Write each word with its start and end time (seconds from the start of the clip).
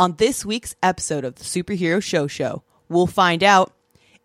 On 0.00 0.14
this 0.16 0.46
week's 0.46 0.74
episode 0.82 1.26
of 1.26 1.34
the 1.34 1.44
Superhero 1.44 2.02
Show 2.02 2.26
Show, 2.26 2.62
we'll 2.88 3.06
find 3.06 3.44
out 3.44 3.74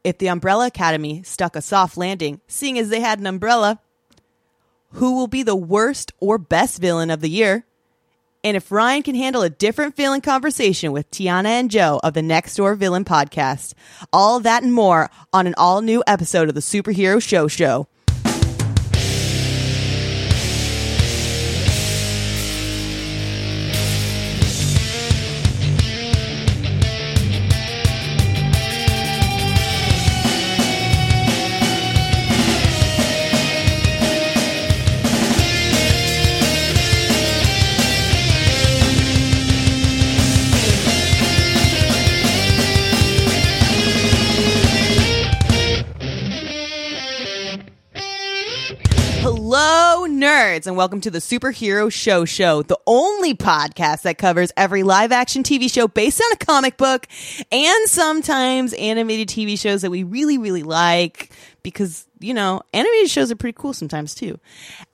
if 0.06 0.18
the 0.18 0.30
Umbrella 0.30 0.68
Academy 0.68 1.22
stuck 1.24 1.54
a 1.54 1.62
soft 1.62 1.98
landing, 1.98 2.40
seeing 2.48 2.80
as 2.80 2.88
they 2.88 3.02
had 3.02 3.20
an 3.20 3.28
umbrella, 3.28 3.82
who 4.92 5.18
will 5.18 5.28
be 5.28 5.44
the 5.44 5.54
worst 5.54 6.14
or 6.22 6.38
best 6.38 6.80
villain 6.80 7.12
of 7.12 7.20
the 7.20 7.30
year, 7.30 7.66
and 8.42 8.56
if 8.56 8.72
Ryan 8.72 9.04
can 9.04 9.16
handle 9.16 9.42
a 9.42 9.50
different 9.50 9.98
feeling 9.98 10.22
conversation 10.22 10.94
with 10.94 11.12
Tiana 11.12 11.48
and 11.48 11.70
Joe 11.70 12.00
of 12.06 12.14
the 12.14 12.22
Next 12.22 12.56
Door 12.56 12.76
Villain 12.76 13.04
podcast. 13.04 13.74
All 14.14 14.40
that 14.40 14.64
and 14.64 14.74
more 14.74 15.10
on 15.34 15.46
an 15.46 15.56
all 15.58 15.82
new 15.82 16.02
episode 16.08 16.48
of 16.48 16.56
the 16.56 16.62
Superhero 16.62 17.22
Show 17.22 17.50
Show. 17.50 17.90
And 50.56 50.78
welcome 50.78 51.02
to 51.02 51.12
the 51.12 51.20
Superhero 51.20 51.92
Show 51.92 52.24
Show, 52.24 52.62
the 52.62 52.80
only 52.88 53.34
podcast 53.34 54.04
that 54.04 54.18
covers 54.18 54.54
every 54.56 54.84
live 54.84 55.12
action 55.12 55.44
TV 55.44 55.70
show 55.70 55.86
based 55.86 56.22
on 56.22 56.32
a 56.32 56.38
comic 56.38 56.78
book 56.78 57.06
and 57.52 57.90
sometimes 57.90 58.72
animated 58.76 59.28
TV 59.28 59.60
shows 59.60 59.82
that 59.82 59.92
we 59.92 60.04
really, 60.04 60.38
really 60.38 60.64
like 60.64 61.30
because, 61.66 62.08
you 62.20 62.32
know, 62.36 62.62
animated 62.74 63.10
shows 63.10 63.32
are 63.32 63.36
pretty 63.36 63.58
cool 63.60 63.74
sometimes 63.74 64.14
too. 64.14 64.40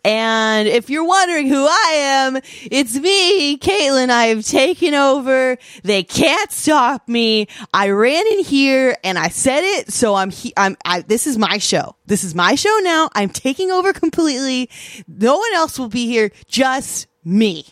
And 0.06 0.70
if 0.70 0.90
you're 0.90 1.04
wondering 1.06 1.50
who 1.50 1.68
I 1.68 1.92
am, 1.96 2.38
it's 2.64 2.96
me, 2.96 3.58
Caitlin. 3.58 4.10
I've 4.10 4.46
taken 4.46 4.94
over. 4.94 5.58
They 5.84 6.02
can't 6.02 6.50
stop 6.50 7.10
me. 7.10 7.48
I 7.74 7.90
ran 7.90 8.26
in 8.26 8.40
here 8.46 8.96
and 9.04 9.20
I 9.20 9.28
said 9.28 9.66
it. 9.66 9.92
So 9.92 10.16
I'm, 10.16 10.32
he- 10.32 10.54
I'm, 10.56 10.78
I, 10.86 11.02
this 11.02 11.28
is 11.28 11.38
my 11.38 11.58
show. 11.58 11.98
This 12.06 12.24
is 12.24 12.34
my 12.34 12.56
show 12.56 12.80
now. 12.84 13.10
I'm 13.16 13.30
taking 13.30 13.70
over 13.70 13.92
completely. 13.92 14.70
No 15.10 15.36
one 15.36 15.54
else 15.54 15.78
will 15.78 15.90
be 15.90 16.08
here. 16.08 16.32
Just 16.48 17.08
me. 17.26 17.66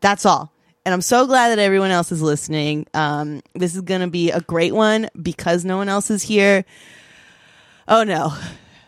That's 0.00 0.24
all. 0.24 0.52
And 0.84 0.94
I'm 0.94 1.00
so 1.02 1.26
glad 1.26 1.48
that 1.48 1.58
everyone 1.58 1.90
else 1.90 2.12
is 2.12 2.22
listening. 2.22 2.86
Um, 2.94 3.42
this 3.56 3.74
is 3.74 3.80
going 3.80 4.00
to 4.00 4.06
be 4.06 4.30
a 4.30 4.40
great 4.40 4.72
one 4.72 5.08
because 5.20 5.64
no 5.64 5.76
one 5.76 5.88
else 5.88 6.08
is 6.08 6.22
here. 6.22 6.64
Oh 7.88 8.04
no. 8.04 8.32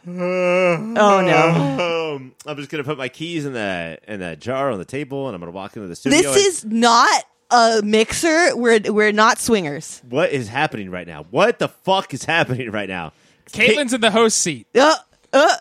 Oh 0.07 1.21
no. 1.23 2.15
Um, 2.17 2.33
I'm 2.47 2.57
just 2.57 2.71
gonna 2.71 2.85
put 2.85 2.97
my 2.97 3.09
keys 3.09 3.45
in 3.45 3.53
that 3.53 4.03
in 4.09 4.21
that 4.21 4.41
jar 4.41 4.71
on 4.71 4.79
the 4.79 4.85
table, 4.87 5.27
and 5.29 5.35
I'm 5.35 5.41
gonna 5.41 5.53
walk 5.53 5.77
into 5.77 5.89
the 5.89 5.95
studio. 5.97 6.19
This 6.33 6.37
and- 6.37 6.47
is 6.47 6.65
not 6.65 7.25
a 7.51 7.83
mixer. 7.85 8.57
We're 8.57 8.81
we're 8.93 9.13
not 9.13 9.39
swingers. 9.39 10.01
what 10.09 10.31
is 10.31 10.49
happening 10.49 10.91
right 10.91 11.07
now. 11.07 11.27
What 11.31 11.59
the 11.59 11.69
fuck 11.69 12.15
is 12.15 12.25
happening 12.25 12.71
right 12.71 12.89
now? 12.89 13.13
Caitlin's 13.53 13.93
in 13.93 14.01
the 14.01 14.11
host 14.11 14.39
seat. 14.39 14.67
Uh, 14.75 14.95
uh, 15.35 15.57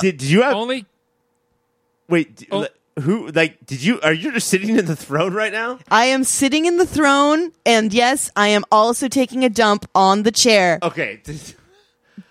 Did, 0.00 0.18
did 0.18 0.22
you 0.28 0.42
have 0.42 0.54
Only 0.54 0.84
wait? 2.08 2.36
d- 2.36 2.48
Oh. 2.50 2.58
li- 2.60 2.68
Who 3.00 3.28
like 3.28 3.64
did 3.64 3.82
you? 3.82 3.98
Are 4.02 4.12
you 4.12 4.30
just 4.32 4.48
sitting 4.48 4.76
in 4.76 4.84
the 4.84 4.94
throne 4.96 5.32
right 5.32 5.52
now? 5.52 5.78
I 5.90 6.04
am 6.06 6.22
sitting 6.24 6.66
in 6.66 6.76
the 6.76 6.86
throne, 6.86 7.52
and 7.64 7.94
yes, 7.94 8.30
I 8.36 8.48
am 8.48 8.64
also 8.70 9.08
taking 9.08 9.42
a 9.42 9.48
dump 9.48 9.88
on 9.94 10.22
the 10.24 10.30
chair. 10.32 10.78
Okay. 10.82 11.22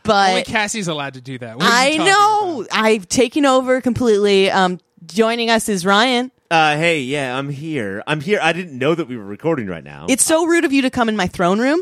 only 0.07 0.41
But 0.41 0.45
Cassie's 0.45 0.87
allowed 0.87 1.13
to 1.15 1.21
do 1.21 1.37
that. 1.39 1.57
What 1.57 1.65
are 1.65 1.71
I 1.71 1.87
you 1.89 1.97
talking 1.97 2.05
know 2.13 2.61
about? 2.63 2.67
I've 2.77 3.07
taken 3.09 3.45
over 3.45 3.81
completely. 3.81 4.49
Um, 4.51 4.79
joining 5.05 5.49
us 5.49 5.69
is 5.69 5.85
Ryan. 5.85 6.31
Uh, 6.49 6.75
hey, 6.75 6.99
yeah, 7.01 7.37
I'm 7.37 7.49
here. 7.49 8.03
I'm 8.07 8.19
here. 8.21 8.39
I 8.41 8.51
didn't 8.53 8.77
know 8.77 8.93
that 8.93 9.07
we 9.07 9.15
were 9.15 9.23
recording 9.25 9.67
right 9.67 9.83
now. 9.83 10.05
It's 10.09 10.23
so 10.25 10.45
rude 10.45 10.65
of 10.65 10.73
you 10.73 10.81
to 10.81 10.89
come 10.89 11.07
in 11.09 11.15
my 11.15 11.27
throne 11.27 11.59
room. 11.59 11.81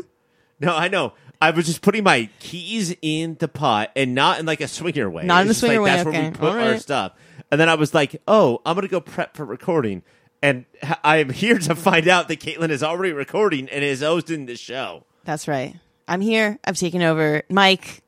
no, 0.60 0.74
I 0.76 0.88
know. 0.88 1.12
I 1.42 1.50
was 1.52 1.64
just 1.66 1.80
putting 1.80 2.04
my 2.04 2.28
keys 2.38 2.94
in 3.00 3.36
the 3.40 3.48
pot 3.48 3.90
and 3.96 4.14
not 4.14 4.38
in 4.38 4.46
like 4.46 4.60
a 4.60 4.68
swinger 4.68 5.08
way. 5.08 5.24
Not 5.24 5.42
in 5.44 5.48
It's 5.50 5.58
a 5.58 5.60
just 5.60 5.62
like, 5.62 5.68
swinger 5.70 5.82
way, 5.82 5.90
That's 5.90 6.04
where 6.04 6.14
okay. 6.14 6.28
we 6.30 6.36
put 6.36 6.48
our 6.50 6.58
Alright. 6.60 6.82
stuff. 6.82 7.12
And 7.50 7.58
then 7.60 7.68
I 7.70 7.74
was 7.76 7.94
like, 7.94 8.20
oh, 8.28 8.60
I'm 8.66 8.74
gonna 8.74 8.88
go 8.88 9.00
prep 9.00 9.36
for 9.36 9.44
recording. 9.46 10.02
And 10.42 10.66
h- 10.82 10.98
I 11.02 11.16
am 11.16 11.30
here 11.30 11.58
to 11.58 11.74
find 11.74 12.06
out 12.08 12.28
that 12.28 12.40
Caitlin 12.40 12.68
is 12.68 12.82
already 12.82 13.12
recording 13.14 13.68
and 13.70 13.82
is 13.82 14.02
hosting 14.02 14.44
the 14.46 14.54
show. 14.56 15.04
That's 15.24 15.48
right. 15.48 15.76
I'm 16.10 16.20
here. 16.20 16.58
I've 16.64 16.76
taken 16.76 17.00
over. 17.02 17.42
Mike, 17.48 18.02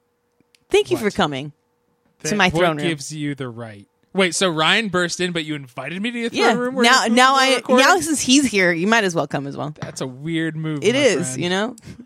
thank 0.68 0.90
you 0.90 0.96
for 0.98 1.04
What? 1.04 1.14
coming 1.14 1.52
to 2.24 2.34
my 2.36 2.48
what 2.50 2.58
throne 2.60 2.76
room. 2.76 2.86
gives 2.86 3.12
you 3.14 3.34
the 3.34 3.48
right? 3.48 3.86
Wait, 4.14 4.34
so 4.34 4.50
Ryan 4.50 4.88
burst 4.88 5.20
in, 5.20 5.32
but 5.32 5.44
you 5.46 5.54
invited 5.54 6.02
me 6.02 6.10
to 6.10 6.18
your 6.18 6.28
throne 6.28 6.40
yeah. 6.42 6.52
room? 6.52 6.74
where 6.74 6.84
Now, 6.84 7.04
you- 7.04 7.10
now 7.14 7.32
we're 7.34 7.40
I 7.40 7.54
recording? 7.56 7.86
now 7.86 7.98
since 8.00 8.20
he's 8.20 8.44
here, 8.44 8.70
you 8.72 8.86
might 8.86 9.04
as 9.04 9.14
well 9.14 9.26
come 9.26 9.46
as 9.46 9.56
well. 9.56 9.72
That's 9.80 10.02
a 10.02 10.06
weird 10.06 10.54
move. 10.56 10.80
It 10.84 10.94
my 10.94 11.00
is, 11.00 11.28
friend. 11.28 11.42
you 11.42 11.48
know. 11.48 11.76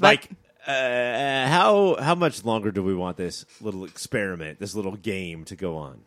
Like, 0.00 0.30
uh, 0.66 1.46
how 1.46 1.96
how 2.00 2.14
much 2.16 2.44
longer 2.44 2.72
do 2.72 2.82
we 2.82 2.94
want 2.94 3.16
this 3.18 3.44
little 3.60 3.84
experiment, 3.84 4.58
this 4.58 4.74
little 4.74 4.96
game 4.96 5.44
to 5.44 5.54
go 5.54 5.76
on? 5.76 6.00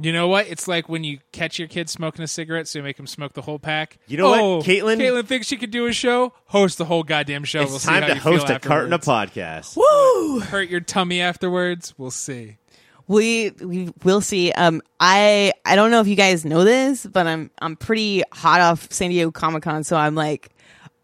You 0.00 0.12
know 0.12 0.28
what? 0.28 0.46
It's 0.48 0.68
like 0.68 0.88
when 0.88 1.02
you 1.02 1.18
catch 1.32 1.58
your 1.58 1.66
kid 1.66 1.90
smoking 1.90 2.22
a 2.22 2.28
cigarette, 2.28 2.68
so 2.68 2.78
you 2.78 2.82
make 2.84 2.98
him 2.98 3.06
smoke 3.08 3.32
the 3.32 3.42
whole 3.42 3.58
pack. 3.58 3.98
You 4.06 4.16
know 4.18 4.30
what, 4.30 4.40
Oh, 4.40 4.58
Caitlin? 4.60 4.98
Caitlin 4.98 5.26
thinks 5.26 5.48
she 5.48 5.56
could 5.56 5.72
do 5.72 5.86
a 5.86 5.92
show. 5.92 6.32
Host 6.46 6.78
the 6.78 6.84
whole 6.84 7.02
goddamn 7.02 7.42
show. 7.42 7.62
It's 7.62 7.70
we'll 7.70 7.78
see 7.80 7.88
time 7.88 8.02
how 8.02 8.08
to 8.10 8.14
you 8.14 8.20
host 8.20 8.48
a 8.48 8.60
carton 8.60 8.92
of 8.92 9.00
afterwards. 9.08 9.34
podcast. 9.34 9.76
Woo! 9.76 10.38
Hurt 10.40 10.68
your 10.68 10.80
tummy 10.80 11.20
afterwards. 11.20 11.94
We'll 11.98 12.12
see. 12.12 12.58
We 13.08 13.50
we 13.60 13.90
will 14.04 14.20
see. 14.20 14.52
Um, 14.52 14.82
I 15.00 15.52
I 15.64 15.74
don't 15.76 15.90
know 15.90 16.00
if 16.00 16.06
you 16.06 16.14
guys 16.14 16.44
know 16.44 16.62
this, 16.62 17.04
but 17.06 17.26
I'm 17.26 17.50
I'm 17.60 17.74
pretty 17.74 18.22
hot 18.32 18.60
off 18.60 18.92
San 18.92 19.10
Diego 19.10 19.30
Comic 19.32 19.62
Con, 19.64 19.82
so 19.82 19.96
I'm 19.96 20.14
like, 20.14 20.50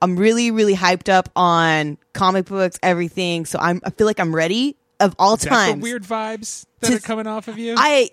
I'm 0.02 0.14
really 0.16 0.50
really 0.52 0.76
hyped 0.76 1.08
up 1.08 1.30
on 1.34 1.96
comic 2.12 2.44
books, 2.44 2.78
everything. 2.82 3.46
So 3.46 3.58
I'm 3.58 3.80
I 3.84 3.90
feel 3.90 4.06
like 4.06 4.20
I'm 4.20 4.34
ready 4.36 4.76
of 5.00 5.16
all 5.18 5.34
Is 5.34 5.40
that 5.40 5.48
times. 5.48 5.74
the 5.76 5.80
weird 5.80 6.04
vibes 6.04 6.66
that 6.80 6.88
To- 6.90 6.96
are 6.96 7.00
coming 7.00 7.26
off 7.26 7.48
of 7.48 7.58
you? 7.58 7.74
I 7.76 8.10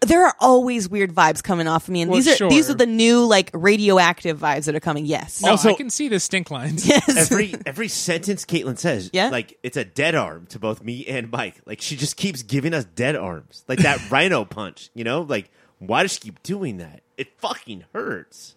there 0.00 0.24
are 0.24 0.34
always 0.40 0.88
weird 0.88 1.12
vibes 1.12 1.42
coming 1.42 1.66
off 1.66 1.84
of 1.84 1.90
me, 1.90 2.02
and 2.02 2.10
Well, 2.10 2.18
these 2.20 2.28
are 2.32 2.36
sure. 2.36 2.50
these 2.50 2.70
are 2.70 2.74
the 2.74 2.86
new 2.86 3.24
like 3.24 3.50
radioactive 3.52 4.38
vibes 4.38 4.64
that 4.66 4.74
are 4.74 4.80
coming. 4.80 5.04
Yes, 5.06 5.42
no, 5.42 5.50
Also- 5.50 5.70
I 5.70 5.74
can 5.74 5.90
see 5.90 6.08
the 6.08 6.20
stink 6.20 6.50
lines. 6.50 6.86
yes. 6.88 7.08
every 7.30 7.54
every 7.66 7.88
sentence 7.88 8.44
Caitlin 8.44 8.78
says, 8.78 9.10
Yeah? 9.12 9.28
like 9.30 9.58
it's 9.62 9.76
a 9.76 9.84
dead 9.84 10.14
arm 10.14 10.46
to 10.50 10.58
both 10.58 10.82
me 10.82 11.04
and 11.06 11.30
Mike. 11.30 11.60
Like 11.66 11.80
she 11.80 11.96
just 11.96 12.16
keeps 12.16 12.42
giving 12.42 12.74
us 12.74 12.84
dead 12.84 13.16
arms, 13.16 13.64
like 13.68 13.80
that 13.80 14.10
rhino 14.10 14.44
punch. 14.44 14.90
You 14.94 15.04
know, 15.04 15.22
like 15.22 15.50
why 15.78 16.02
does 16.02 16.12
she 16.12 16.20
keep 16.20 16.42
doing 16.42 16.76
that? 16.78 17.02
It 17.16 17.28
fucking 17.38 17.84
hurts. 17.92 18.54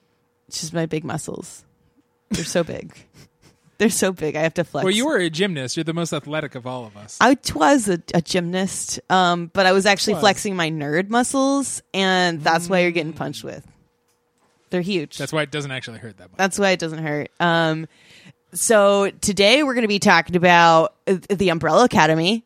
it's 0.47 0.61
just 0.61 0.73
my 0.73 0.85
big 0.85 1.03
muscles. 1.03 1.65
They're 2.29 2.45
so 2.45 2.63
big. 2.63 2.95
They're 3.81 3.89
so 3.89 4.11
big. 4.11 4.35
I 4.35 4.43
have 4.43 4.53
to 4.53 4.63
flex. 4.63 4.83
Well, 4.83 4.93
you 4.93 5.07
were 5.07 5.17
a 5.17 5.27
gymnast. 5.27 5.75
You're 5.75 5.83
the 5.83 5.91
most 5.91 6.13
athletic 6.13 6.53
of 6.53 6.67
all 6.67 6.85
of 6.85 6.95
us. 6.95 7.17
I 7.19 7.35
was 7.55 7.89
a, 7.89 7.99
a 8.13 8.21
gymnast, 8.21 8.99
um, 9.09 9.49
but 9.51 9.65
I 9.65 9.71
was 9.71 9.87
actually 9.87 10.13
Was. 10.13 10.21
flexing 10.21 10.55
my 10.55 10.69
nerd 10.69 11.09
muscles, 11.09 11.81
and 11.91 12.41
that's 12.41 12.69
why 12.69 12.81
you're 12.81 12.91
getting 12.91 13.13
punched 13.13 13.43
with. 13.43 13.65
They're 14.69 14.81
huge. 14.81 15.17
That's 15.17 15.33
why 15.33 15.41
it 15.41 15.49
doesn't 15.49 15.71
actually 15.71 15.97
hurt 15.97 16.17
that 16.17 16.29
much. 16.29 16.37
That's 16.37 16.59
why 16.59 16.69
it 16.69 16.79
doesn't 16.79 17.03
hurt. 17.03 17.31
Um, 17.39 17.87
so 18.53 19.09
today 19.09 19.63
we're 19.63 19.73
going 19.73 19.81
to 19.81 19.87
be 19.87 19.97
talking 19.97 20.35
about 20.35 20.93
uh, 21.07 21.17
the 21.31 21.49
Umbrella 21.49 21.85
Academy 21.85 22.45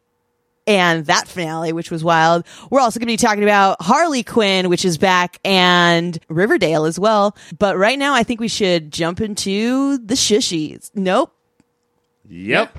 and 0.68 1.06
that 1.06 1.28
finale, 1.28 1.74
which 1.74 1.92
was 1.92 2.04
wild. 2.04 2.46
We're 2.70 2.80
also 2.80 3.00
going 3.00 3.08
to 3.08 3.14
be 3.14 3.18
talking 3.18 3.44
about 3.44 3.82
Harley 3.82 4.24
Quinn, 4.24 4.70
which 4.70 4.86
is 4.86 4.98
back, 4.98 5.40
and 5.46 6.18
Riverdale 6.30 6.86
as 6.86 7.00
well. 7.00 7.36
But 7.58 7.78
right 7.78 8.00
now, 8.00 8.14
I 8.14 8.24
think 8.24 8.40
we 8.40 8.48
should 8.48 8.92
jump 8.92 9.22
into 9.22 9.98
the 9.98 10.16
shushies. 10.16 10.92
Nope. 10.96 11.32
Yep. 12.28 12.76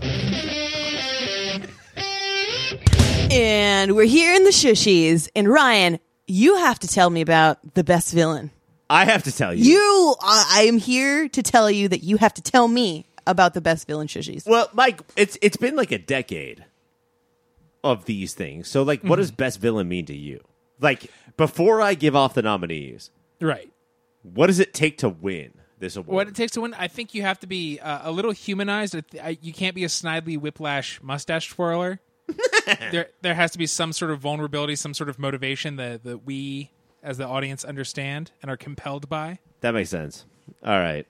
And 3.30 3.94
we're 3.94 4.06
here 4.06 4.34
in 4.34 4.44
the 4.44 4.50
shushies. 4.50 5.28
And 5.36 5.48
Ryan, 5.48 5.98
you 6.26 6.56
have 6.56 6.78
to 6.80 6.88
tell 6.88 7.10
me 7.10 7.20
about 7.20 7.74
the 7.74 7.84
best 7.84 8.12
villain. 8.12 8.50
I 8.88 9.04
have 9.04 9.24
to 9.24 9.32
tell 9.32 9.52
you. 9.52 9.64
You, 9.64 10.16
I 10.20 10.64
am 10.68 10.78
here 10.78 11.28
to 11.28 11.42
tell 11.42 11.70
you 11.70 11.88
that 11.88 12.02
you 12.04 12.16
have 12.18 12.34
to 12.34 12.42
tell 12.42 12.68
me 12.68 13.06
about 13.26 13.54
the 13.54 13.60
best 13.60 13.86
villain 13.86 14.06
shushies. 14.06 14.46
Well, 14.46 14.70
Mike, 14.72 15.00
it's 15.16 15.36
it's 15.42 15.56
been 15.56 15.74
like 15.74 15.90
a 15.90 15.98
decade 15.98 16.64
of 17.90 18.04
these 18.06 18.34
things. 18.34 18.68
So, 18.68 18.82
like, 18.82 19.02
what 19.02 19.16
does 19.16 19.30
best 19.30 19.60
villain 19.60 19.88
mean 19.88 20.06
to 20.06 20.14
you? 20.16 20.40
Like, 20.80 21.10
before 21.36 21.80
I 21.80 21.94
give 21.94 22.14
off 22.16 22.34
the 22.34 22.42
nominees, 22.42 23.10
Right. 23.40 23.70
what 24.22 24.48
does 24.48 24.60
it 24.60 24.74
take 24.74 24.98
to 24.98 25.08
win 25.08 25.52
this 25.78 25.96
award? 25.96 26.14
What 26.14 26.28
it 26.28 26.34
takes 26.34 26.52
to 26.52 26.60
win, 26.62 26.74
I 26.74 26.88
think 26.88 27.14
you 27.14 27.22
have 27.22 27.40
to 27.40 27.46
be 27.46 27.78
uh, 27.80 28.00
a 28.08 28.12
little 28.12 28.32
humanized. 28.32 28.94
I 28.96 29.00
th- 29.00 29.22
I- 29.24 29.38
You 29.40 29.52
can't 29.52 29.74
be 29.74 29.84
a 29.84 29.88
snidely 29.88 30.38
whiplash 30.38 31.00
mustache 31.02 31.48
twirler. 31.48 32.00
there, 32.90 33.08
there 33.22 33.34
has 33.34 33.52
to 33.52 33.58
be 33.58 33.66
some 33.66 33.92
sort 33.92 34.10
of 34.10 34.18
vulnerability, 34.20 34.74
some 34.76 34.92
sort 34.94 35.08
of 35.08 35.18
motivation 35.18 35.76
that, 35.76 36.02
that 36.04 36.26
we, 36.26 36.70
as 37.02 37.18
the 37.18 37.26
audience, 37.26 37.64
understand 37.64 38.32
and 38.42 38.50
are 38.50 38.56
compelled 38.56 39.08
by. 39.08 39.38
That 39.60 39.72
makes 39.72 39.90
sense. 39.90 40.24
All 40.64 40.78
right. 40.78 41.06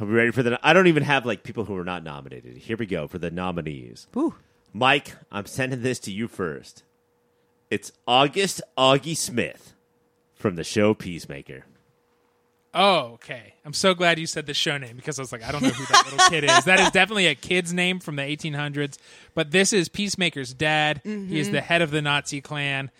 Are 0.00 0.06
we 0.06 0.12
ready 0.14 0.30
for 0.30 0.42
the? 0.42 0.58
I 0.62 0.72
don't 0.72 0.86
even 0.86 1.02
have 1.02 1.26
like 1.26 1.42
people 1.42 1.64
who 1.64 1.76
are 1.76 1.84
not 1.84 2.04
nominated. 2.04 2.56
Here 2.58 2.76
we 2.76 2.86
go 2.86 3.08
for 3.08 3.18
the 3.18 3.30
nominees. 3.30 4.06
Ooh. 4.16 4.34
Mike, 4.76 5.16
I'm 5.32 5.46
sending 5.46 5.80
this 5.80 5.98
to 6.00 6.12
you 6.12 6.28
first. 6.28 6.82
It's 7.70 7.92
August 8.06 8.60
Augie 8.76 9.16
Smith 9.16 9.72
from 10.34 10.56
the 10.56 10.64
show 10.64 10.92
Peacemaker. 10.92 11.64
Oh, 12.74 13.12
okay. 13.14 13.54
I'm 13.64 13.72
so 13.72 13.94
glad 13.94 14.18
you 14.18 14.26
said 14.26 14.44
the 14.44 14.52
show 14.52 14.76
name 14.76 14.96
because 14.96 15.18
I 15.18 15.22
was 15.22 15.32
like, 15.32 15.42
I 15.42 15.50
don't 15.50 15.62
know 15.62 15.70
who 15.70 15.86
that 15.86 16.04
little 16.04 16.28
kid 16.28 16.44
is. 16.44 16.64
That 16.66 16.78
is 16.78 16.90
definitely 16.90 17.26
a 17.26 17.34
kid's 17.34 17.72
name 17.72 18.00
from 18.00 18.16
the 18.16 18.22
1800s. 18.22 18.98
But 19.34 19.50
this 19.50 19.72
is 19.72 19.88
Peacemaker's 19.88 20.52
dad. 20.52 21.00
He 21.04 21.40
is 21.40 21.50
the 21.50 21.62
head 21.62 21.80
of 21.80 21.90
the 21.90 22.02
Nazi 22.02 22.42
clan. 22.42 22.90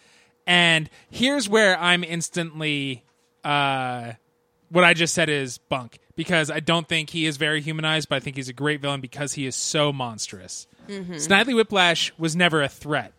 And 0.47 0.89
here's 1.11 1.47
where 1.47 1.79
I'm 1.79 2.03
instantly. 2.03 3.05
Uh, 3.45 4.13
what 4.71 4.85
I 4.85 4.95
just 4.95 5.15
said 5.15 5.29
is 5.29 5.59
bunk 5.59 5.99
because 6.17 6.51
I 6.51 6.61
don't 6.61 6.89
think 6.89 7.11
he 7.11 7.27
is 7.27 7.37
very 7.37 7.61
humanized, 7.61 8.09
but 8.09 8.17
I 8.17 8.21
think 8.21 8.37
he's 8.37 8.49
a 8.49 8.55
great 8.55 8.81
villain 8.81 9.01
because 9.01 9.35
he 9.35 9.47
is 9.47 9.55
so 9.55 9.93
monstrous. 9.93 10.67
Mm-hmm. 10.89 11.15
Snidely 11.15 11.55
Whiplash 11.55 12.13
was 12.19 12.35
never 12.35 12.63
a 12.63 12.69
threat. 12.69 13.13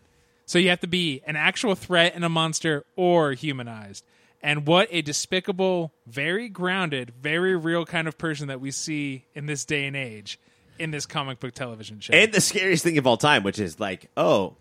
So 0.46 0.60
you 0.60 0.70
have 0.70 0.80
to 0.80 0.88
be 0.88 1.22
an 1.28 1.36
actual 1.36 1.76
threat 1.76 2.14
and 2.16 2.24
a 2.24 2.30
monster 2.30 2.86
or 2.96 3.34
humanized. 3.34 4.06
And 4.42 4.66
what 4.66 4.88
a 4.92 5.02
despicable, 5.02 5.92
very 6.06 6.48
grounded, 6.48 7.12
very 7.22 7.56
real 7.56 7.86
kind 7.86 8.08
of 8.08 8.18
person 8.18 8.48
that 8.48 8.62
we 8.62 8.72
see 8.72 9.26
in 9.34 9.46
this 9.46 9.66
day 9.66 9.86
and 9.86 9.96
age 9.96 10.40
in 10.80 10.92
this 10.92 11.06
comic 11.06 11.40
book 11.40 11.54
television 11.54 12.00
show. 12.00 12.14
And 12.14 12.32
the 12.32 12.40
scariest 12.40 12.84
thing 12.84 12.98
of 12.98 13.08
all 13.08 13.18
time, 13.18 13.44
which 13.44 13.60
is 13.60 13.80
like, 13.80 14.10
oh, 14.16 14.56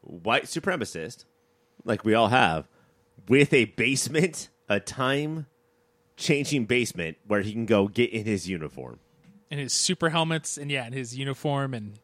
white 0.00 0.44
supremacist, 0.44 1.24
like 1.84 2.04
we 2.04 2.14
all 2.14 2.28
have, 2.28 2.66
with 3.28 3.52
a 3.52 3.66
basement, 3.66 4.48
a 4.68 4.80
time 4.80 5.46
changing 6.18 6.66
basement 6.66 7.16
where 7.26 7.40
he 7.40 7.52
can 7.52 7.64
go 7.64 7.88
get 7.88 8.10
in 8.10 8.26
his 8.26 8.46
uniform. 8.48 8.98
and 9.50 9.58
his 9.58 9.72
super 9.72 10.10
helmets 10.10 10.58
and 10.58 10.70
yeah, 10.70 10.84
and 10.84 10.92
his 10.94 11.16
uniform 11.16 11.72
and 11.72 11.94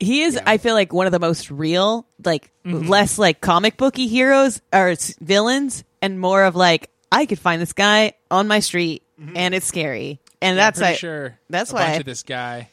He 0.00 0.22
is, 0.22 0.38
I 0.44 0.58
feel 0.58 0.74
like, 0.74 0.92
one 0.92 1.06
of 1.06 1.12
the 1.12 1.18
most 1.20 1.50
real, 1.50 2.06
like, 2.24 2.50
Mm-hmm. 2.66 2.88
less 2.88 3.16
like 3.18 3.40
comic 3.40 3.76
booky 3.76 4.08
heroes 4.08 4.60
or 4.72 4.94
villains, 5.20 5.84
and 6.02 6.18
more 6.18 6.42
of 6.44 6.56
like, 6.56 6.90
I 7.12 7.24
could 7.26 7.38
find 7.38 7.62
this 7.62 7.72
guy 7.72 8.14
on 8.28 8.48
my 8.48 8.58
street, 8.58 9.04
and 9.36 9.54
it's 9.54 9.64
scary, 9.66 10.18
and 10.42 10.58
that's 10.58 10.78
Mm-hmm. 10.80 10.84
I'm 10.84 10.88
pretty 10.88 10.94
why, 10.94 10.98
sure 10.98 11.38
that's 11.48 11.70
a 11.70 11.74
why 11.74 11.80
bunch 11.82 11.94
I- 11.94 12.00
of 12.00 12.04
this 12.06 12.22
guy 12.24 12.68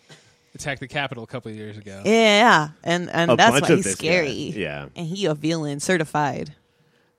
attacked 0.55 0.79
the 0.81 0.87
Capitol 0.87 1.23
a 1.23 1.27
couple 1.27 1.51
of 1.51 1.55
years 1.57 1.77
ago. 1.77 2.01
yeah, 2.05 2.69
and 2.83 3.09
and 3.11 3.31
A 3.31 3.35
that's 3.35 3.61
why 3.61 3.67
he's 3.75 3.83
this 3.85 3.95
guy, 3.95 4.05
scary. 4.05 4.31
yeah. 4.31 4.87
and 4.95 5.05
he 5.07 5.25
a 5.27 5.35
villain 5.35 5.79
certified. 5.79 6.55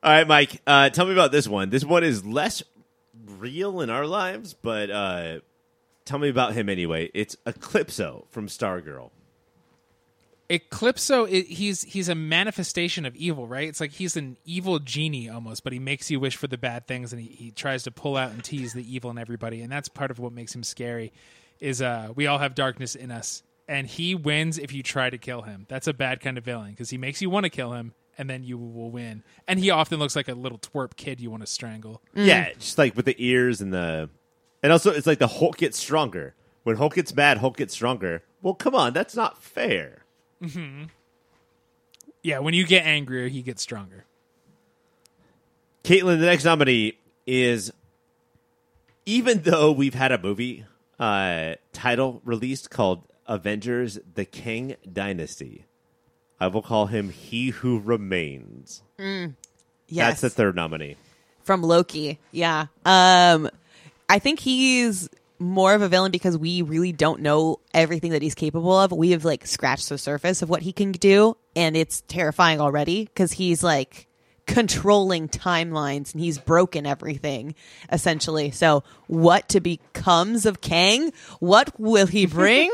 All 0.02 0.10
right, 0.12 0.26
Mike, 0.28 0.60
uh, 0.66 0.90
tell 0.90 1.06
me 1.06 1.12
about 1.12 1.30
this 1.32 1.46
one. 1.48 1.70
This 1.70 1.84
one 1.84 2.02
is 2.04 2.26
less 2.26 2.62
real 3.38 3.80
in 3.80 3.90
our 3.90 4.06
lives, 4.06 4.54
but 4.54 4.90
uh, 4.90 5.40
tell 6.04 6.18
me 6.18 6.28
about 6.28 6.54
him 6.54 6.68
anyway. 6.68 7.10
It's 7.14 7.36
Eclipso 7.46 8.26
from 8.30 8.48
Stargirl. 8.48 9.10
Eclipso, 10.50 11.26
i 11.26 11.40
he's 11.40 11.82
he's 11.82 12.08
a 12.08 12.14
manifestation 12.14 13.06
of 13.06 13.16
evil, 13.16 13.46
right? 13.46 13.66
It's 13.66 13.80
like 13.80 13.92
he's 13.92 14.16
an 14.16 14.36
evil 14.44 14.78
genie 14.78 15.30
almost, 15.30 15.64
but 15.64 15.72
he 15.72 15.78
makes 15.78 16.10
you 16.10 16.20
wish 16.20 16.36
for 16.36 16.46
the 16.46 16.58
bad 16.58 16.86
things, 16.86 17.12
and 17.12 17.22
he, 17.22 17.28
he 17.28 17.50
tries 17.50 17.82
to 17.84 17.90
pull 17.90 18.16
out 18.16 18.30
and 18.30 18.44
tease 18.44 18.74
the 18.74 18.94
evil 18.94 19.10
in 19.10 19.18
everybody, 19.18 19.62
and 19.62 19.72
that's 19.72 19.88
part 19.88 20.10
of 20.10 20.18
what 20.18 20.32
makes 20.32 20.54
him 20.54 20.62
scary. 20.62 21.12
Is 21.60 21.80
uh, 21.80 22.10
we 22.14 22.26
all 22.26 22.38
have 22.38 22.54
darkness 22.54 22.94
in 22.94 23.10
us, 23.10 23.42
and 23.66 23.86
he 23.86 24.14
wins 24.14 24.58
if 24.58 24.74
you 24.74 24.82
try 24.82 25.08
to 25.08 25.16
kill 25.16 25.42
him. 25.42 25.64
That's 25.68 25.88
a 25.88 25.94
bad 25.94 26.20
kind 26.20 26.36
of 26.36 26.44
villain 26.44 26.72
because 26.72 26.90
he 26.90 26.98
makes 26.98 27.22
you 27.22 27.30
want 27.30 27.44
to 27.44 27.50
kill 27.50 27.72
him, 27.72 27.94
and 28.18 28.28
then 28.30 28.44
you 28.44 28.58
will 28.58 28.90
win. 28.90 29.22
And 29.46 29.58
he 29.58 29.70
often 29.70 29.98
looks 29.98 30.16
like 30.16 30.28
a 30.28 30.34
little 30.34 30.58
twerp 30.58 30.96
kid 30.96 31.20
you 31.20 31.30
want 31.30 31.42
to 31.42 31.46
strangle. 31.46 32.02
Yeah, 32.14 32.52
just 32.58 32.78
like 32.78 32.96
with 32.96 33.06
the 33.06 33.16
ears 33.18 33.60
and 33.60 33.72
the, 33.72 34.08
and 34.62 34.72
also 34.72 34.90
it's 34.92 35.06
like 35.06 35.18
the 35.18 35.26
Hulk 35.26 35.56
gets 35.58 35.78
stronger. 35.78 36.34
When 36.62 36.76
Hulk 36.76 36.94
gets 36.94 37.14
mad, 37.14 37.38
Hulk 37.38 37.56
gets 37.58 37.74
stronger. 37.74 38.22
Well, 38.40 38.54
come 38.54 38.74
on, 38.74 38.92
that's 38.92 39.14
not 39.14 39.42
fair. 39.42 40.04
Yeah, 42.22 42.38
when 42.38 42.54
you 42.54 42.66
get 42.66 42.86
angrier, 42.86 43.28
he 43.28 43.42
gets 43.42 43.62
stronger. 43.62 44.04
Caitlin, 45.84 46.20
the 46.20 46.26
next 46.26 46.44
nominee 46.44 46.98
is, 47.26 47.70
even 49.04 49.42
though 49.42 49.70
we've 49.70 49.94
had 49.94 50.12
a 50.12 50.18
movie 50.18 50.64
uh, 50.98 51.54
title 51.72 52.22
released 52.24 52.70
called 52.70 53.02
Avengers: 53.26 53.98
The 54.14 54.24
Kang 54.24 54.76
Dynasty, 54.90 55.66
I 56.40 56.48
will 56.48 56.62
call 56.62 56.86
him 56.86 57.10
He 57.10 57.50
Who 57.50 57.78
Remains. 57.80 58.82
Yes, 58.98 59.30
That's 59.88 60.20
the 60.22 60.30
third 60.30 60.56
nominee. 60.56 60.96
from 61.44 61.62
Loki. 61.62 62.18
Yeah. 62.32 62.66
Um 62.84 63.48
I 64.08 64.18
think 64.18 64.40
he's 64.40 65.08
more 65.38 65.74
of 65.74 65.82
a 65.82 65.88
villain 65.88 66.10
because 66.12 66.36
we 66.38 66.62
really 66.62 66.92
don't 66.92 67.20
know 67.20 67.58
everything 67.72 68.12
that 68.12 68.22
he's 68.22 68.34
capable 68.34 68.72
of. 68.78 68.92
We 68.92 69.10
have 69.10 69.24
like 69.24 69.46
scratched 69.46 69.88
the 69.88 69.98
surface 69.98 70.42
of 70.42 70.48
what 70.48 70.62
he 70.62 70.72
can 70.72 70.92
do 70.92 71.36
and 71.56 71.76
it's 71.76 72.02
terrifying 72.08 72.60
already 72.60 73.04
because 73.04 73.32
he's 73.32 73.62
like 73.62 74.06
controlling 74.46 75.26
timelines 75.28 76.12
and 76.12 76.20
he's 76.22 76.38
broken 76.38 76.86
everything 76.86 77.54
essentially. 77.90 78.50
So 78.50 78.84
what 79.06 79.48
to 79.50 79.60
becomes 79.60 80.44
of 80.46 80.60
Kang? 80.60 81.12
What 81.40 81.78
will 81.80 82.06
he 82.06 82.26
bring? 82.40 82.70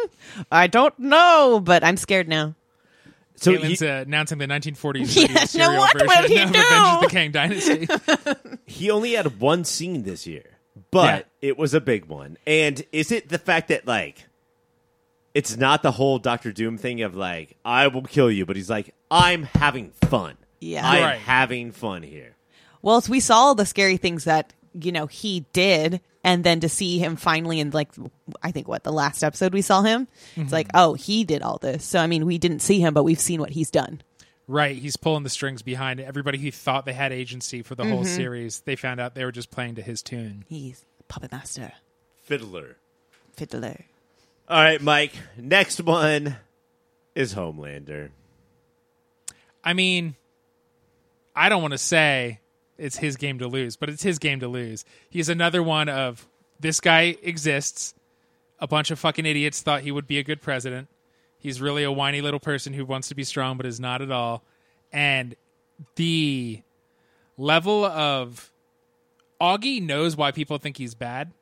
I 0.50 0.66
don't 0.66 0.96
know, 0.98 1.60
but 1.62 1.82
I'm 1.84 1.96
scared 1.96 2.28
now. 2.28 2.54
So 3.40 3.52
Caitlin's 3.52 3.80
he, 3.80 3.88
uh, 3.88 4.02
announcing 4.02 4.38
the 4.38 4.46
1940s 4.46 5.16
Yeah, 5.16 5.22
radio 5.28 5.44
serial 5.46 5.76
what 5.78 5.94
will 5.94 6.06
version 6.06 6.30
he 6.36 6.42
of 6.42 6.52
do? 6.52 6.58
Avengers: 6.60 7.00
The 7.00 7.06
Kang 7.10 7.30
Dynasty. 7.32 7.88
he 8.66 8.90
only 8.90 9.12
had 9.12 9.40
one 9.40 9.64
scene 9.64 10.02
this 10.02 10.26
year, 10.26 10.44
but 10.90 11.26
it 11.40 11.56
was 11.58 11.72
a 11.74 11.80
big 11.80 12.04
one. 12.06 12.36
And 12.46 12.82
is 12.92 13.10
it 13.10 13.28
the 13.30 13.38
fact 13.38 13.68
that 13.68 13.86
like 13.86 14.26
it's 15.34 15.56
not 15.56 15.82
the 15.82 15.92
whole 15.92 16.18
Doctor 16.18 16.52
Doom 16.52 16.76
thing 16.76 17.02
of 17.02 17.14
like 17.16 17.56
I 17.64 17.86
will 17.88 18.02
kill 18.02 18.30
you, 18.30 18.44
but 18.46 18.56
he's 18.56 18.70
like 18.70 18.94
I'm 19.10 19.44
having 19.44 19.90
fun. 20.08 20.36
Yeah. 20.60 20.86
I'm 20.88 21.02
Right. 21.02 21.18
having 21.18 21.72
fun 21.72 22.02
here. 22.02 22.36
Well, 22.82 23.00
so 23.00 23.10
we 23.10 23.20
saw 23.20 23.36
all 23.36 23.54
the 23.54 23.64
scary 23.66 23.96
things 23.96 24.24
that 24.24 24.52
you 24.78 24.92
know 24.92 25.06
he 25.06 25.46
did, 25.52 26.00
and 26.24 26.44
then 26.44 26.60
to 26.60 26.68
see 26.68 26.98
him 26.98 27.16
finally 27.16 27.60
in 27.60 27.70
like 27.70 27.90
I 28.42 28.50
think 28.52 28.68
what 28.68 28.84
the 28.84 28.92
last 28.92 29.22
episode 29.24 29.52
we 29.54 29.62
saw 29.62 29.82
him, 29.82 30.08
it's 30.36 30.52
like 30.52 30.68
oh 30.74 30.94
he 30.94 31.24
did 31.24 31.42
all 31.42 31.58
this. 31.58 31.84
So 31.84 31.98
I 31.98 32.06
mean 32.06 32.26
we 32.26 32.38
didn't 32.38 32.60
see 32.60 32.80
him, 32.80 32.94
but 32.94 33.04
we've 33.04 33.20
seen 33.20 33.40
what 33.40 33.50
he's 33.50 33.70
done. 33.70 34.02
Right, 34.46 34.76
he's 34.76 34.96
pulling 34.96 35.22
the 35.22 35.30
strings 35.30 35.62
behind 35.62 36.00
it. 36.00 36.04
Everybody 36.04 36.36
who 36.38 36.50
thought 36.50 36.84
they 36.84 36.92
had 36.92 37.12
agency 37.12 37.62
for 37.62 37.76
the 37.76 37.84
whole 37.84 38.00
Mm-hmm. 38.02 38.16
series, 38.16 38.60
they 38.62 38.74
found 38.74 38.98
out 38.98 39.14
they 39.14 39.24
were 39.24 39.30
just 39.30 39.52
playing 39.52 39.76
to 39.76 39.82
his 39.82 40.02
tune. 40.02 40.44
He's 40.48 40.84
puppet 41.06 41.30
master, 41.30 41.72
Fiddler. 42.24 42.76
fiddler. 43.36 43.84
All 44.48 44.60
right, 44.60 44.82
Mike. 44.82 45.12
Next 45.36 45.80
one 45.80 46.34
is 47.14 47.34
Homelander. 47.34 48.08
I 49.62 49.72
mean, 49.74 50.16
I 51.36 51.48
don't 51.48 51.62
want 51.62 51.72
to 51.72 51.78
say 51.78 52.40
it's 52.80 52.96
his 52.96 53.16
game 53.16 53.38
to 53.38 53.46
lose, 53.46 53.76
but 53.76 53.88
it's 53.88 54.02
his 54.02 54.18
game 54.18 54.40
to 54.40 54.48
lose. 54.48 54.84
He's 55.08 55.28
another 55.28 55.62
one 55.62 55.88
of 55.88 56.26
this 56.58 56.80
guy 56.80 57.16
exists. 57.22 57.94
A 58.58 58.66
bunch 58.66 58.90
of 58.90 58.98
fucking 58.98 59.26
idiots 59.26 59.62
thought 59.62 59.82
he 59.82 59.92
would 59.92 60.06
be 60.06 60.18
a 60.18 60.22
good 60.22 60.42
president. 60.42 60.88
He's 61.38 61.60
really 61.60 61.84
a 61.84 61.92
whiny 61.92 62.20
little 62.20 62.40
person 62.40 62.74
who 62.74 62.84
wants 62.84 63.08
to 63.08 63.14
be 63.14 63.24
strong 63.24 63.56
but 63.56 63.66
is 63.66 63.80
not 63.80 64.02
at 64.02 64.10
all. 64.10 64.42
And 64.92 65.34
the 65.96 66.62
level 67.36 67.84
of 67.84 68.52
Augie 69.40 69.82
knows 69.82 70.16
why 70.16 70.32
people 70.32 70.58
think 70.58 70.76
he's 70.76 70.94
bad. 70.94 71.32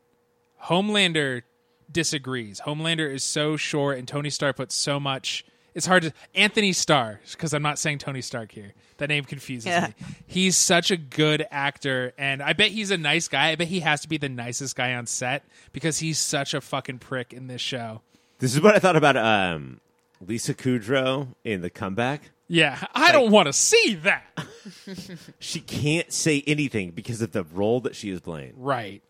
Homelander 0.65 1.43
disagrees. 1.91 2.61
Homelander 2.65 3.13
is 3.13 3.25
so 3.25 3.57
short, 3.57 3.99
and 3.99 4.07
Tony 4.07 4.31
Stark 4.31 4.57
puts 4.57 4.75
so 4.75 5.01
much. 5.01 5.45
It's 5.79 5.87
hard 5.87 6.03
to 6.03 6.13
Anthony 6.35 6.73
Starr 6.73 7.21
because 7.31 7.55
I'm 7.55 7.63
not 7.63 7.79
saying 7.79 7.99
Tony 7.99 8.21
Stark 8.21 8.51
here. 8.53 8.75
That 8.97 9.09
name 9.09 9.23
confuses 9.25 9.67
Yeah. 9.67 9.87
me. 9.87 9.95
He's 10.27 10.57
such 10.57 10.91
a 10.91 10.97
good 10.97 11.47
actor, 11.53 12.13
and 12.19 12.43
I 12.43 12.53
bet 12.53 12.73
he's 12.73 12.91
a 12.91 12.99
nice 12.99 13.29
guy. 13.29 13.51
I 13.51 13.55
bet 13.55 13.69
he 13.69 13.79
has 13.81 14.01
to 14.01 14.09
be 14.09 14.17
the 14.19 14.29
nicest 14.29 14.75
guy 14.75 14.95
on 14.95 15.07
set 15.07 15.45
because 15.73 16.01
he's 16.01 16.19
such 16.19 16.53
a 16.53 16.61
fucking 16.61 16.99
prick 16.99 17.33
in 17.33 17.47
this 17.47 17.61
show. 17.61 18.03
This 18.41 18.55
is 18.57 18.61
what 18.61 18.75
I 18.75 18.81
thought 18.81 18.97
about 18.97 19.17
um, 19.17 19.81
Lisa 20.21 20.53
Kudrow 20.53 21.29
in 21.45 21.61
The 21.61 21.71
Comeback. 21.71 22.31
Yeah, 22.49 22.85
I 22.95 23.13
don't 23.13 23.31
want 23.31 23.47
to 23.47 23.53
see 23.53 23.95
that. 24.03 24.25
She 25.39 25.61
can't 25.61 26.13
say 26.13 26.43
anything 26.47 26.91
because 26.91 27.23
of 27.23 27.33
the 27.33 27.45
role 27.45 27.81
that 27.83 27.95
she 27.95 28.11
is 28.11 28.21
playing. 28.21 28.55
Right. 28.57 29.03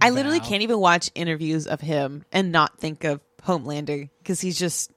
I 0.00 0.10
literally 0.10 0.38
Val. 0.38 0.48
can't 0.48 0.62
even 0.62 0.78
watch 0.78 1.10
interviews 1.14 1.66
of 1.66 1.80
him 1.80 2.24
and 2.30 2.52
not 2.52 2.78
think 2.78 3.04
of 3.04 3.20
Homelander 3.46 4.08
because 4.18 4.40
he's 4.40 4.58
just 4.58 4.92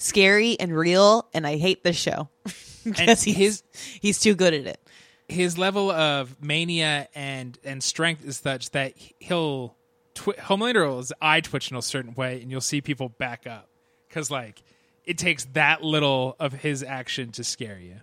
scary 0.00 0.58
and 0.58 0.76
real, 0.76 1.28
and 1.34 1.46
I 1.46 1.56
hate 1.56 1.84
this 1.84 1.96
show 1.96 2.28
because 2.84 3.22
he's 3.22 3.36
his- 3.36 3.62
he's 4.00 4.18
too 4.20 4.34
good 4.34 4.54
at 4.54 4.66
it. 4.66 4.80
his 5.28 5.56
level 5.58 5.90
of 5.90 6.36
mania 6.42 7.08
and 7.14 7.58
and 7.64 7.82
strength 7.82 8.24
is 8.24 8.38
such 8.38 8.70
that 8.70 8.94
he'll 9.20 9.76
twi- 10.14 10.34
Homelander 10.34 10.86
will 10.88 10.98
his 10.98 11.12
eye 11.20 11.40
twitch 11.40 11.70
in 11.70 11.76
a 11.76 11.82
certain 11.82 12.14
way, 12.14 12.40
and 12.42 12.50
you'll 12.50 12.60
see 12.60 12.80
people 12.80 13.08
back 13.08 13.46
up 13.46 13.68
because 14.08 14.30
like 14.30 14.62
it 15.04 15.18
takes 15.18 15.44
that 15.52 15.82
little 15.82 16.36
of 16.40 16.52
his 16.52 16.82
action 16.82 17.30
to 17.32 17.44
scare 17.44 17.78
you. 17.78 17.96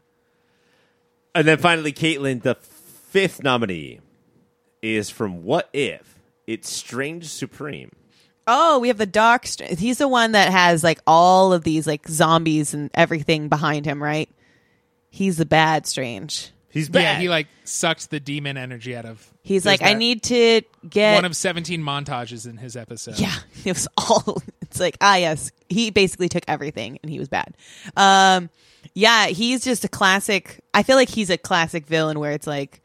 And 1.36 1.48
then 1.48 1.58
finally, 1.60 1.94
Caitlin, 1.94 2.42
the 2.42 2.56
fifth 2.56 3.44
nominee 3.44 4.00
is 4.82 5.10
from 5.10 5.44
What 5.44 5.70
If, 5.74 6.18
it's 6.48 6.70
Strange 6.70 7.25
Supreme. 7.27 7.92
Oh, 8.48 8.80
we 8.80 8.88
have 8.88 8.98
the 8.98 9.06
Dark. 9.06 9.46
Str- 9.46 9.66
He's 9.66 9.98
the 9.98 10.08
one 10.08 10.32
that 10.32 10.51
has 10.51 10.84
like 10.84 11.00
all 11.06 11.54
of 11.54 11.63
these 11.63 11.86
like 11.86 12.08
zombies 12.08 12.74
and 12.74 12.89
everything 12.94 13.50
behind 13.50 13.86
him, 13.86 14.01
right? 14.01 14.30
He's 15.10 15.38
the 15.38 15.46
bad 15.46 15.86
Strange. 15.86 16.51
He's 16.70 16.89
bad. 16.89 17.01
Yeah, 17.01 17.20
he 17.20 17.30
like 17.30 17.48
sucks 17.63 18.08
the 18.08 18.20
demon 18.20 18.56
energy 18.56 18.96
out 18.96 19.06
of. 19.06 19.34
He's 19.42 19.63
There's 19.63 19.82
like, 19.82 19.89
I 19.89 19.94
that 19.94 20.00
need 20.00 20.24
to 20.24 20.62
get 20.88 21.16
one 21.16 21.25
of 21.25 21.36
seventeen 21.36 21.82
montages 21.82 22.48
in 22.48 22.58
his 22.58 22.75
episode. 22.75 23.20
Yeah, 23.20 23.34
it 23.66 23.74
was 23.74 23.88
all. 23.98 24.42
It's 24.62 24.80
like 24.80 24.98
ah 25.01 25.16
yes, 25.16 25.51
he 25.70 25.89
basically 25.89 26.30
took 26.30 26.44
everything 26.48 27.00
and 27.01 27.10
he 27.10 27.20
was 27.20 27.30
bad. 27.30 27.56
Um, 27.96 28.50
yeah, 28.94 29.27
he's 29.27 29.63
just 29.63 29.86
a 29.86 29.88
classic. 29.88 30.60
I 30.74 30.84
feel 30.84 30.98
like 30.98 31.10
he's 31.10 31.30
a 31.30 31.38
classic 31.38 31.86
villain 31.86 32.20
where 32.20 32.34
it's 32.34 32.48
like, 32.48 32.82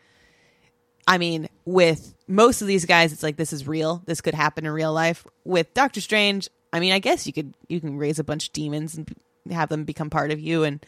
I 1.06 1.18
mean, 1.18 1.48
with 1.64 2.11
most 2.28 2.62
of 2.62 2.68
these 2.68 2.84
guys, 2.84 3.12
it's 3.12 3.22
like 3.22 3.36
this 3.36 3.52
is 3.52 3.66
real. 3.66 4.02
This 4.06 4.20
could 4.20 4.34
happen 4.34 4.64
in 4.66 4.72
real 4.72 4.92
life. 4.92 5.26
With 5.44 5.72
Doctor 5.74 6.00
Strange, 6.00 6.48
I 6.72 6.80
mean, 6.80 6.92
I 6.92 6.98
guess 6.98 7.26
you 7.26 7.32
could 7.32 7.54
you 7.68 7.80
can 7.80 7.96
raise 7.98 8.18
a 8.18 8.24
bunch 8.24 8.48
of 8.48 8.52
demons 8.52 8.96
and 8.96 9.14
have 9.50 9.68
them 9.68 9.84
become 9.84 10.08
part 10.10 10.30
of 10.30 10.40
you 10.40 10.64
and 10.64 10.84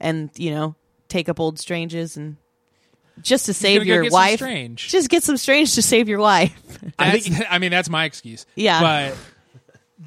and 0.00 0.30
you 0.36 0.50
know 0.50 0.74
take 1.08 1.28
up 1.28 1.40
old 1.40 1.58
stranges 1.58 2.16
and 2.16 2.36
just 3.22 3.46
to 3.46 3.54
save 3.54 3.80
go 3.84 3.92
your 3.94 4.10
wife. 4.10 4.38
Strange. 4.38 4.88
Just 4.88 5.08
get 5.08 5.22
some 5.24 5.36
strange 5.36 5.74
to 5.74 5.82
save 5.82 6.08
your 6.08 6.20
wife. 6.20 6.54
I 6.98 7.10
I 7.12 7.18
think. 7.18 7.44
I 7.50 7.58
mean, 7.58 7.70
that's 7.70 7.90
my 7.90 8.04
excuse. 8.04 8.46
Yeah. 8.54 8.80
but 8.80 9.16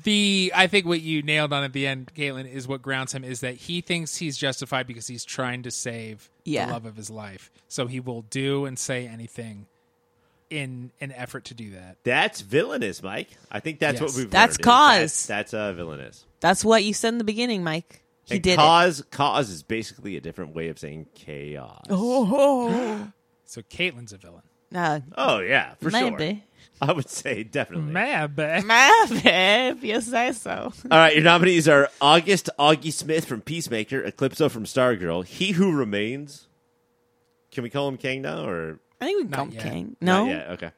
the 0.03 0.53
I 0.55 0.67
think 0.67 0.85
what 0.85 1.01
you 1.01 1.21
nailed 1.21 1.51
on 1.51 1.63
at 1.63 1.73
the 1.73 1.85
end, 1.85 2.11
Caitlin, 2.15 2.49
is 2.51 2.67
what 2.67 2.81
grounds 2.81 3.13
him 3.13 3.23
is 3.25 3.41
that 3.41 3.55
he 3.55 3.81
thinks 3.81 4.17
he's 4.17 4.37
justified 4.37 4.87
because 4.87 5.07
he's 5.07 5.25
trying 5.25 5.63
to 5.63 5.71
save 5.71 6.29
Yeah. 6.45 6.67
the 6.67 6.71
love 6.73 6.85
of 6.85 6.95
his 6.95 7.09
life. 7.09 7.51
So 7.67 7.87
he 7.87 7.99
will 7.99 8.21
do 8.23 8.65
and 8.65 8.79
say 8.79 9.05
anything 9.07 9.67
in 10.51 10.91
an 11.01 11.11
effort 11.13 11.45
to 11.45 11.53
do 11.53 11.71
that. 11.71 11.97
That's 12.03 12.41
villainous, 12.41 13.01
Mike. 13.01 13.29
I 13.51 13.59
think 13.61 13.79
that's 13.79 13.99
Yes. 14.01 14.11
what 14.11 14.17
we've. 14.17 14.29
That's 14.29 14.57
learned 14.57 14.63
cause. 14.65 14.99
That's, 14.99 15.25
that's 15.25 15.53
uh, 15.53 15.73
villainous. 15.73 16.25
That's 16.41 16.63
what 16.65 16.83
you 16.83 16.93
said 16.93 17.09
in 17.13 17.17
the 17.17 17.23
beginning, 17.23 17.63
Mike. 17.63 18.03
He 18.25 18.35
And 18.35 18.43
did 18.43 18.53
it. 18.53 18.57
cause 18.57 19.03
cause 19.11 19.49
is 19.49 19.63
basically 19.63 20.17
a 20.17 20.21
different 20.21 20.53
way 20.53 20.67
of 20.69 20.77
saying 20.77 21.07
chaos. 21.15 21.85
Oh, 21.89 23.11
So 23.45 23.61
Caitlin's 23.63 24.13
a 24.13 24.17
villain. 24.17 24.43
Uh, 24.73 25.01
oh 25.17 25.39
yeah, 25.39 25.73
for 25.81 25.89
sure. 25.91 26.11
maybe. 26.11 26.43
I 26.81 26.93
would 26.93 27.09
say 27.09 27.43
definitely. 27.43 27.91
Maybe. 27.91 28.63
Maybe, 28.65 29.19
if 29.27 29.83
you 29.83 30.01
say 30.01 30.31
so. 30.31 30.71
All 30.89 30.97
right, 30.97 31.13
your 31.13 31.23
nominees 31.23 31.67
are 31.67 31.89
August 31.99 32.49
Augie 32.57 32.93
Smith 32.93 33.25
from 33.25 33.41
Peacemaker, 33.41 34.01
Eclipso 34.01 34.49
from 34.49 34.63
Stargirl, 34.63 35.25
He 35.25 35.51
Who 35.51 35.71
Remains. 35.75 36.47
Can 37.51 37.63
we 37.63 37.69
call 37.69 37.87
him 37.87 37.97
Kang 37.97 38.21
now, 38.21 38.45
or 38.47 38.79
I 39.01 39.05
think 39.05 39.17
we 39.17 39.23
can 39.23 39.31
Not 39.31 39.37
call 39.37 39.45
him 39.47 39.51
yet. 39.53 39.63
Kang. 39.63 39.95
No? 39.99 40.25
Yeah. 40.27 40.51
Okay. 40.53 40.71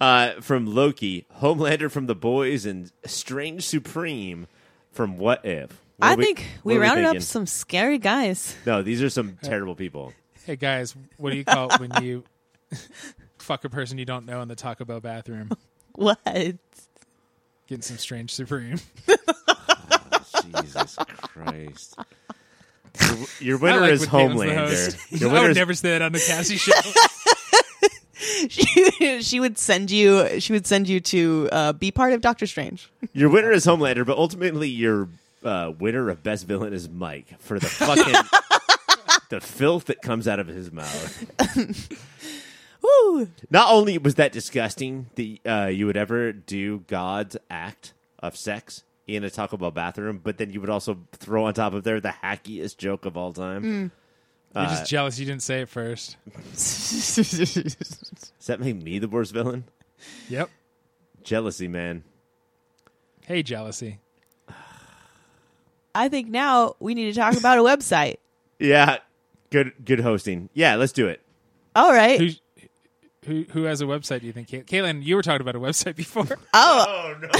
Uh, 0.00 0.40
from 0.40 0.66
Loki, 0.66 1.26
Homelander 1.40 1.90
from 1.90 2.06
The 2.06 2.14
Boys, 2.14 2.64
and 2.64 2.90
Strange 3.04 3.66
Supreme 3.66 4.46
from 4.92 5.18
What 5.18 5.44
If. 5.44 5.80
What 5.98 6.06
I 6.08 6.12
are 6.14 6.16
we- 6.16 6.24
think 6.24 6.46
what 6.62 6.72
we 6.72 6.78
are 6.78 6.80
rounded 6.80 7.04
up 7.04 7.10
thinking? 7.12 7.20
some 7.22 7.46
scary 7.46 7.98
guys. 7.98 8.56
No, 8.64 8.82
these 8.82 9.02
are 9.02 9.10
some 9.10 9.36
terrible 9.42 9.74
people. 9.74 10.12
Hey 10.46 10.56
guys, 10.56 10.94
what 11.18 11.30
do 11.30 11.36
you 11.36 11.44
call 11.44 11.70
it 11.74 11.80
when 11.80 11.90
you 12.02 12.24
fuck 13.38 13.64
a 13.64 13.68
person 13.68 13.98
you 13.98 14.04
don't 14.06 14.24
know 14.24 14.40
in 14.40 14.48
the 14.48 14.54
Taco 14.56 14.84
Bell 14.84 15.00
bathroom? 15.00 15.50
What? 15.92 16.18
Getting 16.24 17.82
some 17.82 17.96
strange 17.98 18.30
supreme. 18.32 18.78
Jesus 20.44 20.96
Christ. 21.22 21.96
Your, 23.00 23.26
your 23.40 23.58
winner 23.58 23.80
like 23.80 23.90
is 23.92 24.10
when 24.10 24.30
Caitlin's 24.30 24.40
the 24.42 24.54
host. 24.54 24.96
Homelander. 24.96 25.20
Your 25.20 25.30
I 25.30 25.32
winner 25.32 25.42
would 25.42 25.50
is 25.50 25.56
never 25.56 25.74
say 25.74 25.90
that 25.90 26.02
on 26.02 26.12
the 26.12 26.20
Cassie 26.20 26.56
show. 26.56 26.72
She, 28.48 29.22
she 29.22 29.40
would 29.40 29.58
send 29.58 29.90
you. 29.90 30.40
She 30.40 30.52
would 30.52 30.66
send 30.66 30.88
you 30.88 31.00
to 31.00 31.48
uh, 31.52 31.72
be 31.72 31.90
part 31.90 32.12
of 32.12 32.20
Doctor 32.20 32.46
Strange. 32.46 32.90
Your 33.12 33.30
winner 33.30 33.52
is 33.52 33.64
Homelander, 33.66 34.04
but 34.04 34.16
ultimately 34.18 34.68
your 34.68 35.08
uh, 35.44 35.72
winner 35.78 36.08
of 36.10 36.22
best 36.22 36.46
villain 36.46 36.72
is 36.72 36.88
Mike 36.88 37.38
for 37.38 37.58
the 37.58 37.66
fucking 37.66 38.14
the 39.30 39.40
filth 39.40 39.86
that 39.86 40.02
comes 40.02 40.26
out 40.26 40.40
of 40.40 40.48
his 40.48 40.72
mouth. 40.72 41.90
Woo! 42.82 43.28
Not 43.50 43.72
only 43.72 43.98
was 43.98 44.16
that 44.16 44.32
disgusting 44.32 45.06
that 45.14 45.38
uh, 45.46 45.66
you 45.66 45.86
would 45.86 45.96
ever 45.96 46.32
do 46.32 46.80
God's 46.86 47.36
act 47.50 47.92
of 48.18 48.36
sex 48.36 48.82
in 49.06 49.24
a 49.24 49.30
Taco 49.30 49.56
Bell 49.56 49.70
bathroom, 49.70 50.20
but 50.22 50.38
then 50.38 50.50
you 50.50 50.60
would 50.60 50.70
also 50.70 50.98
throw 51.12 51.44
on 51.46 51.54
top 51.54 51.72
of 51.72 51.84
there 51.84 52.00
the 52.00 52.14
hackiest 52.22 52.76
joke 52.76 53.04
of 53.06 53.16
all 53.16 53.32
time. 53.32 53.90
You're 54.58 54.66
Uh, 54.66 54.70
just 54.70 54.90
jealous 54.90 55.18
you 55.18 55.26
didn't 55.26 55.42
say 55.42 55.60
it 55.62 55.68
first. 55.68 56.16
Does 56.52 58.46
that 58.46 58.60
make 58.60 58.76
me 58.82 58.98
the 58.98 59.08
worst 59.08 59.32
villain? 59.32 59.64
Yep. 60.28 60.50
Jealousy, 61.22 61.68
man. 61.68 62.02
Hey, 63.26 63.42
jealousy. 63.42 64.00
I 65.94 66.08
think 66.08 66.28
now 66.28 66.74
we 66.80 66.94
need 66.94 67.12
to 67.12 67.18
talk 67.20 67.36
about 67.36 67.58
a 67.58 67.62
website. 67.62 68.16
Yeah, 68.58 68.98
good 69.50 69.72
good 69.84 70.00
hosting. 70.00 70.48
Yeah, 70.54 70.76
let's 70.76 70.92
do 70.92 71.08
it. 71.08 71.20
All 71.76 71.92
right. 71.92 72.20
Who, 72.20 72.28
who 73.26 73.44
who 73.50 73.62
has 73.64 73.80
a 73.80 73.84
website? 73.84 74.20
Do 74.20 74.26
you 74.26 74.32
think, 74.32 74.48
Cait- 74.48 74.66
Caitlin? 74.66 75.04
You 75.04 75.16
were 75.16 75.22
talking 75.22 75.40
about 75.40 75.56
a 75.56 75.60
website 75.60 75.96
before. 75.96 76.26
Oh, 76.54 76.84
Oh 76.88 77.14
no. 77.20 77.28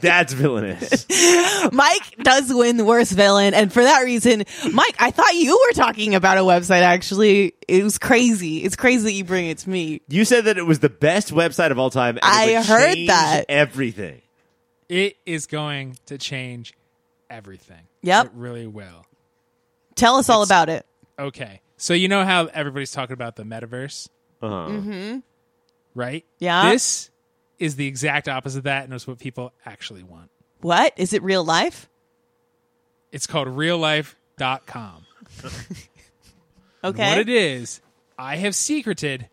That's 0.00 0.32
villainous. 0.32 1.06
Mike 1.72 2.16
does 2.22 2.52
win 2.52 2.76
the 2.76 2.84
worst 2.84 3.12
villain, 3.12 3.52
and 3.54 3.72
for 3.72 3.82
that 3.82 4.00
reason, 4.00 4.44
Mike, 4.72 4.96
I 4.98 5.10
thought 5.10 5.34
you 5.34 5.58
were 5.68 5.72
talking 5.74 6.14
about 6.14 6.38
a 6.38 6.40
website. 6.40 6.82
Actually, 6.82 7.54
it 7.68 7.82
was 7.84 7.98
crazy. 7.98 8.58
It's 8.64 8.76
crazy 8.76 9.04
that 9.04 9.12
you 9.12 9.24
bring 9.24 9.46
it 9.48 9.58
to 9.58 9.70
me. 9.70 10.00
You 10.08 10.24
said 10.24 10.44
that 10.46 10.56
it 10.58 10.64
was 10.66 10.78
the 10.78 10.88
best 10.88 11.32
website 11.32 11.70
of 11.70 11.78
all 11.78 11.90
time. 11.90 12.18
And 12.22 12.24
I 12.24 12.62
heard 12.62 13.08
that. 13.08 13.44
Everything. 13.48 14.22
it 14.88 15.16
is 15.26 15.46
going 15.46 15.96
to 16.06 16.18
change 16.18 16.74
everything. 17.30 17.80
Yep. 18.02 18.26
It 18.26 18.32
really 18.34 18.66
will. 18.66 19.06
Tell 19.94 20.16
us 20.16 20.28
all 20.28 20.42
about 20.42 20.68
it. 20.68 20.86
Okay. 21.18 21.60
So 21.76 21.94
you 21.94 22.08
know 22.08 22.24
how 22.24 22.46
everybody's 22.46 22.92
talking 22.92 23.14
about 23.14 23.36
the 23.36 23.42
metaverse, 23.44 24.08
Uh-huh. 24.42 25.18
right? 25.94 26.24
Yeah. 26.38 26.70
This 26.72 27.10
is 27.62 27.76
the 27.76 27.86
exact 27.86 28.28
opposite 28.28 28.58
of 28.58 28.64
that, 28.64 28.84
and 28.84 28.92
it's 28.92 29.06
what 29.06 29.18
people 29.18 29.52
actually 29.64 30.02
want. 30.02 30.30
What 30.60 30.92
is 30.96 31.12
it? 31.12 31.22
Real 31.22 31.44
life? 31.44 31.88
It's 33.12 33.26
called 33.26 33.48
reallife.com. 33.48 35.06
Okay. 36.84 37.10
What 37.10 37.18
it 37.18 37.28
is, 37.28 37.80
I 38.18 38.36
have 38.36 38.54
secreted 38.54 39.28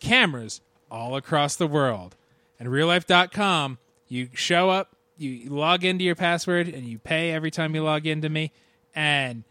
cameras 0.00 0.60
all 0.90 1.16
across 1.16 1.56
the 1.56 1.66
world. 1.66 2.14
And 2.58 2.68
reallife.com, 2.68 3.78
you 4.08 4.28
show 4.34 4.68
up, 4.68 4.94
you 5.16 5.48
log 5.48 5.82
into 5.82 6.04
your 6.04 6.14
password, 6.14 6.68
and 6.68 6.84
you 6.84 6.98
pay 6.98 7.32
every 7.32 7.50
time 7.50 7.74
you 7.74 7.82
log 7.82 8.06
into 8.06 8.28
me. 8.28 8.52
And 8.94 9.44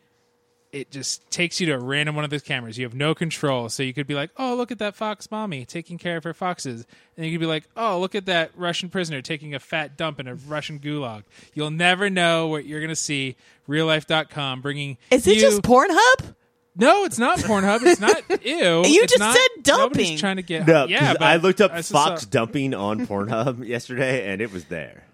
it 0.71 0.91
just 0.91 1.27
takes 1.31 1.59
you 1.59 1.65
to 1.67 1.71
a 1.73 1.79
random 1.79 2.15
one 2.15 2.23
of 2.23 2.29
those 2.29 2.43
cameras. 2.43 2.77
You 2.77 2.85
have 2.85 2.93
no 2.93 3.15
control. 3.15 3.69
So 3.69 3.81
you 3.81 3.91
could 3.93 4.05
be 4.05 4.13
like, 4.13 4.29
oh, 4.37 4.55
look 4.55 4.71
at 4.71 4.77
that 4.79 4.95
fox 4.95 5.31
mommy 5.31 5.65
taking 5.65 5.97
care 5.97 6.17
of 6.17 6.23
her 6.23 6.33
foxes. 6.33 6.85
And 7.17 7.25
you 7.25 7.31
could 7.31 7.39
be 7.39 7.47
like, 7.47 7.63
oh, 7.75 7.99
look 7.99 8.13
at 8.13 8.27
that 8.27 8.51
Russian 8.55 8.89
prisoner 8.89 9.21
taking 9.23 9.55
a 9.55 9.59
fat 9.59 9.97
dump 9.97 10.19
in 10.19 10.27
a 10.27 10.35
Russian 10.35 10.79
gulag. 10.79 11.23
You'll 11.55 11.71
never 11.71 12.09
know 12.09 12.47
what 12.47 12.65
you're 12.65 12.79
going 12.81 12.89
to 12.89 12.95
see. 12.95 13.35
Reallife.com 13.67 14.61
bringing 14.61 14.97
Is 15.11 15.25
it 15.27 15.35
you- 15.35 15.41
just 15.41 15.61
Pornhub? 15.63 16.35
no, 16.75 17.03
it's 17.03 17.17
not 17.19 17.39
Pornhub. 17.39 17.79
It's 17.83 17.99
not 17.99 18.21
ew. 18.45 18.55
You 18.55 18.83
It's 19.03 19.13
just 19.13 19.19
not- 19.19 19.35
said 19.35 19.63
dumping. 19.63 19.83
Nobody's 20.03 20.19
trying 20.19 20.35
to 20.37 20.43
get 20.43 20.67
No, 20.67 20.85
yeah. 20.85 20.99
'cause 20.99 21.17
But 21.19 21.27
I 21.27 21.35
looked 21.37 21.61
up 21.61 21.71
I 21.71 21.81
fox 21.81 22.21
saw- 22.23 22.27
dumping 22.29 22.73
on 22.75 23.07
Pornhub 23.07 23.65
yesterday, 23.67 24.31
and 24.31 24.39
it 24.41 24.51
was 24.51 24.65
there. 24.65 25.05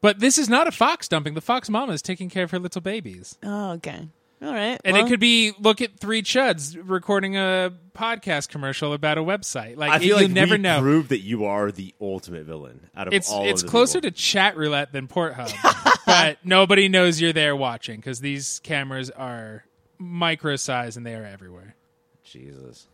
but 0.00 0.18
this 0.20 0.38
is 0.38 0.48
not 0.48 0.66
a 0.66 0.72
fox 0.72 1.08
dumping. 1.08 1.34
The 1.34 1.40
fox 1.40 1.68
mama 1.68 1.92
is 1.92 2.00
taking 2.02 2.30
care 2.30 2.44
of 2.44 2.50
her 2.52 2.58
little 2.58 2.80
babies, 2.80 3.36
Oh, 3.42 3.72
okay. 3.72 4.08
All 4.42 4.52
right. 4.54 4.80
and 4.84 4.94
Well, 4.94 5.04
it 5.04 5.08
could 5.08 5.20
be 5.20 5.52
look 5.58 5.80
at 5.82 5.98
three 5.98 6.22
chuds 6.22 6.78
recording 6.82 7.36
a 7.36 7.72
podcast 7.94 8.48
commercial 8.48 8.92
about 8.94 9.18
a 9.18 9.22
website. 9.22 9.76
Like 9.76 9.90
I 9.92 9.96
it, 9.96 9.98
feel 10.00 10.20
you 10.20 10.26
like 10.28 10.30
never 10.34 10.54
we 10.54 10.58
know. 10.58 10.80
Prove 10.80 11.08
that 11.08 11.20
you 11.20 11.44
are 11.44 11.70
the 11.70 11.94
ultimate 12.00 12.44
villain 12.46 12.88
out 12.96 13.06
of 13.08 13.12
It's 13.12 13.30
all. 13.30 13.46
it's 13.46 13.62
of 13.62 13.68
closer 13.68 13.98
people. 14.00 14.10
to 14.12 14.16
chat 14.16 14.56
roulette 14.56 14.92
than 14.92 15.08
Pornhub, 15.08 15.52
but 16.06 16.38
nobody 16.42 16.88
knows 16.88 17.20
you're 17.20 17.34
there 17.34 17.54
watching 17.54 17.96
because 17.96 18.20
these 18.20 18.60
cameras 18.60 19.10
are 19.10 19.64
micro 19.98 20.56
size 20.56 20.96
and 20.96 21.04
they 21.04 21.14
are 21.14 21.24
everywhere. 21.26 21.74
Jesus. 22.24 22.86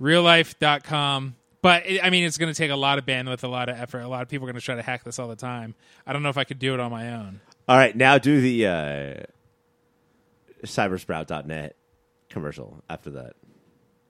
reallife.com 0.00 1.36
but 1.62 1.84
it, 1.86 2.02
i 2.04 2.08
mean 2.10 2.24
it's 2.24 2.38
going 2.38 2.52
to 2.52 2.56
take 2.56 2.70
a 2.70 2.76
lot 2.76 2.98
of 2.98 3.04
bandwidth 3.04 3.42
a 3.42 3.48
lot 3.48 3.68
of 3.68 3.78
effort 3.78 4.00
a 4.00 4.08
lot 4.08 4.22
of 4.22 4.28
people 4.28 4.46
are 4.48 4.50
going 4.52 4.58
to 4.58 4.64
try 4.64 4.74
to 4.74 4.82
hack 4.82 5.04
this 5.04 5.18
all 5.18 5.28
the 5.28 5.36
time 5.36 5.74
i 6.06 6.12
don't 6.12 6.22
know 6.22 6.28
if 6.30 6.38
i 6.38 6.44
could 6.44 6.58
do 6.58 6.72
it 6.74 6.80
on 6.80 6.90
my 6.90 7.12
own 7.12 7.40
All 7.68 7.76
right, 7.76 7.94
now 7.94 8.18
do 8.18 8.40
the 8.40 8.66
uh, 8.66 9.14
cybersprout.net 10.64 11.76
commercial 12.28 12.82
after 12.88 13.10
that. 13.10 13.34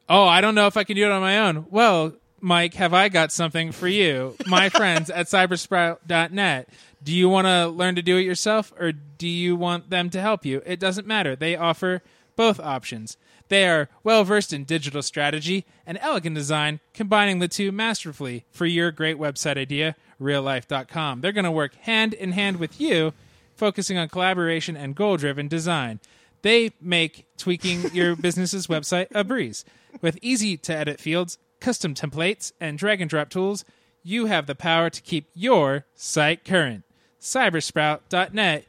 oh 0.09 0.25
i 0.25 0.41
don't 0.41 0.55
know 0.55 0.67
if 0.67 0.77
i 0.77 0.85
can 0.85 0.97
do 0.97 1.05
it 1.05 1.11
on 1.11 1.21
my 1.21 1.39
own 1.39 1.67
well 1.71 2.13
mike 2.41 2.75
have 2.75 2.93
i 2.93 3.09
got 3.09 3.33
something 3.33 3.73
for 3.73 3.89
you 3.89 4.35
my 4.47 4.69
friends 4.81 5.09
at 5.11 5.27
cybersprout.net 5.27 6.69
do 7.03 7.15
you 7.15 7.29
want 7.29 7.47
to 7.47 7.69
learn 7.69 7.95
to 7.95 8.03
do 8.03 8.17
it 8.19 8.23
yourself 8.23 8.73
or 8.79 8.93
do 8.93 9.29
you 9.29 9.57
want 9.57 9.89
them 9.91 10.11
to 10.11 10.21
help 10.21 10.45
you 10.45 10.63
it 10.67 10.79
doesn't 10.79 11.07
matter 11.07 11.35
they 11.35 11.57
offer 11.57 12.03
both 12.37 12.61
options 12.61 13.17
They 13.49 13.67
are 13.69 13.89
well 14.05 14.23
versed 14.25 14.53
in 14.53 14.65
digital 14.65 15.03
strategy 15.03 15.67
and 15.85 15.99
elegant 16.01 16.37
design, 16.37 16.79
combining 16.95 17.41
the 17.41 17.49
two 17.49 17.73
masterfully 17.73 18.45
for 18.51 18.65
your 18.65 18.93
great 18.93 19.19
website 19.19 19.59
idea, 19.59 19.97
reallife.com. 20.21 21.21
They're 21.21 21.33
going 21.33 21.45
to 21.45 21.51
work 21.51 21.75
hand 21.75 22.15
in 22.15 22.31
hand 22.33 22.59
with 22.59 22.81
you, 22.81 23.13
focusing 23.57 23.99
on 23.99 24.09
collaboration 24.09 24.77
and 24.77 24.95
goal 24.95 25.17
driven 25.17 25.49
design. 25.49 25.99
They 26.43 26.73
make 26.81 27.27
tweaking 27.37 27.93
your 27.93 28.17
business's 28.29 28.67
website 28.67 29.09
a 29.15 29.25
breeze. 29.25 29.65
With 30.01 30.19
easy 30.23 30.57
to 30.59 30.75
edit 30.75 31.01
fields, 31.01 31.39
custom 31.61 31.95
templates, 31.95 32.53
and 32.61 32.79
drag 32.79 33.01
and 33.01 33.11
drop 33.11 33.31
tools, 33.31 33.65
you 34.03 34.27
have 34.27 34.47
the 34.47 34.55
power 34.55 34.91
to 34.91 35.03
keep 35.03 35.29
your 35.35 35.85
site 35.95 36.45
current. 36.45 36.85
Cybersprout.net, 37.21 38.65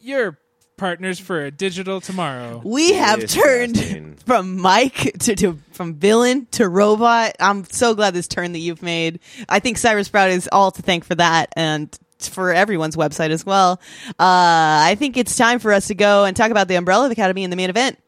your 0.00 0.38
partners 0.76 1.18
for 1.18 1.44
a 1.44 1.50
digital 1.50 2.00
tomorrow. 2.00 2.60
We 2.64 2.92
have 2.92 3.26
turned 3.26 4.20
from 4.26 4.60
Mike 4.60 5.12
to, 5.20 5.34
to 5.36 5.58
from 5.72 5.94
villain 5.94 6.46
to 6.52 6.68
robot. 6.68 7.32
I'm 7.40 7.64
so 7.64 7.94
glad 7.94 8.14
this 8.14 8.28
turn 8.28 8.52
that 8.52 8.58
you've 8.58 8.82
made. 8.82 9.20
I 9.48 9.58
think 9.58 9.78
Cybersprout 9.78 10.30
is 10.30 10.48
all 10.52 10.70
to 10.70 10.82
thank 10.82 11.04
for 11.04 11.14
that 11.14 11.52
and 11.56 11.96
for 12.20 12.52
everyone's 12.52 12.96
website 12.96 13.30
as 13.30 13.44
well. 13.44 13.80
Uh, 14.08 14.84
I 14.88 14.96
think 14.98 15.16
it's 15.16 15.36
time 15.36 15.58
for 15.58 15.72
us 15.72 15.88
to 15.88 15.94
go 15.94 16.24
and 16.24 16.36
talk 16.36 16.50
about 16.50 16.68
the 16.68 16.76
Umbrella 16.76 17.10
Academy 17.10 17.44
in 17.44 17.50
the 17.50 17.56
main 17.56 17.70
event. 17.70 17.98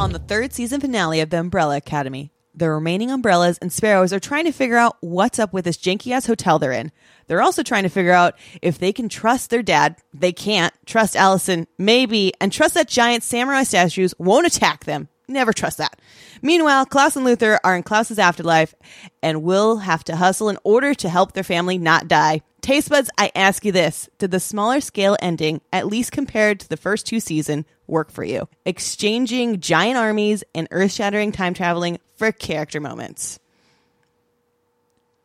On 0.00 0.12
the 0.12 0.18
third 0.18 0.52
season 0.52 0.80
finale 0.80 1.20
of 1.20 1.30
the 1.30 1.38
Umbrella 1.38 1.76
Academy, 1.76 2.32
the 2.54 2.70
remaining 2.70 3.10
umbrellas 3.10 3.58
and 3.58 3.72
sparrows 3.72 4.12
are 4.12 4.20
trying 4.20 4.44
to 4.44 4.52
figure 4.52 4.76
out 4.76 4.96
what's 5.00 5.38
up 5.38 5.52
with 5.52 5.64
this 5.64 5.76
janky 5.76 6.12
ass 6.12 6.26
hotel 6.26 6.58
they're 6.58 6.72
in. 6.72 6.92
They're 7.26 7.42
also 7.42 7.62
trying 7.62 7.82
to 7.84 7.88
figure 7.88 8.12
out 8.12 8.36
if 8.62 8.78
they 8.78 8.92
can 8.92 9.08
trust 9.08 9.50
their 9.50 9.62
dad. 9.62 9.96
They 10.12 10.32
can't. 10.32 10.72
Trust 10.86 11.16
Allison, 11.16 11.66
maybe, 11.78 12.32
and 12.40 12.52
trust 12.52 12.74
that 12.74 12.88
giant 12.88 13.22
samurai 13.22 13.64
statues 13.64 14.14
won't 14.18 14.46
attack 14.46 14.84
them. 14.84 15.08
Never 15.26 15.52
trust 15.52 15.78
that. 15.78 15.98
Meanwhile, 16.42 16.86
Klaus 16.86 17.16
and 17.16 17.24
Luther 17.24 17.58
are 17.64 17.74
in 17.76 17.82
Klaus's 17.82 18.18
afterlife 18.18 18.74
and 19.22 19.42
will 19.42 19.78
have 19.78 20.04
to 20.04 20.16
hustle 20.16 20.50
in 20.50 20.58
order 20.64 20.94
to 20.94 21.08
help 21.08 21.32
their 21.32 21.44
family 21.44 21.78
not 21.78 22.08
die. 22.08 22.42
Taste 22.60 22.90
buds, 22.90 23.10
I 23.16 23.30
ask 23.34 23.64
you 23.64 23.72
this. 23.72 24.08
Did 24.18 24.30
the 24.30 24.40
smaller 24.40 24.80
scale 24.80 25.16
ending, 25.20 25.60
at 25.72 25.86
least 25.86 26.12
compared 26.12 26.60
to 26.60 26.68
the 26.68 26.76
first 26.76 27.06
two 27.06 27.20
season, 27.20 27.64
work 27.86 28.10
for 28.10 28.24
you? 28.24 28.48
Exchanging 28.66 29.60
giant 29.60 29.96
armies 29.96 30.44
and 30.54 30.68
earth 30.70 30.92
shattering 30.92 31.32
time 31.32 31.54
traveling 31.54 31.98
for 32.16 32.30
character 32.32 32.80
moments. 32.80 33.38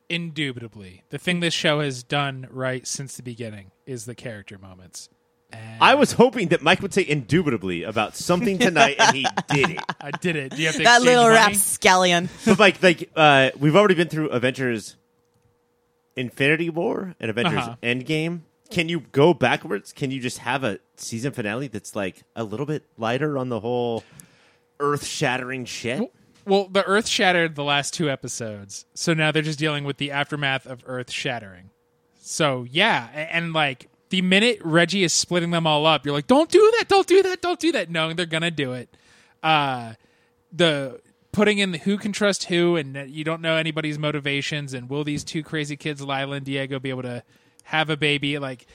Indubitably. 0.09 1.03
The 1.09 1.17
thing 1.17 1.39
this 1.39 1.53
show 1.53 1.81
has 1.81 2.03
done 2.03 2.47
right 2.49 2.87
since 2.87 3.15
the 3.15 3.23
beginning 3.23 3.71
is 3.85 4.05
the 4.05 4.15
character 4.15 4.57
moments. 4.57 5.09
And 5.51 5.81
I 5.81 5.95
was 5.95 6.11
hoping 6.13 6.49
that 6.49 6.61
Mike 6.61 6.81
would 6.81 6.93
say 6.93 7.05
indubitably 7.07 7.83
about 7.83 8.15
something 8.15 8.57
tonight, 8.59 8.97
and 8.99 9.15
he 9.15 9.25
did 9.49 9.71
it. 9.71 9.79
I 10.01 10.11
did 10.11 10.35
it. 10.35 10.51
Do 10.55 10.61
you 10.61 10.67
have 10.67 10.75
to 10.77 10.83
That 10.83 10.97
exchange 10.97 11.05
little 11.05 11.23
money? 11.23 11.35
rapscallion. 11.35 12.29
But 12.45 12.59
Mike, 12.59 12.83
like, 12.83 13.09
uh, 13.15 13.49
we've 13.59 13.75
already 13.75 13.95
been 13.95 14.09
through 14.09 14.29
Avengers 14.29 14.95
Infinity 16.15 16.69
War 16.69 17.15
and 17.19 17.29
Avengers 17.29 17.59
Uh-huh. 17.59 17.75
Endgame. 17.81 18.41
Can 18.69 18.87
you 18.89 18.99
go 19.11 19.33
backwards? 19.33 19.93
Can 19.93 20.11
you 20.11 20.19
just 20.19 20.39
have 20.39 20.63
a 20.63 20.79
season 20.95 21.31
finale 21.31 21.67
that's 21.67 21.95
like 21.95 22.23
a 22.35 22.43
little 22.43 22.65
bit 22.67 22.83
lighter 22.97 23.37
on 23.37 23.49
the 23.49 23.59
whole 23.61 24.03
earth-shattering 24.79 25.65
shit? 25.65 26.11
Well, 26.45 26.67
the 26.67 26.83
Earth 26.85 27.07
shattered 27.07 27.55
the 27.55 27.63
last 27.63 27.93
two 27.93 28.09
episodes, 28.09 28.85
so 28.93 29.13
now 29.13 29.31
they're 29.31 29.41
just 29.43 29.59
dealing 29.59 29.83
with 29.83 29.97
the 29.97 30.11
aftermath 30.11 30.65
of 30.65 30.83
Earth 30.87 31.11
shattering. 31.11 31.69
So 32.21 32.65
yeah, 32.69 33.07
a- 33.13 33.35
and 33.35 33.53
like 33.53 33.87
the 34.09 34.21
minute 34.21 34.59
Reggie 34.63 35.03
is 35.03 35.13
splitting 35.13 35.51
them 35.51 35.67
all 35.67 35.85
up, 35.85 36.05
you're 36.05 36.13
like, 36.13 36.27
"Don't 36.27 36.49
do 36.49 36.73
that! 36.77 36.87
Don't 36.87 37.07
do 37.07 37.21
that! 37.23 37.41
Don't 37.41 37.59
do 37.59 37.71
that!" 37.71 37.89
No, 37.89 38.11
they're 38.13 38.25
gonna 38.25 38.51
do 38.51 38.73
it. 38.73 38.89
Uh, 39.43 39.93
the 40.51 40.99
putting 41.31 41.59
in 41.59 41.71
the 41.71 41.77
who 41.77 41.97
can 41.97 42.11
trust 42.11 42.45
who, 42.45 42.75
and 42.75 43.09
you 43.09 43.23
don't 43.23 43.41
know 43.41 43.55
anybody's 43.55 43.99
motivations, 43.99 44.73
and 44.73 44.89
will 44.89 45.03
these 45.03 45.23
two 45.23 45.43
crazy 45.43 45.77
kids, 45.77 46.01
Lila 46.01 46.37
and 46.37 46.45
Diego, 46.45 46.79
be 46.79 46.89
able 46.89 47.03
to 47.03 47.23
have 47.65 47.89
a 47.89 47.97
baby? 47.97 48.39
Like 48.39 48.65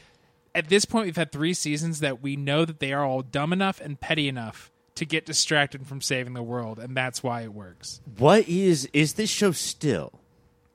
at 0.55 0.69
this 0.69 0.85
point, 0.85 1.07
we've 1.07 1.17
had 1.17 1.33
three 1.33 1.55
seasons 1.55 2.01
that 2.01 2.23
we 2.23 2.37
know 2.37 2.65
that 2.65 2.79
they 2.79 2.93
are 2.93 3.05
all 3.05 3.23
dumb 3.23 3.53
enough 3.53 3.81
and 3.81 4.01
petty 4.01 4.29
enough 4.29 4.71
to 4.95 5.05
get 5.05 5.27
distracted 5.27 5.87
from 5.87 6.01
saving 6.01 6.35
the 6.35 6.43
world, 6.43 6.79
and 6.79 6.97
that's 6.97 7.23
why 7.23 7.43
it 7.43 7.53
works. 7.53 8.01
What 8.17 8.49
is 8.49 8.89
is 8.93 9.15
this 9.15 9.31
show 9.31 9.53
still 9.53 10.21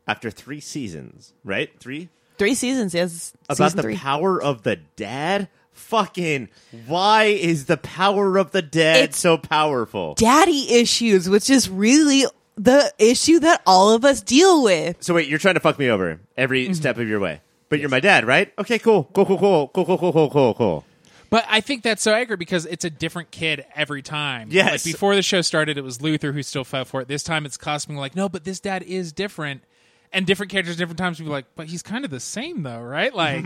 after 0.07 0.29
three 0.29 0.60
seasons? 0.60 1.33
Right, 1.43 1.71
three 1.79 2.10
Three 2.39 2.56
seasons, 2.56 2.93
yes. 2.95 3.34
about 3.47 3.73
the 3.75 3.82
three. 3.84 3.95
power 3.97 4.41
of 4.41 4.63
the 4.63 4.78
dad. 4.95 5.47
Fucking 5.73 6.49
why 6.88 7.25
is 7.25 7.65
the 7.65 7.78
power 7.78 8.38
of 8.38 8.52
the 8.52 8.62
dad 8.62 8.97
It's- 9.04 9.17
so 9.19 9.38
powerful? 9.38 10.13
daddy 10.15 10.73
issues, 10.73 11.30
which 11.30 11.49
is 11.49 11.69
really 11.69 12.25
the 12.58 12.93
issue 12.99 13.39
that 13.39 13.62
all 13.65 13.91
of 13.91 14.04
us 14.04 14.21
deal 14.21 14.62
with. 14.63 14.97
So 15.02 15.13
wait, 15.13 15.28
you're 15.30 15.39
trying 15.39 15.54
to 15.54 15.60
fuck 15.62 15.80
me 15.80 15.89
over 15.89 16.19
every 16.38 16.65
Mm-hmm. 16.65 16.73
step 16.73 16.97
of 16.97 17.08
your 17.08 17.19
way. 17.19 17.41
But 17.69 17.80
you're 17.80 17.89
my 17.89 17.99
dad, 18.02 18.25
right? 18.25 18.52
Okay, 18.60 18.78
cool. 18.80 19.06
Cool, 19.13 19.25
cool, 19.25 19.38
cool, 19.38 19.67
cool, 19.73 19.86
cool, 19.86 19.97
cool, 19.97 20.12
cool, 20.12 20.30
cool, 20.30 20.54
cool. 20.56 20.86
But 21.30 21.45
I 21.47 21.62
think 21.62 21.84
that's 21.84 22.02
so 22.02 22.12
accurate 22.12 22.39
because 22.39 22.65
it's 22.65 22.84
a 22.84 22.89
different 22.89 23.30
kid 23.32 23.63
every 23.75 24.02
time. 24.02 24.49
Yes. 24.52 24.86
Like 24.86 24.93
before 24.95 25.15
the 25.15 25.21
show 25.21 25.41
started, 25.41 25.78
it 25.78 25.84
was 25.84 26.02
Luther 26.02 26.32
who 26.32 26.41
still 26.43 26.63
fell 26.63 26.86
for 26.86 27.02
it. 27.02 27.08
This 27.08 27.21
time 27.23 27.45
it's 27.45 27.56
Cosmo 27.58 27.99
like, 27.99 28.15
no, 28.15 28.28
but 28.28 28.43
this 28.43 28.60
dad 28.60 28.82
is 28.84 29.13
different. 29.13 29.62
And 30.11 30.25
different 30.25 30.51
characters, 30.51 30.75
different 30.75 30.97
times, 30.97 31.17
people 31.17 31.31
are 31.31 31.37
like, 31.37 31.45
but 31.55 31.67
he's 31.67 31.83
kind 31.83 32.03
of 32.03 32.11
the 32.11 32.19
same 32.19 32.63
though, 32.63 32.81
right? 32.81 33.13
Like, 33.13 33.45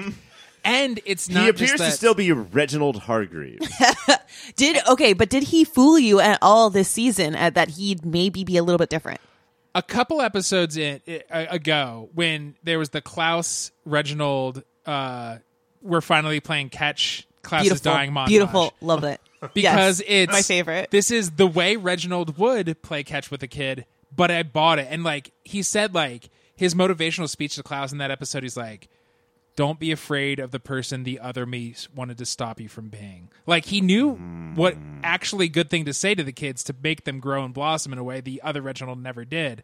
and 0.64 1.00
it's 1.06 1.30
not 1.30 1.44
He 1.44 1.50
appears 1.50 1.72
just 1.72 1.84
to 1.84 1.92
still 1.92 2.16
be 2.16 2.32
Reginald 2.32 2.98
Hargreeves. 2.98 3.68
Did 4.56 4.78
okay, 4.88 5.14
but 5.14 5.30
did 5.30 5.44
he 5.44 5.64
fool 5.64 6.00
you 6.00 6.20
at 6.20 6.40
all 6.42 6.70
this 6.70 6.90
season 6.90 7.36
at 7.36 7.56
that 7.56 7.70
he'd 7.70 8.06
maybe 8.06 8.44
be 8.44 8.58
a 8.58 8.64
little 8.64 8.78
bit 8.78 8.90
different? 8.90 9.20
a 9.76 9.82
couple 9.82 10.22
episodes 10.22 10.78
in 10.78 11.02
uh, 11.08 11.46
ago 11.50 12.10
when 12.14 12.56
there 12.64 12.78
was 12.78 12.90
the 12.90 13.02
Klaus 13.02 13.72
Reginald 13.86 14.64
uh 14.86 15.38
we're 15.82 16.02
finally 16.02 16.40
playing 16.40 16.70
catch 16.70 17.28
Klaus 17.42 17.64
is 17.64 17.70
Beautiful, 17.70 17.92
dying 17.92 18.12
montage. 18.12 18.28
beautiful, 18.28 18.74
love 18.82 19.04
it. 19.04 19.20
because 19.54 20.00
Yes, 20.00 20.08
it's 20.08 20.32
my 20.32 20.42
favorite. 20.42 20.92
This 20.92 21.12
is 21.12 21.32
the 21.32 21.48
way 21.48 21.76
Reginald 21.76 22.38
would 22.38 22.82
play 22.82 23.04
catch 23.04 23.30
with 23.30 23.44
a 23.44 23.48
kid, 23.48 23.86
but 24.16 24.32
I 24.32 24.44
bought 24.44 24.80
it. 24.80 24.88
And 24.90 25.04
like 25.04 25.32
he 25.44 25.62
said, 25.62 25.94
like 25.94 26.30
his 26.56 26.76
motivational 26.76 27.30
speech 27.30 27.56
to 27.56 27.64
Klaus 27.64 27.92
in 27.92 27.98
that 27.98 28.12
episode, 28.12 28.44
he's 28.44 28.58
like, 28.58 28.90
"Don't 29.56 29.80
be 29.80 29.92
afraid 29.92 30.40
of 30.40 30.52
the 30.52 30.60
person 30.60 31.04
the 31.04 31.20
other 31.20 31.46
me 31.46 31.76
wanted 31.96 32.18
to 32.20 32.26
stop 32.26 32.60
you 32.60 32.70
from 32.70 32.90
being." 32.90 33.30
Like 33.46 33.66
he 33.66 33.82
knew 33.82 34.16
what 34.56 34.76
actually 35.04 35.50
good 35.50 35.70
thing 35.70 35.86
to 35.86 35.94
say 35.94 36.16
to 36.16 36.24
the 36.24 36.32
kids 36.32 36.64
to 36.66 36.76
make 36.82 37.04
them 37.06 37.20
grow 37.20 37.44
and 37.44 37.54
blossom 37.54 37.92
in 37.94 38.00
a 38.00 38.04
way 38.04 38.22
the 38.22 38.42
other 38.44 38.62
Reginald 38.62 39.00
never 39.02 39.26
did. 39.26 39.64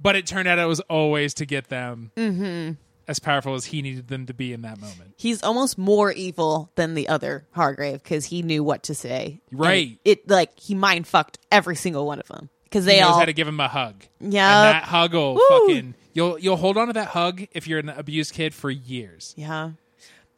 But 0.00 0.14
it 0.16 0.26
turned 0.26 0.46
out 0.46 0.58
it 0.58 0.66
was 0.66 0.80
always 0.80 1.32
to 1.34 1.46
get 1.46 1.68
them 1.68 2.12
Mm-hmm. 2.16 2.72
as 3.08 3.18
powerful 3.18 3.54
as 3.54 3.66
he 3.66 3.80
needed 3.82 4.08
them 4.08 4.26
to 4.26 4.34
be 4.34 4.52
in 4.52 4.60
that 4.62 4.78
moment. 4.80 5.14
He's 5.16 5.42
almost 5.42 5.78
more 5.78 6.12
evil 6.12 6.70
than 6.74 6.94
the 6.94 7.08
other 7.08 7.46
Hargrave 7.52 8.02
because 8.02 8.26
he 8.26 8.42
knew 8.42 8.62
what 8.62 8.82
to 8.84 8.94
say. 8.94 9.40
Right. 9.50 9.88
And 9.88 9.98
It 10.04 10.28
like 10.28 10.58
he 10.58 10.74
mind 10.74 11.06
fucked 11.06 11.38
every 11.50 11.76
single 11.76 12.06
one 12.06 12.18
of 12.20 12.28
them 12.28 12.50
because 12.66 12.84
he 12.84 12.92
they 12.92 13.00
knows 13.00 13.10
all 13.12 13.18
how 13.20 13.24
to 13.24 13.32
give 13.32 13.48
him 13.48 13.58
a 13.60 13.68
hug. 13.68 13.94
Yeah. 14.20 14.66
and 14.68 14.74
that 14.76 14.84
hug 14.84 15.14
will 15.14 15.34
Woo. 15.34 15.40
fucking 15.48 15.94
you'll 16.14 16.38
you'll 16.38 16.56
hold 16.56 16.76
on 16.76 16.86
to 16.88 16.92
that 16.94 17.08
hug 17.08 17.46
if 17.52 17.66
you're 17.66 17.78
an 17.78 17.88
abused 17.88 18.32
kid 18.34 18.54
for 18.54 18.70
years. 18.70 19.34
Yeah. 19.36 19.70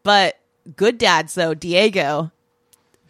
But 0.02 0.38
good 0.76 0.98
dads 0.98 1.34
though, 1.34 1.54
Diego. 1.54 2.30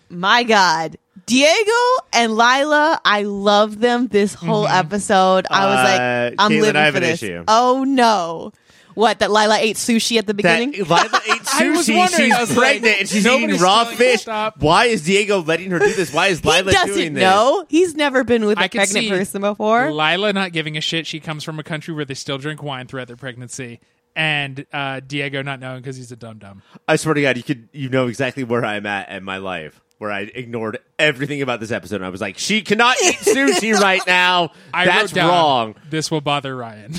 My 0.09 0.43
God. 0.43 0.97
Diego 1.27 1.73
and 2.15 2.35
Lila, 2.37 2.99
I 3.05 3.25
love 3.25 3.81
them 3.81 4.07
this 4.07 4.33
whole 4.33 4.67
episode. 4.67 5.47
I 5.51 5.67
was 5.67 5.77
Uh, 5.79 5.83
like, 5.83 6.35
I'm 6.39 6.51
Caitlin, 6.53 6.61
living 6.63 6.77
I 6.77 6.85
have 6.85 6.95
for 6.95 6.99
an 6.99 7.03
this. 7.03 7.23
issue. 7.23 7.45
Oh 7.47 7.85
no. 7.85 8.53
What, 8.99 9.21
that 9.21 9.31
Lila 9.31 9.57
ate 9.61 9.77
sushi 9.77 10.19
at 10.19 10.27
the 10.27 10.33
That 10.33 10.37
beginning? 10.37 10.73
Lila 10.73 11.05
ate 11.29 11.41
I 11.55 11.71
was 11.71 11.87
sushi. 11.89 11.97
wondering, 11.97 12.31
She's 12.31 12.35
I 12.35 12.41
was 12.41 12.51
like, 12.51 12.59
pregnant 12.59 12.97
and 13.01 13.09
she's 13.09 13.25
nobody's 13.25 13.49
eating 13.55 13.63
raw 13.63 13.85
telling 13.85 13.87
her 13.87 13.93
to 14.05 14.11
fish. 14.11 14.21
stop. 14.23 14.61
Why 14.61 14.87
is 14.87 15.05
Diego 15.05 15.41
letting 15.43 15.71
her 15.71 15.79
do 15.79 15.93
this? 15.95 16.13
Why 16.13 16.27
is 16.27 16.41
he 16.41 16.49
Lila 16.49 16.73
doesn't 16.73 16.95
doing 16.97 17.15
this? 17.15 17.21
know. 17.23 17.65
He's 17.69 17.95
never 17.95 18.25
been 18.25 18.45
with 18.45 18.59
a 18.59 18.63
I 18.63 18.67
could 18.69 18.79
pregnant 18.79 19.05
see 19.05 19.09
person 19.11 19.41
before. 19.43 19.93
Lila 19.93 20.33
not 20.33 20.51
giving 20.53 20.77
a 20.77 20.81
shit. 20.81 21.07
She 21.07 21.21
comes 21.21 21.45
from 21.45 21.61
a 21.61 21.63
country 21.63 21.95
where 21.95 22.05
they 22.05 22.15
still 22.15 22.39
drink 22.39 22.61
wine 22.61 22.89
throughout 22.89 23.07
their 23.07 23.17
pregnancy, 23.17 23.79
and 24.17 24.67
uh, 24.73 24.99
Diego 25.07 25.43
not 25.43 25.61
knowing 25.61 25.81
because 25.81 25.97
he's 25.97 26.11
a 26.11 26.17
dum 26.17 26.39
dum. 26.39 26.63
I 26.89 26.97
swear 26.97 27.15
to 27.15 27.23
God, 27.23 27.37
you 27.37 27.45
could 27.45 27.69
you 27.73 27.89
know 27.91 28.09
exactly 28.09 28.43
where 28.43 28.65
I'm 28.65 28.85
at 28.87 29.11
in 29.11 29.23
my 29.23 29.37
life. 29.37 29.81
Where 29.99 30.11
I 30.13 30.23
ignored 30.23 30.79
everything 30.99 31.41
about 31.43 31.61
this 31.61 31.71
episode, 31.73 31.97
and 31.97 32.05
I 32.05 32.09
was 32.09 32.21
like, 32.21 32.37
"She 32.39 32.63
cannot 32.63 32.97
eat 33.03 33.15
sushi 33.21 33.75
right 33.75 34.03
now. 34.09 34.51
I 34.75 34.85
That's 34.87 35.13
wrote 35.13 35.15
down, 35.15 35.29
wrong." 35.29 35.75
This 35.89 36.11
will 36.11 36.21
bother 36.21 36.57
Ryan. 36.57 36.93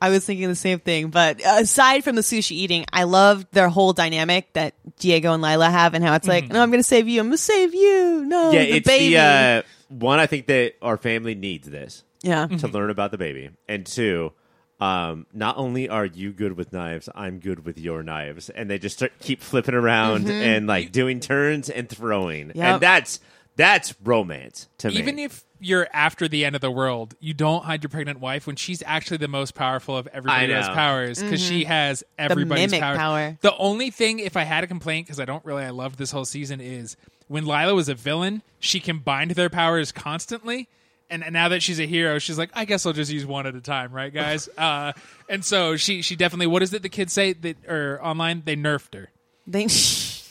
I 0.00 0.08
was 0.10 0.24
thinking 0.24 0.48
the 0.48 0.54
same 0.54 0.78
thing. 0.80 1.08
But 1.08 1.40
aside 1.44 2.04
from 2.04 2.16
the 2.16 2.22
sushi 2.22 2.52
eating, 2.52 2.84
I 2.92 3.04
love 3.04 3.46
their 3.52 3.68
whole 3.68 3.92
dynamic 3.92 4.52
that 4.54 4.74
Diego 4.98 5.32
and 5.32 5.42
Lila 5.42 5.70
have 5.70 5.94
and 5.94 6.04
how 6.04 6.14
it's 6.14 6.28
like, 6.28 6.48
no, 6.48 6.62
I'm 6.62 6.70
going 6.70 6.80
to 6.80 6.84
save 6.88 7.08
you. 7.08 7.20
I'm 7.20 7.26
going 7.26 7.32
to 7.36 7.38
save 7.42 7.74
you. 7.74 8.24
No, 8.26 8.50
Yeah, 8.52 8.64
the 8.64 8.70
it's 8.76 8.86
baby. 8.86 9.14
the 9.14 9.20
uh, 9.20 9.62
one. 9.88 10.18
I 10.18 10.26
think 10.26 10.46
that 10.46 10.74
our 10.82 10.96
family 10.96 11.34
needs 11.34 11.68
this 11.68 12.04
yeah. 12.22 12.46
to 12.46 12.68
learn 12.68 12.90
about 12.90 13.10
the 13.10 13.18
baby, 13.18 13.50
and 13.68 13.86
two, 13.86 14.32
um, 14.80 15.26
not 15.32 15.56
only 15.56 15.88
are 15.88 16.04
you 16.04 16.32
good 16.32 16.56
with 16.56 16.72
knives, 16.72 17.08
I'm 17.14 17.38
good 17.38 17.64
with 17.64 17.78
your 17.78 18.02
knives, 18.02 18.50
and 18.50 18.68
they 18.68 18.78
just 18.78 18.96
start 18.96 19.12
keep 19.20 19.40
flipping 19.42 19.74
around 19.74 20.28
and 20.28 20.66
like 20.66 20.92
doing 20.92 21.20
turns 21.20 21.70
and 21.70 21.88
throwing, 21.88 22.48
Yep. 22.54 22.56
and 22.56 22.80
that's 22.82 23.20
that's 23.56 23.94
romance 24.02 24.68
to 24.78 24.88
me. 24.88 24.96
Even 24.96 25.18
if 25.18 25.44
you're 25.58 25.88
after 25.92 26.28
the 26.28 26.44
end 26.44 26.54
of 26.54 26.60
the 26.60 26.70
world, 26.70 27.14
you 27.18 27.34
don't 27.34 27.64
hide 27.64 27.82
your 27.82 27.88
pregnant 27.90 28.20
wife 28.20 28.46
when 28.46 28.56
she's 28.56 28.82
actually 28.84 29.16
the 29.16 29.28
most 29.28 29.54
powerful 29.54 29.96
of 29.96 30.06
everybody 30.08 30.46
who 30.46 30.52
has 30.52 30.68
powers 30.68 31.22
because 31.22 31.42
she 31.42 31.64
has 31.64 32.04
everybody's 32.18 32.70
mimic 32.70 32.80
power. 32.80 32.96
power. 32.96 33.38
The 33.40 33.56
only 33.56 33.90
thing, 33.90 34.18
if 34.18 34.36
I 34.36 34.42
had 34.42 34.64
a 34.64 34.66
complaint, 34.66 35.06
because 35.06 35.18
I 35.18 35.24
don't 35.24 35.44
really, 35.44 35.64
I 35.64 35.70
loved 35.70 35.98
this 35.98 36.10
whole 36.10 36.24
season, 36.24 36.60
is 36.60 36.96
when 37.28 37.46
Lila 37.46 37.74
was 37.74 37.88
a 37.88 37.94
villain, 37.94 38.42
she 38.60 38.80
combined 38.80 39.32
their 39.32 39.50
powers 39.50 39.92
constantly. 39.92 40.68
And, 41.08 41.22
and 41.22 41.32
now 41.32 41.48
that 41.50 41.62
she's 41.62 41.78
a 41.78 41.86
hero, 41.86 42.18
she's 42.18 42.36
like, 42.36 42.50
I 42.52 42.64
guess 42.64 42.84
I'll 42.84 42.92
just 42.92 43.12
use 43.12 43.24
one 43.24 43.46
at 43.46 43.54
a 43.54 43.60
time, 43.60 43.92
right, 43.92 44.12
guys? 44.12 44.48
uh, 44.58 44.92
and 45.28 45.44
so 45.44 45.76
she 45.76 46.02
she 46.02 46.16
definitely. 46.16 46.48
What 46.48 46.62
is 46.62 46.74
it 46.74 46.82
the 46.82 46.88
kids 46.88 47.12
say 47.12 47.32
that 47.32 47.56
or 47.68 48.04
online? 48.04 48.42
They 48.44 48.56
nerfed 48.56 48.94
her. 48.94 49.10
They, 49.46 49.68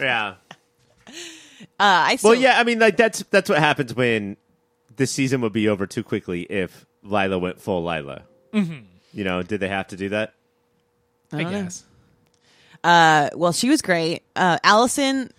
uh. 1.79 1.83
I 1.83 2.15
still, 2.15 2.31
Well, 2.31 2.39
yeah, 2.39 2.59
I 2.59 2.63
mean, 2.63 2.79
like 2.79 2.97
that's 2.97 3.23
that's 3.31 3.49
what 3.49 3.59
happens 3.59 3.93
when 3.93 4.37
the 4.95 5.07
season 5.07 5.41
would 5.41 5.53
be 5.53 5.67
over 5.67 5.85
too 5.87 6.03
quickly 6.03 6.43
if 6.43 6.85
Lila 7.03 7.37
went 7.39 7.59
full 7.59 7.83
Lila. 7.83 8.23
Mm-hmm. 8.53 8.85
You 9.13 9.23
know, 9.23 9.43
did 9.43 9.59
they 9.59 9.67
have 9.67 9.87
to 9.87 9.97
do 9.97 10.09
that? 10.09 10.33
I, 11.31 11.43
don't 11.43 11.51
guess. 11.51 11.83
Uh, 12.83 13.29
well, 13.35 13.51
she 13.51 13.69
was 13.69 13.81
great. 13.81 14.23
Uh, 14.35 14.57
Allison, 14.63 15.31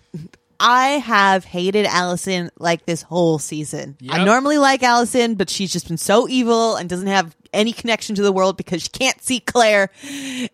I 0.59 0.89
have 0.99 1.45
hated 1.45 1.85
Allison 1.85 2.49
like 2.57 2.85
this 2.85 3.01
whole 3.03 3.39
season. 3.39 3.97
I 4.09 4.23
normally 4.23 4.57
like 4.57 4.83
Allison, 4.83 5.35
but 5.35 5.49
she's 5.49 5.71
just 5.71 5.87
been 5.87 5.97
so 5.97 6.27
evil 6.27 6.75
and 6.75 6.89
doesn't 6.89 7.07
have 7.07 7.35
any 7.53 7.71
connection 7.71 8.15
to 8.15 8.21
the 8.21 8.31
world 8.31 8.57
because 8.57 8.83
she 8.83 8.89
can't 8.89 9.21
see 9.23 9.39
Claire. 9.39 9.89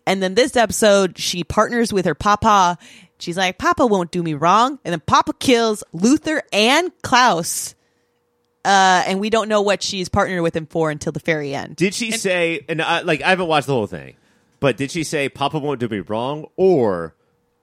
And 0.06 0.22
then 0.22 0.36
this 0.36 0.56
episode, 0.56 1.18
she 1.18 1.44
partners 1.44 1.94
with 1.94 2.06
her 2.06 2.16
papa. 2.16 2.78
She's 3.24 3.38
like, 3.38 3.58
Papa 3.58 3.86
won't 3.86 4.12
do 4.12 4.22
me 4.22 4.34
wrong. 4.34 4.80
And 4.84 4.92
then 4.92 5.00
Papa 5.00 5.34
kills 5.40 5.82
Luther 5.94 6.44
and 6.52 6.92
Klaus. 7.04 7.74
Uh, 8.66 9.04
and 9.08 9.22
we 9.22 9.30
don't 9.30 9.48
know 9.48 9.62
what 9.62 9.82
she's 9.82 10.10
partnered 10.10 10.42
with 10.42 10.56
him 10.56 10.66
for 10.66 10.92
until 10.92 11.14
the 11.14 11.22
very 11.22 11.56
end. 11.56 11.78
Did 11.78 11.94
she 11.94 12.12
say? 12.12 12.66
And 12.68 12.82
I, 12.82 13.02
like, 13.02 13.22
I 13.22 13.30
haven't 13.30 13.48
watched 13.48 13.68
the 13.68 13.74
whole 13.74 13.88
thing, 13.88 14.16
but 14.60 14.76
did 14.76 14.92
she 14.92 15.06
say 15.06 15.30
Papa 15.30 15.58
won't 15.58 15.80
do 15.80 15.88
me 15.88 16.00
wrong, 16.00 16.48
or 16.58 17.16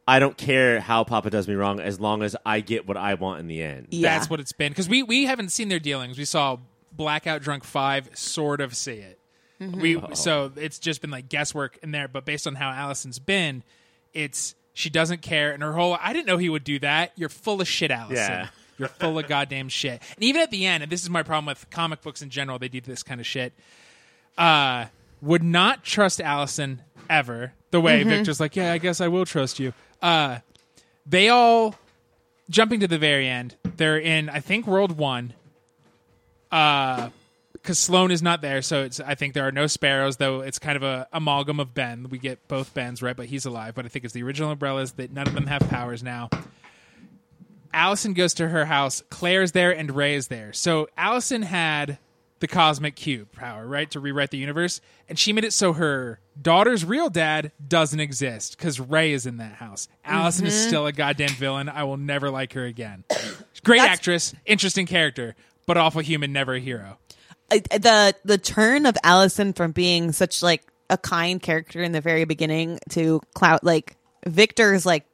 I 0.09 0.18
don't 0.18 0.37
care 0.37 0.81
how 0.81 1.05
Papa 1.05 1.29
does 1.29 1.46
me 1.46 1.55
wrong 1.55 1.79
as 1.79 2.01
long 2.01 2.23
as 2.23 2.37
I 2.44 2.61
get 2.61 2.88
what 2.88 2.96
I 2.96 3.14
want 3.14 3.40
in 3.40 3.46
the 3.46 3.62
end? 3.62 3.88
Yeah. 3.90 4.12
That's 4.12 4.31
what 4.31 4.40
it's 4.40 4.53
been 4.53 4.73
because 4.73 4.88
we 4.88 5.03
we 5.03 5.25
haven't 5.25 5.51
seen 5.51 5.68
their 5.68 5.79
dealings. 5.79 6.18
We 6.18 6.25
saw 6.25 6.59
Blackout 6.92 7.42
Drunk 7.42 7.64
Five 7.64 8.11
sort 8.14 8.61
of 8.61 8.75
see 8.75 8.96
it. 8.96 9.18
We 9.61 10.01
so 10.14 10.53
it's 10.57 10.79
just 10.79 11.03
been 11.03 11.11
like 11.11 11.29
guesswork 11.29 11.79
in 11.83 11.90
there, 11.90 12.09
but 12.09 12.25
based 12.25 12.46
on 12.46 12.55
how 12.55 12.70
Allison's 12.70 13.18
been, 13.18 13.62
it's 14.14 14.55
she 14.72 14.90
doesn't 14.90 15.22
care, 15.22 15.52
and 15.52 15.62
her 15.62 15.72
whole 15.72 15.96
I 16.00 16.12
didn't 16.12 16.26
know 16.26 16.37
he 16.37 16.48
would 16.48 16.64
do 16.64 16.78
that. 16.80 17.12
You're 17.16 17.28
full 17.28 17.61
of 17.61 17.68
shit, 17.68 17.90
Allison. 17.90 18.16
Yeah. 18.16 18.48
You're 18.78 18.88
full 18.88 19.18
of 19.18 19.28
goddamn 19.28 19.68
shit. 19.68 20.00
And 20.14 20.24
even 20.24 20.40
at 20.40 20.50
the 20.50 20.64
end, 20.64 20.83
and 20.83 20.90
this 20.90 21.02
is 21.02 21.11
my 21.11 21.22
problem 21.22 21.44
with 21.44 21.68
comic 21.68 22.00
books 22.00 22.22
in 22.22 22.30
general, 22.30 22.59
they 22.59 22.68
do 22.68 22.80
this 22.80 23.02
kind 23.02 23.20
of 23.20 23.26
shit. 23.26 23.52
Uh, 24.38 24.87
would 25.20 25.42
not 25.42 25.85
trust 25.85 26.18
Allison 26.18 26.80
ever. 27.11 27.52
The 27.72 27.80
way 27.80 28.02
Victor's 28.04 28.40
like, 28.40 28.56
yeah, 28.56 28.72
I 28.72 28.78
guess 28.78 29.02
I 29.02 29.09
will 29.09 29.26
trust 29.26 29.59
you. 29.59 29.74
Uh, 30.00 30.38
they 31.04 31.28
all 31.28 31.74
jumping 32.48 32.80
to 32.80 32.88
the 32.88 32.96
very 32.96 33.28
end. 33.28 33.56
They're 33.76 33.98
in, 33.98 34.30
I 34.30 34.40
think, 34.40 34.66
World 34.66 34.96
One. 34.96 35.35
Uh, 36.50 37.11
because 37.62 37.79
Sloane 37.79 38.11
is 38.11 38.23
not 38.23 38.40
there, 38.40 38.62
so 38.62 38.83
it's. 38.83 39.01
I 39.01 39.14
think 39.14 39.35
there 39.35 39.46
are 39.46 39.53
no 39.53 39.66
sparrows, 39.66 40.16
though. 40.16 40.40
It's 40.40 40.59
kind 40.59 40.77
of 40.77 40.83
a 40.83 41.07
amalgam 41.12 41.61
of 41.61 41.75
Ben. 41.75 42.09
We 42.09 42.18
get 42.18 42.46
both 42.49 42.73
Bens, 42.75 43.03
right? 43.03 43.16
But 43.16 43.27
he's 43.27 43.44
alive. 43.44 43.75
But 43.75 43.85
I 43.85 43.88
think 43.88 44.05
it's 44.05 44.14
the 44.14 44.23
original 44.23 44.51
umbrellas 44.51 44.92
that 44.92 45.12
none 45.12 45.27
of 45.27 45.35
them 45.35 45.46
have 45.46 45.68
powers 45.68 46.03
now. 46.03 46.31
Allison 47.73 48.14
goes 48.14 48.35
to 48.35 48.49
her 48.49 48.64
house. 48.64 49.03
Claire's 49.11 49.53
there 49.53 49.77
and 49.77 49.94
Ray 49.94 50.14
is 50.14 50.29
there. 50.29 50.53
So 50.53 50.88
Allison 50.96 51.42
had 51.42 51.99
the 52.40 52.49
cosmic 52.49 52.96
cube 52.96 53.31
power, 53.33 53.66
right, 53.66 53.90
to 53.90 54.01
rewrite 54.01 54.31
the 54.31 54.38
universe, 54.38 54.81
and 55.09 55.18
she 55.18 55.33
made 55.33 55.44
it 55.44 55.53
so 55.53 55.75
her 55.75 56.20
daughter's 56.40 56.85
real 56.85 57.11
dad 57.11 57.53
doesn't 57.66 58.01
exist 58.01 58.57
because 58.57 58.81
Ray 58.81 59.12
is 59.12 59.27
in 59.27 59.37
that 59.37 59.55
house. 59.55 59.88
Allison 60.05 60.46
is 60.46 60.55
mm-hmm. 60.55 60.68
still 60.68 60.87
a 60.87 60.92
goddamn 60.92 61.31
villain. 61.31 61.68
I 61.68 61.85
will 61.85 61.99
never 61.99 62.31
like 62.31 62.55
her 62.55 62.64
again. 62.64 63.05
Great 63.62 63.79
That's- 63.79 63.99
actress, 63.99 64.35
interesting 64.46 64.87
character, 64.87 65.37
but 65.66 65.77
awful 65.77 66.01
human, 66.01 66.33
never 66.33 66.55
a 66.55 66.61
hero. 66.61 66.99
The 67.51 68.15
the 68.25 68.39
turn 68.39 68.87
of 68.87 68.97
Allison 69.05 69.53
from 69.53 69.73
being 69.73 70.13
such 70.13 70.43
like 70.43 70.63
a 70.89 70.97
kind 70.97 71.41
character 71.43 71.83
in 71.83 71.93
the 71.93 72.01
very 72.01 72.25
beginning 72.25 72.79
to 72.91 73.21
clout 73.35 73.63
like 73.65 73.97
Victor's 74.27 74.85
like 74.87 75.05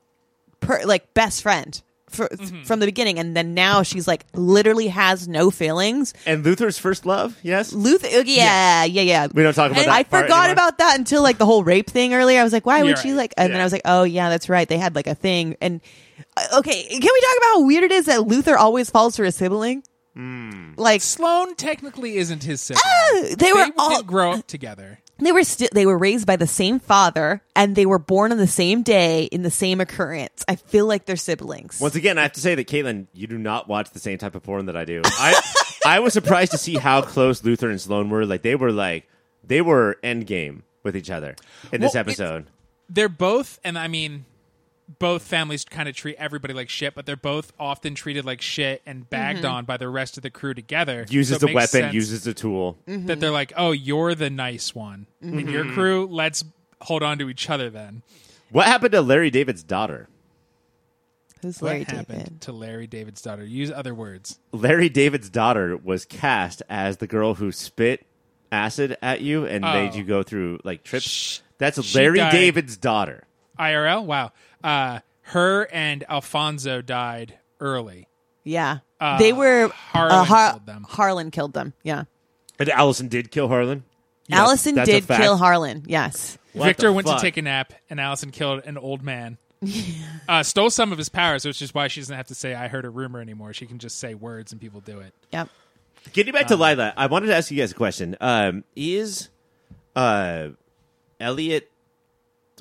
per, 0.61 0.83
like 0.85 1.13
best 1.15 1.43
friend 1.43 1.83
for, 2.09 2.29
from 2.65 2.79
the 2.81 2.87
beginning, 2.87 3.19
and 3.19 3.37
then 3.37 3.53
now 3.53 3.83
she's 3.83 4.07
like 4.07 4.25
literally 4.33 4.87
has 4.89 5.27
no 5.27 5.51
feelings. 5.51 6.15
And 6.25 6.45
Luther's 6.45 6.79
first 6.79 7.05
love, 7.05 7.37
yes. 7.43 7.73
Luther, 7.73 8.07
uh, 8.07 8.23
yeah, 8.25 8.85
yeah, 8.85 9.03
yeah. 9.03 9.27
We 9.33 9.43
don't 9.43 9.55
talk 9.55 9.71
about 9.73 9.83
And 9.83 9.89
that 9.89 9.95
I 9.95 10.03
forgot 10.05 10.45
anymore? 10.45 10.53
about 10.53 10.79
that 10.79 10.99
until 10.99 11.23
like 11.23 11.39
the 11.39 11.47
whole 11.47 11.65
rape 11.65 11.91
thing 11.91 12.15
earlier. 12.15 12.41
I 12.41 12.45
was 12.45 12.53
like, 12.53 12.65
why 12.65 12.83
would 12.83 12.89
You're 12.89 12.97
she 12.97 13.11
right. 13.11 13.19
like? 13.19 13.35
And 13.37 13.53
then 13.53 13.61
I 13.61 13.65
was 13.65 13.73
like, 13.73 13.83
oh 13.85 14.05
yeah, 14.05 14.29
that's 14.29 14.49
right. 14.49 14.69
They 14.69 14.79
had 14.79 14.95
like 14.95 15.09
a 15.09 15.15
thing. 15.15 15.57
And 15.61 15.81
uh, 16.37 16.59
okay, 16.59 16.85
can 16.89 17.01
we 17.01 17.21
talk 17.21 17.37
about 17.39 17.47
how 17.49 17.67
weird 17.67 17.85
it 17.85 17.93
is 17.93 18.07
that 18.07 18.23
Luther 18.23 18.57
always 18.57 18.89
falls 18.89 19.17
for 19.17 19.25
a 19.25 19.33
sibling? 19.33 19.83
Hmm. 20.17 20.73
Like 20.77 21.03
Sloane 21.03 21.55
technically 21.57 22.17
isn't 22.17 22.43
his 22.43 22.63
sibling. 22.63 22.83
Ah, 22.87 23.35
they 23.37 23.53
were 23.53 23.67
all 23.77 23.91
didn't 23.91 24.07
grow 24.07 24.33
up 24.33 24.47
together. 24.47 24.99
they 25.19 25.31
were 25.31 25.45
still 25.45 25.69
they 25.73 25.85
were 25.85 25.99
raised 25.99 26.27
by 26.27 26.37
the 26.37 26.47
same 26.47 26.79
father 26.81 27.43
and 27.55 27.77
they 27.77 27.85
were 27.85 27.99
born 27.99 28.33
on 28.33 28.39
the 28.39 28.47
same 28.47 28.83
day 28.83 29.25
in 29.25 29.43
the 29.43 29.51
same 29.51 29.79
occurrence. 29.81 30.43
I 30.49 30.57
feel 30.57 30.87
like 30.87 31.05
they're 31.05 31.17
siblings. 31.17 31.79
Once 31.81 31.97
again, 31.97 32.17
I 32.17 32.23
have 32.23 32.33
to 32.33 32.41
say 32.41 32.55
that 32.55 32.67
Caitlin, 32.67 33.09
you 33.13 33.27
do 33.27 33.37
not 33.37 33.69
watch 33.69 33.91
the 33.91 33.99
same 33.99 34.17
type 34.17 34.35
of 34.35 34.43
porn 34.43 34.67
that 34.67 34.77
I 34.77 34.87
do. 34.87 35.03
I 35.05 35.39
I 35.87 36.01
was 36.01 36.15
surprised 36.15 36.53
to 36.53 36.59
see 36.59 36.77
how 36.77 37.03
close 37.03 37.45
Luther 37.45 37.69
and 37.69 37.79
Sloane 37.81 38.09
were. 38.09 38.25
Like 38.25 38.41
they 38.41 38.55
were 38.55 38.73
like 38.73 39.07
they 39.45 39.61
were 39.61 39.99
endgame 40.03 40.63
with 40.83 40.97
each 40.97 41.11
other 41.11 41.37
in 41.73 41.83
this 41.83 41.93
Well, 41.93 42.01
it- 42.01 42.09
episode. 42.09 42.47
They're 42.89 43.09
both, 43.11 43.59
and 43.65 43.77
I 43.79 43.89
mean, 43.89 44.25
both 44.89 45.23
families 45.23 45.65
kind 45.65 45.89
of 45.89 45.97
treat 45.97 46.17
everybody 46.17 46.55
like 46.55 46.69
shit, 46.69 46.95
but 46.95 47.07
they're 47.07 47.17
both 47.17 47.53
often 47.59 47.95
treated 47.95 48.25
like 48.25 48.41
shit 48.41 48.83
and 48.87 49.09
bagged 49.09 49.41
mm-hmm. 49.41 49.55
on 49.55 49.65
by 49.65 49.77
the 49.77 49.89
rest 49.89 50.17
of 50.17 50.23
the 50.23 50.31
crew 50.31 50.55
together. 50.55 51.07
uses 51.09 51.41
So 51.41 51.47
the 51.47 51.53
weapon, 51.53 51.93
uses 51.93 52.25
the 52.25 52.35
tool. 52.35 52.79
that 52.87 53.21
they're 53.21 53.31
like, 53.31 53.53
oh, 53.57 53.73
you're 53.73 54.15
the 54.15 54.31
nice 54.31 54.75
one 54.75 55.07
mm-hmm. 55.23 55.39
in 55.39 55.49
your 55.49 55.65
mm-hmm. 55.65 55.75
crew. 55.75 56.07
Let's 56.07 56.45
hold 56.83 57.03
on 57.03 57.19
to 57.19 57.29
each 57.29 57.51
other 57.51 57.69
then. 57.71 58.03
What 58.51 58.67
happened 58.67 58.93
to 58.93 59.03
Larry 59.03 59.31
David's 59.31 59.65
daughter? 59.65 60.09
Who's 61.43 61.61
What 61.61 61.69
Larry 61.69 61.85
happened 61.85 62.19
David? 62.19 62.41
to 62.43 62.53
Larry 62.53 62.87
David's 62.87 63.23
daughter? 63.23 63.45
Use 63.45 63.71
other 63.71 63.95
words. 63.95 64.39
Larry 64.53 64.89
David's 64.89 65.29
daughter 65.29 65.77
was 65.77 66.05
cast 66.05 66.63
as 66.69 66.99
the 66.99 67.07
girl 67.07 67.35
who 67.35 67.53
spit 67.53 68.07
acid 68.53 68.97
at 69.03 69.21
you 69.21 69.45
and 69.47 69.65
Oh. 69.65 69.73
made 69.73 69.95
you 69.95 70.05
go 70.05 70.23
through 70.23 70.61
like 70.65 70.85
trips. 70.85 71.07
Sh- 71.07 71.41
That's 71.59 71.83
she 71.83 71.99
Larry 71.99 72.19
died. 72.19 72.33
David's 72.33 72.77
daughter. 72.77 73.25
IRL. 73.59 74.05
Wow. 74.05 74.33
Uh, 74.65 75.01
her 75.23 75.69
and 75.73 76.05
Alphonso 76.09 76.83
died 76.83 77.39
early. 77.61 78.09
Yeah, 78.45 78.79
Uh, 79.01 79.19
they 79.19 79.33
were 79.33 79.69
Harlan 79.69 80.13
uh, 80.15 80.25
Har- 80.25 80.51
killed 80.53 80.67
them. 80.67 80.87
Harlan 80.89 81.31
killed 81.31 81.53
them. 81.53 81.73
Yeah, 81.83 82.05
And 82.59 82.69
Allison 82.71 83.09
did 83.09 83.31
kill 83.31 83.49
Harlan. 83.49 83.85
Allison 84.31 84.75
did 84.85 85.07
kill 85.07 85.37
Harlan. 85.37 85.85
Yes, 85.87 86.39
What 86.53 86.67
Victor 86.67 86.93
went 86.93 87.07
fuck? 87.09 87.19
to 87.19 87.23
take 87.23 87.37
a 87.37 87.43
nap, 87.43 87.73
and 87.91 88.01
Allison 88.01 88.31
killed 88.31 88.63
an 88.65 88.77
old 88.79 89.03
man. 89.03 89.39
uh, 90.29 90.43
stole 90.43 90.71
some 90.71 90.93
of 90.93 90.99
his 90.99 91.09
powers, 91.09 91.45
which 91.45 91.63
is 91.63 91.73
why 91.75 91.89
she 91.89 92.01
doesn't 92.01 92.15
have 92.17 92.27
to 92.29 92.35
say 92.35 92.55
"I 92.55 92.69
heard 92.69 92.85
a 92.85 92.91
rumor" 92.91 93.21
anymore. 93.21 93.53
She 93.53 93.67
can 93.67 93.79
just 93.79 93.99
say 93.99 94.15
words, 94.15 94.53
and 94.53 94.61
people 94.61 94.81
do 94.81 95.01
it. 95.01 95.13
yep. 95.33 95.49
Getting 96.13 96.33
back 96.35 96.47
to 96.49 96.57
Lila, 96.57 96.93
I 96.97 97.07
wanted 97.07 97.29
to 97.29 97.35
ask 97.37 97.51
you 97.51 97.57
guys 97.57 97.73
a 97.73 97.75
question. 97.75 98.17
Um, 98.21 98.63
is 98.77 99.29
uh, 99.97 100.49
Elliot, 101.19 101.71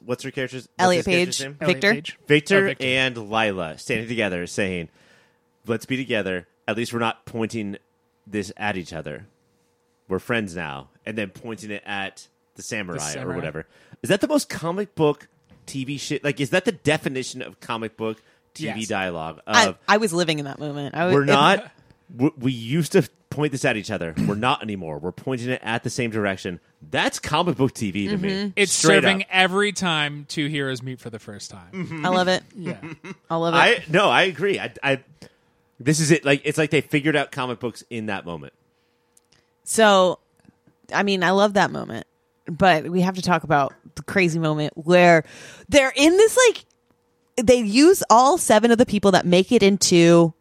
what's 0.06 0.24
her 0.24 0.32
character's 0.32 0.64
what's 0.64 0.70
Elliot 0.80 1.06
his 1.06 1.14
character's 1.14 1.38
Page. 1.38 1.46
name? 1.48 1.58
Elliot 1.62 1.76
Victor? 1.82 1.94
Page? 1.94 2.18
Victor, 2.28 2.58
Oh, 2.58 2.68
Victor. 2.68 2.86
and 2.86 3.18
Lila 3.30 3.78
standing 3.78 4.08
together, 4.08 4.46
saying, 4.48 4.90
"Let's 5.66 5.86
be 5.86 5.98
together. 5.98 6.48
At 6.68 6.78
least 6.78 6.94
we're 6.94 7.00
not 7.00 7.26
pointing 7.26 7.78
this 8.28 8.52
at 8.58 8.78
each 8.78 8.94
other. 8.94 9.26
We're 10.08 10.20
friends 10.20 10.56
now." 10.56 10.90
And 11.06 11.18
then 11.18 11.30
pointing 11.30 11.72
it 11.72 11.84
at 11.86 12.28
the 12.56 12.64
samurai, 12.64 12.98
or 12.98 13.00
samurai. 13.12 13.36
whatever. 13.36 13.68
Is 14.02 14.10
that 14.10 14.22
the 14.22 14.28
most 14.28 14.50
comic 14.50 14.96
book 14.96 15.28
TV 15.68 16.00
shit? 16.00 16.24
Like, 16.24 16.40
is 16.40 16.50
that 16.52 16.66
the 16.66 16.72
definition 16.72 17.42
of 17.42 17.60
comic 17.60 17.98
book 17.98 18.22
TV 18.54 18.80
Yes. 18.82 18.88
dialogue? 18.88 19.42
Of 19.46 19.56
I, 19.88 19.96
I 19.96 19.98
was 19.98 20.14
living 20.14 20.40
in 20.40 20.46
that 20.46 20.58
moment. 20.60 20.96
I 20.96 21.06
was, 21.06 21.14
we're 21.14 21.26
not. 21.26 21.72
we- 22.16 22.32
we 22.38 22.52
used 22.52 22.92
to 22.94 23.08
point 23.36 23.52
this 23.52 23.66
at 23.66 23.78
each 23.78 23.92
other. 23.92 24.14
We're 24.28 24.36
not 24.36 24.64
anymore. 24.64 24.98
We're 25.00 25.12
pointing 25.12 25.50
it 25.50 25.62
at 25.64 25.84
the 25.84 25.90
same 25.90 26.10
direction. 26.12 26.60
That's 26.90 27.20
comic 27.20 27.58
book 27.58 27.74
TV 27.74 28.10
to 28.10 28.18
me. 28.18 28.30
Mm-hmm. 28.30 28.50
It's 28.56 28.72
Straight 28.72 29.04
serving 29.04 29.22
up. 29.24 29.28
every 29.32 29.72
time 29.72 30.26
two 30.28 30.48
heroes 30.48 30.82
meet 30.82 31.00
for 31.00 31.10
the 31.10 31.20
first 31.20 31.52
time. 31.52 31.72
Mm-hmm. 31.72 32.06
I 32.06 32.10
love 32.10 32.28
it. 32.28 32.44
Yeah, 32.58 32.78
I 33.30 33.36
love 33.36 33.54
it. 33.54 33.58
I 33.58 33.84
no, 33.90 34.10
I 34.10 34.24
agree. 34.24 34.60
I, 34.60 34.74
I 34.84 35.04
this 35.80 36.00
is 36.00 36.12
it. 36.12 36.24
Like 36.26 36.42
it's 36.46 36.58
like 36.58 36.70
they 36.72 36.82
figured 36.82 37.16
out 37.16 37.32
comic 37.32 37.60
books 37.60 37.84
in 37.90 38.06
that 38.08 38.26
moment. 38.26 38.54
so, 39.64 40.20
I 40.94 41.04
mean, 41.04 41.24
I 41.24 41.32
love 41.32 41.54
that 41.54 41.72
moment. 41.72 42.06
but 42.48 42.88
we 42.90 43.02
have 43.02 43.16
to 43.16 43.22
talk 43.22 43.44
about 43.44 43.74
the 43.96 44.04
crazy 44.04 44.40
moment 44.40 44.74
where 44.78 45.24
they're 45.70 45.94
in 45.96 46.16
this 46.18 46.38
like 46.48 46.66
they 47.46 47.58
use 47.60 48.04
all 48.10 48.38
seven 48.38 48.72
of 48.72 48.78
the 48.78 48.86
people 48.86 49.12
that 49.12 49.26
make 49.26 49.52
it 49.52 49.64
into 49.64 50.34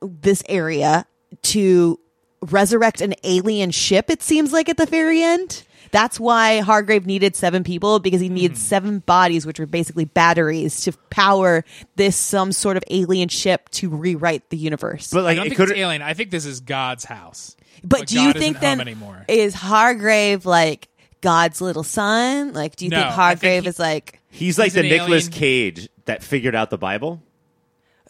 this 0.00 0.42
area 0.48 1.06
to 1.42 1.98
resurrect 2.42 3.00
an 3.00 3.14
alien 3.24 3.70
ship 3.70 4.10
it 4.10 4.22
seems 4.22 4.52
like 4.52 4.68
at 4.68 4.76
the 4.76 4.86
very 4.86 5.22
end 5.22 5.64
that's 5.90 6.20
why 6.20 6.60
hargrave 6.60 7.06
needed 7.06 7.34
seven 7.34 7.64
people 7.64 7.98
because 7.98 8.20
he 8.20 8.28
needs 8.28 8.60
seven 8.62 9.00
bodies 9.00 9.44
which 9.46 9.58
are 9.58 9.66
basically 9.66 10.04
batteries 10.04 10.82
to 10.82 10.92
power 11.10 11.64
this 11.96 12.14
some 12.14 12.52
sort 12.52 12.76
of 12.76 12.84
alien 12.90 13.28
ship 13.28 13.68
to 13.70 13.88
rewrite 13.88 14.48
the 14.50 14.56
universe 14.56 15.10
But 15.12 15.20
I 15.20 15.22
like 15.22 15.36
don't 15.36 15.46
it 15.46 15.56
think 15.56 15.70
it's 15.70 15.78
alien. 15.78 16.02
I 16.02 16.14
think 16.14 16.30
this 16.30 16.46
is 16.46 16.60
God's 16.60 17.04
house. 17.04 17.56
But 17.82 18.00
But 18.00 18.08
do 18.08 18.20
you 18.20 18.32
think 18.32 18.56
isn't 18.56 18.60
then 18.60 18.80
anymore. 18.80 19.24
is 19.28 19.54
Hargrave 19.54 20.44
like 20.46 20.88
God's 21.20 21.60
little 21.60 21.82
son? 21.84 22.52
Like, 22.52 22.76
do 22.76 22.84
you 22.84 22.90
No, 22.90 22.96
think 22.98 23.06
I 23.06 23.10
think 23.10 23.16
Hargrave 23.20 23.62
he- 23.64 23.68
is 23.68 23.78
like 23.78 24.20
he's 24.30 24.58
like 24.58 24.66
He's 24.66 24.74
the 24.74 24.82
Nicolas 24.82 25.28
Cage 25.28 25.88
that 26.04 26.22
figured 26.22 26.54
out 26.54 26.70
the 26.70 26.78
Bible. 26.78 27.22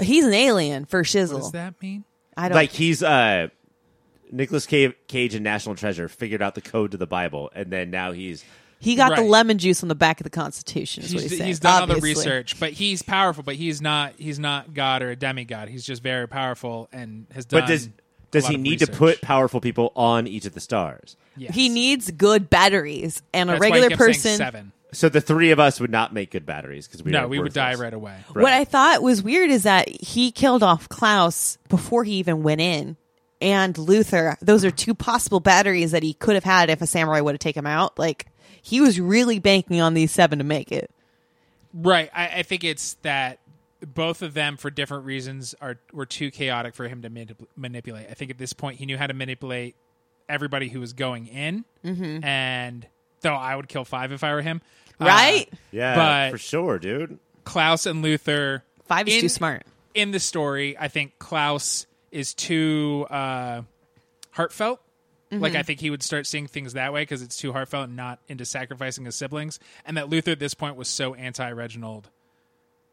he's 0.00 0.24
an 0.24 0.34
alien 0.34 0.84
for 0.84 1.02
shizzle. 1.02 1.34
What 1.34 1.38
shizzle? 1.38 1.42
does 1.42 1.52
that 1.52 1.74
mean? 1.82 2.04
I 2.36 2.48
don't 2.48 2.56
Like 2.56 2.70
he's 2.72 3.02
uh 3.02 3.48
Nicolas 4.32 4.66
Cage, 4.66 4.94
Cage 5.06 5.34
in 5.34 5.42
National 5.42 5.74
Treasure 5.74 6.08
figured 6.08 6.42
out 6.42 6.54
the 6.54 6.60
code 6.60 6.92
to 6.92 6.96
the 6.96 7.06
Bible, 7.06 7.50
and 7.54 7.70
then 7.70 7.90
now 7.90 8.12
he's 8.12 8.44
he 8.80 8.94
got 8.94 9.16
the 9.16 9.22
lemon 9.22 9.58
juice 9.58 9.82
on 9.82 9.88
the 9.88 9.94
back 9.94 10.20
of 10.20 10.24
the 10.24 10.30
Constitution. 10.30 11.02
Is 11.02 11.12
what 11.12 11.22
He's, 11.22 11.30
he's, 11.30 11.38
saying. 11.38 11.48
he's 11.48 11.60
done 11.60 11.80
all 11.80 11.94
the 11.94 12.00
research, 12.00 12.60
but 12.60 12.72
he's 12.72 13.02
powerful. 13.02 13.42
But 13.42 13.56
he's 13.56 13.80
not. 13.82 14.14
He's 14.18 14.38
not 14.38 14.72
God 14.72 15.02
or 15.02 15.10
a 15.10 15.16
demigod. 15.16 15.68
He's 15.68 15.84
just 15.84 16.02
very 16.02 16.28
powerful 16.28 16.88
and 16.92 17.26
has 17.32 17.44
done. 17.44 17.62
but 17.62 17.66
does 17.66 17.88
does 18.30 18.46
he 18.46 18.54
of 18.54 18.60
need 18.60 18.78
to 18.80 18.86
put 18.86 19.20
powerful 19.20 19.60
people 19.60 19.92
on 19.96 20.26
each 20.26 20.44
of 20.44 20.54
the 20.54 20.60
stars? 20.60 21.16
Yes. 21.36 21.54
He 21.54 21.68
needs 21.68 22.10
good 22.10 22.50
batteries, 22.50 23.22
and 23.32 23.48
That's 23.48 23.58
a 23.58 23.60
why 23.60 23.66
he 23.66 23.72
regular 23.72 23.88
kept 23.90 23.98
person. 23.98 24.36
Seven. 24.36 24.72
So 24.92 25.08
the 25.08 25.20
three 25.20 25.50
of 25.50 25.60
us 25.60 25.80
would 25.80 25.90
not 25.90 26.14
make 26.14 26.30
good 26.30 26.46
batteries 26.46 26.86
because 26.86 27.02
we 27.02 27.10
No, 27.10 27.28
we 27.28 27.38
would 27.38 27.52
die 27.52 27.74
right 27.74 27.92
away. 27.92 28.16
Right. 28.32 28.42
What 28.42 28.52
I 28.52 28.64
thought 28.64 29.02
was 29.02 29.22
weird 29.22 29.50
is 29.50 29.64
that 29.64 29.88
he 29.88 30.30
killed 30.32 30.62
off 30.62 30.88
Klaus 30.88 31.58
before 31.68 32.04
he 32.04 32.14
even 32.14 32.42
went 32.42 32.60
in, 32.62 32.96
and 33.40 33.76
Luther. 33.78 34.36
Those 34.42 34.64
are 34.64 34.70
two 34.70 34.94
possible 34.94 35.40
batteries 35.40 35.92
that 35.92 36.02
he 36.02 36.14
could 36.14 36.34
have 36.34 36.44
had 36.44 36.70
if 36.70 36.82
a 36.82 36.86
samurai 36.86 37.20
would 37.20 37.34
have 37.34 37.40
taken 37.40 37.60
him 37.60 37.66
out. 37.66 37.98
Like 37.98 38.26
he 38.62 38.80
was 38.80 39.00
really 39.00 39.38
banking 39.38 39.80
on 39.80 39.94
these 39.94 40.10
seven 40.12 40.38
to 40.38 40.44
make 40.44 40.72
it. 40.72 40.90
Right. 41.74 42.10
I, 42.14 42.28
I 42.38 42.42
think 42.42 42.64
it's 42.64 42.94
that 43.02 43.38
both 43.94 44.22
of 44.22 44.34
them, 44.34 44.56
for 44.56 44.70
different 44.70 45.04
reasons, 45.04 45.54
are 45.60 45.78
were 45.92 46.06
too 46.06 46.30
chaotic 46.30 46.74
for 46.74 46.88
him 46.88 47.02
to 47.02 47.10
manip- 47.10 47.46
manipulate. 47.56 48.08
I 48.10 48.14
think 48.14 48.30
at 48.30 48.38
this 48.38 48.52
point 48.52 48.78
he 48.78 48.86
knew 48.86 48.98
how 48.98 49.06
to 49.06 49.14
manipulate 49.14 49.76
everybody 50.28 50.68
who 50.68 50.80
was 50.80 50.92
going 50.92 51.26
in, 51.28 51.64
Mm-hmm. 51.84 52.24
and 52.24 52.86
though 53.20 53.34
I 53.34 53.54
would 53.56 53.68
kill 53.68 53.84
five 53.84 54.12
if 54.12 54.24
I 54.24 54.32
were 54.34 54.42
him, 54.42 54.60
Uh, 55.00 55.04
Right? 55.06 55.48
Yeah, 55.70 55.94
But- 55.94 56.30
for 56.32 56.38
sure, 56.38 56.78
dude. 56.78 57.18
Klaus 57.44 57.86
and 57.86 58.02
Luther. 58.02 58.62
Five 58.86 59.06
is 59.08 59.14
in- 59.14 59.20
too 59.22 59.28
smart. 59.28 59.64
in 59.94 60.10
the 60.10 60.20
story, 60.20 60.76
I 60.78 60.88
think 60.88 61.18
Klaus 61.18 61.86
is 62.10 62.34
too 62.34 63.06
uh, 63.10 63.62
heartfelt. 64.30 64.80
Like 65.30 65.52
Mm-hmm. 65.52 65.58
I 65.58 65.62
think 65.62 65.80
he 65.80 65.90
would 65.90 66.02
start 66.02 66.26
seeing 66.26 66.46
things 66.46 66.72
that 66.72 66.90
way 66.94 67.02
because 67.02 67.20
it's 67.20 67.36
too 67.36 67.52
heartfelt 67.52 67.88
and 67.88 67.96
not 67.96 68.18
into 68.28 68.46
sacrificing 68.46 69.04
his 69.04 69.14
siblings. 69.14 69.60
And 69.84 69.98
that 69.98 70.08
Luther 70.08 70.30
at 70.30 70.38
this 70.38 70.54
point 70.54 70.76
was 70.76 70.88
so 70.88 71.12
anti 71.14 71.50
Reginald 71.52 72.08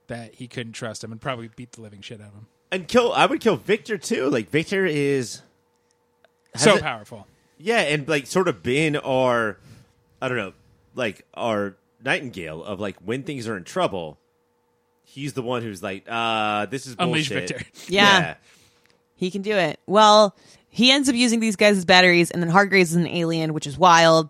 that 0.07 0.35
he 0.35 0.47
couldn't 0.49 0.73
trust 0.73 1.01
him 1.01 1.13
and 1.13 1.21
probably 1.21 1.49
beat 1.55 1.71
the 1.71 1.81
living 1.81 2.01
shit 2.01 2.19
out 2.19 2.27
of 2.27 2.33
him. 2.33 2.47
And 2.73 2.87
kill. 2.89 3.13
I 3.13 3.25
would 3.25 3.39
kill 3.39 3.55
Victor 3.55 3.97
too. 3.97 4.29
Like 4.29 4.49
Victor 4.49 4.85
is 4.85 5.41
So 6.57 6.75
it- 6.75 6.81
powerful. 6.81 7.25
Yeah, 7.57 7.79
and 7.79 8.05
like 8.05 8.27
sort 8.27 8.49
of 8.49 8.61
been 8.61 8.97
our, 8.97 9.57
I 10.21 10.27
don't 10.27 10.37
know, 10.37 10.51
like 10.93 11.25
our 11.35 11.77
Nightingale 12.03 12.65
of 12.65 12.81
like 12.81 12.97
when 12.97 13.23
things 13.23 13.47
are 13.47 13.55
in 13.55 13.63
trouble. 13.63 14.17
He's 15.05 15.31
the 15.33 15.41
one 15.41 15.61
who's 15.61 15.81
like, 15.81 16.03
uh, 16.09 16.65
this 16.65 16.85
is 16.85 16.97
Unleash 16.99 17.29
bullshit. 17.29 17.49
Victor. 17.49 17.65
Yeah. 17.87 18.35
He 19.15 19.31
can 19.31 19.41
do 19.41 19.55
it. 19.55 19.79
Well, 19.87 20.35
he 20.69 20.91
ends 20.91 21.07
up 21.09 21.15
using 21.15 21.39
these 21.39 21.55
guys 21.55 21.77
as 21.77 21.85
batteries, 21.85 22.31
and 22.31 22.41
then 22.43 22.49
Hargraves 22.49 22.91
is 22.91 22.95
an 22.97 23.07
alien, 23.07 23.53
which 23.53 23.65
is 23.67 23.77
wild. 23.77 24.29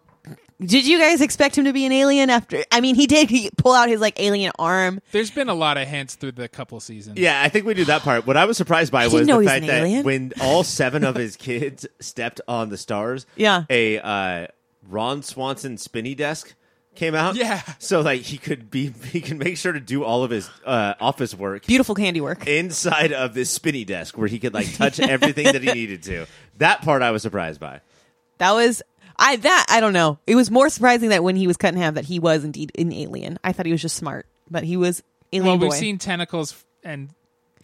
Did 0.61 0.87
you 0.87 0.99
guys 0.99 1.19
expect 1.19 1.57
him 1.57 1.65
to 1.65 1.73
be 1.73 1.85
an 1.85 1.91
alien 1.91 2.29
after? 2.29 2.63
I 2.71 2.79
mean, 2.79 2.95
he 2.95 3.07
did 3.07 3.29
he 3.29 3.49
pull 3.57 3.73
out 3.73 3.89
his 3.89 3.99
like 3.99 4.17
alien 4.21 4.53
arm. 4.57 5.01
There's 5.11 5.29
been 5.29 5.49
a 5.49 5.53
lot 5.53 5.77
of 5.77 5.85
hints 5.85 6.15
through 6.15 6.31
the 6.31 6.47
couple 6.47 6.79
seasons. 6.79 7.19
Yeah, 7.19 7.41
I 7.41 7.49
think 7.49 7.65
we 7.65 7.73
knew 7.73 7.83
that 7.85 8.03
part. 8.03 8.25
What 8.25 8.37
I 8.37 8.45
was 8.45 8.55
surprised 8.55 8.89
by 8.91 9.07
was 9.07 9.27
the 9.27 9.43
fact 9.43 9.65
that 9.67 9.81
alien. 9.81 10.05
when 10.05 10.31
all 10.41 10.63
seven 10.63 11.03
of 11.03 11.15
his 11.15 11.35
kids 11.35 11.85
stepped 11.99 12.39
on 12.47 12.69
the 12.69 12.77
stars, 12.77 13.25
Yeah. 13.35 13.65
a 13.69 13.99
uh, 13.99 14.47
Ron 14.87 15.23
Swanson 15.23 15.77
spinny 15.77 16.15
desk 16.15 16.55
came 16.95 17.15
out. 17.15 17.35
Yeah. 17.35 17.61
so 17.79 18.01
like 18.01 18.21
he 18.21 18.37
could 18.37 18.69
be, 18.71 18.91
he 19.11 19.21
can 19.21 19.37
make 19.37 19.57
sure 19.57 19.73
to 19.73 19.79
do 19.79 20.03
all 20.03 20.23
of 20.23 20.31
his 20.31 20.49
uh, 20.65 20.93
office 20.99 21.33
work 21.35 21.65
Beautiful 21.65 21.95
candy 21.95 22.21
work. 22.21 22.47
inside 22.47 23.11
of 23.13 23.33
this 23.33 23.49
spinny 23.49 23.85
desk 23.85 24.17
where 24.17 24.27
he 24.27 24.39
could 24.39 24.53
like 24.53 24.73
touch 24.77 24.99
everything 24.99 25.45
that 25.45 25.61
he 25.63 25.71
needed 25.71 26.03
to. 26.03 26.25
That 26.57 26.81
part 26.81 27.01
I 27.01 27.11
was 27.11 27.21
surprised 27.21 27.59
by. 27.59 27.81
That 28.37 28.51
was 28.53 28.81
I 29.17 29.35
that 29.37 29.65
I 29.69 29.79
don't 29.79 29.93
know. 29.93 30.19
It 30.27 30.35
was 30.35 30.49
more 30.51 30.69
surprising 30.69 31.09
that 31.09 31.23
when 31.23 31.35
he 31.35 31.47
was 31.47 31.57
cut 31.57 31.73
in 31.73 31.79
half 31.79 31.93
that 31.93 32.05
he 32.05 32.19
was 32.19 32.43
indeed 32.43 32.71
an 32.77 32.91
alien. 32.91 33.39
I 33.43 33.51
thought 33.53 33.65
he 33.65 33.71
was 33.71 33.81
just 33.81 33.95
smart, 33.95 34.25
but 34.49 34.63
he 34.63 34.75
was 34.77 35.03
alien 35.31 35.47
Well, 35.47 35.57
boy. 35.57 35.65
we've 35.73 35.73
seen 35.79 35.97
tentacles 35.97 36.63
and 36.83 37.09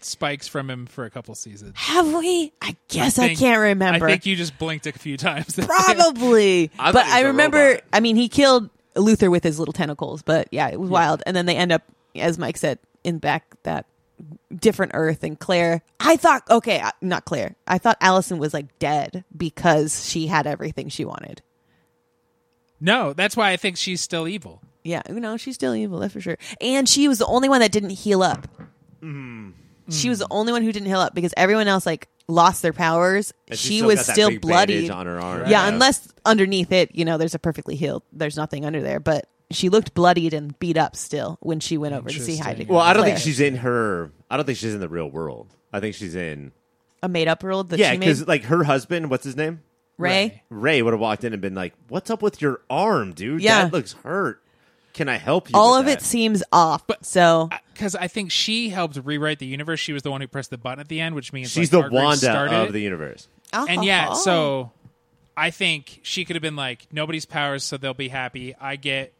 spikes 0.03 0.47
from 0.47 0.69
him 0.69 0.85
for 0.87 1.05
a 1.05 1.09
couple 1.11 1.35
seasons. 1.35 1.73
Have 1.75 2.11
we? 2.13 2.51
I 2.61 2.75
guess 2.87 3.19
I, 3.19 3.27
think- 3.27 3.39
can't 3.39 3.59
remember. 3.59 4.07
I 4.07 4.11
think 4.11 4.25
you 4.25 4.35
just 4.35 4.57
blinked 4.57 4.87
a 4.87 4.93
few 4.93 5.15
times. 5.17 5.59
Probably. 5.63 6.71
I 6.79 6.91
but 6.91 7.05
he 7.05 7.09
was 7.11 7.13
I 7.15 7.19
a 7.19 7.27
remember, 7.27 7.57
robot. 7.67 7.83
I 7.93 7.99
mean, 7.99 8.15
he 8.15 8.29
killed 8.29 8.69
Luther 8.95 9.29
with 9.31 9.43
his 9.43 9.59
little 9.59 9.73
tentacles, 9.73 10.21
but 10.21 10.47
yeah, 10.51 10.69
it 10.69 10.79
was 10.79 10.89
wild. 10.89 11.23
And 11.25 11.35
then 11.35 11.45
they 11.45 11.55
end 11.55 11.71
up, 11.71 11.83
as 12.15 12.37
Mike 12.37 12.57
said, 12.57 12.79
in 13.03 13.17
back 13.17 13.45
that 13.63 13.85
different 14.55 14.91
Earth. 14.93 15.23
And 15.23 15.39
Claire, 15.39 15.81
I 15.99 16.15
thought, 16.17 16.43
okay, 16.49 16.79
uh, 16.79 16.91
not 17.01 17.25
Claire. 17.25 17.55
I 17.67 17.77
thought 17.77 17.97
Allison 18.01 18.37
was 18.37 18.53
like 18.53 18.77
dead 18.79 19.23
because 19.35 20.07
she 20.07 20.27
had 20.27 20.45
everything 20.47 20.89
she 20.89 21.05
wanted. 21.05 21.41
no, 22.79 23.13
that's 23.13 23.37
why 23.37 23.51
I 23.51 23.57
think 23.57 23.77
she's 23.77 24.01
still 24.01 24.27
evil. 24.27 24.61
Yeah, 24.83 25.03
you 25.07 25.19
know, 25.19 25.37
she's 25.37 25.55
still 25.55 25.75
evil, 25.75 25.99
that's 25.99 26.13
for 26.13 26.21
sure. 26.21 26.37
And 26.59 26.89
she 26.89 27.07
was 27.07 27.19
the 27.19 27.27
only 27.27 27.47
one 27.49 27.59
that 27.61 27.71
didn't 27.71 27.91
heal 27.91 28.23
up. 28.23 28.47
She 29.89 30.09
was 30.09 30.19
the 30.19 30.25
mm. 30.25 30.31
only 30.31 30.53
one 30.53 30.63
who 30.63 30.71
didn't 30.71 30.87
heal 30.87 30.99
up 30.99 31.13
because 31.13 31.33
everyone 31.35 31.67
else 31.67 31.85
like 31.85 32.07
lost 32.27 32.61
their 32.61 32.73
powers. 32.73 33.33
And 33.49 33.57
she 33.57 33.77
still 33.77 33.87
was 33.87 33.95
got 33.97 34.05
that 34.07 34.13
still 34.13 34.29
big 34.29 34.41
bandage 34.41 34.89
on 34.89 35.05
her 35.05 35.19
arm. 35.19 35.49
Yeah, 35.49 35.67
unless 35.67 36.07
underneath 36.25 36.71
it, 36.71 36.95
you 36.95 37.05
know, 37.05 37.17
there's 37.17 37.35
a 37.35 37.39
perfectly 37.39 37.75
healed. 37.75 38.03
There's 38.11 38.37
nothing 38.37 38.65
under 38.65 38.81
there, 38.81 38.99
but 38.99 39.27
she 39.51 39.69
looked 39.69 39.93
bloodied 39.93 40.33
and 40.33 40.57
beat 40.59 40.77
up 40.77 40.95
still 40.95 41.37
when 41.41 41.59
she 41.59 41.77
went 41.77 41.93
over 41.93 42.09
to 42.09 42.13
see 42.13 42.33
Interesting. 42.33 42.43
Heidegger. 42.43 42.73
Well, 42.73 42.81
I 42.81 42.93
don't 42.93 43.03
Claire. 43.03 43.15
think 43.15 43.23
she's 43.23 43.39
in 43.39 43.57
her. 43.57 44.11
I 44.29 44.37
don't 44.37 44.45
think 44.45 44.57
she's 44.57 44.73
in 44.73 44.79
the 44.79 44.89
real 44.89 45.09
world. 45.09 45.53
I 45.73 45.79
think 45.79 45.95
she's 45.95 46.15
in. 46.15 46.51
a 47.03 47.09
made 47.09 47.27
up 47.27 47.43
world 47.43 47.69
that 47.69 47.79
yeah, 47.79 47.91
she 47.91 47.97
made. 47.97 48.05
because 48.05 48.27
like 48.27 48.43
her 48.43 48.63
husband, 48.63 49.09
what's 49.09 49.23
his 49.23 49.35
name? 49.35 49.61
Ray. 49.97 50.43
Ray 50.49 50.81
would 50.81 50.93
have 50.93 50.99
walked 50.99 51.23
in 51.23 51.33
and 51.33 51.41
been 51.41 51.53
like, 51.53 51.73
"What's 51.87 52.09
up 52.09 52.21
with 52.21 52.41
your 52.41 52.61
arm, 52.69 53.13
dude? 53.13 53.41
Yeah. 53.41 53.65
that 53.65 53.73
looks 53.73 53.93
hurt. 53.93 54.41
Can 54.93 55.07
I 55.07 55.17
help 55.17 55.49
you?" 55.49 55.55
All 55.55 55.73
with 55.73 55.81
of 55.81 55.85
that?" 55.85 56.01
it 56.01 56.03
seems 56.03 56.43
off. 56.51 56.83
so 57.01 57.49
Because 57.73 57.95
I 57.95 58.07
think 58.07 58.31
she 58.31 58.69
helped 58.69 58.97
rewrite 59.03 59.39
the 59.39 59.45
universe. 59.45 59.79
She 59.79 59.93
was 59.93 60.03
the 60.03 60.11
one 60.11 60.21
who 60.21 60.27
pressed 60.27 60.49
the 60.49 60.57
button 60.57 60.79
at 60.79 60.87
the 60.87 60.99
end, 60.99 61.15
which 61.15 61.31
means 61.33 61.51
She's 61.51 61.71
like, 61.71 61.83
the 61.83 61.89
Margaret 61.89 62.03
Wanda 62.03 62.17
started 62.17 62.55
of 62.55 62.69
it. 62.69 62.71
the 62.73 62.81
universe. 62.81 63.27
and 63.53 63.83
yeah, 63.83 64.13
so 64.13 64.71
I 65.35 65.49
think 65.51 65.99
she 66.03 66.25
could 66.25 66.35
have 66.35 66.41
been 66.43 66.55
like, 66.55 66.87
nobody's 66.91 67.25
powers, 67.25 67.63
so 67.63 67.77
they'll 67.77 67.93
be 67.93 68.09
happy. 68.09 68.55
I 68.59 68.75
get 68.75 69.13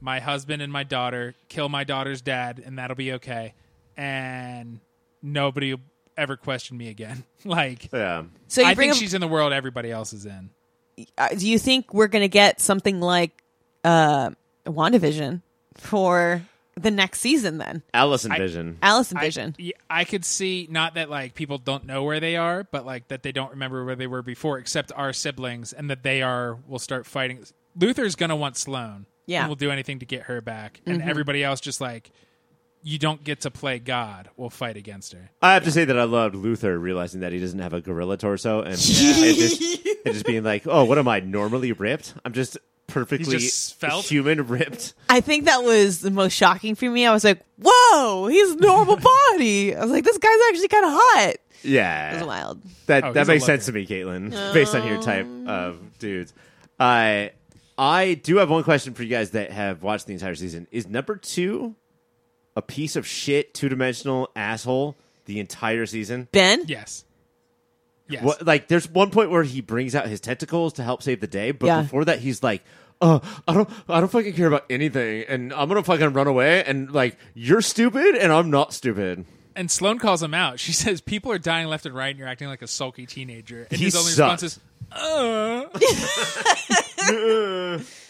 my 0.00 0.18
husband 0.20 0.62
and 0.62 0.72
my 0.72 0.82
daughter, 0.82 1.34
kill 1.48 1.68
my 1.68 1.84
daughter's 1.84 2.22
dad, 2.22 2.62
and 2.64 2.78
that'll 2.78 2.96
be 2.96 3.12
okay. 3.14 3.54
And 3.96 4.80
nobody 5.22 5.74
will 5.74 5.82
ever 6.16 6.36
question 6.36 6.76
me 6.78 6.88
again. 6.88 7.24
like, 7.44 7.92
Yeah, 7.92 8.24
so 8.48 8.64
I 8.64 8.74
think 8.74 8.92
up, 8.92 8.98
she's 8.98 9.14
in 9.14 9.20
the 9.20 9.28
world 9.28 9.52
everybody 9.52 9.90
else 9.90 10.12
is 10.12 10.26
in. 10.26 10.50
uh, 11.18 11.28
do 11.28 11.46
you 11.48 11.58
think 11.58 11.92
we're 11.94 12.08
going 12.08 12.22
to 12.22 12.28
get 12.28 12.60
something 12.60 13.00
like 13.00 13.32
uh 13.84 14.30
WandaVision 14.66 15.40
for 15.76 16.42
the 16.82 16.90
next 16.90 17.20
season 17.20 17.58
then? 17.58 17.82
Allison 17.94 18.32
I- 18.32 18.38
Vision. 18.38 18.78
Allison 18.82 19.18
I- 19.18 19.20
Vision. 19.20 19.56
yeah, 19.58 19.72
I, 19.88 20.04
could 20.04 20.24
see 20.24 20.66
not 20.70 20.94
that 20.94 21.10
like 21.10 21.34
people 21.34 21.58
don't 21.58 21.86
know 21.86 22.02
where 22.02 22.20
they 22.20 22.36
are, 22.36 22.64
but 22.64 22.86
like 22.86 23.08
that 23.08 23.22
they 23.22 23.32
don't 23.32 23.50
remember 23.50 23.84
where 23.84 23.96
they 23.96 24.06
were 24.06 24.22
before, 24.22 24.58
except 24.58 24.92
our 24.94 25.12
siblings, 25.12 25.72
and 25.72 25.90
that 25.90 26.02
they 26.02 26.22
are 26.22 26.58
will 26.66 26.78
start 26.78 27.06
fighting. 27.06 27.44
Luther's 27.76 28.16
gonna 28.16 28.36
want 28.36 28.56
Sloane. 28.56 29.06
Yeah. 29.26 29.42
and 29.42 29.48
will 29.48 29.56
do 29.56 29.70
anything 29.70 30.00
to 30.00 30.06
get 30.06 30.22
her 30.22 30.40
back, 30.40 30.80
and 30.86 31.00
mm-hmm. 31.00 31.08
everybody 31.08 31.44
else 31.44 31.60
just 31.60 31.80
like 31.80 32.10
you 32.82 32.98
don't 32.98 33.22
get 33.22 33.42
to 33.42 33.50
play 33.50 33.78
God. 33.78 34.30
We'll 34.36 34.50
fight 34.50 34.76
against 34.76 35.12
her. 35.12 35.30
I 35.42 35.54
have 35.54 35.64
to 35.64 35.70
say 35.70 35.84
that 35.84 35.98
I 35.98 36.04
loved 36.04 36.34
Luther 36.34 36.78
realizing 36.78 37.20
that 37.20 37.32
he 37.32 37.38
doesn't 37.38 37.58
have 37.58 37.72
a 37.72 37.80
gorilla 37.80 38.16
torso 38.16 38.60
and, 38.60 38.68
and, 38.72 38.78
just, 38.78 39.60
and 40.04 40.14
just 40.14 40.26
being 40.26 40.42
like, 40.42 40.66
"Oh, 40.66 40.84
what 40.84 40.98
am 40.98 41.08
I 41.08 41.20
normally 41.20 41.72
ripped? 41.72 42.14
I'm 42.24 42.32
just 42.32 42.58
perfectly 42.90 43.38
just 43.38 43.78
svelte? 43.80 44.06
human 44.06 44.46
ripped." 44.46 44.94
I 45.08 45.20
think 45.20 45.44
that 45.46 45.62
was 45.62 46.00
the 46.00 46.10
most 46.10 46.32
shocking 46.34 46.74
for 46.74 46.88
me. 46.90 47.06
I 47.06 47.12
was 47.12 47.24
like, 47.24 47.42
"Whoa, 47.62 48.26
he's 48.26 48.54
normal 48.56 48.96
body." 49.32 49.74
I 49.74 49.80
was 49.82 49.90
like, 49.90 50.04
"This 50.04 50.18
guy's 50.18 50.38
actually 50.50 50.68
kind 50.68 50.84
of 50.86 50.92
hot." 50.94 51.34
Yeah, 51.62 52.10
It 52.10 52.12
was 52.14 52.20
Yeah, 52.22 52.26
wild. 52.26 52.62
that 52.86 53.04
Oh, 53.04 53.12
that 53.12 53.26
makes 53.26 53.44
sense 53.44 53.66
to 53.66 53.72
me, 53.72 53.86
Caitlin, 53.86 54.30
based 54.54 54.74
on 54.74 54.86
your 54.86 54.96
um, 54.96 55.02
type 55.02 55.26
of 55.46 55.98
dudes. 55.98 56.32
I 56.78 57.32
I 57.76 58.14
do 58.14 58.36
have 58.38 58.48
one 58.50 58.62
question 58.64 58.94
for 58.94 59.02
you 59.02 59.10
guys 59.10 59.30
that 59.32 59.50
have 59.52 59.82
watched 59.82 60.06
the 60.06 60.12
entire 60.14 60.34
season. 60.34 60.66
Is 60.70 60.86
number 60.88 61.16
two 61.16 61.74
a 62.56 62.62
piece 62.62 62.96
of 62.96 63.06
shit, 63.06 63.52
two 63.54 63.68
dimensional 63.68 64.28
asshole 64.34 64.96
the 65.26 65.38
entire 65.38 65.86
season? 65.86 66.28
Ben? 66.32 66.64
Yes. 66.66 67.04
Yes. 68.08 68.24
What, 68.24 68.44
like, 68.44 68.66
there's 68.66 68.88
one 68.88 69.10
point 69.10 69.30
where 69.30 69.44
he 69.44 69.60
brings 69.60 69.94
out 69.94 70.08
his 70.08 70.20
tentacles 70.20 70.72
to 70.74 70.82
help 70.82 71.00
save 71.02 71.20
the 71.20 71.28
day, 71.28 71.52
but 71.52 71.66
Yeah. 71.66 71.82
before 71.82 72.04
that, 72.06 72.18
he's 72.18 72.42
like, 72.42 72.64
"Uh, 73.00 73.20
I 73.48 73.54
don't, 73.54 73.68
I 73.88 74.00
don't 74.00 74.10
fucking 74.10 74.34
care 74.34 74.46
about 74.46 74.64
anything, 74.70 75.24
and 75.28 75.52
I'm 75.52 75.68
gonna 75.68 75.82
fucking 75.82 76.12
run 76.12 76.26
away." 76.26 76.62
And 76.64 76.90
like, 76.90 77.16
you're 77.34 77.60
stupid, 77.62 78.14
and 78.16 78.32
I'm 78.32 78.50
not 78.50 78.72
stupid. 78.72 79.24
And 79.56 79.70
Sloane 79.70 79.98
calls 79.98 80.22
him 80.22 80.34
out. 80.34 80.60
She 80.60 80.72
says, 80.84 81.00
"People 81.00 81.32
are 81.32 81.38
dying 81.38 81.66
left 81.68 81.86
and 81.86 81.94
right, 81.94 82.10
and 82.10 82.18
you're 82.18 82.28
acting 82.28 82.48
like 82.48 82.62
a 82.62 82.66
sulky 82.66 83.06
teenager." 83.06 83.66
And 83.70 83.78
He 83.78 83.86
his 83.86 83.96
only 83.96 84.12
sucks. 84.12 84.42
response 84.42 84.58
is, 84.58 84.60
"Uh." 84.92 85.66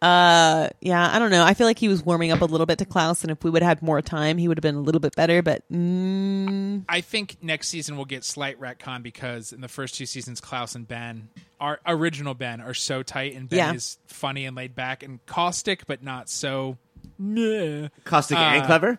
Uh, 0.00 0.68
yeah, 0.80 1.10
I 1.12 1.18
don't 1.18 1.30
know. 1.32 1.42
I 1.44 1.54
feel 1.54 1.66
like 1.66 1.78
he 1.78 1.88
was 1.88 2.04
warming 2.04 2.30
up 2.30 2.40
a 2.40 2.44
little 2.44 2.66
bit 2.66 2.78
to 2.78 2.84
Klaus, 2.84 3.22
and 3.22 3.30
if 3.32 3.42
we 3.42 3.50
would 3.50 3.62
have 3.62 3.78
had 3.78 3.82
more 3.82 4.00
time, 4.00 4.38
he 4.38 4.46
would 4.46 4.56
have 4.56 4.62
been 4.62 4.76
a 4.76 4.80
little 4.80 5.00
bit 5.00 5.16
better. 5.16 5.42
But 5.42 5.62
mm, 5.72 6.84
I 6.88 7.00
think 7.00 7.38
next 7.42 7.68
season 7.68 7.96
we'll 7.96 8.04
get 8.04 8.24
slight 8.24 8.60
retcon 8.60 9.02
because 9.02 9.52
in 9.52 9.60
the 9.60 9.68
first 9.68 9.96
two 9.96 10.06
seasons, 10.06 10.40
Klaus 10.40 10.74
and 10.76 10.86
Ben, 10.86 11.30
our 11.60 11.80
original 11.84 12.34
Ben, 12.34 12.60
are 12.60 12.74
so 12.74 13.02
tight, 13.02 13.34
and 13.34 13.48
Ben 13.48 13.56
Yeah. 13.58 13.72
is 13.74 13.98
funny 14.06 14.44
and 14.44 14.56
laid 14.56 14.74
back 14.76 15.02
and 15.02 15.24
caustic, 15.26 15.86
but 15.86 16.02
not 16.02 16.28
so. 16.28 16.78
Nah. 17.18 17.88
Caustic 18.04 18.38
Uh, 18.38 18.40
and 18.42 18.66
clever. 18.66 18.98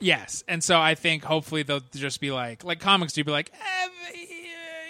Yes, 0.00 0.44
and 0.46 0.62
so 0.62 0.78
I 0.78 0.94
think 0.94 1.24
hopefully 1.24 1.62
they'll 1.62 1.80
just 1.94 2.20
be 2.20 2.30
like, 2.30 2.64
like 2.64 2.80
comics 2.80 3.12
do, 3.14 3.24
be 3.24 3.30
like, 3.30 3.50
eh, 3.54 3.88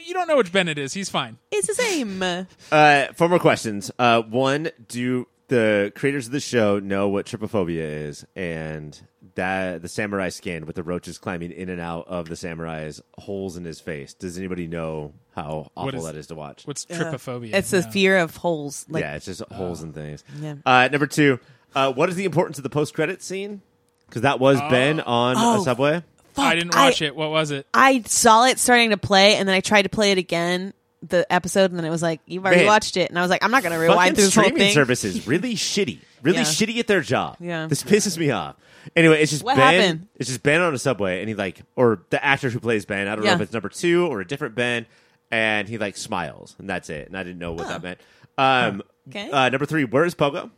you 0.07 0.15
don't 0.15 0.29
know 0.29 0.37
which 0.37 0.53
Ben 0.53 0.69
it 0.69 0.79
is. 0.79 0.93
He's 0.95 1.09
fine. 1.11 1.39
it's 1.51 1.67
the 1.67 1.75
same. 1.75 2.23
Uh, 2.73 3.07
four 3.15 3.29
more 3.29 3.39
questions. 3.39 3.91
Uh, 3.99 4.23
one, 4.23 4.71
do 4.89 5.27
the 5.49 5.93
creators 5.95 6.27
of 6.27 6.33
the 6.33 6.41
show 6.41 6.79
know 6.79 7.09
what 7.09 7.27
trypophobia 7.27 8.07
is, 8.09 8.25
and 8.35 9.01
that 9.37 9.83
the 9.83 9.89
samurai 9.89 10.29
skin 10.31 10.67
with 10.67 10.75
the 10.77 10.83
roaches 10.83 11.19
climbing 11.19 11.53
in 11.53 11.69
and 11.69 11.81
out 11.81 12.09
of 12.09 12.29
the 12.29 12.35
samurai's 12.37 13.01
holes 13.19 13.57
in 13.57 13.65
his 13.65 13.79
face? 13.81 14.15
Does 14.15 14.37
anybody 14.39 14.67
know 14.67 15.13
how 15.35 15.71
awful 15.77 15.95
is- 16.01 16.05
that 16.05 16.17
is 16.17 16.27
to 16.29 16.35
watch? 16.35 16.67
What's 16.67 16.85
trypophobia? 16.87 17.55
It's 17.55 17.71
the 17.71 17.83
No. 17.83 17.91
fear 17.91 18.19
of 18.19 18.37
holes. 18.37 18.87
Like, 18.89 19.03
yeah, 19.03 19.15
it's 19.17 19.27
just 19.27 19.43
holes 19.53 19.83
and 19.83 19.95
things. 19.95 20.25
Yeah. 20.41 20.55
Uh, 20.67 20.89
number 20.91 21.07
two, 21.07 21.39
uh, 21.75 21.93
what 21.93 22.09
is 22.09 22.17
the 22.17 22.25
importance 22.25 22.59
of 22.59 22.63
the 22.65 22.71
post 22.71 22.95
credit 22.95 23.23
scene? 23.23 23.61
Because 24.09 24.23
that 24.23 24.41
was 24.41 24.61
Ben 24.71 25.01
on 25.01 25.35
Oh. 25.39 25.61
a 25.61 25.65
subway. 25.65 26.03
I 26.45 26.55
didn't 26.55 26.75
watch 26.75 27.03
it. 27.03 27.15
What 27.17 27.31
was 27.31 27.51
it? 27.51 27.67
I 27.75 28.03
saw 28.07 28.45
it 28.47 28.59
starting 28.59 28.91
to 28.91 28.97
play, 28.97 29.37
and 29.37 29.49
then 29.49 29.55
I 29.55 29.61
tried 29.61 29.83
to 29.83 29.89
play 29.89 30.13
it 30.13 30.19
again, 30.19 30.73
the 31.03 31.31
episode, 31.33 31.71
and 31.71 31.79
then 31.79 31.85
it 31.85 31.91
was 31.91 32.03
like, 32.03 32.21
"You've 32.27 32.45
already 32.45 32.63
Man. 32.63 32.67
watched 32.67 32.97
it," 32.97 33.11
and 33.11 33.19
I 33.19 33.23
was 33.23 33.31
like, 33.31 33.45
"I'm 33.45 33.51
not 33.51 33.63
going 33.63 33.73
to 33.73 33.79
rewind 33.79 34.15
through 34.17 34.25
this 34.25 34.35
whole 34.35 34.45
streaming 34.45 34.59
thing." 34.67 34.75
services 34.75 35.27
really 35.27 35.55
shitty, 35.55 35.99
really 36.23 36.39
Yeah. 36.39 36.45
shitty 36.45 36.79
at 36.79 36.87
their 36.87 37.01
job. 37.01 37.37
Yeah. 37.41 37.67
this 37.67 37.83
pisses 37.83 38.17
me 38.19 38.31
off. 38.31 38.57
Anyway, 38.95 39.21
it's 39.21 39.33
just 39.33 39.43
What 39.43 39.57
Ben. 39.57 39.75
happened? 39.81 40.07
It's 40.17 40.29
just 40.29 40.43
Ben 40.43 40.61
on 40.61 40.73
a 40.75 40.79
subway, 40.79 41.21
and 41.21 41.29
he 41.29 41.35
like, 41.35 41.61
or 41.75 42.03
the 42.11 42.25
actor 42.25 42.51
who 42.51 42.61
plays 42.61 42.85
Ben. 42.87 43.09
I 43.09 43.17
don't 43.17 43.25
know 43.25 43.33
if 43.33 43.41
it's 43.41 43.53
number 43.53 43.69
two 43.69 44.07
or 44.07 44.21
a 44.21 44.27
different 44.27 44.55
Ben, 44.55 44.87
and 45.31 45.69
he 45.69 45.77
like 45.77 45.97
smiles, 45.97 46.55
and 46.59 46.69
that's 46.71 46.89
it. 46.89 47.09
And 47.09 47.17
I 47.19 47.23
didn't 47.25 47.39
know 47.41 47.53
what 47.53 47.67
Oh. 47.67 47.69
that 47.69 47.83
meant. 47.83 48.01
Um, 48.39 48.83
Okay. 49.09 49.29
uh, 49.31 49.49
number 49.49 49.67
three, 49.67 49.85
where 49.85 50.05
is 50.05 50.15
Pogo? 50.15 50.51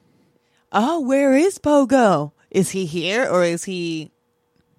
Oh, 0.73 1.01
where 1.01 1.35
is 1.35 1.59
Pogo? 1.59 2.33
Is 2.51 2.71
he 2.71 2.85
here 2.87 3.27
or 3.29 3.45
is 3.45 3.65
he? 3.65 4.11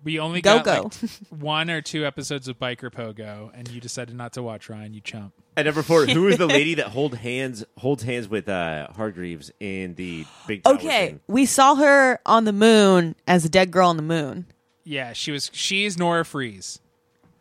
We 0.03 0.17
only 0.19 0.41
Go, 0.41 0.61
got 0.61 0.65
go. 0.65 0.81
like, 0.83 1.11
one 1.41 1.69
or 1.69 1.81
two 1.81 2.05
episodes 2.05 2.47
of 2.47 2.57
Biker 2.57 2.89
Pogo, 2.89 3.51
and 3.53 3.67
you 3.69 3.81
decided 3.81 4.15
not 4.15 4.33
to 4.33 4.41
watch 4.43 4.69
Ryan. 4.69 4.93
You 4.93 5.01
chump. 5.01 5.33
And 5.57 5.65
number 5.65 5.81
four, 5.83 6.05
who 6.05 6.27
is 6.29 6.37
the 6.37 6.47
lady 6.47 6.75
that 6.75 6.87
hold 6.87 7.15
hands 7.15 7.65
holds 7.77 8.03
hands 8.03 8.29
with 8.29 8.47
uh, 8.47 8.87
Hargreeves 8.95 9.51
in 9.59 9.95
the 9.95 10.25
big? 10.47 10.63
tower 10.63 10.75
Okay, 10.75 11.07
scene? 11.09 11.19
we 11.27 11.45
saw 11.45 11.75
her 11.75 12.19
on 12.25 12.45
the 12.45 12.53
moon 12.53 13.15
as 13.27 13.43
a 13.43 13.49
dead 13.49 13.71
girl 13.71 13.89
on 13.89 13.97
the 13.97 14.03
moon. 14.03 14.45
Yeah, 14.85 15.11
she 15.13 15.31
was. 15.31 15.51
She's 15.53 15.97
Nora 15.97 16.23
Fries. 16.23 16.79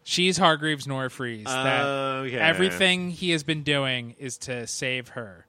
She's 0.03 0.37
Hargreeves 0.39 0.87
Nora 0.87 1.11
Fries. 1.11 1.45
that 1.45 1.85
Okay. 1.85 2.39
everything 2.39 3.11
he 3.11 3.31
has 3.31 3.43
been 3.45 3.63
doing 3.63 4.17
is 4.19 4.37
to 4.39 4.67
save 4.67 5.09
her. 5.11 5.47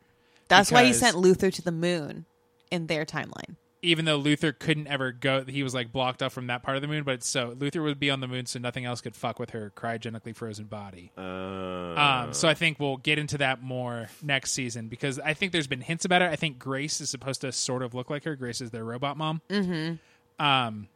That's 0.47 0.71
why 0.71 0.83
he 0.83 0.93
sent 0.93 1.17
Luther 1.17 1.49
to 1.49 1.61
the 1.61 1.71
moon 1.71 2.25
in 2.69 2.87
their 2.87 3.05
timeline. 3.05 3.55
Even 3.81 4.03
though 4.03 4.17
Luther 4.17 4.51
couldn't 4.51 4.87
ever 4.87 5.13
go, 5.13 5.45
he 5.45 5.63
was 5.63 5.73
like 5.73 5.91
blocked 5.93 6.21
off 6.21 6.33
from 6.33 6.47
that 6.47 6.63
part 6.63 6.75
of 6.75 6.81
the 6.81 6.87
moon. 6.87 7.03
But 7.03 7.23
so 7.23 7.55
Luther 7.57 7.81
would 7.81 7.99
be 7.99 8.09
on 8.09 8.19
the 8.19 8.27
moon, 8.27 8.45
so 8.45 8.59
nothing 8.59 8.83
else 8.83 8.99
could 8.99 9.15
fuck 9.15 9.39
with 9.39 9.51
her 9.51 9.71
cryogenically 9.75 10.35
frozen 10.35 10.65
body. 10.65 11.11
Uh, 11.17 11.21
Um, 11.21 12.33
so 12.33 12.47
I 12.49 12.53
think 12.53 12.79
we'll 12.79 12.97
get 12.97 13.17
into 13.17 13.37
that 13.37 13.61
more 13.61 14.09
next 14.21 14.51
season 14.51 14.89
because 14.89 15.17
I 15.19 15.33
think 15.33 15.53
there's 15.53 15.67
been 15.67 15.81
hints 15.81 16.03
about 16.03 16.21
it. 16.21 16.29
I 16.29 16.35
think 16.35 16.59
Grace 16.59 16.99
is 16.99 17.09
supposed 17.09 17.41
to 17.41 17.51
sort 17.53 17.81
of 17.81 17.93
look 17.93 18.09
like 18.09 18.25
her. 18.25 18.35
Grace 18.35 18.59
is 18.59 18.71
their 18.71 18.83
robot 18.83 19.15
mom. 19.17 19.41
Mm-hmm. 19.49 20.45
Um, 20.45 20.87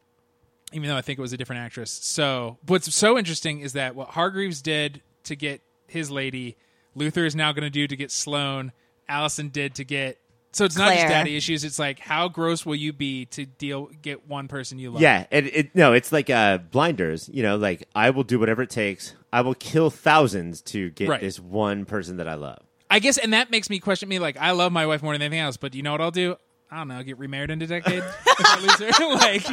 even 0.73 0.89
though 0.89 0.97
I 0.97 1.01
think 1.01 1.19
it 1.19 1.21
was 1.21 1.33
a 1.33 1.37
different 1.37 1.61
actress. 1.61 1.91
So 1.91 2.57
what's 2.67 2.93
so 2.93 3.17
interesting 3.17 3.59
is 3.61 3.73
that 3.73 3.95
what 3.95 4.09
Hargreeves 4.09 4.61
did 4.61 5.01
to 5.25 5.35
get 5.35 5.61
his 5.87 6.09
lady, 6.11 6.57
Luther 6.95 7.25
is 7.25 7.35
now 7.35 7.51
going 7.53 7.63
to 7.63 7.69
do 7.69 7.87
to 7.87 7.95
get 7.95 8.11
Sloane. 8.11 8.71
Allison 9.07 9.49
did 9.49 9.75
to 9.75 9.83
get. 9.85 10.17
So 10.53 10.65
it's 10.65 10.77
not 10.77 10.93
just 10.93 11.07
daddy 11.07 11.35
issues. 11.35 11.63
It's 11.63 11.79
like 11.79 11.99
how 11.99 12.27
gross 12.29 12.65
will 12.65 12.75
you 12.75 12.93
be 12.93 13.25
to 13.27 13.45
deal 13.45 13.89
get 14.01 14.27
one 14.27 14.47
person 14.47 14.79
you 14.79 14.91
love? 14.91 15.01
Yeah, 15.01 15.25
and 15.31 15.47
it 15.47 15.75
no, 15.75 15.93
it's 15.93 16.11
like 16.11 16.29
uh, 16.29 16.59
blinders. 16.59 17.29
You 17.33 17.43
know, 17.43 17.57
like 17.57 17.87
I 17.95 18.11
will 18.11 18.23
do 18.23 18.39
whatever 18.39 18.61
it 18.61 18.69
takes. 18.69 19.15
I 19.31 19.41
will 19.41 19.55
kill 19.55 19.89
thousands 19.89 20.61
to 20.63 20.91
get 20.91 21.09
Right. 21.09 21.19
this 21.21 21.39
one 21.39 21.85
person 21.85 22.17
that 22.17 22.27
I 22.27 22.35
love. 22.35 22.59
I 22.91 22.99
guess, 22.99 23.17
and 23.17 23.33
that 23.33 23.49
makes 23.49 23.69
me 23.71 23.79
question 23.79 24.07
me. 24.07 24.19
Like, 24.19 24.37
I 24.37 24.51
love 24.51 24.71
my 24.71 24.85
wife 24.85 25.01
more 25.01 25.13
than 25.13 25.23
anything 25.23 25.39
else, 25.39 25.57
but 25.57 25.71
do 25.71 25.79
you 25.79 25.83
know 25.83 25.91
what 25.93 26.01
I'll 26.01 26.11
do? 26.11 26.35
I 26.69 26.77
don't 26.77 26.87
know. 26.87 27.01
Get 27.01 27.17
remarried 27.17 27.49
in 27.49 27.59
a 27.61 27.65
decade 27.67 28.03
if 28.27 28.35
I 28.39 28.59
lose 28.59 28.95
her. 28.95 29.15
like 29.15 29.43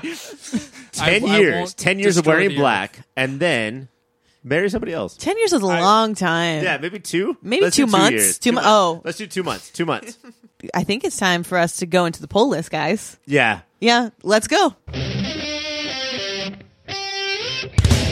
Ten 0.92 1.24
I 1.24 1.38
years, 1.38 1.54
won't 1.54 1.76
ten 1.78 1.98
years 1.98 2.16
of 2.18 2.26
wearing 2.26 2.54
black, 2.54 3.00
and 3.16 3.40
then 3.40 3.88
marry 4.44 4.68
somebody 4.68 4.92
else. 4.92 5.16
Ten 5.16 5.38
years 5.38 5.52
is 5.54 5.62
a 5.62 5.66
I- 5.66 5.80
long 5.80 6.14
time. 6.14 6.62
Yeah, 6.62 6.76
maybe 6.76 6.98
two. 6.98 7.38
Maybe 7.42 7.64
Let's 7.64 7.76
two 7.76 7.86
months. 7.86 8.10
years. 8.12 8.38
Two 8.38 8.52
mo- 8.52 8.60
oh. 8.64 9.00
let's 9.04 9.16
do 9.18 9.26
two 9.26 9.42
months. 9.42 9.70
Two 9.70 9.86
months. 9.86 10.18
I 10.74 10.84
think 10.84 11.04
it's 11.04 11.16
time 11.16 11.42
for 11.42 11.58
us 11.58 11.78
to 11.78 11.86
go 11.86 12.04
into 12.04 12.20
the 12.20 12.28
Pull 12.28 12.48
List, 12.50 12.70
guys. 12.70 13.18
yeah. 13.26 13.60
Yeah, 13.82 14.10
let's 14.22 14.46
go. 14.46 14.74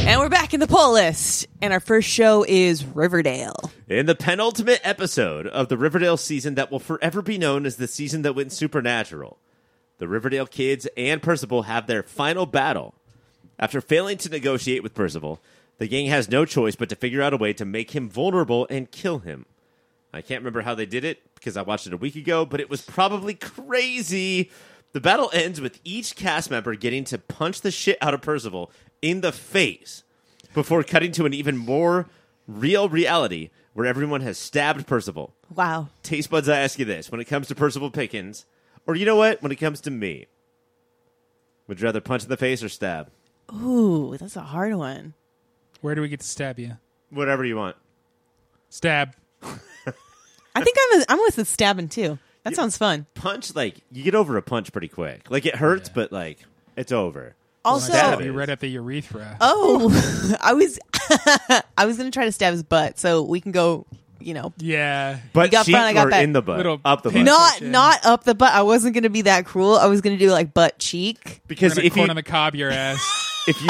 And 0.09 0.19
we're 0.21 0.31
back 0.31 0.55
in 0.55 0.61
the 0.61 0.67
Pull 0.67 0.95
List. 0.95 1.47
And 1.61 1.75
our 1.75 1.81
first 1.81 2.09
show 2.09 2.43
is 2.49 2.87
Riverdale. 2.87 3.71
In 3.87 4.07
the 4.07 4.15
penultimate 4.15 4.81
episode 4.83 5.47
of 5.47 5.69
the 5.69 5.77
Riverdale 5.77 6.17
season 6.17 6.55
that 6.55 6.71
will 6.73 6.79
forever 6.79 7.21
be 7.21 7.37
known 7.37 7.67
as 7.67 7.77
the 7.77 7.87
season 7.87 8.23
that 8.23 8.35
went 8.35 8.53
supernatural, 8.53 9.39
the 9.99 10.09
Riverdale 10.09 10.47
kids 10.47 10.89
and 10.97 11.21
Percival 11.23 11.65
have 11.65 11.87
their 11.87 12.03
final 12.03 12.47
battle. 12.47 12.95
After 13.59 13.83
failing 13.83 14.17
to 14.19 14.31
negotiate 14.31 14.83
with 14.83 14.95
Percival, 14.95 15.41
the 15.77 15.89
gang 15.89 16.07
has 16.07 16.31
no 16.31 16.47
choice 16.47 16.77
but 16.77 16.89
to 16.89 16.97
figure 16.97 17.21
out 17.21 17.35
a 17.35 17.37
way 17.37 17.53
to 17.53 17.67
make 17.67 17.91
him 17.91 18.09
vulnerable 18.09 18.67
and 18.71 18.91
kill 18.91 19.19
him. 19.19 19.45
I 20.19 20.23
can't 20.23 20.41
remember 20.41 20.63
how 20.63 20.75
they 20.75 20.85
did 20.85 21.05
it 21.05 21.21
because 21.35 21.57
I 21.57 21.63
watched 21.63 21.87
it 21.87 21.93
a 21.93 21.97
week 21.97 22.17
ago, 22.17 22.45
but 22.45 22.61
it 22.61 22.69
was 22.69 22.83
probably 22.83 23.35
crazy. 23.35 24.51
The 24.93 25.01
battle 25.01 25.31
ends 25.33 25.61
with 25.61 25.81
each 25.85 26.17
cast 26.17 26.51
member 26.51 26.75
getting 26.75 27.05
to 27.05 27.19
punch 27.19 27.61
the 27.61 27.71
shit 27.71 27.99
out 28.01 28.15
of 28.15 28.21
Percival 28.21 28.73
in 29.01 29.21
the 29.21 29.31
face 29.31 30.03
before 30.55 30.83
cutting 30.83 31.13
to 31.13 31.25
an 31.25 31.33
even 31.33 31.57
more 31.57 32.09
real 32.49 32.89
reality 32.89 33.51
where 33.75 33.87
everyone 33.87 34.23
has 34.23 34.39
stabbed 34.39 34.87
Percival. 34.89 35.35
Wow. 35.55 35.89
Taste 36.03 36.31
buds, 36.31 36.49
I 36.49 36.59
ask 36.59 36.81
you 36.81 36.85
this: 36.85 37.13
when 37.13 37.21
it 37.21 37.27
comes 37.27 37.47
to 37.47 37.55
Percival 37.55 37.93
Pickens, 37.93 38.45
or 38.87 38.97
you 38.97 39.07
know 39.07 39.17
what, 39.17 39.41
when 39.41 39.53
it 39.53 39.57
comes 39.57 39.81
to 39.83 39.91
me, 39.91 40.27
would 41.69 41.81
you 41.81 41.85
rather 41.85 42.01
punch 42.01 42.25
in 42.25 42.29
the 42.29 42.37
face 42.37 42.63
or 42.63 42.69
stab? 42.69 43.11
Ooh, 43.55 44.17
that's 44.19 44.35
a 44.35 44.41
hard 44.41 44.75
one. 44.75 45.15
Where 45.81 45.95
do 45.95 46.03
we 46.03 46.09
get 46.09 46.21
to 46.21 46.27
stab 46.27 46.59
you? 46.59 46.79
Whatever 47.11 47.45
you 47.45 47.57
want. 47.57 47.77
Stab. 48.69 49.15
I 50.61 50.65
think 50.65 50.77
I'm, 50.93 51.01
a, 51.01 51.05
I'm 51.09 51.19
with 51.21 51.37
the 51.37 51.45
stabbing 51.45 51.89
too. 51.89 52.19
That 52.45 52.57
sounds 52.57 52.77
fun. 52.79 53.07
Punch, 53.15 53.55
like 53.55 53.81
you 53.93 54.03
get 54.03 54.15
over 54.15 54.37
a 54.37 54.43
punch 54.43 54.73
pretty 54.73 54.89
quick. 54.89 55.31
Like 55.31 55.45
it 55.47 55.57
hurts, 55.57 55.89
but 55.89 56.13
like 56.13 56.39
it's 56.77 56.93
over. 56.93 57.35
Also, 57.65 57.89
Stab 57.93 58.07
Stab 58.07 58.21
it. 58.21 58.25
you 58.25 58.33
right 58.33 58.49
at 58.49 58.61
the 58.61 58.69
urethra. 58.69 59.37
oh, 59.41 60.37
I 60.41 60.55
was 60.55 60.79
I 61.77 61.85
was 61.87 61.99
gonna 61.99 62.11
try 62.11 62.25
to 62.25 62.33
stab 62.33 62.53
his 62.53 62.63
butt, 62.63 62.99
so 62.99 63.23
we 63.23 63.41
can 63.41 63.53
go. 63.53 63.87
You 64.21 64.35
know, 64.35 64.53
yeah. 64.59 65.19
But 65.33 65.53
got 65.53 65.65
cheek 65.67 65.75
front, 65.75 65.87
I 65.87 65.93
got 65.93 66.07
or 66.09 66.11
back. 66.11 66.25
in 66.25 66.33
the 66.33 66.43
butt, 66.43 66.57
Little 66.57 66.81
up 66.85 67.03
the 67.03 67.11
butt. 67.11 67.15
pinch. 67.15 67.27
not 67.27 67.53
Push 67.53 67.63
in. 67.63 67.71
not 67.71 68.05
up 68.05 68.25
the 68.25 68.35
butt. 68.35 68.53
I 68.53 68.63
wasn't 68.63 68.95
gonna 68.95 69.11
be 69.11 69.23
that 69.23 69.45
cruel. 69.47 69.77
I 69.77 69.87
was 69.87 70.01
gonna 70.01 70.17
do 70.19 70.31
like 70.33 70.53
butt 70.53 70.79
cheek. 70.81 71.41
because 71.47 71.77
We're 71.77 71.83
if 71.85 71.85
you 71.97 72.01
corn 72.03 72.11
on 72.11 72.17
the 72.17 72.23
cob 72.25 72.57
your 72.57 72.71
ass. 72.71 72.99
if 73.47 73.63
you 73.63 73.69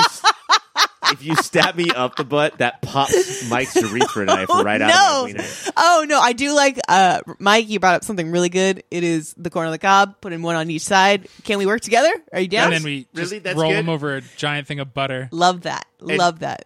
if 1.12 1.22
you 1.24 1.34
stab 1.36 1.74
me 1.76 1.90
up 1.90 2.16
the 2.16 2.24
butt, 2.24 2.58
that 2.58 2.82
pops 2.82 3.48
Mike's 3.48 3.74
urethra 3.76 4.24
knife 4.24 4.48
right 4.50 4.80
out 4.80 4.88
no. 4.88 4.94
of 4.94 5.22
my 5.22 5.24
wiener. 5.42 5.44
Oh 5.76 6.04
no, 6.08 6.20
I 6.20 6.32
do 6.32 6.54
like 6.54 6.78
uh 6.88 7.20
Mike, 7.38 7.68
you 7.68 7.80
brought 7.80 7.94
up 7.96 8.04
something 8.04 8.30
really 8.30 8.48
good. 8.48 8.82
It 8.90 9.04
is 9.04 9.34
the 9.36 9.50
corner 9.50 9.66
of 9.66 9.72
the 9.72 9.78
cob, 9.78 10.20
putting 10.20 10.42
one 10.42 10.56
on 10.56 10.70
each 10.70 10.82
side. 10.82 11.28
Can 11.44 11.58
we 11.58 11.66
work 11.66 11.80
together? 11.80 12.12
Are 12.32 12.40
you 12.40 12.48
down? 12.48 12.66
and 12.72 12.74
then 12.76 12.82
we 12.84 13.06
just 13.14 13.30
Really? 13.32 13.38
That's 13.40 13.58
roll 13.58 13.70
good? 13.70 13.78
them 13.78 13.88
over 13.88 14.16
a 14.16 14.22
giant 14.36 14.66
thing 14.66 14.80
of 14.80 14.92
butter. 14.94 15.28
Love 15.32 15.62
that. 15.62 15.86
Love 16.00 16.40
that. 16.40 16.64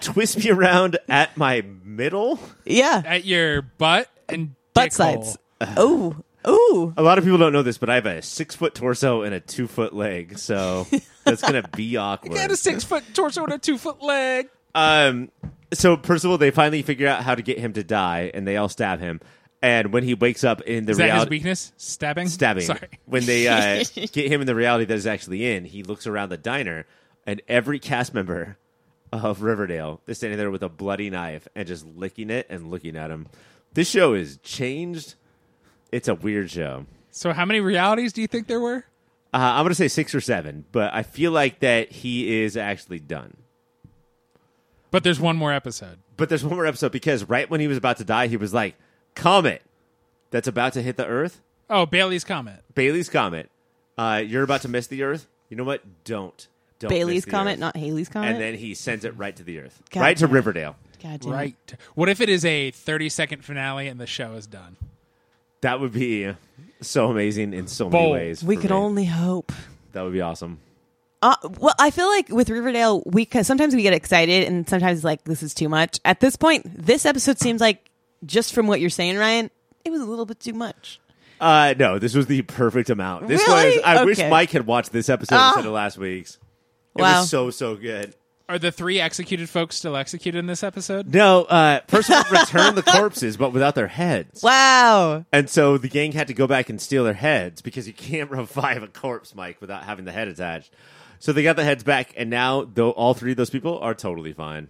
Twist 0.00 0.38
me 0.44 0.50
around 0.50 0.98
at 1.08 1.36
my 1.36 1.62
middle. 1.82 2.38
Yeah. 2.64 3.02
At 3.04 3.24
your 3.24 3.62
butt 3.62 4.08
and 4.28 4.54
Butt 4.74 4.84
dick 4.84 4.92
sides. 4.92 5.36
hole. 5.60 5.74
Oh, 5.76 6.16
oh. 6.48 6.94
A 6.96 7.02
lot 7.02 7.18
of 7.18 7.24
people 7.24 7.38
don't 7.38 7.52
know 7.52 7.62
this, 7.62 7.78
but 7.78 7.90
I 7.90 7.96
have 7.96 8.06
a 8.06 8.22
six 8.22 8.54
foot 8.54 8.74
torso 8.74 9.22
and 9.22 9.34
a 9.34 9.40
two 9.40 9.68
foot 9.68 9.92
leg, 9.94 10.38
so 10.38 10.86
that's 11.24 11.42
gonna 11.42 11.68
be 11.76 11.96
awkward. 11.96 12.32
You 12.32 12.38
Got 12.38 12.50
a 12.50 12.56
six 12.56 12.84
foot 12.84 13.04
torso 13.14 13.44
and 13.44 13.52
a 13.52 13.58
two 13.58 13.78
foot 13.78 14.02
leg. 14.02 14.48
Um, 14.74 15.30
so 15.72 15.96
Percival, 15.96 16.38
they 16.38 16.50
finally 16.50 16.82
figure 16.82 17.08
out 17.08 17.22
how 17.22 17.34
to 17.34 17.42
get 17.42 17.58
him 17.58 17.72
to 17.74 17.84
die, 17.84 18.30
and 18.32 18.46
they 18.46 18.56
all 18.56 18.68
stab 18.68 19.00
him. 19.00 19.20
And 19.60 19.92
when 19.92 20.04
he 20.04 20.14
wakes 20.14 20.44
up 20.44 20.60
in 20.62 20.84
the 20.84 20.92
Is 20.92 20.98
that 20.98 21.04
his 21.04 21.12
reality, 21.12 21.30
weakness? 21.30 21.72
Stabbing. 21.76 22.28
stabbing. 22.28 22.64
Sorry. 22.64 22.88
When 23.06 23.24
they 23.26 23.48
uh, 23.48 23.84
get 23.94 24.30
him 24.30 24.40
in 24.40 24.46
the 24.46 24.54
reality 24.54 24.84
that 24.84 24.94
is 24.94 25.06
actually 25.06 25.50
in, 25.52 25.64
he 25.64 25.82
looks 25.82 26.06
around 26.06 26.28
the 26.28 26.36
diner, 26.36 26.86
and 27.26 27.42
every 27.48 27.80
cast 27.80 28.14
member 28.14 28.56
of 29.12 29.42
Riverdale 29.42 30.00
is 30.06 30.18
standing 30.18 30.38
there 30.38 30.50
with 30.50 30.62
a 30.62 30.68
bloody 30.68 31.10
knife 31.10 31.48
and 31.56 31.66
just 31.66 31.84
licking 31.84 32.30
it 32.30 32.46
and 32.48 32.70
looking 32.70 32.96
at 32.96 33.10
him. 33.10 33.26
This 33.74 33.88
show 33.90 34.14
is 34.14 34.38
changed. 34.38 35.14
It's 35.92 36.08
a 36.08 36.14
weird 36.14 36.50
show. 36.50 36.86
So 37.10 37.32
how 37.32 37.44
many 37.44 37.60
realities 37.60 38.12
do 38.12 38.20
you 38.20 38.26
think 38.26 38.46
there 38.46 38.60
were? 38.60 38.84
Uh, 39.32 39.38
I'm 39.38 39.64
going 39.64 39.70
to 39.70 39.74
say 39.74 39.88
six 39.88 40.14
or 40.14 40.20
seven, 40.20 40.64
but 40.72 40.92
I 40.94 41.02
feel 41.02 41.32
like 41.32 41.60
that 41.60 41.90
he 41.90 42.42
is 42.42 42.56
actually 42.56 42.98
done. 42.98 43.36
But 44.90 45.04
there's 45.04 45.20
one 45.20 45.36
more 45.36 45.52
episode. 45.52 45.98
But 46.16 46.28
there's 46.28 46.44
one 46.44 46.54
more 46.54 46.66
episode 46.66 46.92
because 46.92 47.28
right 47.28 47.48
when 47.48 47.60
he 47.60 47.68
was 47.68 47.76
about 47.76 47.98
to 47.98 48.04
die, 48.04 48.26
he 48.28 48.36
was 48.36 48.54
like, 48.54 48.74
"Comet 49.14 49.62
that's 50.30 50.48
about 50.48 50.72
to 50.74 50.82
hit 50.82 50.96
the 50.96 51.06
Earth, 51.06 51.40
Oh, 51.70 51.84
Bailey's 51.84 52.24
comet. 52.24 52.62
Bailey's 52.74 53.08
comet. 53.10 53.50
Uh, 53.98 54.22
you're 54.24 54.42
about 54.42 54.62
to 54.62 54.68
miss 54.68 54.86
the 54.86 55.02
Earth. 55.02 55.26
You 55.50 55.56
know 55.56 55.64
what? 55.64 55.82
Don't. 56.04 56.48
Don't 56.78 56.88
Bailey's 56.88 57.24
comet, 57.26 57.54
Earth." 57.54 57.58
not 57.58 57.76
Halley's 57.76 58.08
comet. 58.08 58.30
And 58.30 58.40
then 58.40 58.54
he 58.54 58.74
sends 58.74 59.04
it 59.04 59.16
right 59.18 59.36
to 59.36 59.42
the 59.42 59.58
Earth, 59.58 59.82
God 59.90 60.00
right 60.00 60.16
to 60.16 60.22
damn 60.22 60.30
it. 60.30 60.34
Riverdale. 60.34 60.76
God 61.02 61.20
damn. 61.20 61.30
Right. 61.32 61.74
What 61.94 62.08
if 62.08 62.20
it 62.20 62.28
is 62.28 62.44
a 62.44 62.70
30 62.70 63.08
second 63.10 63.44
finale 63.44 63.88
and 63.88 64.00
the 64.00 64.06
show 64.06 64.32
is 64.34 64.46
done? 64.46 64.76
That 65.62 65.80
would 65.80 65.92
be 65.92 66.32
so 66.80 67.10
amazing 67.10 67.52
in 67.52 67.66
so 67.66 67.88
many 67.90 68.04
Bold. 68.04 68.12
ways. 68.12 68.44
We 68.44 68.56
for 68.56 68.62
could 68.62 68.70
me. 68.70 68.76
only 68.76 69.04
hope. 69.04 69.52
That 69.92 70.02
would 70.02 70.12
be 70.12 70.20
awesome. 70.20 70.58
Uh, 71.20 71.34
well, 71.58 71.74
I 71.80 71.90
feel 71.90 72.06
like 72.08 72.28
with 72.28 72.48
Riverdale, 72.48 73.02
we 73.04 73.24
cause 73.24 73.46
sometimes 73.46 73.74
we 73.74 73.82
get 73.82 73.92
excited, 73.92 74.46
and 74.46 74.68
sometimes 74.68 74.98
it's 74.98 75.04
like 75.04 75.24
this 75.24 75.42
is 75.42 75.52
too 75.52 75.68
much. 75.68 75.98
At 76.04 76.20
this 76.20 76.36
point, 76.36 76.62
this 76.86 77.04
episode 77.04 77.40
seems 77.40 77.60
like 77.60 77.90
just 78.24 78.54
from 78.54 78.68
what 78.68 78.80
you're 78.80 78.88
saying, 78.90 79.16
Ryan, 79.16 79.50
it 79.84 79.90
was 79.90 80.00
a 80.00 80.04
little 80.04 80.26
bit 80.26 80.38
too 80.38 80.52
much. 80.52 81.00
Uh, 81.40 81.74
no, 81.78 81.98
this 81.98 82.14
was 82.14 82.26
the 82.26 82.42
perfect 82.42 82.88
amount. 82.90 83.26
This 83.28 83.40
Really? 83.48 83.76
was. 83.78 83.84
I 83.84 84.04
wish 84.04 84.18
Okay. 84.20 84.30
Mike 84.30 84.50
had 84.50 84.66
watched 84.66 84.92
this 84.92 85.08
episode 85.08 85.36
Ah. 85.36 85.48
instead 85.50 85.66
of 85.66 85.72
last 85.72 85.98
week's. 85.98 86.38
It 86.96 87.02
Wow. 87.02 87.20
was 87.20 87.30
so 87.30 87.50
so 87.50 87.74
good. 87.74 88.14
Are 88.48 88.58
the 88.58 88.72
three 88.72 88.98
executed 88.98 89.48
folks 89.50 89.76
still 89.76 89.94
executed 89.94 90.38
in 90.38 90.46
this 90.46 90.62
episode? 90.62 91.12
No, 91.12 91.42
uh, 91.44 91.80
first 91.86 92.08
Percival 92.08 92.38
returned 92.40 92.76
the 92.78 92.82
corpses, 92.82 93.36
but 93.36 93.52
without 93.52 93.74
their 93.74 93.88
heads. 93.88 94.42
Wow. 94.42 95.26
And 95.32 95.50
so 95.50 95.76
the 95.76 95.88
gang 95.88 96.12
had 96.12 96.28
to 96.28 96.34
go 96.34 96.46
back 96.46 96.70
and 96.70 96.80
steal 96.80 97.04
their 97.04 97.12
heads 97.12 97.60
because 97.60 97.86
you 97.86 97.92
can't 97.92 98.30
revive 98.30 98.82
a 98.82 98.86
corpse, 98.88 99.34
Mike, 99.34 99.60
without 99.60 99.82
having 99.84 100.06
the 100.06 100.12
head 100.12 100.28
attached. 100.28 100.72
So 101.18 101.32
they 101.34 101.42
got 101.42 101.56
the 101.56 101.64
heads 101.64 101.84
back, 101.84 102.14
and 102.16 102.30
now 102.30 102.64
though 102.64 102.92
all 102.92 103.12
three 103.12 103.32
of 103.32 103.36
those 103.36 103.50
people 103.50 103.78
are 103.80 103.94
totally 103.94 104.32
fine. 104.32 104.68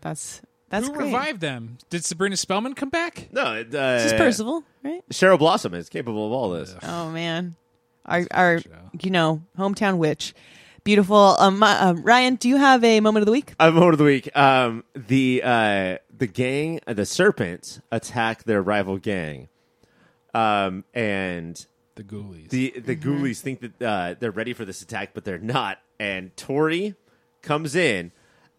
That's 0.00 0.40
that's 0.70 0.86
Who 0.88 0.92
great. 0.94 1.06
revived 1.06 1.40
them? 1.40 1.78
Did 1.90 2.04
Sabrina 2.04 2.36
Spellman 2.36 2.74
come 2.74 2.88
back? 2.90 3.28
No, 3.32 3.54
it, 3.54 3.68
uh, 3.74 3.98
This 3.98 4.12
is 4.12 4.18
Percival, 4.18 4.64
right? 4.82 5.02
Cheryl 5.10 5.38
Blossom 5.38 5.74
is 5.74 5.88
capable 5.88 6.26
of 6.26 6.32
all 6.32 6.50
this. 6.50 6.74
Oh 6.82 7.10
man, 7.10 7.54
our 8.06 8.26
our 8.32 8.60
you 9.00 9.10
know 9.10 9.42
hometown 9.58 9.98
witch, 9.98 10.34
beautiful. 10.84 11.36
Um, 11.38 11.62
uh, 11.62 11.76
um, 11.80 12.02
Ryan, 12.02 12.36
do 12.36 12.48
you 12.48 12.56
have 12.56 12.82
a 12.84 13.00
moment 13.00 13.22
of 13.22 13.26
the 13.26 13.32
week? 13.32 13.54
I 13.60 13.64
have 13.66 13.74
a 13.76 13.80
moment 13.80 13.94
of 13.94 13.98
the 13.98 14.04
week. 14.04 14.36
Um, 14.36 14.84
the 14.94 15.42
uh, 15.44 15.98
the 16.16 16.26
gang, 16.26 16.80
uh, 16.86 16.92
the 16.94 17.06
serpents, 17.06 17.80
attack 17.92 18.44
their 18.44 18.62
rival 18.62 18.98
gang, 18.98 19.48
um, 20.34 20.84
and 20.94 21.64
The 21.96 22.02
Ghoulies. 22.04 22.48
the 22.50 22.74
the 22.78 22.96
ghoulies 22.96 23.40
think 23.40 23.60
that 23.60 23.82
uh, 23.82 24.14
they're 24.18 24.30
ready 24.30 24.52
for 24.52 24.64
this 24.64 24.82
attack, 24.82 25.10
but 25.14 25.24
they're 25.24 25.38
not. 25.38 25.78
And 26.00 26.36
Toni 26.36 26.94
comes 27.42 27.74
in, 27.74 28.12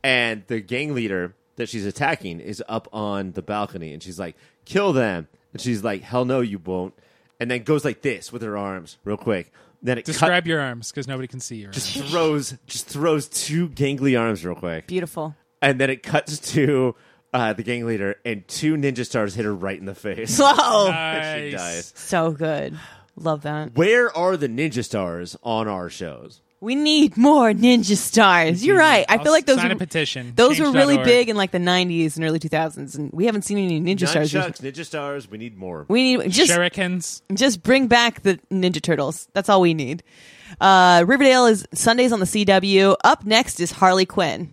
and 0.03 0.43
the 0.47 0.59
gang 0.59 0.93
leader 0.93 1.35
that 1.55 1.69
she's 1.69 1.85
attacking 1.85 2.39
is 2.39 2.63
up 2.69 2.87
on 2.93 3.31
the 3.33 3.41
balcony, 3.41 3.93
and 3.93 4.01
she's 4.03 4.19
like, 4.19 4.35
"Kill 4.65 4.93
them!" 4.93 5.27
And 5.53 5.61
she's 5.61 5.83
like, 5.83 6.01
"Hell 6.01 6.25
no, 6.25 6.41
you 6.41 6.59
won't!" 6.59 6.93
And 7.39 7.49
then 7.49 7.63
goes 7.63 7.85
like 7.85 8.01
this 8.01 8.31
with 8.33 8.41
her 8.41 8.57
arms, 8.57 8.97
real 9.05 9.15
quick. 9.17 9.51
Then 9.81 9.97
it 9.97 10.01
cut, 10.01 10.11
Describe 10.13 10.47
your 10.47 10.59
arms 10.59 10.91
because 10.91 11.07
nobody 11.07 11.27
can 11.27 11.39
see 11.39 11.57
your 11.57 11.67
arms. 11.69 11.75
just 11.93 12.09
throws 12.11 12.57
just 12.67 12.87
throws 12.87 13.27
two 13.29 13.69
gangly 13.69 14.19
arms 14.19 14.43
real 14.45 14.55
quick, 14.55 14.87
Beautiful. 14.87 15.35
and 15.61 15.79
then 15.79 15.89
it 15.89 16.03
cuts 16.03 16.37
to 16.53 16.95
uh, 17.33 17.53
the 17.53 17.63
gang 17.63 17.85
leader, 17.85 18.15
and 18.25 18.47
two 18.47 18.75
ninja 18.75 19.05
stars 19.05 19.35
hit 19.35 19.45
her 19.45 19.53
right 19.55 19.79
in 19.79 19.85
the 19.85 19.95
face. 19.95 20.37
Whoa, 20.41 20.89
And 20.91 21.51
she 21.51 21.57
dies. 21.57 21.93
so 21.95 22.31
good. 22.31 22.77
Love 23.15 23.43
that. 23.43 23.75
Where 23.75 24.15
are 24.17 24.35
the 24.37 24.47
ninja 24.49 24.83
stars 24.83 25.35
on 25.43 25.67
our 25.67 25.89
shows? 25.89 26.41
We 26.61 26.75
need 26.75 27.15
more 27.15 27.51
ninja 27.51 27.95
stars. 27.95 28.65
You're 28.65 28.77
right. 28.77 29.05
I 29.07 29.15
I'll 29.15 29.23
feel 29.23 29.31
like 29.31 29.45
those 29.45 29.57
sign 29.57 29.69
were, 29.69 29.75
a 29.75 29.77
petition. 29.77 30.33
those 30.35 30.59
were 30.59 30.71
really 30.71 30.95
Change.org. 30.97 31.05
big 31.05 31.29
in 31.29 31.37
like 31.37 31.51
the 31.51 31.57
90s 31.57 32.17
and 32.17 32.25
early 32.25 32.39
2000s, 32.39 32.97
and 32.97 33.11
we 33.13 33.25
haven't 33.27 33.43
seen 33.43 33.57
any 33.57 33.79
ninja 33.79 34.07
stars. 34.07 34.33
Nunchucks, 34.33 34.59
ninja 34.61 34.85
stars. 34.85 35.29
We 35.31 35.37
need 35.37 35.57
more. 35.57 35.85
We 35.87 36.17
need 36.17 36.31
just 36.31 36.51
Shurikens. 36.51 37.21
just 37.33 37.63
bring 37.63 37.87
back 37.87 38.23
the 38.23 38.39
Ninja 38.51 38.81
Turtles. 38.81 39.29
That's 39.33 39.47
all 39.47 39.61
we 39.61 39.73
need. 39.73 40.03
Uh, 40.59 41.05
Riverdale 41.07 41.45
is 41.45 41.65
Sundays 41.73 42.11
on 42.11 42.19
the 42.19 42.25
CW. 42.25 42.95
Up 43.05 43.25
next 43.25 43.59
is 43.61 43.71
Harley 43.71 44.05
Quinn. 44.05 44.51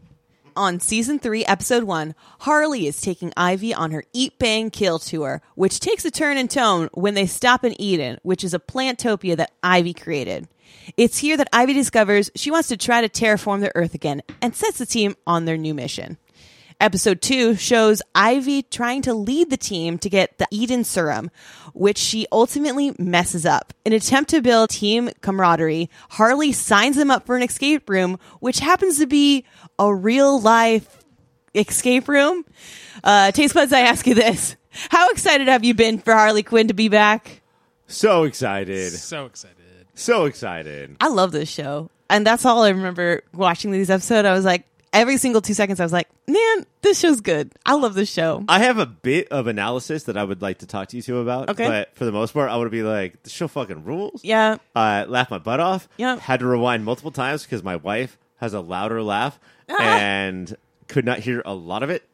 On 0.55 0.81
season 0.81 1.19
three, 1.19 1.45
episode 1.45 1.85
one, 1.85 2.15
Harley 2.41 2.87
is 2.87 3.01
taking 3.01 3.31
Ivy 3.37 3.75
on 3.75 3.91
her 3.91 4.05
Eat 4.15 4.39
Bang 4.39 4.71
Kill 4.71 4.99
tour, 4.99 5.43
which 5.55 5.81
takes 5.81 6.05
a 6.07 6.11
turn 6.11 6.39
in 6.39 6.49
tone 6.49 6.89
when 6.95 7.13
they 7.15 7.27
stop 7.27 7.63
in 7.65 7.79
Eden, 7.81 8.19
which 8.23 8.43
is 8.45 8.55
a 8.55 8.59
plantopia 8.59 9.37
that 9.37 9.51
Ivy 9.63 9.93
created. 9.93 10.49
It's 10.97 11.19
here 11.19 11.37
that 11.37 11.49
Ivy 11.53 11.73
discovers 11.73 12.31
she 12.35 12.51
wants 12.51 12.69
to 12.69 12.77
try 12.77 13.01
to 13.01 13.09
terraform 13.09 13.61
the 13.61 13.75
Earth 13.75 13.95
again 13.95 14.23
and 14.41 14.55
sets 14.55 14.79
the 14.79 14.87
team 14.87 15.17
on 15.27 15.45
their 15.45 15.57
new 15.57 15.75
mission. 15.75 16.19
Episode 16.79 17.23
2 17.23 17.55
shows 17.55 18.03
Ivy 18.15 18.63
trying 18.63 19.01
to 19.03 19.15
lead 19.15 19.49
the 19.49 19.57
team 19.57 19.97
to 19.99 20.11
get 20.11 20.37
the 20.37 20.47
Eden 20.51 20.85
Serum, 20.85 21.31
which 21.73 21.97
she 21.97 22.27
ultimately 22.31 22.95
messes 22.99 23.47
up. 23.47 23.73
In 23.87 23.95
an 23.95 23.97
attempt 23.97 24.29
to 24.31 24.43
build 24.43 24.69
team 24.69 25.09
camaraderie, 25.23 25.89
Harley 26.11 26.53
signs 26.53 26.97
them 26.97 27.11
up 27.11 27.25
for 27.25 27.35
an 27.35 27.43
escape 27.43 27.89
room, 27.89 28.19
which 28.41 28.59
happens 28.59 28.99
to 28.99 29.07
be 29.07 29.47
a 29.79 29.95
real 29.95 30.39
life 30.39 31.03
escape 31.55 32.09
room. 32.09 32.45
Uh, 33.03 33.33
Taste 33.33 33.55
Buds, 33.55 33.73
I 33.73 33.81
ask 33.81 34.07
you 34.07 34.15
this. 34.15 34.57
How 34.91 35.11
excited 35.11 35.49
have 35.49 35.65
you 35.65 35.73
been 35.73 35.99
for 35.99 36.13
Harley 36.13 36.43
Quinn 36.43 36.69
to 36.69 36.75
be 36.75 36.89
back? 36.89 37.41
So 37.87 38.25
excited. 38.25 38.93
So 38.93 39.25
excited. 39.25 39.56
So 39.97 40.27
excited. 40.27 40.97
I 41.01 41.09
love 41.09 41.33
this 41.33 41.49
show. 41.49 41.91
And 42.09 42.25
that's 42.25 42.45
all 42.45 42.63
I 42.63 42.69
remember 42.69 43.23
watching 43.35 43.73
these 43.73 43.91
episodes. 43.91 44.27
I 44.27 44.33
was 44.33 44.45
like, 44.45 44.65
every 44.93 45.17
single 45.17 45.41
two 45.41 45.55
seconds, 45.55 45.81
I 45.81 45.85
was 45.85 45.93
like, 45.93 46.09
man, 46.29 46.67
this 46.83 47.01
show's 47.01 47.21
good. 47.21 47.51
I 47.65 47.75
love 47.75 47.95
this 47.95 48.13
show. 48.13 48.45
I 48.49 48.61
have 48.61 48.79
a 48.79 48.87
bit 48.87 49.29
of 49.29 49.47
analysis 49.47 50.05
that 50.05 50.17
I 50.17 50.23
would 50.23 50.43
like 50.43 50.59
to 50.59 50.67
talk 50.67 50.89
to 50.89 50.97
you 50.97 51.03
two 51.03 51.19
about. 51.19 51.51
Okay. 51.51 51.67
But 51.67 51.97
for 51.97 52.05
the 52.05 52.13
most 52.13 52.33
part, 52.33 52.51
I 52.51 52.57
would 52.57 52.71
be 52.71 52.83
like, 52.83 53.23
the 53.25 53.31
show 53.31 53.49
fucking 53.49 53.85
rules. 53.85 54.23
Yeah. 54.23 54.59
Uh, 54.77 55.07
laugh 55.09 55.31
my 55.31 55.39
butt 55.39 55.59
off. 55.61 55.89
Yeah. 55.97 56.17
Had 56.19 56.41
to 56.41 56.47
rewind 56.47 56.85
multiple 56.85 57.11
times 57.11 57.43
because 57.43 57.65
my 57.65 57.77
wife 57.77 58.19
has 58.37 58.55
a 58.55 58.61
louder 58.61 59.03
laugh 59.03 59.41
and 59.81 60.55
could 60.89 61.05
not 61.05 61.19
hear 61.21 61.43
a 61.45 61.55
lot 61.55 61.83
of 61.83 61.91
it. 61.91 62.05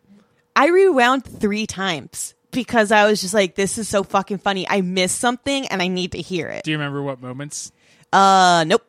I 0.55 0.69
rewound 0.69 1.25
three 1.25 1.67
times 1.67 2.35
because 2.53 2.93
I 2.93 3.07
was 3.07 3.21
just 3.21 3.35
like, 3.35 3.55
this 3.57 3.79
is 3.79 3.89
so 3.89 4.03
fucking 4.05 4.39
funny. 4.39 4.67
I 4.69 4.81
missed 4.83 5.19
something 5.19 5.67
and 5.69 5.83
I 5.83 5.89
need 5.89 6.13
to 6.13 6.19
hear 6.19 6.49
it. 6.49 6.63
Do 6.65 6.71
you 6.71 6.77
remember 6.79 7.03
what 7.03 7.21
moments? 7.21 7.73
Uh, 8.13 8.65
nope. 8.67 8.83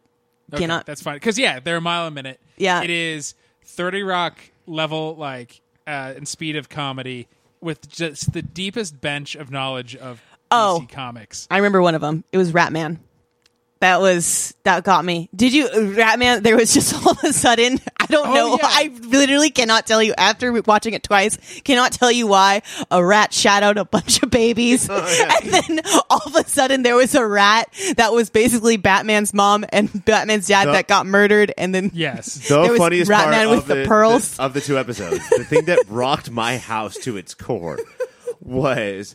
Okay, 0.53 0.61
Cannot. 0.63 0.85
That's 0.85 1.01
fine. 1.01 1.15
Because 1.15 1.39
yeah, 1.39 1.59
they're 1.59 1.77
a 1.77 1.81
mile 1.81 2.05
a 2.07 2.11
minute. 2.11 2.39
Yeah. 2.57 2.83
it 2.83 2.89
is 2.89 3.33
Thirty 3.65 4.03
Rock 4.03 4.37
level 4.67 5.15
like 5.15 5.61
uh, 5.87 6.13
and 6.15 6.27
speed 6.27 6.55
of 6.57 6.69
comedy 6.69 7.27
with 7.61 7.89
just 7.89 8.33
the 8.33 8.41
deepest 8.41 8.99
bench 9.01 9.35
of 9.35 9.49
knowledge 9.49 9.95
of 9.95 10.21
Oh. 10.51 10.81
DC 10.83 10.89
comics. 10.89 11.47
I 11.49 11.57
remember 11.57 11.81
one 11.81 11.95
of 11.95 12.01
them. 12.01 12.23
It 12.31 12.37
was 12.37 12.51
Ratman. 12.51 12.99
That 13.83 13.99
was 13.99 14.53
that 14.63 14.85
got 14.85 15.03
me. 15.03 15.27
Did 15.35 15.51
you 15.51 15.67
Ratman? 15.67 16.41
There 16.41 16.55
was 16.55 16.73
just 16.73 16.93
all 17.05 17.11
of 17.11 17.17
a 17.21 17.33
sudden. 17.33 17.79
I 17.99 18.05
don't 18.05 18.25
Oh, 18.29 18.33
know. 18.33 18.49
yeah. 18.51 18.59
I 18.63 18.91
literally 19.01 19.49
cannot 19.49 19.85
tell 19.85 20.01
you. 20.01 20.13
After 20.17 20.53
watching 20.61 20.93
it 20.93 21.03
twice, 21.03 21.37
cannot 21.65 21.91
tell 21.91 22.09
you 22.09 22.25
why 22.25 22.61
a 22.89 23.03
rat 23.03 23.33
shadowed 23.33 23.77
a 23.77 23.83
bunch 23.83 24.23
of 24.23 24.29
babies, 24.29 24.87
oh, 24.89 25.37
and 25.43 25.51
then 25.53 25.81
all 26.09 26.21
of 26.25 26.33
a 26.33 26.47
sudden 26.47 26.83
there 26.83 26.95
was 26.95 27.13
a 27.13 27.27
rat 27.27 27.67
that 27.97 28.13
was 28.13 28.29
basically 28.29 28.77
Batman's 28.77 29.33
mom 29.33 29.65
and 29.69 30.05
Batman's 30.05 30.47
dad 30.47 30.69
The- 30.69 30.71
that 30.71 30.87
got 30.87 31.05
murdered, 31.05 31.53
and 31.57 31.75
then 31.75 31.91
Yes. 31.93 32.35
The 32.47 32.61
There 32.61 32.71
was 32.71 32.77
funniest 32.79 33.09
Rat 33.09 33.19
part 33.25 33.31
Man 33.31 33.47
of 33.47 33.51
with 33.51 33.65
the 33.67 33.85
pearls. 33.85 34.39
of 34.39 34.53
the 34.53 34.61
two 34.61 34.77
episodes, 34.79 35.27
the 35.29 35.43
thing 35.43 35.65
that 35.65 35.79
rocked 35.89 36.31
my 36.31 36.57
house 36.57 36.95
to 36.99 37.17
its 37.17 37.33
core 37.33 37.79
was 38.39 39.13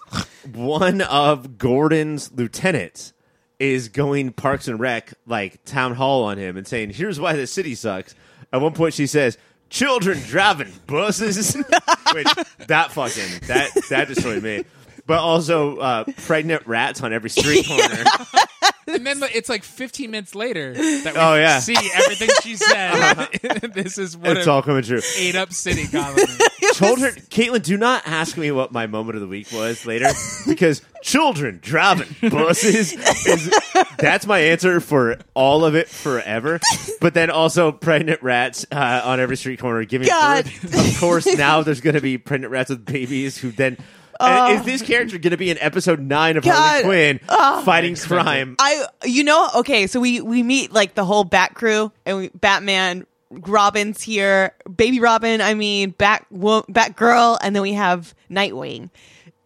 one 0.53 1.01
of 1.01 1.57
Gordon's 1.57 2.31
lieutenants 2.33 3.15
is 3.59 3.89
going 3.89 4.33
Parks 4.33 4.69
and 4.69 4.79
Rec 4.79 5.15
like 5.27 5.65
town 5.65 5.95
hall 5.95 6.25
on 6.25 6.39
him 6.39 6.57
and 6.57 6.67
saying, 6.67 6.91
"Here's 6.91 7.19
why 7.19 7.35
the 7.35 7.47
city 7.47 7.75
sucks." 7.75 8.15
At 8.53 8.61
one 8.61 8.73
point, 8.73 8.95
she 8.95 9.07
says, 9.07 9.37
"Children 9.71 10.21
driving 10.27 10.73
buses." 10.87 11.57
Wait, 12.15 12.27
that 12.67 12.93
fucking 12.93 13.47
that 13.49 13.71
that 13.91 14.09
destroyed 14.09 14.43
me. 14.43 14.65
but 15.07 15.19
also 15.21 15.77
uh, 15.79 16.05
pregnant 16.27 16.67
rats 16.67 17.03
on 17.03 17.13
every 17.13 17.31
street 17.31 17.67
corner. 17.67 18.05
and 18.89 19.07
then 19.07 19.21
it's 19.35 19.49
like 19.49 19.63
15 19.65 20.11
minutes 20.11 20.35
later 20.35 20.73
that 20.75 21.15
we 21.15 21.21
Oh, 21.21 21.35
yeah. 21.35 21.59
see 21.61 21.77
everything 21.95 22.29
she 22.43 22.57
said. 22.57 23.29
this 23.75 23.99
is 23.99 24.17
what 24.17 24.37
it's 24.37 24.47
a 24.47 24.51
all 24.51 24.63
coming 24.63 24.83
true. 24.83 25.01
ate 25.17 25.35
up 25.37 25.53
city 25.53 25.87
compliment. 25.87 26.41
Children, 26.75 27.15
Caitlin, 27.31 27.63
do 27.63 27.77
not 27.77 28.03
ask 28.07 28.37
me 28.37 28.51
what 28.51 28.73
my 28.73 28.87
moment 28.87 29.17
of 29.17 29.23
the 29.23 29.27
week 29.29 29.49
was 29.53 29.85
later 29.87 30.09
because 30.47 30.83
children 31.03 31.59
driving 31.63 32.09
buses 32.31 32.93
is 33.27 33.53
that's 33.99 34.27
my 34.27 34.39
answer 34.41 34.81
for 34.81 35.19
all 35.35 35.65
of 35.65 35.75
it 35.75 35.89
forever. 35.89 36.61
But 37.01 37.15
then 37.15 37.31
also 37.31 37.73
pregnant 37.73 38.23
rats 38.23 38.67
uh, 38.71 39.03
on 39.05 39.19
every 39.21 39.37
street 39.37 39.59
corner 39.61 39.85
giving 39.85 40.09
God. 40.09 40.45
birth. 40.45 40.95
Of 40.95 41.01
course, 41.01 41.27
now 41.37 41.63
there's 41.63 41.81
going 41.81 41.95
to 41.95 42.01
be 42.03 42.19
pregnant 42.19 42.53
rats 42.53 42.71
with 42.71 42.85
babies 42.85 43.37
who 43.39 43.51
then. 43.51 43.77
And 44.21 44.55
is 44.55 44.61
uh, 44.61 44.65
this 44.65 44.83
character 44.83 45.19
going 45.19 45.31
to 45.31 45.37
be 45.37 45.51
in 45.51 45.59
episode 45.59 46.01
nine 46.01 46.37
of 46.37 46.45
God. 46.45 46.55
Harley 46.55 46.85
Quinn 46.85 47.21
oh. 47.29 47.63
fighting 47.63 47.97
crime? 47.97 48.57
I, 48.59 48.87
you 49.05 49.25
know, 49.25 49.49
okay, 49.57 49.87
so 49.87 50.01
we 50.01 50.21
we 50.21 50.43
meet 50.43 50.73
like 50.73 50.95
the 50.95 51.05
whole 51.05 51.25
Bat 51.25 51.55
crew 51.55 51.93
and 52.05 52.17
we, 52.17 52.29
Batman, 52.29 53.07
Robin's 53.31 54.03
here, 54.03 54.55
Baby 54.75 55.01
Robin. 55.01 55.41
I 55.41 55.55
mean, 55.55 55.91
Bat 55.91 56.27
wo- 56.31 56.63
Batgirl, 56.63 57.39
and 57.41 57.55
then 57.55 57.63
we 57.63 57.75
have 57.75 58.15
Nightwing, 58.31 58.91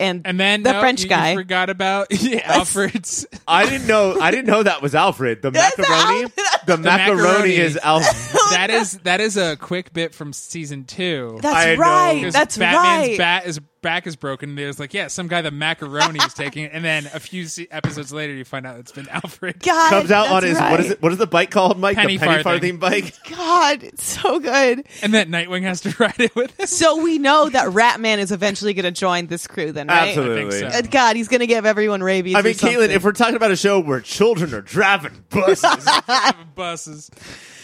and 0.02 0.22
And 0.24 0.38
then 0.38 0.62
the 0.62 0.72
no, 0.72 0.80
French 0.80 1.02
you- 1.02 1.08
guy. 1.08 1.30
You 1.30 1.38
forgot 1.38 1.70
about 1.70 2.08
yeah, 2.10 2.40
Alfred's. 2.44 3.26
I 3.46 3.68
didn't 3.68 3.86
know. 3.86 4.20
I 4.20 4.30
didn't 4.30 4.46
know 4.46 4.62
that 4.62 4.82
was 4.82 4.94
Alfred. 4.94 5.42
The 5.42 5.50
That's 5.50 5.78
macaroni. 5.78 6.22
Alfred. 6.24 6.46
The, 6.66 6.76
macaroni, 6.78 7.22
macaroni. 7.22 7.56
is 7.56 7.76
Alfred. 7.76 8.40
that 8.50 8.70
is 8.70 8.98
that 8.98 9.20
is 9.20 9.36
a 9.36 9.56
quick 9.56 9.92
bit 9.92 10.14
from 10.14 10.32
season 10.32 10.84
two. 10.84 11.38
That's 11.40 11.56
I 11.56 11.74
right. 11.76 12.32
That's 12.32 12.56
Batman's 12.56 13.08
right. 13.08 13.18
bat 13.18 13.46
is 13.46 13.60
back 13.82 14.06
is 14.06 14.16
broken. 14.16 14.54
There's 14.54 14.80
like, 14.80 14.94
yeah, 14.94 15.08
some 15.08 15.28
guy 15.28 15.42
the 15.42 15.50
macaroni 15.50 16.18
is 16.20 16.32
taking 16.32 16.64
it, 16.64 16.70
and 16.72 16.84
then 16.84 17.06
a 17.12 17.20
few 17.20 17.46
se- 17.46 17.68
episodes 17.70 18.12
later, 18.12 18.32
you 18.32 18.44
find 18.44 18.66
out 18.66 18.78
it's 18.78 18.92
been 18.92 19.08
Alfred. 19.08 19.60
God, 19.60 19.90
Comes 19.90 20.10
out 20.10 20.28
on 20.28 20.42
his 20.42 20.58
right. 20.58 20.70
what 20.70 20.80
is 20.80 20.90
it? 20.92 21.02
What 21.02 21.12
is 21.12 21.18
the 21.18 21.26
bike 21.26 21.50
called, 21.50 21.78
Mike? 21.78 21.96
Penny 21.96 22.16
the 22.16 22.24
penny 22.26 22.42
farthing. 22.42 22.78
farthing 22.78 23.02
bike. 23.02 23.36
God, 23.36 23.82
it's 23.82 24.04
so 24.04 24.40
good. 24.40 24.86
And 25.02 25.12
then 25.12 25.28
Nightwing 25.30 25.62
has 25.64 25.80
to 25.82 25.94
ride 26.00 26.18
it 26.20 26.34
with 26.34 26.58
him. 26.58 26.66
So 26.66 27.02
we 27.02 27.18
know 27.18 27.48
that 27.48 27.68
Ratman 27.68 28.18
is 28.18 28.32
eventually 28.32 28.72
going 28.72 28.84
to 28.84 28.90
join 28.98 29.26
this 29.26 29.46
crew, 29.46 29.72
then, 29.72 29.88
right? 29.88 30.08
Absolutely. 30.08 30.46
I 30.46 30.50
think 30.60 30.72
so. 30.72 30.78
Uh, 30.78 30.82
God, 30.90 31.16
he's 31.16 31.28
going 31.28 31.40
to 31.40 31.46
give 31.46 31.66
everyone 31.66 32.02
rabies. 32.02 32.34
I 32.36 32.42
mean, 32.42 32.54
something. 32.54 32.78
Caitlin, 32.78 32.88
if 32.90 33.04
we're 33.04 33.12
talking 33.12 33.36
about 33.36 33.50
a 33.50 33.56
show 33.56 33.80
where 33.80 34.00
children 34.00 34.54
are 34.54 34.62
driving 34.62 35.24
buses, 35.30 35.84
driving 36.06 36.48
buses. 36.54 37.10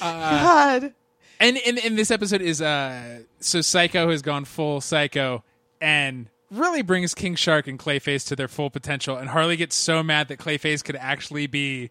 God, 0.01 0.93
And 1.41 1.57
in 1.57 1.79
in 1.79 1.97
this 1.97 2.11
episode 2.11 2.41
is 2.41 2.61
uh 2.61 3.21
so 3.41 3.61
Psycho 3.61 4.11
has 4.11 4.23
gone 4.23 4.45
full 4.45 4.81
psycho 4.81 5.45
and 5.81 6.29
really 6.51 6.83
brings 6.83 7.15
King 7.15 7.35
Shark 7.35 7.67
and 7.69 7.79
Clayface 7.79 8.27
to 8.29 8.37
their 8.37 8.49
full 8.49 8.71
potential 8.71 9.17
and 9.17 9.29
Harley 9.29 9.57
gets 9.57 9.77
so 9.77 10.03
mad 10.03 10.29
that 10.29 10.39
Clayface 10.39 10.83
could 10.83 10.97
actually 10.97 11.47
be 11.47 11.91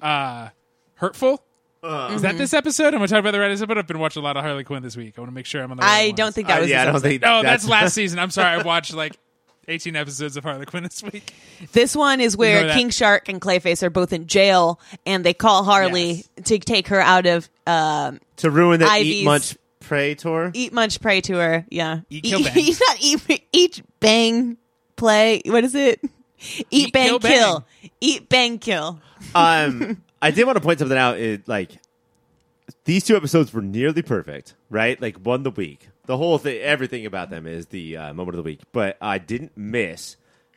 uh 0.00 0.48
hurtful. 0.96 1.42
is 1.84 2.22
that 2.22 2.36
this 2.36 2.52
episode? 2.52 2.86
I'm 2.88 2.92
gonna 2.94 3.08
talk 3.08 3.20
about 3.20 3.30
the 3.32 3.38
right 3.40 3.50
episode. 3.50 3.78
I've 3.78 3.86
been 3.86 3.98
watching 3.98 4.22
a 4.22 4.24
lot 4.24 4.36
of 4.36 4.42
Harley 4.42 4.64
Quinn 4.64 4.82
this 4.82 4.96
week. 4.96 5.14
I 5.16 5.20
want 5.20 5.30
to 5.30 5.34
make 5.34 5.46
sure 5.46 5.62
I'm 5.62 5.70
on 5.70 5.76
the 5.76 5.82
right 5.82 5.88
I 5.88 6.06
ones. 6.08 6.16
don't 6.16 6.34
think 6.34 6.48
that 6.48 6.58
Uh, 6.58 6.60
was. 6.62 6.70
yeah, 6.70 6.82
I 6.82 6.84
don't 6.86 6.94
episode. 6.96 7.08
think. 7.08 7.22
Oh, 7.24 7.42
that's, 7.42 7.68
last 7.68 7.94
season. 7.94 8.18
I'm 8.18 8.30
sorry. 8.30 8.58
I 8.60 8.62
watched 8.62 8.92
like 8.92 9.16
18 9.68 9.94
episodes 9.96 10.36
of 10.36 10.44
Harley 10.44 10.66
Quinn 10.66 10.82
this 10.82 11.02
week. 11.02 11.32
This 11.72 11.94
one 11.96 12.20
is 12.20 12.36
where 12.36 12.56
Ignore 12.58 12.68
that. 12.68 12.76
King 12.76 12.90
Shark 12.90 13.28
and 13.28 13.40
Clayface 13.40 13.82
are 13.82 13.90
both 13.90 14.12
in 14.12 14.26
jail, 14.26 14.80
and 15.04 15.24
they 15.24 15.34
call 15.34 15.64
Harley 15.64 16.12
Yes. 16.12 16.28
to 16.46 16.58
take 16.58 16.88
her 16.88 17.00
out 17.00 17.26
of 17.26 17.48
um, 17.66 18.20
to 18.38 18.50
ruin 18.50 18.80
the 18.80 18.86
Ivy's- 18.86 19.14
Eat 19.14 19.24
Munch 19.24 19.56
Pray 19.86 20.14
tour. 20.14 20.50
Eat 20.54 20.72
Munch 20.72 21.00
Pray 21.00 21.20
tour. 21.20 21.64
Yeah, 21.70 22.00
Eat, 22.10 22.24
Kill, 22.24 22.42
Bang. 22.42 22.52
Eat, 22.56 22.80
not 22.88 22.96
eat, 23.00 23.42
eat 23.52 23.82
Bang 24.00 24.56
Play. 24.96 25.42
What 25.46 25.64
is 25.64 25.74
it? 25.74 26.00
Eat, 26.38 26.66
Eat, 26.70 26.92
Bang 26.92 27.06
Kill, 27.08 27.18
Kill. 27.20 27.60
Bang. 27.82 27.90
Eat 28.00 28.28
Bang 28.28 28.58
Kill. 28.58 29.00
Um, 29.34 30.02
I 30.22 30.30
did 30.30 30.44
want 30.44 30.56
to 30.56 30.62
point 30.62 30.78
something 30.78 30.98
out. 30.98 31.18
It, 31.18 31.48
like 31.48 31.70
these 32.84 33.04
two 33.04 33.16
episodes 33.16 33.52
were 33.52 33.62
nearly 33.62 34.02
perfect, 34.02 34.54
right? 34.70 35.00
Like 35.00 35.16
one 35.18 35.42
the 35.42 35.50
week. 35.50 35.88
The 36.06 36.16
whole 36.16 36.38
thing, 36.38 36.60
everything 36.60 37.04
about 37.06 37.30
them 37.30 37.46
is 37.46 37.66
the 37.66 37.96
uh, 37.96 38.14
moment 38.14 38.36
of 38.38 38.44
the 38.44 38.48
week. 38.48 38.60
But 38.72 38.96
I 39.00 39.18
didn't 39.18 39.56
miss 39.56 40.16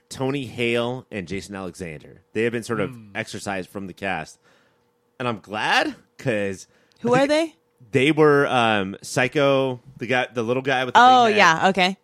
Tony 0.10 0.46
Hale 0.46 1.06
and 1.12 1.28
Jason 1.28 1.56
Alexander. 1.56 2.22
They 2.34 2.44
have 2.44 2.52
been 2.54 2.64
sort 2.64 2.80
of 2.82 2.92
Hmm. 2.92 3.10
exercised 3.16 3.70
from 3.70 3.88
the 3.88 3.94
cast, 3.94 4.38
and 5.20 5.28
I'm 5.28 5.40
glad 5.40 5.96
because 6.18 6.68
Who 7.02 7.16
are 7.16 7.26
they? 7.28 7.56
They 7.92 8.12
were 8.12 8.46
um, 8.48 8.96
Psycho, 9.02 9.80
the 9.98 10.08
guy, 10.08 10.28
the 10.34 10.44
little 10.44 10.62
guy 10.62 10.86
with 10.86 10.94
the 10.94 11.00
Oh 11.02 11.26
big 11.26 11.34
head, 11.36 11.38
yeah, 11.40 11.70
okay. 11.70 11.86
and, 11.86 11.96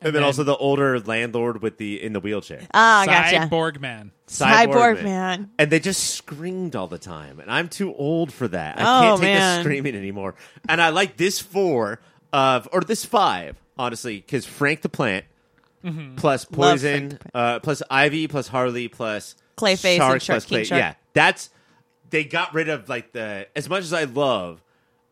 then, 0.00 0.14
then- 0.14 0.22
also 0.22 0.44
the 0.44 0.56
older 0.56 0.98
landlord 1.00 1.60
with 1.62 1.76
the 1.76 2.02
in 2.02 2.12
the 2.14 2.20
wheelchair. 2.20 2.62
Ah, 2.72 3.02
gotcha. 3.06 3.42
Sy 3.42 3.46
Borgman. 3.48 4.10
Sy 4.26 4.66
Borgman. 4.66 5.48
And 5.58 5.70
they 5.70 5.78
just 5.80 6.14
screamed 6.14 6.74
all 6.76 6.86
the 6.86 6.98
time. 6.98 7.38
And 7.40 7.50
I'm 7.50 7.68
too 7.68 7.94
old 7.94 8.32
for 8.32 8.48
that. 8.48 8.78
I 8.80 8.82
Oh, 8.82 9.00
can't 9.08 9.20
take 9.20 9.34
man. 9.34 9.58
the 9.58 9.62
screaming 9.64 9.94
anymore. 9.96 10.36
And 10.68 10.80
I 10.80 10.88
like 10.90 11.16
this 11.16 11.38
four 11.40 12.00
of, 12.32 12.68
or 12.72 12.80
this 12.80 13.04
five, 13.04 13.56
honestly, 13.78 14.16
because 14.16 14.46
Frank 14.46 14.82
the 14.82 14.88
Plant 14.88 15.24
plus 16.16 16.44
Mm-hmm. 16.46 16.60
Love 16.60 16.70
Poison, 16.80 17.08
Frank 17.10 17.22
the 17.32 17.38
uh, 17.38 17.58
plus 17.60 17.82
Ivy, 17.90 18.28
plus 18.28 18.48
Harley, 18.48 18.88
plus 18.88 19.34
Clayface 19.56 19.96
Shark, 19.96 20.12
and 20.14 20.22
Shark- 20.22 20.34
plus 20.36 20.44
King 20.46 20.56
Clay. 20.58 20.64
Shark. 20.64 20.78
Yeah, 20.78 20.94
that's, 21.12 21.50
they 22.10 22.24
got 22.24 22.54
rid 22.54 22.68
of 22.68 22.88
like 22.88 23.12
the, 23.12 23.48
as 23.56 23.68
much 23.68 23.82
as 23.82 23.92
I 23.92 24.04
love 24.04 24.62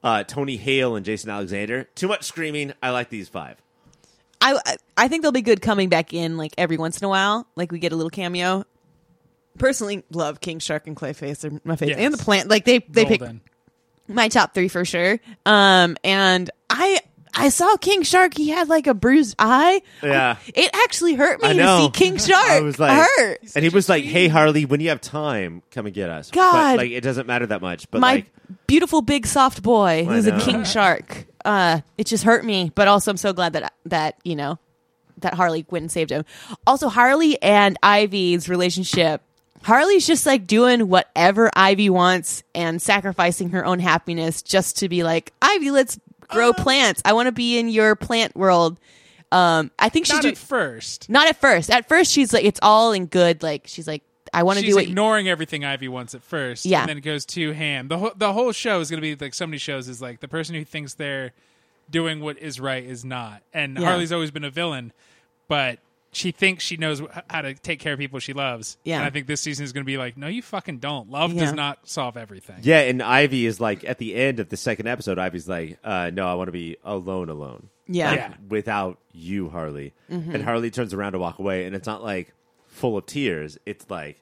uh, 0.02 0.24
Tony 0.24 0.56
Hale 0.56 0.96
and 0.96 1.04
Jason 1.04 1.30
Alexander, 1.30 1.84
too 1.94 2.08
much 2.08 2.24
screaming. 2.24 2.72
I 2.82 2.90
like 2.90 3.08
these 3.10 3.28
five. 3.28 3.56
I 4.40 4.58
I 4.96 5.08
think 5.08 5.22
they'll 5.22 5.32
be 5.32 5.42
good 5.42 5.60
coming 5.60 5.88
back 5.88 6.14
in 6.14 6.36
like 6.36 6.52
every 6.56 6.76
once 6.76 6.98
in 7.00 7.04
a 7.04 7.08
while. 7.08 7.46
Like 7.56 7.72
we 7.72 7.78
get 7.80 7.92
a 7.92 7.96
little 7.96 8.10
cameo. 8.10 8.64
Personally, 9.58 10.04
love 10.12 10.40
King 10.40 10.60
Shark 10.60 10.86
and 10.86 10.94
Clayface. 10.96 11.40
They're 11.40 11.50
my 11.64 11.74
favorite, 11.74 11.98
Yes. 11.98 12.04
and 12.04 12.14
the 12.14 12.18
plant. 12.22 12.48
Like 12.48 12.64
they 12.64 12.78
they 12.88 13.04
pick 13.04 13.20
my 14.06 14.28
top 14.28 14.54
three 14.54 14.68
for 14.68 14.84
sure. 14.84 15.18
Um, 15.44 15.96
and 16.04 16.48
I 16.70 17.00
I 17.34 17.48
saw 17.48 17.76
King 17.78 18.04
Shark. 18.04 18.36
He 18.36 18.48
had 18.50 18.68
like 18.68 18.86
a 18.86 18.94
bruised 18.94 19.34
eye. 19.40 19.82
Yeah. 20.04 20.36
it 20.54 20.70
actually 20.72 21.14
hurt 21.14 21.42
me 21.42 21.48
I 21.48 21.52
to 21.54 21.78
see 21.78 21.90
King 21.90 22.16
Shark. 22.18 22.44
I 22.48 22.60
was 22.60 22.78
like, 22.78 22.92
hurt. 23.16 23.40
and 23.56 23.64
he 23.64 23.68
was 23.70 23.88
like, 23.88 24.04
"Hey 24.04 24.28
Harley, 24.28 24.64
when 24.64 24.78
you 24.78 24.90
have 24.90 25.00
time, 25.00 25.62
come 25.72 25.86
and 25.86 25.94
get 25.94 26.08
us." 26.08 26.30
God. 26.30 26.52
but, 26.52 26.84
like 26.84 26.92
it 26.92 27.00
doesn't 27.00 27.26
matter 27.26 27.46
that 27.46 27.60
much. 27.60 27.90
But 27.90 28.00
My 28.00 28.12
like, 28.12 28.32
beautiful 28.66 29.02
big 29.02 29.26
soft 29.26 29.62
boy 29.62 30.04
who's 30.04 30.26
a. 30.26 30.38
King 30.40 30.64
Shark. 30.64 31.26
Uh, 31.44 31.80
it 31.96 32.06
just 32.06 32.24
hurt 32.24 32.44
me, 32.44 32.70
but 32.74 32.88
also 32.88 33.10
I'm 33.10 33.16
so 33.16 33.32
glad 33.32 33.52
that 33.54 33.72
that 33.86 34.16
you 34.24 34.36
know 34.36 34.58
that 35.18 35.34
Harley 35.34 35.62
Quinn 35.62 35.88
saved 35.88 36.10
him. 36.10 36.24
Also, 36.66 36.88
Harley 36.88 37.40
and 37.42 37.76
Ivy's 37.82 38.48
relationship. 38.48 39.22
Harley's 39.62 40.06
just 40.06 40.24
like 40.26 40.46
doing 40.46 40.88
whatever 40.88 41.50
Ivy 41.54 41.90
wants 41.90 42.44
and 42.54 42.80
sacrificing 42.80 43.50
her 43.50 43.64
own 43.64 43.80
happiness 43.80 44.40
just 44.42 44.78
to 44.78 44.88
be 44.88 45.02
like, 45.02 45.32
Ivy, 45.42 45.72
let's 45.72 45.98
grow 46.28 46.52
plants. 46.52 47.02
I 47.04 47.12
want 47.14 47.26
to 47.26 47.32
be 47.32 47.58
in 47.58 47.68
your 47.68 47.96
plant 47.96 48.36
world. 48.36 48.78
Um, 49.32 49.72
I 49.78 49.88
think 49.88 50.06
she's 50.06 50.14
Not 50.14 50.22
do- 50.22 50.28
at 50.28 50.38
first. 50.38 51.10
not 51.10 51.28
at 51.28 51.40
first. 51.40 51.70
At 51.70 51.88
first, 51.88 52.12
she's 52.12 52.32
like, 52.32 52.44
it's 52.44 52.60
all 52.62 52.92
in 52.92 53.06
good. 53.06 53.42
Like 53.42 53.64
she's 53.66 53.88
like, 53.88 54.02
I 54.32 54.42
want 54.42 54.58
to 54.58 54.64
She's 54.64 54.74
do 54.74 54.80
it. 54.80 54.88
ignoring 54.88 55.28
everything 55.28 55.64
Ivy 55.64 55.88
wants 55.88 56.14
at 56.14 56.22
first. 56.22 56.64
Yeah. 56.66 56.80
And 56.80 56.88
then 56.88 56.98
it 56.98 57.02
goes 57.02 57.24
to 57.26 57.52
ham. 57.52 57.88
The 57.88 57.98
whole 57.98 58.12
the 58.16 58.32
whole 58.32 58.52
show 58.52 58.80
is 58.80 58.90
gonna 58.90 59.02
be 59.02 59.14
like 59.16 59.34
so 59.34 59.46
many 59.46 59.58
shows 59.58 59.88
is 59.88 60.00
like 60.02 60.20
the 60.20 60.28
person 60.28 60.54
who 60.54 60.64
thinks 60.64 60.94
they're 60.94 61.32
doing 61.90 62.20
what 62.20 62.38
is 62.38 62.60
right 62.60 62.84
is 62.84 63.04
not. 63.04 63.42
And 63.54 63.78
Yeah. 63.78 63.86
Harley's 63.86 64.12
always 64.12 64.30
been 64.30 64.44
a 64.44 64.50
villain, 64.50 64.92
but 65.48 65.78
she 66.10 66.30
thinks 66.32 66.64
she 66.64 66.76
knows 66.78 67.02
how 67.28 67.42
to 67.42 67.52
take 67.54 67.80
care 67.80 67.92
of 67.92 67.98
people 67.98 68.18
she 68.18 68.32
loves. 68.32 68.78
Yeah. 68.82 68.96
And 68.96 69.04
I 69.04 69.10
think 69.10 69.26
this 69.26 69.42
season 69.42 69.64
is 69.64 69.72
going 69.74 69.84
to 69.84 69.86
be 69.86 69.98
like, 69.98 70.16
no, 70.16 70.26
you 70.26 70.40
fucking 70.40 70.78
don't. 70.78 71.10
Love 71.10 71.32
Yeah. 71.34 71.44
does 71.44 71.52
not 71.52 71.86
solve 71.86 72.16
everything. 72.16 72.56
yeah, 72.62 72.80
and 72.80 73.02
Ivy 73.02 73.44
is 73.44 73.60
like 73.60 73.84
at 73.84 73.98
the 73.98 74.14
end 74.14 74.40
of 74.40 74.48
the 74.48 74.56
second 74.56 74.86
episode. 74.86 75.18
Ivy's 75.18 75.46
like, 75.48 75.78
uh, 75.84 76.10
"No, 76.12 76.26
I 76.26 76.34
want 76.34 76.48
to 76.48 76.52
be 76.52 76.76
alone, 76.82 77.28
alone, 77.28 77.68
yeah. 77.86 78.14
Yeah. 78.14 78.34
without 78.48 78.98
you, 79.12 79.50
Harley." 79.50 79.92
Mm-hmm. 80.10 80.34
And 80.34 80.44
Harley 80.44 80.70
turns 80.70 80.94
around 80.94 81.12
to 81.12 81.18
walk 81.18 81.38
away, 81.38 81.66
and 81.66 81.76
it's 81.76 81.86
not 81.86 82.02
like 82.02 82.32
full 82.78 82.96
of 82.96 83.06
tears. 83.06 83.58
It's 83.66 83.88
like 83.90 84.20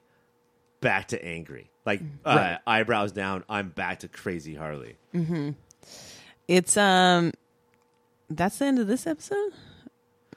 back 0.81 1.07
to 1.09 1.23
angry, 1.25 1.69
like 1.85 2.01
uh, 2.25 2.35
Right. 2.35 2.59
eyebrows 2.67 3.11
down. 3.11 3.43
I'm 3.49 3.69
back 3.69 3.99
to 3.99 4.07
crazy 4.07 4.55
Harley. 4.55 4.95
It's 6.47 6.77
um, 6.77 7.33
that's 8.29 8.57
the 8.59 8.65
end 8.65 8.79
of 8.79 8.87
this 8.87 9.05
episode. 9.07 9.51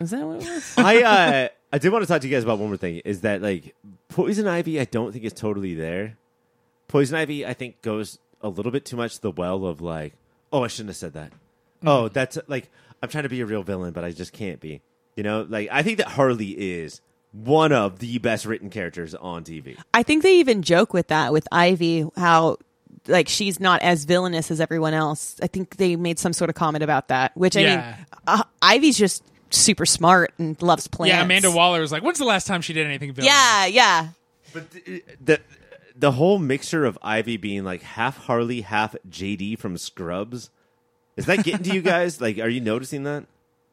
Is 0.00 0.10
that 0.10 0.20
what 0.26 0.42
it 0.42 0.48
was? 0.48 0.74
I 0.78 1.02
uh, 1.02 1.48
I 1.72 1.78
did 1.78 1.92
want 1.92 2.02
to 2.02 2.08
talk 2.08 2.20
to 2.22 2.28
you 2.28 2.34
guys 2.34 2.42
about 2.44 2.58
one 2.58 2.68
more 2.68 2.76
thing. 2.76 3.00
Is 3.04 3.20
that 3.20 3.42
like 3.42 3.74
Poison 4.08 4.46
Ivy? 4.48 4.80
I 4.80 4.84
don't 4.84 5.12
think 5.12 5.24
is 5.24 5.32
totally 5.32 5.74
there. 5.74 6.16
Poison 6.88 7.16
Ivy, 7.16 7.46
I 7.46 7.54
think, 7.54 7.80
goes 7.82 8.18
a 8.40 8.48
little 8.48 8.72
bit 8.72 8.84
too 8.84 8.96
much 8.96 9.16
to 9.16 9.22
the 9.22 9.30
well 9.30 9.64
of 9.66 9.80
like, 9.80 10.14
oh, 10.52 10.64
I 10.64 10.66
shouldn't 10.66 10.88
have 10.90 10.96
said 10.96 11.12
that. 11.12 11.32
Oh, 11.86 12.08
that's 12.08 12.38
like 12.48 12.68
I'm 13.02 13.08
trying 13.08 13.22
to 13.24 13.28
be 13.28 13.40
a 13.40 13.46
real 13.46 13.62
villain, 13.62 13.92
but 13.92 14.04
I 14.04 14.10
just 14.10 14.32
can't 14.32 14.58
be. 14.60 14.80
You 15.16 15.22
know, 15.22 15.46
like 15.48 15.68
I 15.70 15.82
think 15.82 15.98
that 15.98 16.08
Harley 16.08 16.48
is 16.50 17.00
one 17.32 17.72
of 17.72 17.98
the 18.00 18.18
best 18.18 18.44
written 18.46 18.70
characters 18.70 19.14
on 19.14 19.44
TV. 19.44 19.76
I 19.94 20.02
think 20.02 20.22
they 20.22 20.36
even 20.38 20.62
joke 20.62 20.92
with 20.92 21.08
that 21.08 21.32
with 21.32 21.46
Ivy, 21.52 22.06
how 22.16 22.56
like 23.06 23.28
she's 23.28 23.60
not 23.60 23.80
as 23.82 24.04
villainous 24.04 24.50
as 24.50 24.60
everyone 24.60 24.94
else. 24.94 25.36
I 25.42 25.46
think 25.46 25.76
they 25.76 25.96
made 25.96 26.18
some 26.18 26.32
sort 26.32 26.50
of 26.50 26.56
comment 26.56 26.82
about 26.84 27.08
that, 27.08 27.36
which 27.36 27.56
I 27.56 27.60
Yeah. 27.60 27.76
mean, 27.96 28.06
uh, 28.26 28.42
Ivy's 28.62 28.98
just 28.98 29.22
super 29.50 29.86
smart 29.86 30.32
and 30.38 30.60
loves 30.62 30.86
plants. 30.86 31.14
Yeah, 31.14 31.22
Amanda 31.22 31.50
Waller 31.50 31.80
was 31.80 31.90
like, 31.92 32.02
"When's 32.02 32.18
the 32.18 32.24
last 32.24 32.46
time 32.46 32.60
she 32.62 32.72
did 32.72 32.86
anything?" 32.86 33.12
Villainous? 33.12 33.34
Yeah, 33.34 33.66
yeah. 33.66 34.08
But 34.52 34.70
the, 34.72 35.04
the 35.24 35.40
the 35.96 36.12
whole 36.12 36.38
mixture 36.38 36.84
of 36.84 36.98
Ivy 37.02 37.36
being 37.36 37.62
like 37.64 37.82
half 37.82 38.16
Harley, 38.16 38.62
half 38.62 38.96
JD 39.08 39.58
from 39.58 39.76
Scrubs, 39.78 40.50
is 41.16 41.26
that 41.26 41.44
getting 41.44 41.62
to 41.64 41.74
you 41.74 41.82
guys? 41.82 42.20
Like, 42.20 42.38
are 42.38 42.48
you 42.48 42.60
noticing 42.60 43.04
that? 43.04 43.24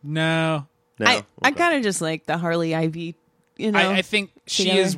No, 0.04 0.68
No. 1.00 1.06
I, 1.06 1.24
I 1.42 1.50
Okay. 1.50 1.58
kind 1.58 1.76
of 1.78 1.84
just 1.84 2.02
like 2.02 2.26
the 2.28 2.38
Harley 2.38 2.74
Ivy. 2.76 3.16
You 3.58 3.72
know, 3.72 3.80
I, 3.80 3.98
I 3.98 4.02
think 4.02 4.32
she 4.46 4.64
together. 4.66 4.82
is. 4.82 4.98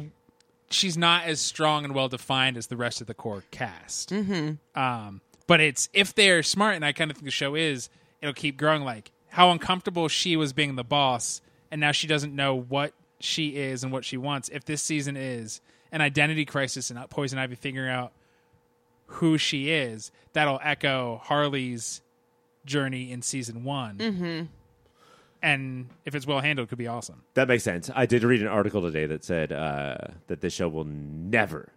She's 0.72 0.98
not 0.98 1.24
as 1.24 1.42
strong 1.42 1.84
and 1.84 1.96
well 1.96 2.10
defined 2.10 2.56
as 2.56 2.68
the 2.68 2.78
rest 2.78 3.02
of 3.02 3.08
the 3.08 3.16
core 3.16 3.44
cast. 3.50 4.12
Mm-hmm. 4.12 4.80
Um, 4.80 5.22
but 5.48 5.60
it's 5.60 5.90
if 5.94 6.14
they're 6.14 6.44
smart, 6.44 6.76
and 6.76 6.86
I 6.86 6.92
kind 6.92 7.10
of 7.10 7.18
think 7.18 7.26
the 7.26 7.32
show 7.32 7.56
is, 7.56 7.90
it'll 8.22 8.34
keep 8.34 8.56
growing. 8.58 8.84
Like 8.84 9.12
how 9.30 9.50
uncomfortable 9.52 10.08
she 10.08 10.36
was 10.36 10.54
being 10.54 10.76
the 10.76 10.84
boss, 10.84 11.42
and 11.72 11.82
now 11.82 11.92
she 11.92 12.06
doesn't 12.06 12.36
know 12.36 12.56
what 12.56 12.94
she 13.20 13.58
is 13.58 13.84
and 13.84 13.92
what 13.92 14.06
she 14.06 14.18
wants. 14.18 14.50
If 14.50 14.66
this 14.66 14.84
season 14.84 15.18
is 15.18 15.62
an 15.92 16.02
identity 16.02 16.46
crisis 16.46 16.92
and 16.92 17.10
Poison 17.10 17.40
Ivy 17.40 17.56
figuring 17.56 17.90
out 17.90 18.12
who 19.08 19.40
she 19.40 19.72
is, 19.72 20.12
that'll 20.34 20.60
echo 20.64 21.20
Harley's 21.24 22.02
journey 22.66 23.12
in 23.12 23.22
season 23.24 23.64
one. 23.64 23.98
Mm-hmm. 23.98 24.42
And 25.42 25.90
if 26.06 26.16
it's 26.16 26.28
well 26.28 26.42
handled, 26.42 26.68
it 26.68 26.70
could 26.70 26.78
be 26.78 26.88
awesome. 26.88 27.24
That 27.34 27.48
makes 27.48 27.64
sense. 27.64 27.90
I 27.96 28.06
did 28.06 28.24
read 28.24 28.42
an 28.42 28.48
article 28.48 28.82
today 28.82 29.06
that 29.06 29.24
said 29.24 29.52
uh, 29.54 29.98
that 30.28 30.42
this 30.42 30.54
show 30.54 30.68
will 30.68 30.86
never 30.86 31.70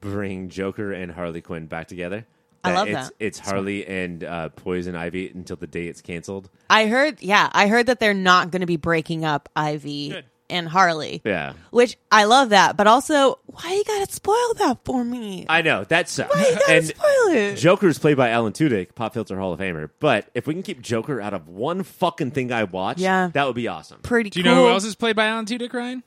bring 0.00 0.48
Joker 0.48 0.92
and 0.92 1.12
Harley 1.12 1.40
Quinn 1.40 1.66
back 1.66 1.86
together. 1.86 2.26
I 2.62 2.74
love 2.74 2.88
it's, 2.88 3.08
that. 3.08 3.12
It's 3.18 3.38
Harley 3.38 3.86
and 3.86 4.22
uh, 4.22 4.48
Poison 4.50 4.94
Ivy 4.94 5.30
until 5.30 5.56
the 5.56 5.66
day 5.66 5.86
it's 5.86 6.02
canceled. 6.02 6.50
I 6.68 6.86
heard, 6.86 7.22
yeah, 7.22 7.48
I 7.52 7.68
heard 7.68 7.86
that 7.86 8.00
they're 8.00 8.12
not 8.12 8.50
going 8.50 8.60
to 8.60 8.66
be 8.66 8.76
breaking 8.76 9.24
up 9.24 9.48
Ivy 9.56 10.10
Good. 10.10 10.24
And 10.50 10.68
Harley. 10.68 11.22
Yeah, 11.24 11.54
Which 11.70 11.96
I 12.10 12.24
love 12.24 12.50
that, 12.50 12.76
but 12.76 12.86
also, 12.86 13.38
why 13.46 13.72
you 13.72 13.84
gotta 13.84 14.12
spoil 14.12 14.54
that 14.58 14.78
for 14.84 15.04
me? 15.04 15.46
I 15.48 15.62
know 15.62 15.84
that 15.84 16.08
sucks. 16.08 16.34
why 16.34 16.42
you 16.48 16.54
gotta 16.58 16.72
and 16.72 16.86
spoil 16.86 17.28
it? 17.34 17.56
Joker's 17.56 17.98
played 17.98 18.16
by 18.16 18.30
Alan 18.30 18.52
Tudyk, 18.52 18.94
Pop 18.94 19.14
Filter 19.14 19.38
Hall 19.38 19.52
of 19.52 19.60
Famer. 19.60 19.90
But 20.00 20.28
if 20.34 20.46
we 20.46 20.54
can 20.54 20.62
keep 20.62 20.80
Joker 20.82 21.20
out 21.20 21.32
of 21.34 21.48
one 21.48 21.82
fucking 21.82 22.32
thing 22.32 22.52
I 22.52 22.64
watch, 22.64 22.98
Yeah. 22.98 23.30
that 23.32 23.46
would 23.46 23.54
be 23.56 23.68
awesome. 23.68 24.00
Pretty 24.02 24.30
Do 24.30 24.40
you 24.40 24.44
cool. 24.44 24.54
know 24.54 24.62
who 24.64 24.68
else 24.70 24.84
is 24.84 24.94
played 24.94 25.16
by 25.16 25.26
Alan 25.26 25.46
Tudyk, 25.46 25.72
Ryan? 25.72 26.02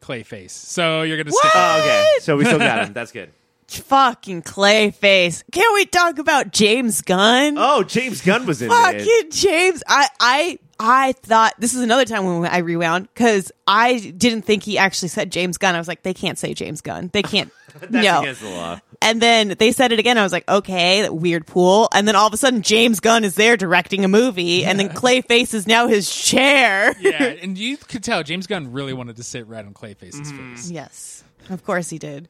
Clayface. 0.00 0.50
So 0.50 1.02
you're 1.02 1.18
gonna 1.18 1.30
stick. 1.32 1.50
Oh, 1.54 1.78
okay, 1.80 2.08
so 2.20 2.36
we 2.36 2.44
still 2.44 2.58
got 2.58 2.86
him. 2.86 2.92
That's 2.94 3.12
good. 3.12 3.30
Fucking 3.68 4.42
Clayface. 4.42 5.44
Can't 5.52 5.74
we 5.74 5.84
talk 5.84 6.18
about 6.18 6.52
James 6.52 7.02
Gunn? 7.02 7.54
Oh, 7.56 7.84
James 7.84 8.20
Gunn 8.20 8.44
was 8.46 8.62
in 8.62 8.68
there. 8.68 8.76
Fucking 8.82 9.30
James. 9.30 9.82
I, 9.86 10.08
I, 10.18 10.58
I 10.82 11.12
thought 11.12 11.52
this 11.58 11.74
is 11.74 11.82
another 11.82 12.06
time 12.06 12.24
when 12.24 12.50
I 12.50 12.58
rewound 12.58 13.06
because 13.12 13.52
I 13.66 13.98
didn't 13.98 14.42
think 14.42 14.62
he 14.62 14.78
actually 14.78 15.08
said 15.08 15.30
James 15.30 15.58
Gunn. 15.58 15.74
I 15.74 15.78
was 15.78 15.86
like, 15.86 16.02
they 16.02 16.14
can't 16.14 16.38
say 16.38 16.54
James 16.54 16.80
Gunn. 16.80 17.10
They 17.12 17.22
can't. 17.22 17.52
That's 17.80 17.92
no. 17.92 18.20
against 18.22 18.40
the 18.40 18.48
law. 18.48 18.80
And 19.02 19.20
then 19.20 19.56
they 19.58 19.72
said 19.72 19.92
it 19.92 19.98
again. 19.98 20.16
I 20.16 20.22
was 20.22 20.32
like, 20.32 20.48
okay, 20.48 21.02
that 21.02 21.14
weird 21.14 21.46
pool. 21.46 21.90
And 21.92 22.08
then 22.08 22.16
all 22.16 22.26
of 22.26 22.32
a 22.32 22.38
sudden, 22.38 22.62
James 22.62 23.00
Gunn 23.00 23.24
is 23.24 23.34
there 23.34 23.58
directing 23.58 24.06
a 24.06 24.08
movie, 24.08 24.64
and 24.64 24.80
then 24.80 24.88
Clayface 24.88 25.52
is 25.52 25.66
now 25.66 25.86
his 25.86 26.12
chair. 26.12 26.94
Yeah, 26.98 27.24
and 27.42 27.58
you 27.58 27.76
could 27.76 28.02
tell 28.02 28.22
James 28.22 28.46
Gunn 28.46 28.72
really 28.72 28.94
wanted 28.94 29.16
to 29.16 29.22
sit 29.22 29.46
right 29.46 29.64
on 29.64 29.74
Clayface's 29.74 30.32
face. 30.32 30.70
yes, 30.70 31.24
of 31.50 31.62
course 31.64 31.90
he 31.90 31.98
did. 31.98 32.28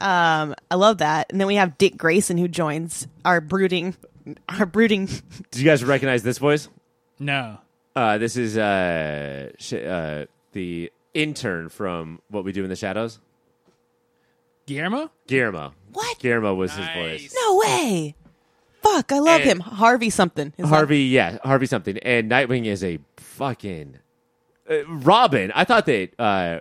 Um, 0.00 0.54
I 0.70 0.76
love 0.76 0.98
that. 0.98 1.26
And 1.30 1.40
then 1.40 1.48
we 1.48 1.56
have 1.56 1.76
Dick 1.78 1.96
Grayson 1.96 2.38
who 2.38 2.46
joins 2.46 3.08
our 3.24 3.40
brooding, 3.40 3.96
our 4.48 4.66
brooding. 4.66 5.06
Did 5.06 5.60
you 5.60 5.64
guys 5.64 5.82
recognize 5.82 6.22
this 6.22 6.38
voice? 6.38 6.68
No. 7.18 7.58
Uh, 7.98 8.16
this 8.16 8.36
is 8.36 8.56
uh, 8.56 9.50
sh- 9.58 9.72
uh, 9.72 10.26
the 10.52 10.92
intern 11.14 11.68
from 11.68 12.20
What 12.30 12.44
We 12.44 12.52
Do 12.52 12.62
in 12.62 12.70
the 12.70 12.76
Shadows. 12.76 13.18
Guillermo? 14.66 15.10
Guillermo. 15.26 15.72
What? 15.92 16.18
Guillermo 16.20 16.54
was 16.54 16.72
his 16.76 16.86
voice. 16.94 17.34
No 17.44 17.56
way. 17.56 18.14
Fuck, 18.84 19.10
I 19.10 19.18
love 19.18 19.40
And- 19.40 19.50
him. 19.50 19.58
Harvey 19.60 20.10
something. 20.10 20.52
Is 20.56 20.62
that- 20.62 20.66
Harvey, 20.68 21.00
yeah, 21.06 21.38
Harvey 21.42 21.66
something. 21.66 21.98
And 21.98 22.30
Nightwing 22.30 22.66
is 22.66 22.84
a 22.84 23.00
fucking 23.16 23.98
uh, 24.70 24.86
Robin. 24.86 25.50
I 25.56 25.64
thought 25.64 25.86
that 25.86 26.10
uh, 26.20 26.60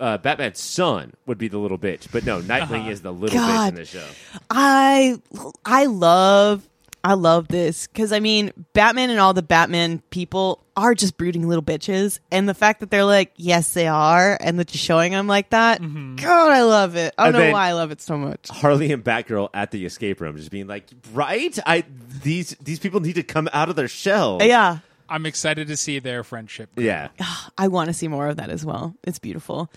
uh, 0.00 0.16
Batman's 0.18 0.58
son 0.58 1.12
would 1.26 1.36
be 1.36 1.48
the 1.48 1.58
little 1.58 1.78
bitch, 1.78 2.10
but 2.10 2.24
no, 2.24 2.40
Nightwing 2.40 2.88
is 2.88 3.02
the 3.02 3.12
little 3.12 3.38
bitch 3.38 3.68
in 3.68 3.74
the 3.74 3.84
show. 3.84 4.06
I 4.48 5.20
I 5.66 5.84
love 5.84 6.66
I 7.06 7.12
love 7.14 7.46
this 7.46 7.86
because 7.86 8.12
I 8.12 8.18
mean 8.18 8.52
Batman 8.72 9.10
and 9.10 9.20
all 9.20 9.32
the 9.32 9.40
Batman 9.40 10.02
people 10.10 10.64
are 10.76 10.92
just 10.92 11.16
brooding 11.16 11.48
little 11.48 11.62
bitches, 11.62 12.18
and 12.32 12.48
the 12.48 12.52
fact 12.54 12.80
that 12.80 12.90
they're 12.90 13.04
like 13.04 13.32
yes 13.36 13.74
they 13.74 13.86
are, 13.86 14.36
and 14.40 14.58
that 14.58 14.74
you're 14.74 14.80
showing 14.80 15.12
them 15.12 15.28
like 15.28 15.50
that, 15.50 15.80
mm-hmm. 15.80 16.16
God 16.16 16.50
I 16.50 16.62
love 16.62 16.96
it. 16.96 17.14
I 17.16 17.26
don't 17.30 17.40
And 17.40 17.44
know 17.44 17.52
why 17.52 17.68
I 17.68 17.74
love 17.74 17.92
it 17.92 18.00
so 18.00 18.18
much. 18.18 18.48
Harley 18.48 18.90
and 18.92 19.04
Batgirl 19.04 19.50
at 19.54 19.70
the 19.70 19.86
escape 19.86 20.20
room, 20.20 20.36
just 20.36 20.50
being 20.50 20.66
like, 20.66 20.88
right? 21.12 21.56
I 21.64 21.84
these 22.24 22.56
these 22.60 22.80
people 22.80 22.98
need 22.98 23.14
to 23.14 23.22
come 23.22 23.48
out 23.52 23.68
of 23.68 23.76
their 23.76 23.86
shell. 23.86 24.42
Uh, 24.42 24.46
yeah, 24.46 24.78
I'm 25.08 25.26
excited 25.26 25.68
to 25.68 25.76
see 25.76 26.00
their 26.00 26.24
friendship. 26.24 26.70
yeah. 26.76 27.10
Ah, 27.20 27.50
I 27.56 27.68
want 27.68 27.86
to 27.86 27.94
see 27.94 28.08
more 28.08 28.26
of 28.26 28.38
that 28.38 28.50
as 28.50 28.66
well. 28.66 28.96
It's 29.04 29.20
beautiful. 29.20 29.70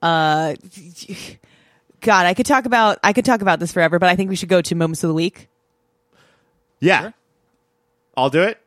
Uh, 0.00 0.54
God, 2.00 2.26
I 2.26 2.34
could 2.34 2.46
talk 2.46 2.64
about 2.64 3.00
I 3.02 3.12
could 3.12 3.24
talk 3.24 3.42
about 3.42 3.58
this 3.58 3.72
forever, 3.72 3.98
but 3.98 4.08
I 4.08 4.14
think 4.14 4.30
we 4.30 4.36
should 4.36 4.48
go 4.48 4.62
to 4.62 4.74
moments 4.76 5.02
of 5.02 5.08
the 5.08 5.14
week. 5.14 5.48
Yeah. 6.80 7.00
Sure. 7.02 7.14
I'll 8.16 8.30
do 8.30 8.42
it. 8.42 8.58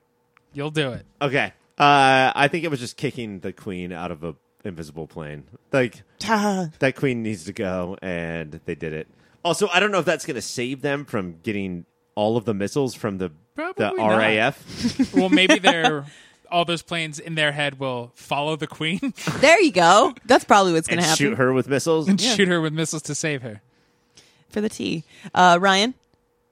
You'll 0.54 0.72
do 0.72 0.92
it. 0.92 1.06
Okay. 1.22 1.54
Uh, 1.78 2.32
I 2.36 2.48
think 2.50 2.66
it 2.66 2.72
was 2.72 2.80
just 2.80 2.98
kicking 2.98 3.40
the 3.40 3.54
queen 3.54 3.92
out 3.92 4.12
of 4.12 4.24
a 4.24 4.36
invisible 4.66 5.08
plane. 5.08 5.46
Like 5.72 6.04
that 6.20 6.94
queen 6.96 7.24
needs 7.24 7.46
to 7.46 7.54
go, 7.54 7.98
and 8.02 8.60
they 8.66 8.76
did 8.76 8.94
it. 8.94 9.08
Also, 9.44 9.68
I 9.70 9.80
don't 9.80 9.92
know 9.92 10.00
if 10.00 10.06
that's 10.06 10.26
going 10.26 10.36
to 10.36 10.42
save 10.42 10.82
them 10.82 11.06
from 11.06 11.40
getting 11.44 11.86
all 12.16 12.36
of 12.36 12.44
the 12.46 12.54
missiles 12.54 12.94
from 12.96 13.18
the 13.20 13.32
the 13.56 13.92
not. 13.92 14.18
RAF. 14.18 15.14
Well, 15.14 15.30
maybe 15.30 15.60
they're 15.60 16.06
all 16.52 16.66
those 16.66 16.82
planes 16.82 17.20
in 17.20 17.36
their 17.36 17.52
head 17.52 17.80
will 17.80 18.12
follow 18.16 18.56
the 18.56 18.66
queen 18.68 19.14
there 19.40 19.62
you 19.62 19.72
go. 19.72 20.14
That's 20.26 20.44
probably 20.44 20.74
what's 20.74 20.88
going 20.88 20.98
and 20.98 21.04
to 21.06 21.10
happen 21.10 21.26
shoot 21.26 21.38
her 21.38 21.54
with 21.54 21.70
missiles. 21.70 22.08
and 22.08 22.20
shoot 22.20 22.48
her 22.48 22.60
with 22.60 22.74
missiles 22.74 23.04
to 23.04 23.16
save 23.16 23.44
her. 23.44 23.62
for 24.50 24.60
the 24.60 24.70
tea. 24.70 25.04
Uh, 25.34 25.58
Ryan. 25.62 25.94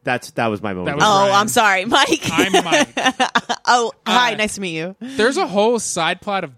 That's 0.07 0.31
that 0.31 0.47
was 0.47 0.61
my 0.61 0.73
moment. 0.73 0.85
That 0.87 0.95
was- 0.95 1.03
Oh, 1.05 1.19
Ryan. 1.27 1.35
I'm 1.35 1.47
sorry, 1.49 1.83
Mike. 1.85 2.21
I'm 2.31 2.63
Mike. 2.63 2.93
oh, 3.65 3.91
hi, 4.07 4.31
Uh, 4.33 4.35
nice 4.37 4.55
to 4.55 4.61
meet 4.61 4.77
you. 4.77 4.95
There's 5.01 5.35
a 5.35 5.45
whole 5.45 5.79
side 5.79 6.21
plot 6.21 6.45
of 6.45 6.53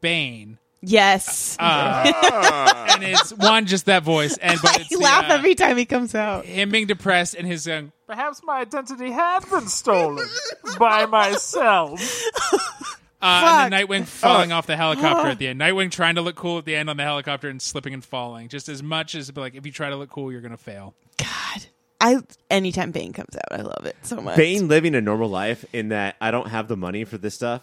Bane. 0.00 0.58
Yes, 0.82 1.56
Uh, 1.58 2.86
and 2.94 3.02
it's 3.02 3.32
one 3.32 3.66
just 3.66 3.86
that 3.86 4.04
voice, 4.04 4.36
and 4.36 4.60
but 4.62 4.76
it's 4.80 4.92
I 4.92 4.96
the, 4.98 5.02
laugh 5.02 5.30
uh, 5.30 5.34
every 5.34 5.56
time 5.56 5.76
he 5.76 5.84
comes 5.84 6.14
out. 6.14 6.44
him 6.44 6.70
being 6.70 6.86
depressed 6.86 7.34
and 7.34 7.44
his 7.44 7.66
um, 7.66 7.90
perhaps 8.06 8.40
my 8.44 8.60
identity 8.60 9.10
had 9.10 9.40
been 9.50 9.66
stolen 9.66 10.28
by 10.78 11.06
myself. 11.06 12.00
Uh, 13.20 13.62
and 13.64 13.72
then 13.72 13.80
Nightwing 13.88 14.04
falling 14.04 14.52
off 14.52 14.66
the 14.68 14.76
helicopter 14.84 15.28
at 15.28 15.38
the 15.38 15.48
end. 15.48 15.60
Nightwing 15.60 15.90
trying 15.90 16.14
to 16.16 16.20
look 16.22 16.36
cool 16.36 16.58
at 16.58 16.64
the 16.66 16.76
end 16.76 16.88
on 16.88 16.96
the 16.98 17.02
helicopter 17.02 17.48
and 17.48 17.60
slipping 17.60 17.94
and 17.94 18.04
falling. 18.04 18.48
Just 18.48 18.68
as 18.68 18.80
much 18.82 19.16
as 19.16 19.34
like 19.36 19.56
if 19.56 19.66
you 19.66 19.72
try 19.72 19.90
to 19.90 19.96
look 19.96 20.10
cool, 20.10 20.30
you're 20.30 20.42
gonna 20.42 20.56
fail. 20.56 20.94
God, 22.00 22.22
I 22.50 22.54
anytime 22.54 22.90
Bane 22.92 23.12
comes 23.12 23.36
out, 23.36 23.58
I 23.58 23.62
love 23.62 23.86
it 23.86 23.96
so 24.02 24.20
much. 24.20 24.36
Bane 24.36 24.68
living 24.68 24.94
a 24.94 25.00
normal 25.00 25.28
life 25.28 25.64
in 25.72 25.88
that 25.90 26.16
I 26.20 26.30
don't 26.30 26.48
have 26.48 26.68
the 26.68 26.76
money 26.76 27.04
for 27.04 27.18
this 27.18 27.34
stuff. 27.34 27.62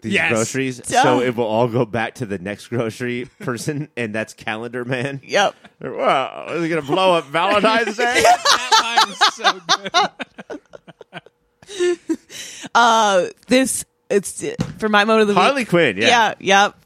These 0.00 0.14
Yes. 0.14 0.30
groceries, 0.32 0.78
Duh. 0.78 1.02
so 1.02 1.20
it 1.20 1.36
will 1.36 1.44
all 1.46 1.68
go 1.68 1.84
back 1.84 2.14
to 2.16 2.26
the 2.26 2.38
next 2.38 2.66
grocery 2.68 3.26
person, 3.40 3.88
and 3.96 4.12
that's 4.14 4.34
Calendar 4.34 4.84
Man. 4.84 5.20
Yep. 5.24 5.54
Wow, 5.80 6.46
is 6.50 6.62
he 6.62 6.68
gonna 6.68 6.82
blow 6.82 7.14
up 7.14 7.24
Valentine's 7.26 7.96
Day? 7.96 8.22
That 8.52 9.06
line 9.06 9.12
is 9.12 9.18
so 9.34 9.60
good. 10.50 11.20
Uh, 12.74 13.26
this 13.48 13.84
it's 14.10 14.44
for 14.78 14.88
my 14.88 15.04
moment 15.04 15.22
of 15.22 15.34
the 15.34 15.40
Harley 15.40 15.62
week. 15.62 15.68
Quinn, 15.68 15.96
yeah. 15.96 16.34
Yeah. 16.40 16.64
Yep. 16.66 16.76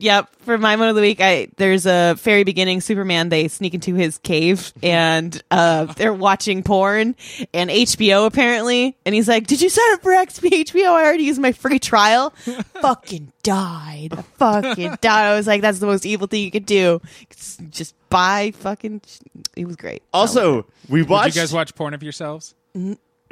Yep. 0.00 0.28
For 0.40 0.56
my 0.58 0.76
moment 0.76 0.90
of 0.90 0.96
the 0.96 1.02
week, 1.02 1.20
I 1.20 1.48
there's 1.56 1.84
a 1.84 2.14
very 2.20 2.44
beginning 2.44 2.80
Superman. 2.80 3.30
They 3.30 3.48
sneak 3.48 3.74
into 3.74 3.94
his 3.94 4.18
cave 4.18 4.72
and 4.80 5.42
uh, 5.50 5.86
they're 5.86 6.14
watching 6.14 6.62
porn 6.62 7.16
and 7.52 7.68
HBO 7.68 8.26
apparently. 8.26 8.96
And 9.04 9.12
he's 9.14 9.26
like, 9.26 9.48
"Did 9.48 9.60
you 9.60 9.68
sign 9.68 9.92
up 9.94 10.02
for 10.02 10.12
XP 10.12 10.50
HBO? 10.66 10.90
I 10.90 11.04
already 11.04 11.24
used 11.24 11.40
my 11.40 11.50
free 11.50 11.80
trial." 11.80 12.30
fucking 12.80 13.32
died. 13.42 14.10
I 14.16 14.22
fucking 14.22 14.98
died. 15.00 15.32
I 15.32 15.36
was 15.36 15.48
like, 15.48 15.62
"That's 15.62 15.80
the 15.80 15.86
most 15.86 16.06
evil 16.06 16.28
thing 16.28 16.44
you 16.44 16.52
could 16.52 16.66
do. 16.66 17.00
Just 17.70 17.94
buy 18.08 18.52
fucking." 18.52 19.02
It 19.56 19.66
was 19.66 19.74
great. 19.74 20.02
Also, 20.14 20.66
we 20.88 21.02
Did 21.04 21.10
you 21.34 21.40
guys 21.40 21.52
watch 21.52 21.74
porn 21.74 21.92
of 21.92 22.04
yourselves? 22.04 22.54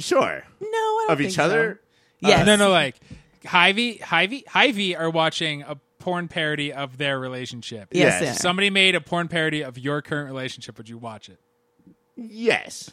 Sure. 0.00 0.42
no, 0.60 0.66
I 0.68 1.04
don't 1.06 1.12
Of 1.12 1.18
think 1.18 1.30
each 1.30 1.36
so. 1.36 1.44
other. 1.44 1.80
Yes. 2.18 2.44
No, 2.44 2.56
no, 2.56 2.70
like 2.70 2.96
Hyvy, 3.44 4.00
Hyvy, 4.00 4.44
Hyvy 4.44 4.98
are 4.98 5.10
watching 5.10 5.62
a 5.62 5.76
porn 6.06 6.28
parody 6.28 6.72
of 6.72 6.98
their 6.98 7.18
relationship. 7.18 7.88
Yes, 7.90 8.22
Yes. 8.22 8.36
If 8.36 8.40
somebody 8.40 8.70
made 8.70 8.94
a 8.94 9.00
porn 9.00 9.26
parody 9.26 9.62
of 9.62 9.76
your 9.76 10.02
current 10.02 10.28
relationship, 10.28 10.78
would 10.78 10.88
you 10.88 10.98
watch 10.98 11.28
it? 11.28 11.40
Yes. 12.14 12.92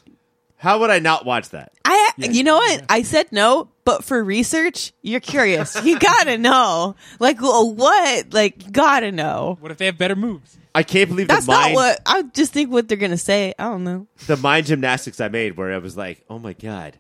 How 0.58 0.80
would 0.80 0.90
I 0.90 0.98
not 0.98 1.24
watch 1.24 1.50
that? 1.50 1.74
I, 1.86 2.10
you 2.18 2.44
know 2.44 2.56
what? 2.56 2.86
I 2.90 3.04
said 3.04 3.32
no, 3.32 3.70
but 3.86 4.04
for 4.04 4.24
research, 4.24 4.94
you're 5.04 5.20
curious. 5.20 5.86
you 5.86 6.00
gotta 6.00 6.40
know. 6.40 6.96
Like, 7.20 7.40
well, 7.40 7.72
what? 7.72 8.34
Like, 8.34 8.72
gotta 8.72 9.12
know. 9.12 9.58
What 9.60 9.72
if 9.72 9.78
they 9.78 9.86
have 9.86 10.00
better 10.00 10.16
moves? 10.16 10.58
I 10.74 10.82
can't 10.82 11.08
believe 11.08 11.28
That's 11.28 11.46
the 11.46 11.52
not 11.52 11.74
what 11.74 12.00
I 12.08 12.24
just 12.24 12.52
think 12.52 12.72
what 12.72 12.88
they're 12.88 12.98
gonna 12.98 13.16
say. 13.16 13.54
I 13.60 13.66
don't 13.66 13.84
know. 13.84 14.08
the 14.26 14.38
mind 14.38 14.66
gymnastics 14.66 15.22
I 15.22 15.28
made 15.28 15.56
where 15.56 15.72
I 15.72 15.78
was 15.78 15.96
like, 15.96 16.24
"Oh 16.32 16.40
my 16.40 16.54
god, 16.54 16.98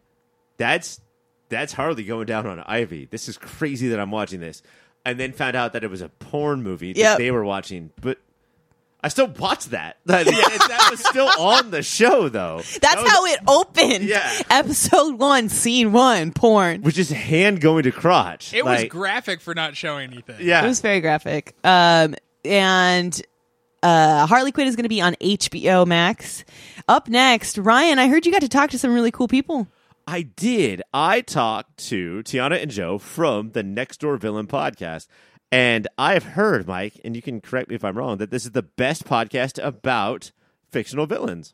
that's 0.57 1.01
that's 1.49 1.73
Harley 1.73 2.03
going 2.03 2.27
down 2.27 2.45
on 2.45 2.59
Ivy. 2.59 3.05
This 3.09 3.27
is 3.27 3.35
crazy 3.35 3.87
that 3.87 3.99
I'm 3.99 4.11
watching 4.11 4.41
this." 4.41 4.61
And 5.05 5.19
then 5.19 5.33
found 5.33 5.55
out 5.55 5.73
that 5.73 5.83
it 5.83 5.89
was 5.89 6.01
a 6.01 6.09
porn 6.09 6.63
movie 6.63 6.93
that 6.93 6.99
Yep. 6.99 7.17
they 7.17 7.29
were 7.31 7.43
watching, 7.43 7.91
but 7.99 8.19
I 9.03 9.09
still 9.09 9.27
watched 9.27 9.71
that. 9.71 9.97
That, 10.05 10.25
that 10.25 10.87
was 10.91 11.03
still 11.05 11.27
on 11.37 11.71
the 11.71 11.83
show 11.83 12.29
though. 12.29 12.57
That's 12.57 12.79
That 12.79 13.01
was- 13.01 13.11
how 13.11 13.25
it 13.25 13.39
opened. 13.47 14.05
Yeah. 14.05 14.31
Episode 14.49 15.19
one, 15.19 15.49
scene 15.49 15.91
one, 15.91 16.31
porn. 16.31 16.83
which 16.83 16.97
is 16.97 17.09
hand 17.09 17.59
going 17.59 17.83
to 17.83 17.91
crotch. 17.91 18.53
It 18.53 18.63
was 18.63 18.83
Like, 18.83 18.89
graphic 18.91 19.41
for 19.41 19.53
not 19.53 19.75
showing 19.75 20.11
anything. 20.13 20.37
yeah. 20.39 20.63
It 20.63 20.67
was 20.69 20.79
very 20.79 21.01
graphic. 21.01 21.53
Um, 21.65 22.15
and 22.45 23.21
uh, 23.81 24.25
Harley 24.25 24.53
Quinn 24.53 24.67
is 24.67 24.77
going 24.77 24.83
to 24.83 24.89
be 24.89 25.01
on 25.01 25.15
HBO 25.15 25.85
Max. 25.85 26.45
Up 26.87 27.09
next, 27.09 27.57
Ryan, 27.57 27.99
I 27.99 28.07
heard 28.07 28.25
you 28.25 28.31
got 28.31 28.41
to 28.43 28.47
talk 28.49 28.69
to 28.69 28.79
some 28.79 28.93
really 28.93 29.11
cool 29.11 29.27
people. 29.27 29.67
I 30.07 30.23
did. 30.23 30.81
I 30.93 31.21
talked 31.21 31.77
to 31.87 32.21
Tiana 32.23 32.61
and 32.61 32.69
Joe 32.69 32.97
from 32.97 33.51
the 33.51 33.63
Next 33.63 34.01
Door 34.01 34.17
Villain 34.17 34.47
podcast. 34.47 35.07
And 35.51 35.87
I've 35.97 36.23
heard, 36.23 36.67
Mike, 36.67 36.99
and 37.05 37.15
you 37.15 37.21
can 37.21 37.39
correct 37.39 37.69
me 37.69 37.75
if 37.75 37.85
I'm 37.85 37.97
wrong, 37.97 38.17
that 38.17 38.31
this 38.31 38.43
is 38.43 38.51
the 38.51 38.63
best 38.63 39.05
podcast 39.05 39.63
about 39.63 40.31
fictional 40.71 41.05
villains. 41.05 41.53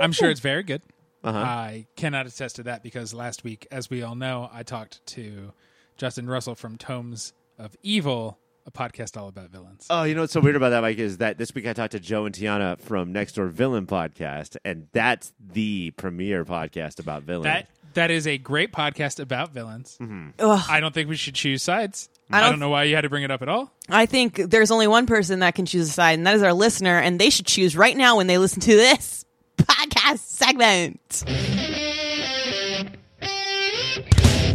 I'm 0.00 0.12
sure 0.12 0.30
it's 0.30 0.40
very 0.40 0.62
good. 0.62 0.82
Uh-huh. 1.24 1.38
I 1.38 1.86
cannot 1.96 2.26
attest 2.26 2.56
to 2.56 2.62
that 2.64 2.82
because 2.82 3.12
last 3.12 3.44
week, 3.44 3.66
as 3.70 3.90
we 3.90 4.02
all 4.02 4.14
know, 4.14 4.48
I 4.52 4.62
talked 4.62 5.04
to 5.08 5.52
Justin 5.96 6.28
Russell 6.28 6.54
from 6.54 6.76
Tomes 6.76 7.32
of 7.58 7.76
Evil, 7.82 8.38
a 8.64 8.70
podcast 8.70 9.20
all 9.20 9.28
about 9.28 9.50
villains. 9.50 9.86
Oh, 9.90 10.04
you 10.04 10.14
know 10.14 10.22
what's 10.22 10.32
so 10.32 10.40
weird 10.40 10.56
about 10.56 10.70
that, 10.70 10.80
Mike, 10.82 10.98
is 10.98 11.18
that 11.18 11.36
this 11.38 11.54
week 11.54 11.66
I 11.66 11.72
talked 11.72 11.92
to 11.92 12.00
Joe 12.00 12.26
and 12.26 12.34
Tiana 12.34 12.80
from 12.80 13.12
Next 13.12 13.34
Door 13.34 13.48
Villain 13.48 13.86
podcast, 13.86 14.56
and 14.64 14.86
that's 14.92 15.32
the 15.40 15.90
premier 15.92 16.44
podcast 16.44 17.00
about 17.00 17.24
villains. 17.24 17.44
that 17.44 17.68
that 17.94 18.10
is 18.10 18.26
a 18.26 18.38
great 18.38 18.72
podcast 18.72 19.20
about 19.20 19.52
villains. 19.52 19.96
Mm-hmm. 20.00 20.30
Ugh. 20.38 20.64
I 20.68 20.80
don't 20.80 20.92
think 20.94 21.08
we 21.08 21.16
should 21.16 21.34
choose 21.34 21.62
sides. 21.62 22.08
I 22.30 22.38
I 22.38 22.40
don't- 22.40 22.50
don't, 22.52 22.60
know 22.60 22.68
why 22.70 22.84
you 22.84 22.94
had 22.94 23.02
to 23.02 23.08
bring 23.10 23.22
it 23.24 23.30
up 23.30 23.42
at 23.42 23.48
all. 23.48 23.72
I 23.88 24.06
think 24.06 24.36
there's 24.36 24.70
only 24.70 24.86
one 24.86 25.06
person 25.06 25.40
that 25.40 25.54
can 25.54 25.66
choose 25.66 25.88
a 25.88 25.92
side, 25.92 26.18
and 26.18 26.26
that 26.26 26.34
is 26.34 26.42
our 26.42 26.52
listener, 26.54 26.98
and 26.98 27.18
they 27.18 27.30
should 27.30 27.46
choose 27.46 27.76
right 27.76 27.96
now 27.96 28.16
when 28.16 28.26
they 28.26 28.38
listen 28.38 28.60
to 28.60 28.70
this 28.74 29.24
podcast 29.58 30.18
segment. 30.18 31.24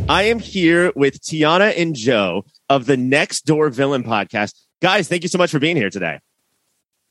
I 0.09 0.23
am 0.23 0.39
here 0.39 0.91
with 0.95 1.21
Tiana 1.21 1.77
and 1.77 1.93
Joe 1.93 2.45
of 2.69 2.85
the 2.85 2.95
Next 2.97 3.45
Door 3.45 3.69
Villain 3.71 4.03
podcast. 4.03 4.53
Guys, 4.81 5.07
thank 5.07 5.23
you 5.23 5.29
so 5.29 5.37
much 5.37 5.51
for 5.51 5.59
being 5.59 5.75
here 5.75 5.89
today. 5.89 6.19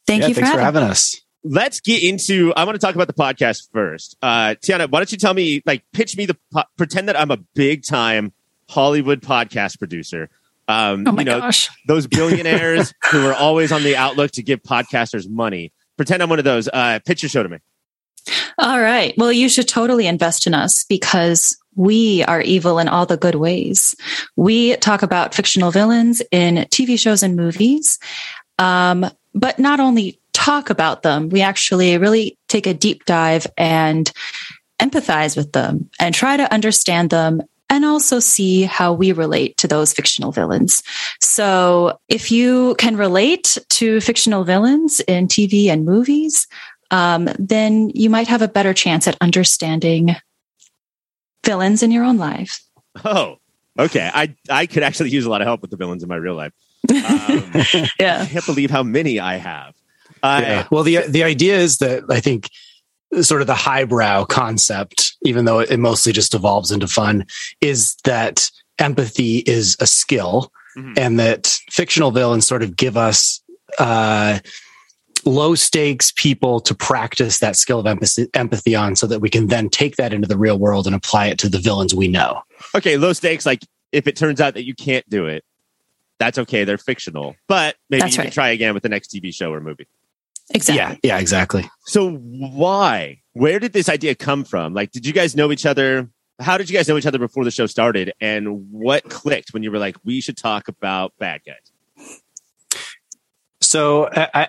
Thank 0.06 0.22
yeah, 0.22 0.28
you 0.28 0.34
for 0.34 0.40
thanks 0.40 0.50
having, 0.56 0.60
for 0.60 0.64
having 0.64 0.90
us. 0.90 1.20
Let's 1.48 1.80
get 1.80 2.02
into 2.02 2.52
i 2.54 2.64
want 2.64 2.74
to 2.74 2.78
talk 2.84 2.94
about 2.94 3.06
the 3.06 3.12
podcast 3.12 3.70
first 3.72 4.16
uh 4.22 4.54
tiana 4.62 4.90
why 4.90 4.98
don't 4.98 5.12
you 5.12 5.18
tell 5.18 5.34
me 5.34 5.62
like 5.66 5.82
pitch 5.92 6.16
me 6.16 6.26
the 6.26 6.36
po- 6.52 6.64
pretend 6.76 7.08
that 7.08 7.18
i'm 7.18 7.30
a 7.30 7.36
big 7.54 7.84
time 7.84 8.32
hollywood 8.68 9.20
podcast 9.22 9.78
producer 9.78 10.28
um 10.68 11.06
Oh 11.06 11.12
my 11.12 11.22
you 11.22 11.26
know 11.26 11.40
gosh. 11.40 11.68
those 11.86 12.06
billionaires 12.18 12.92
who 13.10 13.26
are 13.26 13.34
always 13.34 13.70
on 13.72 13.82
the 13.84 13.96
outlook 13.96 14.32
to 14.32 14.42
give 14.42 14.62
podcasters 14.62 15.28
money 15.28 15.72
pretend 15.96 16.22
i'm 16.22 16.28
one 16.28 16.38
of 16.38 16.44
those 16.44 16.68
uh 16.72 16.98
pitch 17.06 17.22
your 17.22 17.30
show 17.30 17.42
to 17.42 17.48
me 17.48 17.58
All 18.58 18.80
right. 18.80 19.14
Well, 19.16 19.30
you 19.30 19.48
should 19.48 19.68
totally 19.68 20.06
invest 20.08 20.48
in 20.48 20.54
us 20.54 20.84
because 20.88 21.56
we 21.76 22.24
are 22.24 22.40
evil 22.40 22.80
in 22.80 22.88
all 22.88 23.06
the 23.06 23.16
good 23.16 23.36
ways. 23.36 23.94
We 24.34 24.74
talk 24.78 25.02
about 25.02 25.32
fictional 25.34 25.70
villains 25.70 26.22
in 26.32 26.66
TV 26.72 26.98
shows 26.98 27.22
and 27.22 27.36
movies. 27.36 28.00
Um, 28.58 29.06
but 29.34 29.58
not 29.60 29.78
only 29.78 30.18
talk 30.46 30.70
about 30.70 31.02
them, 31.02 31.28
we 31.28 31.42
actually 31.42 31.98
really 31.98 32.38
take 32.46 32.68
a 32.68 32.74
deep 32.74 33.04
dive 33.04 33.48
and 33.58 34.12
empathize 34.80 35.36
with 35.36 35.50
them 35.52 35.90
and 35.98 36.14
try 36.14 36.36
to 36.36 36.52
understand 36.54 37.10
them 37.10 37.42
and 37.68 37.84
also 37.84 38.20
see 38.20 38.62
how 38.62 38.92
we 38.92 39.10
relate 39.10 39.56
to 39.56 39.66
those 39.66 39.92
fictional 39.92 40.30
villains. 40.30 40.84
So 41.20 41.98
if 42.08 42.30
you 42.30 42.76
can 42.76 42.96
relate 42.96 43.58
to 43.70 44.00
fictional 44.00 44.44
villains 44.44 45.00
in 45.08 45.26
TV 45.26 45.66
and 45.66 45.84
movies, 45.84 46.46
um, 46.92 47.28
then 47.40 47.90
you 47.92 48.08
might 48.08 48.28
have 48.28 48.42
a 48.42 48.46
better 48.48 48.72
chance 48.72 49.08
at 49.08 49.16
understanding 49.20 50.14
villains 51.44 51.82
in 51.82 51.90
your 51.90 52.04
own 52.04 52.18
life. 52.18 52.62
oh 53.04 53.36
okay 53.78 54.10
i 54.14 54.34
i 54.48 54.64
could 54.64 54.82
actually 54.82 55.10
use 55.10 55.26
a 55.26 55.30
lot 55.30 55.42
of 55.42 55.46
help 55.46 55.60
with 55.60 55.70
the 55.70 55.76
villains 55.76 56.02
in 56.02 56.08
my 56.08 56.16
real 56.16 56.34
life 56.34 56.52
um, 56.90 56.96
i 57.52 58.26
can't 58.30 58.46
believe 58.46 58.70
how 58.70 58.82
many 58.82 59.20
i 59.20 59.36
have 59.36 59.74
uh, 60.22 60.40
Yeah. 60.42 60.66
Well, 60.70 60.82
the 60.82 60.98
the 61.08 61.24
idea 61.24 61.56
is 61.58 61.78
that 61.78 62.04
I 62.10 62.20
think 62.20 62.48
sort 63.20 63.40
of 63.40 63.46
the 63.46 63.54
highbrow 63.54 64.24
concept, 64.24 65.16
even 65.24 65.44
though 65.44 65.60
it 65.60 65.78
mostly 65.78 66.12
just 66.12 66.34
evolves 66.34 66.70
into 66.70 66.86
fun, 66.88 67.24
is 67.60 67.94
that 68.04 68.50
empathy 68.78 69.38
is 69.38 69.76
a 69.80 69.86
skill, 69.86 70.50
Mhm. 70.76 70.98
and 70.98 71.18
that 71.18 71.58
fictional 71.70 72.10
villains 72.10 72.46
sort 72.46 72.62
of 72.62 72.76
give 72.76 72.96
us 72.96 73.40
uh, 73.78 74.38
low 75.24 75.54
stakes 75.54 76.12
people 76.16 76.60
to 76.60 76.74
practice 76.74 77.38
that 77.40 77.56
skill 77.56 77.78
of 77.80 77.86
empathy, 77.86 78.26
empathy 78.34 78.74
on, 78.74 78.94
so 78.96 79.06
that 79.06 79.20
we 79.20 79.28
can 79.30 79.46
then 79.48 79.68
take 79.68 79.96
that 79.96 80.12
into 80.12 80.28
the 80.28 80.36
real 80.38 80.58
world 80.58 80.86
and 80.86 80.94
apply 80.94 81.26
it 81.26 81.38
to 81.38 81.48
the 81.48 81.58
villains 81.58 81.94
we 81.94 82.06
know. 82.08 82.42
okay, 82.74 82.96
low 82.96 83.12
stakes. 83.12 83.44
Like 83.46 83.62
if 83.92 84.06
it 84.06 84.16
turns 84.16 84.40
out 84.40 84.54
that 84.54 84.64
you 84.64 84.74
can't 84.74 85.08
do 85.08 85.26
it, 85.26 85.44
that's 86.18 86.38
okay. 86.38 86.64
They're 86.64 86.78
fictional, 86.78 87.34
but 87.48 87.76
maybe 87.90 88.02
That's 88.02 88.16
you 88.16 88.22
can 88.24 88.32
try 88.32 88.48
again 88.50 88.72
with 88.74 88.82
the 88.82 88.88
next 88.88 89.08
TV 89.12 89.32
show 89.34 89.52
or 89.52 89.60
movie. 89.60 89.86
Exactly. 90.54 90.76
Yeah, 90.76 90.96
yeah, 91.02 91.18
exactly. 91.18 91.68
So 91.86 92.12
why? 92.12 93.20
Where 93.32 93.58
did 93.58 93.72
this 93.72 93.88
idea 93.88 94.14
come 94.14 94.44
from? 94.44 94.74
Like, 94.74 94.92
did 94.92 95.04
you 95.06 95.12
guys 95.12 95.34
know 95.36 95.50
each 95.52 95.66
other? 95.66 96.08
How 96.40 96.56
did 96.58 96.70
you 96.70 96.76
guys 96.76 96.86
know 96.88 96.96
each 96.96 97.06
other 97.06 97.18
before 97.18 97.44
the 97.44 97.50
show 97.50 97.66
started? 97.66 98.12
And 98.20 98.70
what 98.70 99.04
clicked 99.08 99.52
when 99.52 99.62
you 99.62 99.70
were 99.70 99.78
like, 99.78 99.96
we 100.04 100.20
should 100.20 100.36
talk 100.36 100.68
about 100.68 101.12
bad 101.18 101.40
guys? 101.46 102.20
So 103.60 104.06
I, 104.08 104.28
I- 104.34 104.48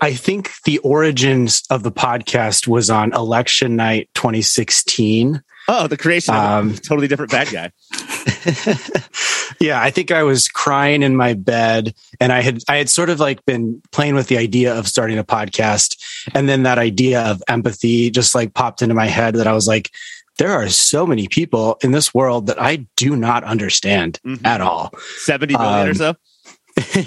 I 0.00 0.14
think 0.14 0.52
the 0.66 0.78
origins 0.78 1.64
of 1.68 1.82
the 1.82 1.90
podcast 1.90 2.68
was 2.68 2.90
on 2.90 3.12
election 3.12 3.74
night 3.74 4.08
2016. 4.14 5.42
Oh, 5.66 5.88
the 5.88 5.96
creation 5.96 6.32
of 6.34 6.40
Um, 6.40 6.70
a 6.70 6.74
totally 6.74 7.08
different 7.08 7.32
bad 7.32 7.48
guy. 7.50 7.72
yeah, 9.60 9.80
I 9.80 9.90
think 9.90 10.10
I 10.10 10.22
was 10.22 10.48
crying 10.48 11.02
in 11.02 11.16
my 11.16 11.34
bed 11.34 11.94
and 12.20 12.32
I 12.32 12.40
had 12.42 12.62
I 12.68 12.76
had 12.76 12.88
sort 12.90 13.10
of 13.10 13.20
like 13.20 13.44
been 13.44 13.82
playing 13.92 14.14
with 14.14 14.28
the 14.28 14.38
idea 14.38 14.74
of 14.74 14.86
starting 14.88 15.18
a 15.18 15.24
podcast 15.24 15.96
and 16.34 16.48
then 16.48 16.62
that 16.64 16.78
idea 16.78 17.22
of 17.22 17.42
empathy 17.48 18.10
just 18.10 18.34
like 18.34 18.54
popped 18.54 18.82
into 18.82 18.94
my 18.94 19.06
head 19.06 19.34
that 19.36 19.46
I 19.46 19.52
was 19.52 19.66
like 19.66 19.90
there 20.38 20.52
are 20.52 20.68
so 20.68 21.06
many 21.06 21.28
people 21.28 21.78
in 21.82 21.92
this 21.92 22.12
world 22.12 22.48
that 22.48 22.60
I 22.60 22.86
do 22.96 23.14
not 23.14 23.44
understand 23.44 24.18
Mhm. 24.26 24.44
at 24.44 24.60
all. 24.60 24.90
70 25.18 25.54
million 25.54 25.86
or 25.86 25.90
um, 25.90 25.94
so? 25.94 26.14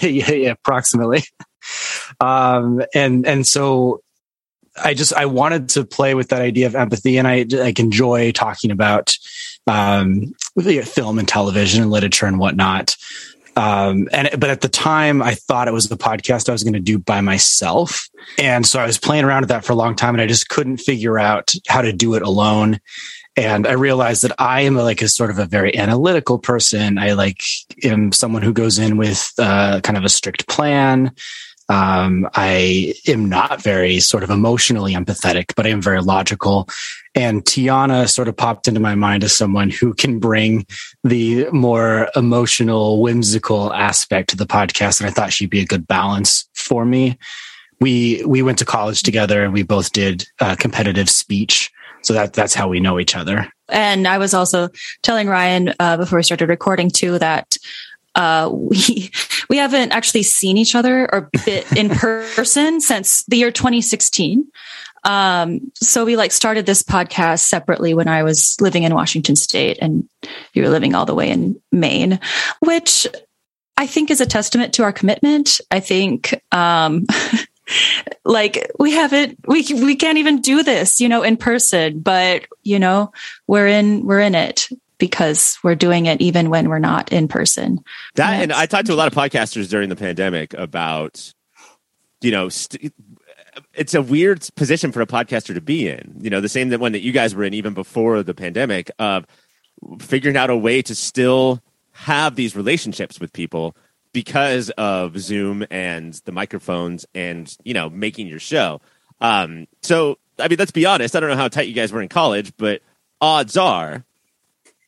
yeah, 0.01 0.31
yeah, 0.31 0.51
approximately. 0.51 1.23
Um, 2.21 2.81
and 2.95 3.27
and 3.27 3.45
so 3.45 4.01
I 4.81 4.93
just 4.93 5.11
I 5.13 5.25
wanted 5.25 5.67
to 5.69 5.83
play 5.83 6.13
with 6.13 6.29
that 6.29 6.41
idea 6.41 6.65
of 6.67 6.75
empathy, 6.75 7.17
and 7.17 7.27
I 7.27 7.45
like 7.49 7.77
enjoy 7.79 8.31
talking 8.31 8.71
about 8.71 9.13
um, 9.67 10.33
film 10.83 11.19
and 11.19 11.27
television 11.27 11.81
and 11.81 11.91
literature 11.91 12.25
and 12.25 12.39
whatnot. 12.39 12.95
Um, 13.55 14.07
and 14.11 14.29
but 14.39 14.51
at 14.51 14.61
the 14.61 14.69
time, 14.69 15.21
I 15.21 15.33
thought 15.33 15.67
it 15.67 15.73
was 15.73 15.89
the 15.89 15.97
podcast 15.97 16.47
I 16.47 16.51
was 16.51 16.63
going 16.63 16.73
to 16.73 16.79
do 16.79 16.99
by 16.99 17.21
myself, 17.21 18.07
and 18.37 18.63
so 18.67 18.79
I 18.79 18.85
was 18.85 18.99
playing 18.99 19.25
around 19.25 19.41
with 19.41 19.49
that 19.49 19.65
for 19.65 19.73
a 19.73 19.75
long 19.75 19.95
time, 19.95 20.13
and 20.13 20.21
I 20.21 20.27
just 20.27 20.49
couldn't 20.49 20.77
figure 20.77 21.17
out 21.17 21.53
how 21.67 21.81
to 21.81 21.91
do 21.91 22.13
it 22.13 22.21
alone. 22.21 22.79
And 23.35 23.67
I 23.67 23.73
realized 23.73 24.23
that 24.23 24.33
I 24.39 24.61
am 24.61 24.75
like 24.75 25.01
a 25.01 25.07
sort 25.07 25.31
of 25.31 25.39
a 25.39 25.45
very 25.45 25.75
analytical 25.75 26.37
person. 26.37 26.99
I 26.99 27.13
like 27.13 27.41
am 27.83 28.11
someone 28.11 28.43
who 28.43 28.53
goes 28.53 28.77
in 28.77 28.97
with 28.97 29.31
uh, 29.39 29.81
kind 29.81 29.97
of 29.97 30.03
a 30.03 30.09
strict 30.09 30.47
plan. 30.47 31.11
Um, 31.69 32.29
I 32.33 32.93
am 33.07 33.27
not 33.27 33.61
very 33.61 33.99
sort 33.99 34.23
of 34.23 34.29
emotionally 34.29 34.93
empathetic, 34.93 35.53
but 35.55 35.65
I 35.65 35.69
am 35.69 35.81
very 35.81 36.01
logical. 36.01 36.69
And 37.13 37.43
Tiana 37.43 38.07
sort 38.09 38.27
of 38.27 38.37
popped 38.37 38.67
into 38.67 38.79
my 38.79 38.95
mind 38.95 39.23
as 39.23 39.35
someone 39.35 39.69
who 39.69 39.93
can 39.93 40.19
bring 40.19 40.65
the 41.03 41.49
more 41.51 42.09
emotional, 42.15 43.01
whimsical 43.01 43.73
aspect 43.73 44.29
to 44.29 44.37
the 44.37 44.45
podcast. 44.45 44.99
And 44.99 45.07
I 45.07 45.11
thought 45.11 45.33
she'd 45.33 45.49
be 45.49 45.59
a 45.59 45.65
good 45.65 45.87
balance 45.87 46.47
for 46.53 46.85
me. 46.85 47.17
We 47.79 48.23
we 48.25 48.41
went 48.41 48.57
to 48.59 48.65
college 48.65 49.03
together, 49.03 49.43
and 49.43 49.53
we 49.53 49.63
both 49.63 49.91
did 49.91 50.25
uh, 50.39 50.55
competitive 50.55 51.09
speech. 51.09 51.71
So 52.01 52.13
that 52.13 52.33
that's 52.33 52.53
how 52.53 52.67
we 52.67 52.79
know 52.79 52.99
each 52.99 53.15
other. 53.15 53.51
And 53.69 54.07
I 54.07 54.17
was 54.17 54.33
also 54.33 54.69
telling 55.03 55.27
Ryan 55.27 55.73
uh, 55.79 55.97
before 55.97 56.17
we 56.17 56.23
started 56.23 56.49
recording 56.49 56.89
too 56.89 57.19
that 57.19 57.57
uh, 58.17 58.49
we 58.51 59.11
we 59.49 59.57
haven't 59.57 59.93
actually 59.93 60.23
seen 60.23 60.57
each 60.57 60.75
other 60.75 61.07
or 61.13 61.29
bit 61.45 61.71
in 61.77 61.89
person 62.35 62.81
since 62.81 63.23
the 63.25 63.37
year 63.37 63.51
2016. 63.51 64.45
Um, 65.03 65.71
so 65.75 66.03
we 66.03 66.17
like 66.17 66.31
started 66.31 66.65
this 66.65 66.83
podcast 66.83 67.41
separately 67.41 67.93
when 67.93 68.09
I 68.09 68.23
was 68.23 68.57
living 68.59 68.83
in 68.83 68.93
Washington 68.93 69.35
State 69.37 69.77
and 69.79 70.09
you 70.53 70.63
were 70.63 70.69
living 70.69 70.95
all 70.95 71.05
the 71.05 71.15
way 71.15 71.29
in 71.29 71.61
Maine, 71.71 72.19
which 72.59 73.07
I 73.77 73.85
think 73.85 74.09
is 74.09 74.19
a 74.19 74.25
testament 74.25 74.73
to 74.73 74.83
our 74.83 74.91
commitment. 74.91 75.61
I 75.69 75.79
think, 75.79 76.41
um, 76.51 77.05
like 78.25 78.69
we 78.79 78.91
haven't, 78.93 79.39
we, 79.47 79.63
we 79.71 79.95
can't 79.95 80.17
even 80.17 80.41
do 80.41 80.63
this, 80.63 80.99
you 80.99 81.07
know, 81.07 81.21
in 81.21 81.37
person, 81.37 81.99
but 81.99 82.45
you 82.63 82.79
know, 82.79 83.11
we're 83.45 83.67
in, 83.67 84.05
we're 84.05 84.19
in 84.19 84.35
it 84.35 84.67
because 84.97 85.57
we're 85.63 85.75
doing 85.75 86.05
it 86.05 86.21
even 86.21 86.49
when 86.49 86.69
we're 86.69 86.79
not 86.79 87.11
in 87.11 87.27
person. 87.27 87.79
That, 88.15 88.41
and 88.41 88.51
I 88.51 88.65
talked 88.65 88.87
to 88.87 88.93
a 88.93 88.95
lot 88.95 89.07
of 89.07 89.13
podcasters 89.13 89.69
during 89.69 89.89
the 89.89 89.95
pandemic 89.95 90.53
about, 90.53 91.33
you 92.21 92.31
know, 92.31 92.49
st- 92.49 92.93
it's 93.73 93.93
a 93.93 94.01
weird 94.01 94.47
position 94.55 94.91
for 94.91 95.01
a 95.01 95.07
podcaster 95.07 95.53
to 95.53 95.61
be 95.61 95.87
in. 95.87 96.17
You 96.19 96.29
know, 96.29 96.41
the 96.41 96.49
same 96.49 96.69
that 96.69 96.79
one 96.79 96.91
that 96.91 97.01
you 97.01 97.11
guys 97.11 97.35
were 97.35 97.43
in 97.43 97.53
even 97.53 97.73
before 97.73 98.23
the 98.23 98.33
pandemic 98.33 98.91
of 98.99 99.25
figuring 99.99 100.37
out 100.37 100.49
a 100.49 100.57
way 100.57 100.81
to 100.81 100.95
still 100.95 101.61
have 101.91 102.35
these 102.35 102.55
relationships 102.55 103.19
with 103.19 103.33
people 103.33 103.75
because 104.13 104.69
of 104.71 105.17
Zoom 105.19 105.65
and 105.69 106.13
the 106.25 106.31
microphones 106.31 107.05
and 107.13 107.55
you 107.63 107.73
know 107.73 107.89
making 107.89 108.27
your 108.27 108.39
show. 108.39 108.81
Um, 109.21 109.67
so 109.81 110.17
I 110.39 110.47
mean, 110.47 110.57
let's 110.59 110.71
be 110.71 110.85
honest. 110.85 111.15
I 111.15 111.19
don't 111.19 111.29
know 111.29 111.35
how 111.35 111.47
tight 111.47 111.67
you 111.67 111.73
guys 111.73 111.91
were 111.91 112.01
in 112.01 112.09
college, 112.09 112.53
but 112.57 112.81
odds 113.21 113.57
are, 113.57 114.05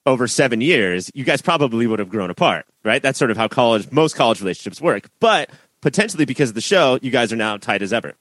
over 0.05 0.27
seven 0.27 0.61
years, 0.61 1.11
you 1.13 1.23
guys 1.23 1.41
probably 1.41 1.87
would 1.87 1.99
have 1.99 2.09
grown 2.09 2.29
apart, 2.29 2.65
right? 2.83 3.01
That's 3.01 3.19
sort 3.19 3.31
of 3.31 3.37
how 3.37 3.47
college, 3.47 3.91
most 3.91 4.15
college 4.15 4.41
relationships 4.41 4.81
work. 4.81 5.09
But 5.19 5.49
potentially 5.81 6.25
because 6.25 6.49
of 6.49 6.55
the 6.55 6.61
show, 6.61 6.99
you 7.01 7.11
guys 7.11 7.31
are 7.33 7.37
now 7.37 7.57
tight 7.57 7.81
as 7.81 7.93
ever 7.93 8.15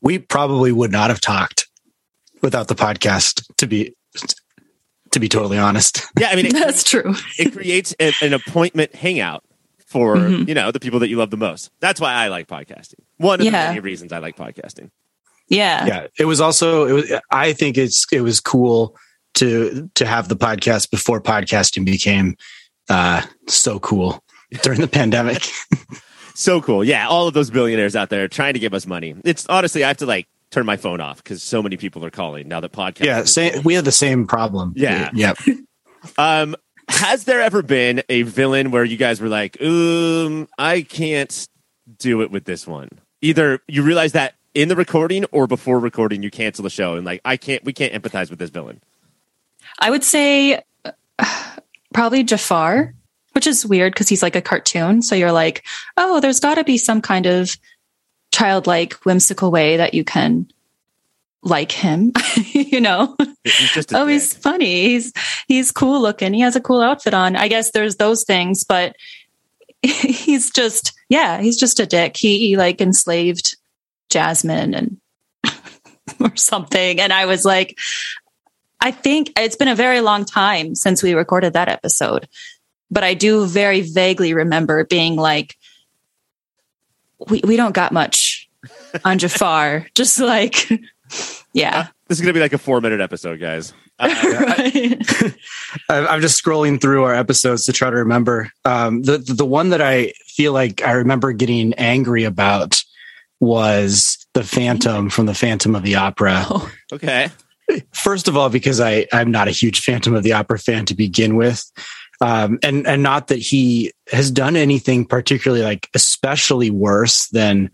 we 0.00 0.18
probably 0.18 0.72
would 0.72 0.92
not 0.92 1.10
have 1.10 1.20
talked 1.20 1.66
without 2.42 2.68
the 2.68 2.74
podcast 2.74 3.44
to 3.56 3.66
be 3.66 3.94
to 5.12 5.20
be 5.20 5.28
totally 5.28 5.58
honest. 5.58 6.02
Yeah, 6.18 6.28
I 6.28 6.36
mean 6.36 6.46
it, 6.46 6.52
that's 6.52 6.84
true. 6.84 7.14
it 7.38 7.52
creates 7.52 7.94
a, 8.00 8.12
an 8.22 8.32
appointment 8.32 8.94
hangout 8.94 9.44
for 9.86 10.16
mm-hmm. 10.16 10.48
you 10.48 10.54
know 10.54 10.70
the 10.70 10.80
people 10.80 11.00
that 11.00 11.08
you 11.08 11.16
love 11.16 11.30
the 11.30 11.36
most. 11.36 11.70
That's 11.80 12.00
why 12.00 12.12
I 12.12 12.28
like 12.28 12.46
podcasting. 12.46 13.00
One 13.16 13.40
of 13.40 13.46
yeah. 13.46 13.50
the 13.50 13.68
many 13.70 13.80
reasons 13.80 14.12
I 14.12 14.18
like 14.18 14.36
podcasting. 14.36 14.90
Yeah, 15.48 15.86
yeah. 15.86 16.06
It 16.18 16.24
was 16.24 16.40
also 16.40 16.86
it 16.86 16.92
was. 16.92 17.12
I 17.30 17.52
think 17.52 17.78
it's 17.78 18.06
it 18.12 18.20
was 18.20 18.40
cool 18.40 18.96
to 19.36 19.90
to 19.94 20.06
have 20.06 20.28
the 20.28 20.36
podcast 20.36 20.90
before 20.90 21.20
podcasting 21.20 21.84
became 21.84 22.36
uh, 22.88 23.22
so 23.46 23.78
cool 23.78 24.22
during 24.62 24.80
the 24.80 24.88
pandemic. 24.88 25.42
so 26.34 26.60
cool. 26.60 26.84
Yeah, 26.84 27.08
all 27.08 27.28
of 27.28 27.34
those 27.34 27.50
billionaires 27.50 27.96
out 27.96 28.10
there 28.10 28.28
trying 28.28 28.54
to 28.54 28.60
give 28.60 28.74
us 28.74 28.86
money. 28.86 29.14
It's 29.24 29.46
honestly, 29.48 29.84
I 29.84 29.88
have 29.88 29.98
to 29.98 30.06
like 30.06 30.26
turn 30.50 30.66
my 30.66 30.76
phone 30.76 31.00
off 31.00 31.22
because 31.22 31.42
so 31.42 31.62
many 31.62 31.76
people 31.76 32.04
are 32.04 32.10
calling 32.10 32.48
now 32.48 32.60
that 32.60 32.72
podcast. 32.72 33.04
Yeah, 33.04 33.24
same, 33.24 33.62
we 33.62 33.74
have 33.74 33.84
the 33.84 33.92
same 33.92 34.26
problem. 34.26 34.72
Yeah. 34.76 35.10
Yep. 35.12 35.38
um, 36.18 36.56
has 36.88 37.24
there 37.24 37.40
ever 37.40 37.62
been 37.62 38.02
a 38.08 38.22
villain 38.22 38.70
where 38.70 38.84
you 38.84 38.96
guys 38.96 39.20
were 39.20 39.28
like, 39.28 39.60
um, 39.60 40.48
I 40.56 40.82
can't 40.82 41.48
do 41.98 42.22
it 42.22 42.30
with 42.30 42.44
this 42.44 42.66
one? 42.66 42.88
Either 43.22 43.60
you 43.66 43.82
realize 43.82 44.12
that 44.12 44.34
in 44.54 44.68
the 44.68 44.76
recording 44.76 45.24
or 45.32 45.46
before 45.46 45.80
recording, 45.80 46.22
you 46.22 46.30
cancel 46.30 46.62
the 46.62 46.70
show 46.70 46.94
and 46.94 47.04
like, 47.04 47.20
I 47.24 47.36
can't, 47.36 47.64
we 47.64 47.72
can't 47.72 47.92
empathize 47.92 48.30
with 48.30 48.38
this 48.38 48.50
villain. 48.50 48.80
I 49.78 49.90
would 49.90 50.04
say 50.04 50.62
probably 51.92 52.24
Jafar 52.24 52.94
which 53.36 53.46
is 53.46 53.66
weird 53.66 53.92
because 53.92 54.08
he's 54.08 54.22
like 54.22 54.34
a 54.34 54.40
cartoon. 54.40 55.02
So 55.02 55.14
you're 55.14 55.30
like, 55.30 55.62
oh, 55.98 56.20
there's 56.20 56.40
got 56.40 56.54
to 56.54 56.64
be 56.64 56.78
some 56.78 57.02
kind 57.02 57.26
of 57.26 57.54
childlike, 58.32 58.94
whimsical 59.04 59.50
way 59.50 59.76
that 59.76 59.92
you 59.92 60.04
can 60.04 60.50
like 61.42 61.70
him, 61.70 62.14
you 62.52 62.80
know? 62.80 63.14
He's 63.44 63.92
oh, 63.92 64.06
dick. 64.06 64.12
he's 64.14 64.34
funny. 64.34 64.88
He's 64.88 65.12
he's 65.48 65.70
cool 65.70 66.00
looking. 66.00 66.32
He 66.32 66.40
has 66.40 66.56
a 66.56 66.62
cool 66.62 66.80
outfit 66.80 67.12
on. 67.12 67.36
I 67.36 67.48
guess 67.48 67.72
there's 67.72 67.96
those 67.96 68.24
things, 68.24 68.64
but 68.64 68.96
he's 69.82 70.50
just 70.50 70.94
yeah, 71.10 71.38
he's 71.38 71.58
just 71.58 71.78
a 71.78 71.84
dick. 71.84 72.16
He, 72.16 72.38
he 72.38 72.56
like 72.56 72.80
enslaved 72.80 73.54
Jasmine 74.08 74.72
and 74.72 75.00
or 76.20 76.34
something. 76.36 77.02
And 77.02 77.12
I 77.12 77.26
was 77.26 77.44
like, 77.44 77.78
I 78.80 78.90
think 78.90 79.32
it's 79.36 79.56
been 79.56 79.68
a 79.68 79.74
very 79.74 80.00
long 80.00 80.24
time 80.24 80.74
since 80.74 81.02
we 81.02 81.14
recorded 81.14 81.54
that 81.54 81.68
episode 81.68 82.28
but 82.90 83.04
I 83.04 83.14
do 83.14 83.46
very 83.46 83.80
vaguely 83.80 84.34
remember 84.34 84.84
being 84.84 85.16
like, 85.16 85.56
we, 87.28 87.40
we 87.44 87.56
don't 87.56 87.74
got 87.74 87.92
much 87.92 88.48
on 89.04 89.18
Jafar. 89.18 89.86
Just 89.94 90.20
like, 90.20 90.68
yeah. 91.52 91.78
Uh, 91.78 91.84
this 92.08 92.18
is 92.18 92.22
going 92.22 92.32
to 92.32 92.38
be 92.38 92.42
like 92.42 92.52
a 92.52 92.58
four 92.58 92.80
minute 92.80 93.00
episode, 93.00 93.40
guys. 93.40 93.72
Uh, 93.98 94.08
I, 95.88 96.14
am 96.14 96.20
just 96.20 96.44
scrolling 96.44 96.80
through 96.80 97.02
our 97.04 97.14
episodes 97.14 97.64
to 97.64 97.72
try 97.72 97.90
to 97.90 97.96
remember. 97.96 98.52
Um, 98.64 99.02
the, 99.02 99.18
the 99.18 99.44
one 99.44 99.70
that 99.70 99.80
I 99.80 100.12
feel 100.26 100.52
like 100.52 100.82
I 100.82 100.92
remember 100.92 101.32
getting 101.32 101.72
angry 101.74 102.24
about 102.24 102.84
was 103.40 104.24
the 104.34 104.44
Phantom 104.44 105.08
from 105.08 105.26
the 105.26 105.34
Phantom 105.34 105.74
of 105.74 105.82
the 105.82 105.96
Opera. 105.96 106.44
Oh. 106.48 106.70
Okay. 106.92 107.30
First 107.92 108.28
of 108.28 108.36
all, 108.36 108.48
because 108.48 108.80
I, 108.80 109.06
I'm 109.12 109.30
not 109.30 109.48
a 109.48 109.52
huge 109.52 109.80
Phantom 109.80 110.14
of 110.14 110.22
the 110.22 110.32
Opera 110.32 110.58
fan 110.58 110.84
to 110.86 110.94
begin 110.94 111.36
with 111.36 111.64
um, 112.20 112.58
and 112.62 112.86
and 112.86 113.02
not 113.02 113.28
that 113.28 113.38
he 113.38 113.92
has 114.10 114.30
done 114.30 114.56
anything 114.56 115.04
particularly 115.04 115.62
like 115.62 115.88
especially 115.94 116.70
worse 116.70 117.28
than 117.28 117.70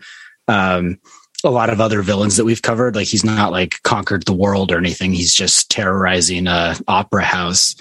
um, 0.49 0.99
a 1.45 1.51
lot 1.51 1.71
of 1.71 1.81
other 1.81 2.03
villains 2.03 2.37
that 2.37 2.45
we've 2.45 2.63
covered. 2.63 2.95
Like 2.95 3.09
he's 3.09 3.25
not 3.25 3.53
like 3.53 3.83
conquered 3.83 4.25
the 4.25 4.33
world 4.33 4.73
or 4.73 4.79
anything. 4.79 5.13
He's 5.13 5.35
just 5.35 5.71
terrorizing 5.71 6.47
a 6.47 6.77
opera 6.89 7.25
house. 7.25 7.75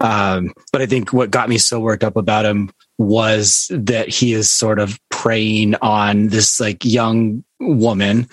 Um, 0.00 0.52
but 0.72 0.82
I 0.82 0.86
think 0.86 1.12
what 1.12 1.30
got 1.30 1.48
me 1.48 1.58
so 1.58 1.80
worked 1.80 2.04
up 2.04 2.16
about 2.16 2.46
him 2.46 2.70
was 2.98 3.70
that 3.70 4.08
he 4.08 4.32
is 4.32 4.50
sort 4.50 4.78
of 4.78 4.98
preying 5.10 5.74
on 5.76 6.28
this 6.28 6.58
like 6.60 6.84
young 6.84 7.44
woman 7.60 8.28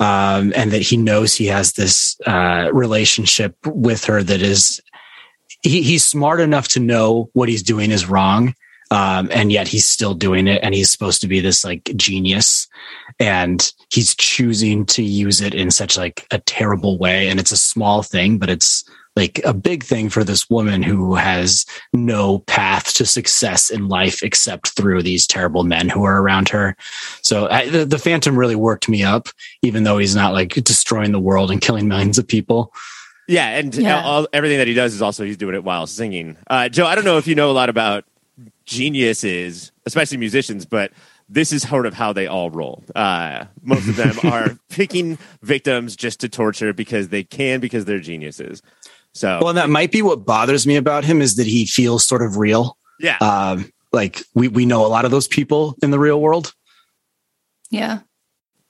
um, 0.00 0.52
and 0.54 0.70
that 0.72 0.82
he 0.82 0.96
knows 0.96 1.34
he 1.34 1.46
has 1.46 1.72
this 1.72 2.18
uh, 2.26 2.70
relationship 2.72 3.56
with 3.66 4.04
her 4.04 4.22
that 4.22 4.42
is 4.42 4.80
he, 5.62 5.82
he's 5.82 6.04
smart 6.04 6.40
enough 6.40 6.68
to 6.68 6.80
know 6.80 7.30
what 7.32 7.48
he's 7.48 7.62
doing 7.62 7.90
is 7.90 8.08
wrong. 8.08 8.54
Um, 8.90 9.28
and 9.32 9.52
yet 9.52 9.68
he's 9.68 9.86
still 9.86 10.14
doing 10.14 10.46
it 10.46 10.60
and 10.62 10.74
he's 10.74 10.90
supposed 10.90 11.20
to 11.20 11.28
be 11.28 11.40
this 11.40 11.62
like 11.62 11.92
genius 11.94 12.66
and 13.20 13.70
he's 13.92 14.14
choosing 14.14 14.86
to 14.86 15.02
use 15.02 15.42
it 15.42 15.52
in 15.52 15.70
such 15.70 15.98
like 15.98 16.26
a 16.30 16.38
terrible 16.38 16.96
way 16.96 17.28
and 17.28 17.38
it's 17.38 17.52
a 17.52 17.56
small 17.58 18.02
thing 18.02 18.38
but 18.38 18.48
it's 18.48 18.88
like 19.16 19.40
a 19.44 19.52
big 19.52 19.82
thing 19.82 20.08
for 20.08 20.22
this 20.24 20.48
woman 20.48 20.82
who 20.82 21.14
has 21.14 21.66
no 21.92 22.40
path 22.40 22.94
to 22.94 23.04
success 23.04 23.70
in 23.70 23.88
life 23.88 24.22
except 24.22 24.68
through 24.68 25.02
these 25.02 25.26
terrible 25.26 25.64
men 25.64 25.88
who 25.88 26.04
are 26.04 26.20
around 26.20 26.48
her 26.48 26.76
so 27.22 27.48
I, 27.48 27.68
the, 27.68 27.84
the 27.84 27.98
phantom 27.98 28.38
really 28.38 28.56
worked 28.56 28.88
me 28.88 29.02
up 29.02 29.28
even 29.62 29.84
though 29.84 29.98
he's 29.98 30.14
not 30.14 30.32
like 30.32 30.54
destroying 30.54 31.12
the 31.12 31.20
world 31.20 31.50
and 31.50 31.60
killing 31.60 31.88
millions 31.88 32.18
of 32.18 32.26
people 32.26 32.72
yeah, 33.28 33.58
and 33.58 33.74
yeah. 33.74 34.02
All, 34.02 34.26
everything 34.32 34.56
that 34.56 34.66
he 34.66 34.72
does 34.72 34.94
is 34.94 35.02
also 35.02 35.22
he's 35.22 35.36
doing 35.36 35.54
it 35.54 35.62
while 35.62 35.86
singing. 35.86 36.38
Uh, 36.48 36.70
Joe, 36.70 36.86
I 36.86 36.94
don't 36.94 37.04
know 37.04 37.18
if 37.18 37.26
you 37.26 37.34
know 37.34 37.50
a 37.50 37.52
lot 37.52 37.68
about 37.68 38.04
geniuses, 38.64 39.70
especially 39.84 40.16
musicians, 40.16 40.64
but 40.64 40.92
this 41.28 41.52
is 41.52 41.68
sort 41.68 41.84
of 41.84 41.92
how 41.92 42.14
they 42.14 42.26
all 42.26 42.50
roll. 42.50 42.82
Uh, 42.96 43.44
most 43.62 43.86
of 43.86 43.96
them 43.96 44.18
are 44.32 44.58
picking 44.70 45.18
victims 45.42 45.94
just 45.94 46.20
to 46.20 46.28
torture 46.28 46.72
because 46.72 47.08
they 47.08 47.22
can, 47.22 47.60
because 47.60 47.84
they're 47.84 47.98
geniuses. 47.98 48.62
So, 49.18 49.38
well, 49.40 49.48
and 49.48 49.58
that 49.58 49.68
might 49.68 49.90
be 49.90 50.02
what 50.02 50.24
bothers 50.24 50.66
me 50.66 50.76
about 50.76 51.04
him 51.04 51.20
is 51.20 51.36
that 51.36 51.46
he 51.46 51.66
feels 51.66 52.06
sort 52.06 52.22
of 52.22 52.36
real. 52.36 52.78
Yeah. 53.00 53.18
Um, 53.18 53.72
like 53.92 54.22
we 54.34 54.48
we 54.48 54.66
know 54.66 54.84
a 54.84 54.88
lot 54.88 55.04
of 55.04 55.10
those 55.10 55.26
people 55.26 55.76
in 55.82 55.90
the 55.90 55.98
real 55.98 56.20
world. 56.20 56.54
Yeah. 57.70 58.00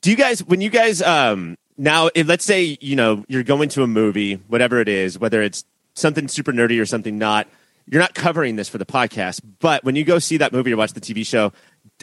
Do 0.00 0.10
you 0.10 0.16
guys 0.16 0.42
when 0.44 0.60
you 0.60 0.70
guys 0.70 1.02
um 1.02 1.56
now 1.76 2.10
if, 2.14 2.26
let's 2.26 2.44
say 2.44 2.76
you 2.80 2.96
know 2.96 3.24
you're 3.28 3.42
going 3.42 3.68
to 3.70 3.82
a 3.82 3.86
movie 3.86 4.34
whatever 4.48 4.80
it 4.80 4.88
is 4.88 5.18
whether 5.18 5.42
it's 5.42 5.64
something 5.94 6.28
super 6.28 6.52
nerdy 6.52 6.80
or 6.80 6.86
something 6.86 7.18
not 7.18 7.48
you're 7.86 8.00
not 8.00 8.14
covering 8.14 8.56
this 8.56 8.68
for 8.68 8.78
the 8.78 8.86
podcast 8.86 9.40
but 9.60 9.82
when 9.84 9.96
you 9.96 10.04
go 10.04 10.18
see 10.18 10.36
that 10.36 10.52
movie 10.52 10.72
or 10.72 10.76
watch 10.76 10.92
the 10.92 11.00
tv 11.00 11.24
show 11.24 11.52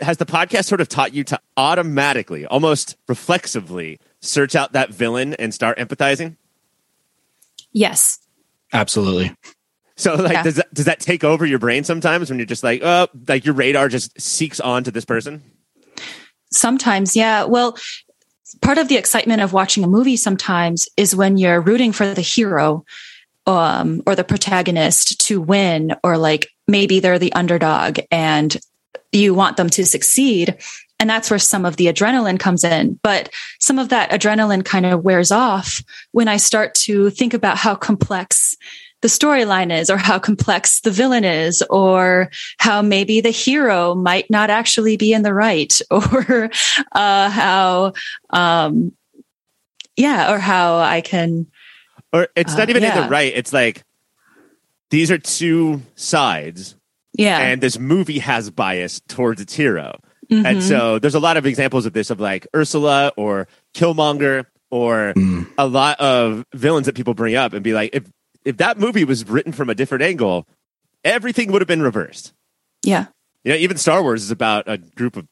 has 0.02 0.18
the 0.18 0.26
podcast 0.26 0.66
sort 0.66 0.82
of 0.82 0.90
taught 0.90 1.14
you 1.14 1.24
to 1.24 1.40
automatically 1.58 2.46
almost 2.46 2.98
reflexively 3.08 4.00
search 4.22 4.56
out 4.56 4.74
that 4.74 4.90
villain 4.90 5.34
and 5.36 5.54
start 5.54 5.78
empathizing 5.78 6.36
yes 7.72 8.20
absolutely 8.74 9.36
so 9.98 10.16
like 10.16 10.34
yeah. 10.34 10.44
does 10.44 10.56
that 10.56 10.74
does 10.74 10.86
that 10.86 11.00
take 11.00 11.24
over 11.24 11.46
your 11.46 11.60
brain 11.60 11.84
sometimes 11.84 12.30
when 12.30 12.40
you're 12.40 12.46
just 12.46 12.64
like 12.64 12.82
oh 12.84 13.08
like 13.28 13.46
your 13.46 13.54
radar 13.54 13.88
just 13.88 14.20
seeks 14.20 14.60
on 14.60 14.84
to 14.84 14.92
this 14.92 15.06
person 15.06 15.42
sometimes 16.52 17.16
yeah 17.16 17.44
well 17.44 17.78
part 18.62 18.78
of 18.78 18.88
the 18.88 18.98
excitement 18.98 19.42
of 19.42 19.54
watching 19.54 19.84
a 19.84 19.88
movie 19.88 20.18
sometimes 20.18 20.88
is 20.98 21.16
when 21.16 21.38
you're 21.38 21.62
rooting 21.62 21.92
for 21.92 22.14
the 22.14 22.22
hero 22.22 22.86
um, 23.48 24.02
or 24.06 24.16
the 24.16 24.24
protagonist 24.24 25.20
to 25.28 25.40
win, 25.40 25.96
or 26.04 26.18
like 26.18 26.48
maybe 26.68 27.00
they're 27.00 27.20
the 27.20 27.34
underdog 27.34 28.00
and 28.12 28.58
you 29.12 29.34
want 29.34 29.58
them 29.58 29.70
to 29.70 29.86
succeed. 29.86 30.58
And 31.00 31.10
that's 31.10 31.30
where 31.30 31.40
some 31.40 31.66
of 31.66 31.76
the 31.78 31.88
adrenaline 31.88 32.40
comes 32.40 32.64
in. 32.64 33.00
But 33.04 33.30
some 33.60 33.80
of 33.80 33.90
that 33.90 34.12
adrenaline 34.12 34.64
kind 34.64 34.86
of 34.86 35.04
wears 35.04 35.32
off 35.32 35.84
when 36.12 36.28
I 36.28 36.38
start 36.38 36.74
to 36.76 37.10
think 37.10 37.34
about 37.34 37.58
how 37.58 37.76
complex 37.76 38.56
the 39.02 39.10
storyline 39.10 39.78
is 39.78 39.90
or 39.92 39.98
how 39.98 40.18
complex 40.18 40.80
the 40.82 40.90
villain 40.90 41.24
is 41.24 41.62
or 41.70 42.32
how 42.58 42.82
maybe 42.82 43.22
the 43.22 43.30
hero 43.30 43.94
might 43.94 44.30
not 44.32 44.50
actually 44.50 44.98
be 44.98 45.14
in 45.14 45.22
the 45.22 45.34
right 45.34 45.80
or 45.92 46.50
uh, 46.94 47.30
how 47.30 47.94
um, 48.32 48.94
yeah 49.96 50.34
or 50.34 50.40
how 50.40 50.78
i 50.78 51.02
can 51.02 51.46
Or 52.12 52.30
it's 52.36 52.56
not 52.56 52.68
Uh, 52.68 52.72
even 52.72 52.84
in 52.84 52.96
the 52.96 53.08
right. 53.08 53.32
It's 53.36 53.54
like 53.54 53.84
these 54.90 55.12
are 55.12 55.18
two 55.20 55.82
sides, 55.96 56.76
yeah 57.14 57.40
and 57.40 57.62
this 57.62 57.78
movie 57.78 58.20
has 58.20 58.50
bias 58.50 59.02
towards 59.08 59.40
its 59.40 59.54
hero. 59.54 60.00
Mhm. 60.32 60.46
And 60.46 60.64
so 60.64 61.00
there's 61.00 61.16
a 61.16 61.20
lot 61.20 61.38
of 61.38 61.46
examples 61.46 61.86
of 61.86 61.94
this 61.94 62.10
of 62.10 62.20
like 62.20 62.48
Ursula 62.56 63.12
or 63.16 63.48
Killmonger 63.74 64.46
or 64.72 65.14
Mm. 65.16 65.48
a 65.58 65.68
lot 65.68 66.00
of 66.00 66.44
villains 66.54 66.88
that 66.88 66.96
people 66.96 67.14
bring 67.14 67.36
up 67.36 67.54
and 67.54 67.64
be 67.64 67.74
like, 67.74 67.92
if 67.94 68.04
if 68.44 68.58
that 68.58 68.78
movie 68.80 69.04
was 69.06 69.28
written 69.28 69.52
from 69.52 69.70
a 69.70 69.76
different 69.76 70.04
angle, 70.04 70.48
everything 71.04 71.52
would 71.52 71.62
have 71.62 71.68
been 71.68 71.82
reversed. 71.82 72.34
yeah 72.84 73.06
You 73.44 73.52
know, 73.54 73.58
even 73.58 73.78
Star 73.78 74.02
Wars 74.04 74.24
is 74.24 74.32
about 74.32 74.66
a 74.68 74.78
group 74.78 75.18
of 75.18 75.28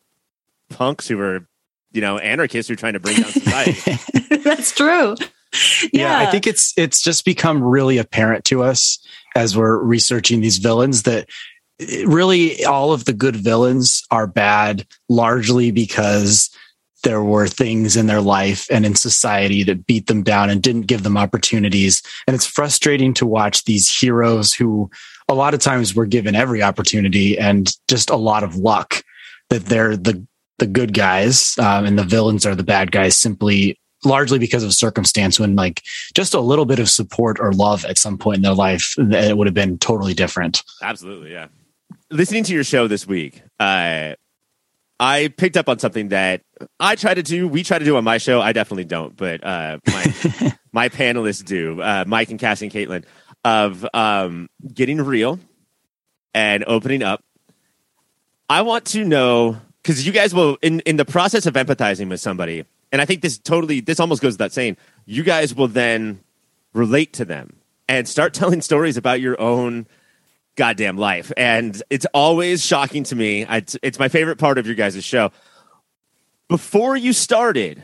punks 0.69 1.07
who 1.07 1.19
are, 1.19 1.47
you 1.91 2.01
know, 2.01 2.17
anarchists 2.17 2.67
who 2.69 2.73
are 2.73 2.77
trying 2.77 2.93
to 2.93 2.99
bring 2.99 3.15
down 3.21 3.31
society. 3.31 3.97
that's 4.43 4.71
true 4.71 5.15
yeah. 5.91 6.17
I 6.17 6.25
think 6.31 6.47
it's 6.47 6.73
it's 6.77 6.99
just 7.03 7.25
become 7.25 7.61
really 7.61 7.99
apparent 7.99 8.43
to 8.45 8.63
us 8.63 8.97
as 9.35 9.55
we're 9.55 9.77
researching 9.77 10.41
these 10.41 10.57
villains 10.57 11.03
that 11.03 11.27
it- 11.27 11.29
really 12.05 12.63
all 12.65 12.93
of 12.93 13.05
the 13.05 13.13
good 13.13 13.35
villains 13.35 14.03
are 14.11 14.27
bad 14.27 14.85
largely 15.09 15.71
because 15.71 16.49
there 17.03 17.23
were 17.23 17.47
things 17.47 17.97
in 17.97 18.07
their 18.07 18.21
life 18.21 18.67
and 18.71 18.85
in 18.85 18.95
society 18.95 19.63
that 19.63 19.85
beat 19.85 20.07
them 20.07 20.23
down 20.23 20.49
and 20.49 20.61
didn't 20.61 20.87
give 20.87 21.03
them 21.03 21.17
opportunities 21.17 22.01
and 22.27 22.35
it's 22.35 22.45
frustrating 22.45 23.13
to 23.13 23.25
watch 23.25 23.65
these 23.65 23.93
heroes 23.93 24.53
who 24.53 24.89
a 25.27 25.33
lot 25.33 25.53
of 25.53 25.59
times 25.59 25.95
were 25.95 26.05
given 26.05 26.35
every 26.35 26.61
opportunity 26.61 27.37
and 27.37 27.75
just 27.87 28.09
a 28.09 28.15
lot 28.15 28.43
of 28.43 28.55
luck 28.55 29.03
that 29.49 29.65
they're 29.65 29.97
the 29.97 30.25
the 30.59 30.67
good 30.67 30.93
guys 30.93 31.57
um, 31.57 31.85
and 31.85 31.97
the 31.97 32.03
villains 32.03 32.45
are 32.45 32.55
the 32.55 32.63
bad 32.63 32.91
guys 32.91 33.19
simply 33.19 33.77
largely 34.05 34.37
because 34.37 34.63
of 34.63 34.73
circumstance 34.73 35.39
when 35.39 35.55
like 35.55 35.81
just 36.13 36.33
a 36.33 36.39
little 36.39 36.65
bit 36.65 36.79
of 36.79 36.89
support 36.89 37.39
or 37.39 37.51
love 37.51 37.83
at 37.85 37.97
some 37.97 38.17
point 38.17 38.37
in 38.37 38.43
their 38.43 38.53
life 38.53 38.93
it 38.97 39.35
would 39.35 39.47
have 39.47 39.53
been 39.53 39.77
totally 39.79 40.13
different 40.13 40.61
Absolutely, 40.81 41.31
yeah. 41.31 41.47
Listening 42.13 42.43
to 42.43 42.53
your 42.53 42.63
show 42.63 42.87
this 42.87 43.07
week, 43.07 43.41
uh, 43.59 44.13
I 44.99 45.33
picked 45.35 45.57
up 45.57 45.67
on 45.67 45.79
something 45.79 46.09
that 46.09 46.43
I 46.79 46.95
try 46.95 47.15
to 47.15 47.23
do. 47.23 47.47
We 47.47 47.63
try 47.63 47.79
to 47.79 47.85
do 47.85 47.97
on 47.97 48.03
my 48.03 48.19
show. 48.19 48.39
I 48.39 48.53
definitely 48.53 48.83
don't, 48.83 49.17
but 49.17 49.43
uh, 49.43 49.79
my 49.87 50.53
my 50.71 50.89
panelists 50.89 51.43
do. 51.43 51.81
Uh, 51.81 52.03
Mike 52.05 52.29
and 52.29 52.39
Cassie 52.39 52.67
and 52.67 52.73
Caitlin 52.73 53.03
of 53.43 53.83
um, 53.95 54.47
getting 54.71 55.01
real 55.01 55.39
and 56.35 56.63
opening 56.67 57.01
up. 57.01 57.23
I 58.47 58.61
want 58.61 58.85
to 58.89 59.03
know 59.03 59.57
because 59.81 60.05
you 60.05 60.13
guys 60.13 60.35
will 60.35 60.59
in 60.61 60.81
in 60.81 60.97
the 60.97 61.05
process 61.05 61.47
of 61.47 61.55
empathizing 61.55 62.09
with 62.09 62.21
somebody, 62.21 62.63
and 62.91 63.01
I 63.01 63.05
think 63.05 63.23
this 63.23 63.39
totally 63.39 63.79
this 63.79 63.99
almost 63.99 64.21
goes 64.21 64.35
without 64.35 64.51
saying. 64.51 64.77
You 65.07 65.23
guys 65.23 65.55
will 65.55 65.67
then 65.67 66.19
relate 66.73 67.13
to 67.13 67.25
them 67.25 67.55
and 67.89 68.07
start 68.07 68.33
telling 68.35 68.61
stories 68.61 68.97
about 68.97 69.19
your 69.19 69.41
own 69.41 69.87
goddamn 70.55 70.97
life. 70.97 71.31
And 71.37 71.81
it's 71.89 72.05
always 72.13 72.65
shocking 72.65 73.03
to 73.05 73.15
me. 73.15 73.45
It's, 73.47 73.77
it's 73.81 73.99
my 73.99 74.07
favorite 74.07 74.37
part 74.37 74.57
of 74.57 74.65
your 74.65 74.75
guys' 74.75 75.03
show. 75.03 75.31
Before 76.47 76.95
you 76.95 77.13
started 77.13 77.83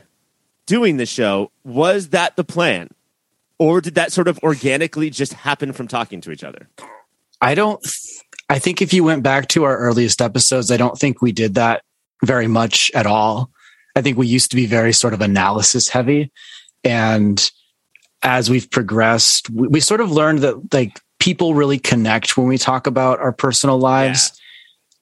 doing 0.66 0.96
the 0.96 1.06
show, 1.06 1.50
was 1.64 2.10
that 2.10 2.36
the 2.36 2.44
plan? 2.44 2.90
Or 3.58 3.80
did 3.80 3.96
that 3.96 4.12
sort 4.12 4.28
of 4.28 4.38
organically 4.38 5.10
just 5.10 5.32
happen 5.32 5.72
from 5.72 5.88
talking 5.88 6.20
to 6.22 6.30
each 6.30 6.44
other? 6.44 6.68
i 7.40 7.54
don't 7.54 7.86
i 8.48 8.58
think 8.58 8.82
if 8.82 8.92
you 8.92 9.04
went 9.04 9.22
back 9.22 9.48
to 9.48 9.64
our 9.64 9.76
earliest 9.76 10.20
episodes 10.20 10.70
i 10.70 10.76
don't 10.76 10.98
think 10.98 11.22
we 11.22 11.32
did 11.32 11.54
that 11.54 11.82
very 12.24 12.46
much 12.46 12.90
at 12.94 13.06
all 13.06 13.50
i 13.96 14.02
think 14.02 14.18
we 14.18 14.26
used 14.26 14.50
to 14.50 14.56
be 14.56 14.66
very 14.66 14.92
sort 14.92 15.14
of 15.14 15.20
analysis 15.20 15.88
heavy 15.88 16.30
and 16.84 17.50
as 18.22 18.50
we've 18.50 18.70
progressed 18.70 19.48
we, 19.50 19.68
we 19.68 19.80
sort 19.80 20.00
of 20.00 20.10
learned 20.10 20.40
that 20.40 20.72
like 20.72 21.00
people 21.20 21.54
really 21.54 21.78
connect 21.78 22.36
when 22.36 22.48
we 22.48 22.58
talk 22.58 22.86
about 22.86 23.20
our 23.20 23.32
personal 23.32 23.78
lives. 23.78 24.32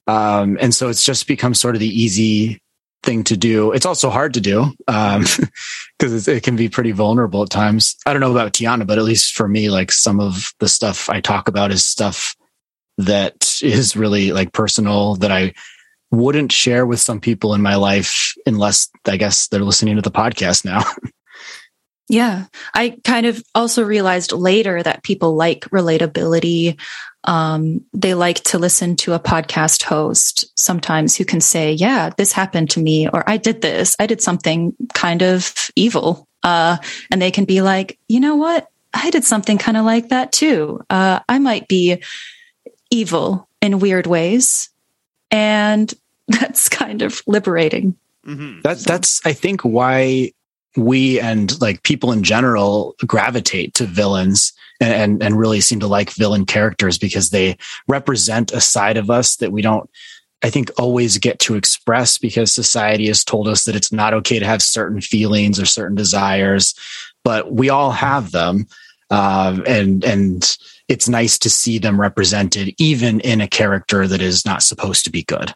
Um, 0.07 0.57
and 0.61 0.73
so 0.73 0.89
it's 0.89 1.03
just 1.03 1.27
become 1.27 1.53
sort 1.53 1.75
of 1.75 1.79
the 1.79 1.87
easy 1.87 2.61
thing 3.03 3.23
to 3.23 3.37
do. 3.37 3.71
It's 3.71 3.85
also 3.85 4.09
hard 4.09 4.33
to 4.33 4.41
do 4.41 4.73
um, 4.87 5.25
because 5.99 6.27
it 6.27 6.43
can 6.43 6.55
be 6.55 6.69
pretty 6.69 6.91
vulnerable 6.91 7.43
at 7.43 7.49
times. 7.49 7.95
I 8.05 8.13
don't 8.13 8.19
know 8.19 8.31
about 8.31 8.53
tiana 8.53 8.85
but 8.85 8.97
at 8.97 9.03
least 9.03 9.33
for 9.33 9.47
me 9.47 9.69
like 9.69 9.91
some 9.91 10.19
of 10.19 10.53
the 10.59 10.67
stuff 10.67 11.09
i 11.09 11.21
talk 11.21 11.47
about 11.47 11.71
is 11.71 11.83
stuff 11.83 12.35
that 12.97 13.59
is 13.61 13.95
really 13.95 14.31
like 14.31 14.51
personal 14.51 15.15
that 15.15 15.31
i 15.31 15.53
wouldn't 16.11 16.51
share 16.51 16.85
with 16.85 16.99
some 16.99 17.19
people 17.19 17.53
in 17.53 17.61
my 17.61 17.75
life 17.75 18.33
unless 18.45 18.89
i 19.07 19.15
guess 19.15 19.47
they're 19.47 19.61
listening 19.61 19.95
to 19.95 20.01
the 20.01 20.11
podcast 20.11 20.65
now 20.65 20.83
Yeah. 22.09 22.45
I 22.73 22.97
kind 23.03 23.27
of 23.27 23.43
also 23.53 23.83
realized 23.83 24.31
later 24.31 24.81
that 24.81 25.03
people 25.03 25.35
like 25.35 25.61
relatability. 25.65 26.79
Um, 27.23 27.85
they 27.93 28.15
like 28.15 28.43
to 28.45 28.57
listen 28.57 28.95
to 28.97 29.13
a 29.13 29.19
podcast 29.19 29.83
host 29.83 30.51
sometimes 30.59 31.15
who 31.15 31.23
can 31.23 31.39
say, 31.39 31.73
yeah, 31.73 32.09
this 32.17 32.31
happened 32.31 32.71
to 32.71 32.81
me, 32.81 33.07
or 33.07 33.29
I 33.29 33.37
did 33.37 33.61
this, 33.61 33.95
I 33.99 34.07
did 34.07 34.21
something 34.21 34.73
kind 34.93 35.21
of 35.21 35.53
evil. 35.75 36.27
Uh, 36.41 36.77
and 37.11 37.21
they 37.21 37.29
can 37.29 37.45
be 37.45 37.61
like, 37.61 37.99
you 38.07 38.19
know 38.19 38.35
what? 38.35 38.67
I 38.93 39.11
did 39.11 39.23
something 39.23 39.59
kind 39.59 39.77
of 39.77 39.85
like 39.85 40.09
that 40.09 40.31
too. 40.31 40.81
Uh, 40.89 41.19
I 41.29 41.37
might 41.37 41.67
be 41.67 42.01
evil 42.89 43.47
in 43.61 43.79
weird 43.79 44.07
ways. 44.07 44.69
And 45.29 45.93
that's 46.27 46.69
kind 46.69 47.03
of 47.03 47.21
liberating. 47.27 47.95
Mm-hmm. 48.25 48.61
that 48.61 48.79
that's 48.79 49.25
i 49.25 49.31
think 49.31 49.61
why 49.61 50.33
we 50.75 51.19
and 51.19 51.59
like 51.61 51.83
people 51.83 52.11
in 52.11 52.23
general 52.23 52.95
gravitate 53.05 53.73
to 53.73 53.85
villains 53.85 54.53
and 54.79 55.21
and 55.21 55.37
really 55.37 55.61
seem 55.61 55.79
to 55.79 55.87
like 55.87 56.11
villain 56.11 56.45
characters 56.45 56.97
because 56.97 57.29
they 57.29 57.57
represent 57.87 58.51
a 58.51 58.61
side 58.61 58.97
of 58.97 59.09
us 59.09 59.37
that 59.37 59.51
we 59.51 59.61
don't 59.61 59.89
i 60.43 60.49
think 60.49 60.69
always 60.77 61.17
get 61.17 61.39
to 61.39 61.55
express 61.55 62.17
because 62.17 62.53
society 62.53 63.07
has 63.07 63.23
told 63.23 63.47
us 63.47 63.65
that 63.65 63.75
it's 63.75 63.91
not 63.91 64.13
okay 64.13 64.37
to 64.37 64.45
have 64.45 64.61
certain 64.61 65.01
feelings 65.01 65.59
or 65.59 65.65
certain 65.65 65.95
desires 65.95 66.75
but 67.23 67.51
we 67.51 67.69
all 67.69 67.91
have 67.91 68.31
them 68.31 68.67
um, 69.09 69.63
and 69.65 70.03
and 70.03 70.57
it's 70.87 71.09
nice 71.09 71.37
to 71.39 71.49
see 71.49 71.77
them 71.77 71.99
represented 71.99 72.73
even 72.77 73.19
in 73.21 73.41
a 73.41 73.47
character 73.47 74.07
that 74.07 74.21
is 74.21 74.45
not 74.45 74.63
supposed 74.63 75.05
to 75.05 75.11
be 75.11 75.23
good. 75.23 75.53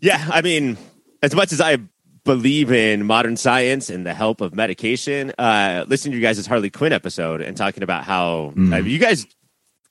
Yeah, 0.00 0.24
I 0.30 0.42
mean, 0.42 0.76
as 1.22 1.34
much 1.34 1.52
as 1.52 1.60
I 1.60 1.78
believe 2.24 2.72
in 2.72 3.04
modern 3.06 3.36
science 3.36 3.90
and 3.90 4.06
the 4.06 4.14
help 4.14 4.40
of 4.40 4.54
medication, 4.54 5.32
uh, 5.38 5.84
listening 5.88 6.12
to 6.12 6.16
you 6.18 6.22
guys' 6.22 6.46
Harley 6.46 6.70
Quinn 6.70 6.92
episode 6.92 7.40
and 7.42 7.56
talking 7.56 7.82
about 7.82 8.04
how 8.04 8.52
Mm. 8.56 8.72
uh, 8.72 8.76
you 8.78 8.98
guys 8.98 9.26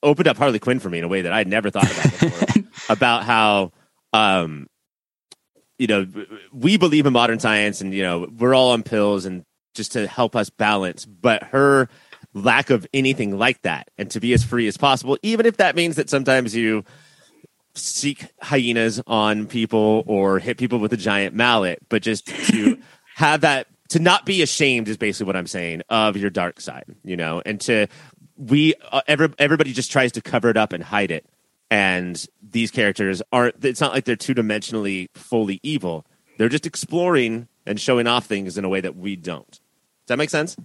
opened 0.02 0.28
up 0.28 0.36
Harley 0.36 0.58
Quinn 0.58 0.80
for 0.80 0.90
me 0.90 0.98
in 0.98 1.04
a 1.04 1.08
way 1.08 1.22
that 1.22 1.32
I'd 1.32 1.48
never 1.48 1.70
thought 1.70 1.90
about 1.90 2.20
before. 2.20 2.64
about 2.90 3.24
how, 3.24 3.72
um, 4.12 4.66
you 5.78 5.86
know, 5.86 6.06
we 6.52 6.76
believe 6.76 7.06
in 7.06 7.12
modern 7.12 7.38
science 7.40 7.80
and, 7.80 7.94
you 7.94 8.02
know, 8.02 8.28
we're 8.38 8.54
all 8.54 8.70
on 8.72 8.82
pills 8.82 9.24
and 9.24 9.44
just 9.74 9.92
to 9.92 10.06
help 10.06 10.36
us 10.36 10.50
balance, 10.50 11.04
but 11.04 11.42
her 11.44 11.88
lack 12.32 12.70
of 12.70 12.86
anything 12.92 13.38
like 13.38 13.62
that 13.62 13.88
and 13.96 14.10
to 14.10 14.20
be 14.20 14.32
as 14.32 14.44
free 14.44 14.66
as 14.68 14.76
possible, 14.76 15.16
even 15.22 15.46
if 15.46 15.56
that 15.58 15.74
means 15.76 15.96
that 15.96 16.10
sometimes 16.10 16.54
you 16.54 16.84
seek 17.74 18.26
hyenas 18.40 19.00
on 19.06 19.46
people 19.46 20.04
or 20.06 20.38
hit 20.38 20.58
people 20.58 20.78
with 20.78 20.92
a 20.92 20.96
giant 20.96 21.34
mallet, 21.34 21.80
but 21.88 22.02
just 22.02 22.26
to 22.26 22.78
have 23.16 23.42
that 23.42 23.66
to 23.90 23.98
not 23.98 24.24
be 24.24 24.42
ashamed 24.42 24.88
is 24.88 24.96
basically 24.96 25.26
what 25.26 25.36
I'm 25.36 25.46
saying 25.46 25.82
of 25.88 26.16
your 26.16 26.30
dark 26.30 26.60
side, 26.60 26.86
you 27.04 27.16
know, 27.16 27.42
and 27.44 27.60
to 27.62 27.86
we 28.36 28.74
uh, 28.90 29.02
every, 29.06 29.32
everybody 29.38 29.72
just 29.72 29.92
tries 29.92 30.12
to 30.12 30.22
cover 30.22 30.48
it 30.48 30.56
up 30.56 30.72
and 30.72 30.82
hide 30.82 31.10
it, 31.10 31.26
and 31.70 32.24
these 32.42 32.70
characters 32.70 33.22
aren't. 33.32 33.64
It's 33.64 33.80
not 33.80 33.92
like 33.92 34.04
they're 34.04 34.16
two 34.16 34.34
dimensionally 34.34 35.08
fully 35.14 35.60
evil. 35.62 36.06
They're 36.38 36.48
just 36.48 36.66
exploring 36.66 37.48
and 37.66 37.80
showing 37.80 38.06
off 38.06 38.26
things 38.26 38.58
in 38.58 38.64
a 38.64 38.68
way 38.68 38.80
that 38.80 38.96
we 38.96 39.16
don't. 39.16 39.50
Does 39.50 40.08
that 40.08 40.18
make 40.18 40.30
sense? 40.30 40.56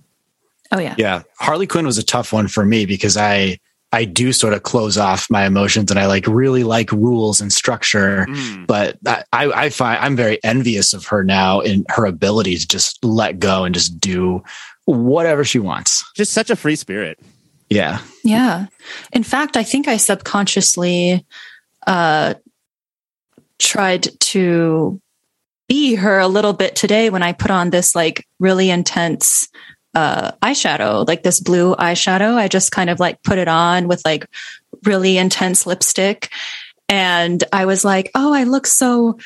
Oh, 0.71 0.79
yeah. 0.79 0.95
Yeah. 0.97 1.23
Harley 1.39 1.67
Quinn 1.67 1.85
was 1.85 1.97
a 1.97 2.03
tough 2.03 2.31
one 2.31 2.47
for 2.47 2.65
me 2.65 2.85
because 2.85 3.17
I 3.17 3.59
I 3.91 4.05
do 4.05 4.31
sort 4.31 4.53
of 4.53 4.63
close 4.63 4.97
off 4.97 5.29
my 5.29 5.45
emotions 5.45 5.89
and 5.89 5.99
I 5.99 6.05
like 6.05 6.27
really 6.27 6.63
like 6.63 6.91
rules 6.91 7.41
and 7.41 7.51
structure. 7.51 8.27
But 8.67 8.97
I, 9.05 9.25
I 9.33 9.69
find 9.69 9.99
I'm 10.03 10.15
very 10.15 10.43
envious 10.43 10.93
of 10.93 11.05
her 11.07 11.23
now 11.23 11.59
in 11.61 11.85
her 11.89 12.05
ability 12.05 12.57
to 12.57 12.67
just 12.67 13.03
let 13.03 13.39
go 13.39 13.63
and 13.65 13.73
just 13.73 13.99
do 13.99 14.43
whatever 14.85 15.43
she 15.43 15.59
wants. 15.59 16.03
Just 16.15 16.33
such 16.33 16.49
a 16.49 16.55
free 16.55 16.75
spirit. 16.75 17.19
Yeah. 17.69 18.01
Yeah. 18.23 18.67
In 19.11 19.23
fact, 19.23 19.57
I 19.57 19.63
think 19.63 19.87
I 19.87 19.97
subconsciously 19.97 21.25
uh, 21.87 22.35
tried 23.59 24.07
to 24.19 25.01
be 25.67 25.95
her 25.95 26.19
a 26.19 26.27
little 26.27 26.53
bit 26.53 26.75
today 26.75 27.09
when 27.09 27.21
I 27.21 27.33
put 27.33 27.51
on 27.51 27.69
this 27.69 27.95
like 27.95 28.25
really 28.39 28.69
intense 28.69 29.47
uh, 29.95 30.31
eyeshadow, 30.41 31.07
like 31.07 31.23
this 31.23 31.39
blue 31.39 31.75
eyeshadow. 31.75 32.35
I 32.35 32.47
just 32.47 32.71
kind 32.71 32.89
of 32.89 32.99
like 32.99 33.21
put 33.23 33.37
it 33.37 33.47
on 33.47 33.87
with 33.87 34.01
like 34.05 34.27
really 34.85 35.17
intense 35.17 35.65
lipstick. 35.65 36.29
And 36.87 37.43
I 37.53 37.65
was 37.65 37.83
like, 37.85 38.11
oh, 38.15 38.33
I 38.33 38.43
look 38.43 38.65
so 38.67 39.17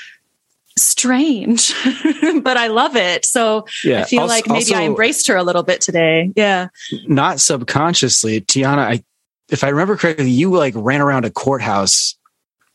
strange, 0.77 1.73
but 2.41 2.57
I 2.57 2.67
love 2.67 2.95
it. 2.95 3.25
So 3.25 3.65
Yeah. 3.83 4.01
I 4.01 4.03
feel 4.05 4.21
Also- 4.21 4.33
like 4.35 4.47
maybe 4.47 4.73
I 4.73 4.83
embraced 4.83 5.27
her 5.27 5.35
a 5.35 5.43
little 5.43 5.63
bit 5.63 5.81
today. 5.81 6.31
Yeah. 6.35 6.67
Not 7.07 7.39
subconsciously, 7.39 8.41
Tiana. 8.41 8.79
I, 8.79 9.03
if 9.49 9.63
I 9.63 9.69
remember 9.69 9.97
correctly, 9.97 10.29
you 10.31 10.51
like 10.51 10.73
ran 10.75 11.01
around 11.01 11.25
a 11.25 11.29
courthouse 11.29 12.15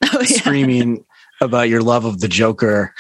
Oh, 0.12 0.20
yeah. 0.20 0.24
screaming 0.26 1.04
about 1.40 1.68
your 1.68 1.82
love 1.82 2.04
of 2.04 2.20
the 2.20 2.28
Joker 2.28 2.94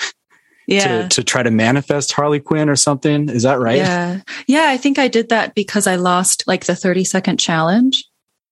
Yeah. 0.68 1.02
to, 1.02 1.08
to 1.08 1.24
try 1.24 1.42
to 1.42 1.50
manifest 1.50 2.12
Harley 2.12 2.40
Quinn 2.40 2.68
or 2.68 2.76
something. 2.76 3.28
Is 3.30 3.42
that 3.42 3.58
right? 3.58 3.78
Yeah. 3.78 4.20
Yeah. 4.46 4.66
I 4.68 4.76
think 4.76 4.98
I 4.98 5.08
did 5.08 5.30
that 5.30 5.54
because 5.54 5.86
I 5.88 5.96
lost 5.96 6.44
like 6.46 6.66
the 6.66 6.76
30 6.76 7.04
second 7.04 7.38
challenge. 7.40 8.04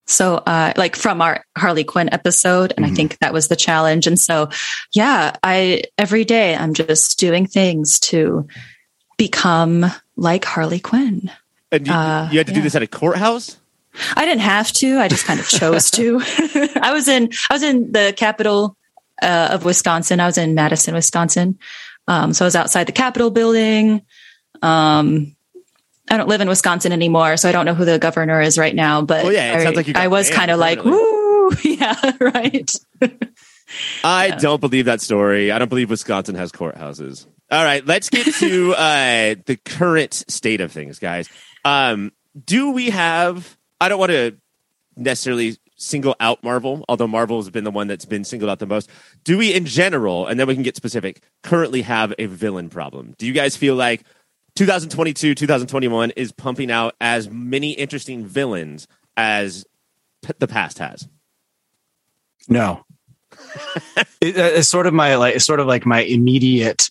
So, 0.09 0.37
uh, 0.37 0.73
like 0.77 0.97
from 0.97 1.21
our 1.21 1.45
Harley 1.59 1.85
Quinn 1.85 2.09
episode. 2.13 2.73
And 2.77 2.87
I 2.87 2.91
Mhm. 2.91 2.97
think 2.97 3.19
that 3.19 3.33
was 3.35 3.49
the 3.49 3.57
challenge. 3.57 4.07
And 4.07 4.19
so, 4.19 4.49
yeah, 4.95 5.37
I, 5.43 5.83
every 5.99 6.25
day 6.25 6.57
I'm 6.57 6.75
just 6.75 7.19
doing 7.19 7.47
things 7.47 8.01
to 8.01 8.47
become 9.19 9.87
like 10.17 10.45
Harley 10.45 10.81
Quinn. 10.81 11.31
And 11.73 11.87
you, 11.87 11.93
Uh, 11.93 12.29
you 12.33 12.39
had 12.39 12.47
to 12.47 12.53
do 12.55 12.63
this 12.63 12.75
at 12.75 12.83
a 12.83 12.87
courthouse? 12.87 13.57
I 14.15 14.25
didn't 14.25 14.41
have 14.43 14.73
to. 14.75 14.99
I 15.01 15.09
just 15.09 15.25
kind 15.25 15.41
of 15.41 15.49
chose 15.49 15.91
to. 15.93 16.21
I 16.81 16.93
was 16.93 17.09
in, 17.09 17.31
I 17.51 17.55
was 17.55 17.63
in 17.63 17.93
the 17.93 18.15
capital 18.17 18.77
uh, 19.23 19.49
of 19.53 19.65
Wisconsin. 19.65 20.21
I 20.21 20.27
was 20.27 20.37
in 20.39 20.55
Madison, 20.55 20.95
Wisconsin. 20.95 21.59
Um, 22.09 22.33
so 22.33 22.45
I 22.45 22.47
was 22.47 22.57
outside 22.57 22.85
the 22.87 22.93
Capitol 22.93 23.31
building. 23.31 24.03
Um, 24.63 25.37
I 26.09 26.17
don't 26.17 26.29
live 26.29 26.41
in 26.41 26.49
Wisconsin 26.49 26.93
anymore, 26.93 27.37
so 27.37 27.49
I 27.49 27.53
don't 27.53 27.67
know 27.67 27.75
who 27.75 27.85
the 27.85 27.99
governor 27.99 28.41
is 28.41 28.59
right 28.59 28.75
now. 28.75 29.03
But 29.03 29.25
Well, 29.25 29.33
yeah, 29.33 29.55
I, 29.57 29.65
sounds 29.65 29.77
like 29.77 29.97
I 29.97 30.09
was 30.09 30.31
kind 30.31 30.51
of 30.51 30.59
like, 30.59 30.85
woo, 30.85 31.51
yeah, 31.65 32.13
right. 32.21 32.71
I 34.05 34.31
don't 34.31 34.61
believe 34.61 34.85
that 34.85 35.01
story. 35.01 35.51
I 35.51 35.59
don't 35.59 35.69
believe 35.69 35.91
Wisconsin 35.91 36.37
has 36.37 36.53
courthouses. 36.53 37.27
All 37.51 37.65
right, 37.65 37.85
let's 37.85 38.09
get 38.09 38.33
to 38.37 38.75
uh, 38.77 39.35
the 39.47 39.59
current 39.65 40.15
state 40.29 40.61
of 40.61 40.71
things, 40.71 40.99
guys. 40.99 41.29
Um, 41.65 42.13
do 42.45 42.71
we 42.71 42.91
have? 42.91 43.57
I 43.81 43.89
don't 43.89 43.99
want 43.99 44.13
to 44.13 44.37
necessarily 44.97 45.57
single 45.77 46.17
out 46.21 46.43
Marvel, 46.43 46.85
although 46.89 47.07
Marvel 47.07 47.39
has 47.39 47.51
been 47.51 47.65
the 47.65 47.71
one 47.71 47.87
that's 47.87 48.05
been 48.05 48.25
singled 48.25 48.51
out 48.51 48.59
the 48.59 48.67
most. 48.67 48.91
Do 49.25 49.39
we, 49.39 49.55
in 49.55 49.67
general, 49.67 50.27
and 50.27 50.41
then 50.41 50.47
we 50.47 50.55
can 50.55 50.63
get 50.63 50.77
specific, 50.77 51.23
currently 51.43 51.83
have 51.83 52.13
a 52.19 52.27
villain 52.27 52.69
problem? 52.69 53.15
Do 53.19 53.27
you 53.27 53.33
guys 53.33 53.57
feel 53.57 53.75
like 53.75 54.03
2022, 54.57 55.35
2021 55.35 56.11
is 56.13 56.33
pumping 56.33 56.71
out 56.71 56.95
as 57.01 57.29
many 57.31 57.73
interesting 57.73 58.25
villains 58.25 58.89
as 59.17 59.65
p- 60.23 60.33
the 60.39 60.49
past 60.49 60.79
has? 60.79 61.09
No. 62.49 62.85
it, 64.21 64.37
uh, 64.37 64.59
it's 64.59 64.69
sort 64.69 64.87
of 64.87 64.95
my 64.95 65.17
like, 65.17 65.37
it's 65.37 65.45
sort 65.45 65.61
of 65.61 65.67
like 65.67 65.85
my 65.85 66.01
immediate 66.01 66.91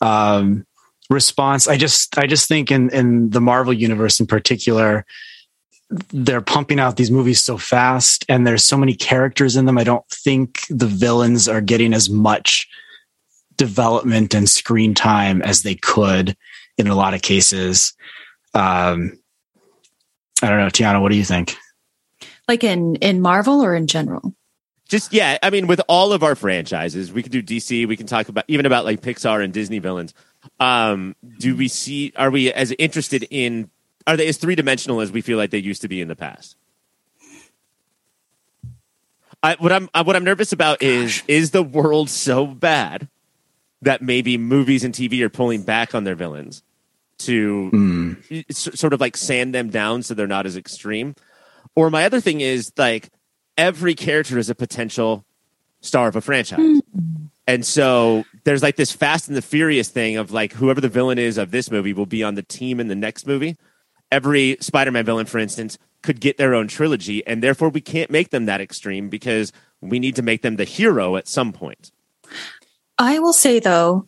um, 0.00 0.66
response. 1.08 1.66
I 1.66 1.76
just, 1.76 2.16
I 2.16 2.26
just 2.26 2.48
think 2.48 2.70
in 2.70 2.90
in 2.90 3.30
the 3.30 3.40
Marvel 3.40 3.72
universe 3.72 4.20
in 4.20 4.26
particular, 4.26 5.04
they're 6.12 6.40
pumping 6.40 6.78
out 6.78 6.96
these 6.96 7.10
movies 7.10 7.42
so 7.42 7.58
fast, 7.58 8.24
and 8.28 8.46
there's 8.46 8.64
so 8.64 8.76
many 8.76 8.94
characters 8.94 9.56
in 9.56 9.64
them. 9.66 9.76
I 9.76 9.84
don't 9.84 10.06
think 10.08 10.60
the 10.68 10.86
villains 10.86 11.48
are 11.48 11.60
getting 11.60 11.92
as 11.92 12.08
much 12.08 12.68
development 13.56 14.32
and 14.34 14.48
screen 14.48 14.94
time 14.94 15.42
as 15.42 15.62
they 15.62 15.74
could 15.74 16.36
in 16.78 16.86
a 16.86 16.94
lot 16.94 17.12
of 17.14 17.22
cases. 17.22 17.92
Um, 18.54 19.18
I 20.42 20.48
don't 20.48 20.58
know, 20.58 20.68
Tiana. 20.68 21.02
What 21.02 21.10
do 21.10 21.16
you 21.16 21.24
think? 21.24 21.56
Like 22.48 22.64
in 22.64 22.96
in 22.96 23.20
Marvel 23.20 23.60
or 23.60 23.74
in 23.74 23.86
general. 23.86 24.34
just 24.88 25.12
yeah 25.12 25.38
i 25.42 25.50
mean 25.50 25.68
with 25.68 25.80
all 25.88 26.12
of 26.12 26.24
our 26.24 26.34
franchises 26.34 27.12
we 27.12 27.22
can 27.22 27.30
do 27.30 27.40
dc 27.42 27.86
we 27.86 27.96
can 27.96 28.08
talk 28.08 28.28
about 28.28 28.44
even 28.48 28.66
about 28.66 28.84
like 28.84 29.00
pixar 29.00 29.42
and 29.44 29.52
disney 29.52 29.78
villains 29.78 30.12
um 30.58 31.14
do 31.38 31.54
we 31.54 31.68
see 31.68 32.12
are 32.16 32.28
we 32.30 32.52
as 32.52 32.72
interested 32.78 33.24
in 33.30 33.70
are 34.06 34.16
they 34.16 34.28
as 34.28 34.36
three-dimensional 34.38 35.00
as 35.00 35.12
we 35.12 35.20
feel 35.20 35.36
like 35.38 35.50
they 35.50 35.58
used 35.58 35.82
to 35.82 35.88
be 35.88 36.00
in 36.00 36.08
the 36.08 36.16
past 36.16 36.56
I, 39.42 39.56
what 39.58 39.72
i'm 39.72 39.88
what 40.04 40.16
i'm 40.16 40.24
nervous 40.24 40.52
about 40.52 40.82
is 40.82 41.22
is 41.28 41.50
the 41.52 41.62
world 41.62 42.10
so 42.10 42.46
bad 42.46 43.08
that 43.82 44.02
maybe 44.02 44.36
movies 44.36 44.84
and 44.84 44.94
tv 44.94 45.20
are 45.22 45.30
pulling 45.30 45.62
back 45.62 45.94
on 45.94 46.04
their 46.04 46.14
villains 46.14 46.62
to 47.18 47.68
Hmm. 47.70 48.12
s- 48.50 48.68
sort 48.78 48.92
of 48.92 49.00
like 49.00 49.16
sand 49.16 49.54
them 49.54 49.70
down 49.70 50.02
so 50.02 50.14
they're 50.14 50.26
not 50.26 50.46
as 50.46 50.56
extreme. 50.56 51.14
Or 51.74 51.90
my 51.90 52.06
other 52.06 52.18
thing 52.18 52.40
is 52.40 52.72
like 52.78 53.10
every 53.58 53.94
character 53.94 54.38
is 54.38 54.48
a 54.48 54.54
potential 54.54 55.22
star 55.82 56.08
of 56.08 56.16
a 56.16 56.22
franchise. 56.22 56.80
And 57.46 57.66
so 57.66 58.24
there's 58.44 58.62
like 58.62 58.76
this 58.76 58.90
fast 58.92 59.28
and 59.28 59.36
the 59.36 59.42
furious 59.42 59.90
thing 59.90 60.16
of 60.16 60.30
like 60.30 60.54
whoever 60.54 60.80
the 60.80 60.88
villain 60.88 61.18
is 61.18 61.36
of 61.36 61.50
this 61.50 61.70
movie 61.70 61.92
will 61.92 62.06
be 62.06 62.22
on 62.22 62.36
the 62.36 62.42
team 62.42 62.80
in 62.80 62.88
the 62.88 62.94
next 62.96 63.26
movie. 63.26 63.58
Every 64.12 64.56
Spider-Man 64.60 65.04
villain, 65.04 65.26
for 65.26 65.38
instance, 65.38 65.78
could 66.02 66.20
get 66.20 66.36
their 66.38 66.54
own 66.54 66.66
trilogy, 66.68 67.24
and 67.26 67.42
therefore 67.42 67.68
we 67.68 67.80
can't 67.80 68.10
make 68.10 68.30
them 68.30 68.46
that 68.46 68.60
extreme 68.60 69.08
because 69.08 69.52
we 69.80 69.98
need 69.98 70.16
to 70.16 70.22
make 70.22 70.42
them 70.42 70.56
the 70.56 70.64
hero 70.64 71.16
at 71.16 71.28
some 71.28 71.52
point. 71.52 71.90
I 72.98 73.18
will 73.18 73.32
say 73.32 73.60
though 73.60 74.06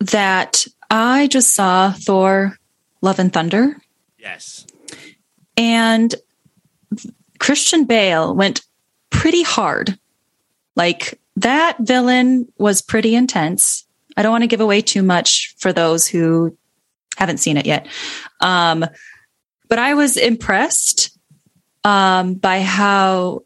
that 0.00 0.64
I 0.90 1.26
just 1.28 1.54
saw 1.54 1.92
Thor 1.92 2.56
Love 3.00 3.18
and 3.18 3.32
Thunder 3.32 3.76
Yes. 4.18 4.66
and 5.56 6.14
Christian 7.38 7.84
Bale 7.84 8.34
went 8.34 8.62
pretty 9.10 9.42
hard. 9.42 9.98
Like 10.76 11.20
that 11.36 11.76
villain 11.80 12.50
was 12.58 12.80
pretty 12.82 13.14
intense. 13.14 13.84
I 14.16 14.22
don't 14.22 14.32
want 14.32 14.42
to 14.42 14.48
give 14.48 14.60
away 14.60 14.80
too 14.80 15.02
much 15.02 15.54
for 15.58 15.72
those 15.72 16.06
who 16.06 16.56
haven't 17.16 17.38
seen 17.38 17.56
it 17.56 17.66
yet. 17.66 17.86
Um, 18.40 18.84
but 19.68 19.78
I 19.78 19.94
was 19.94 20.16
impressed 20.16 21.16
um, 21.84 22.34
by 22.34 22.60
how 22.62 23.42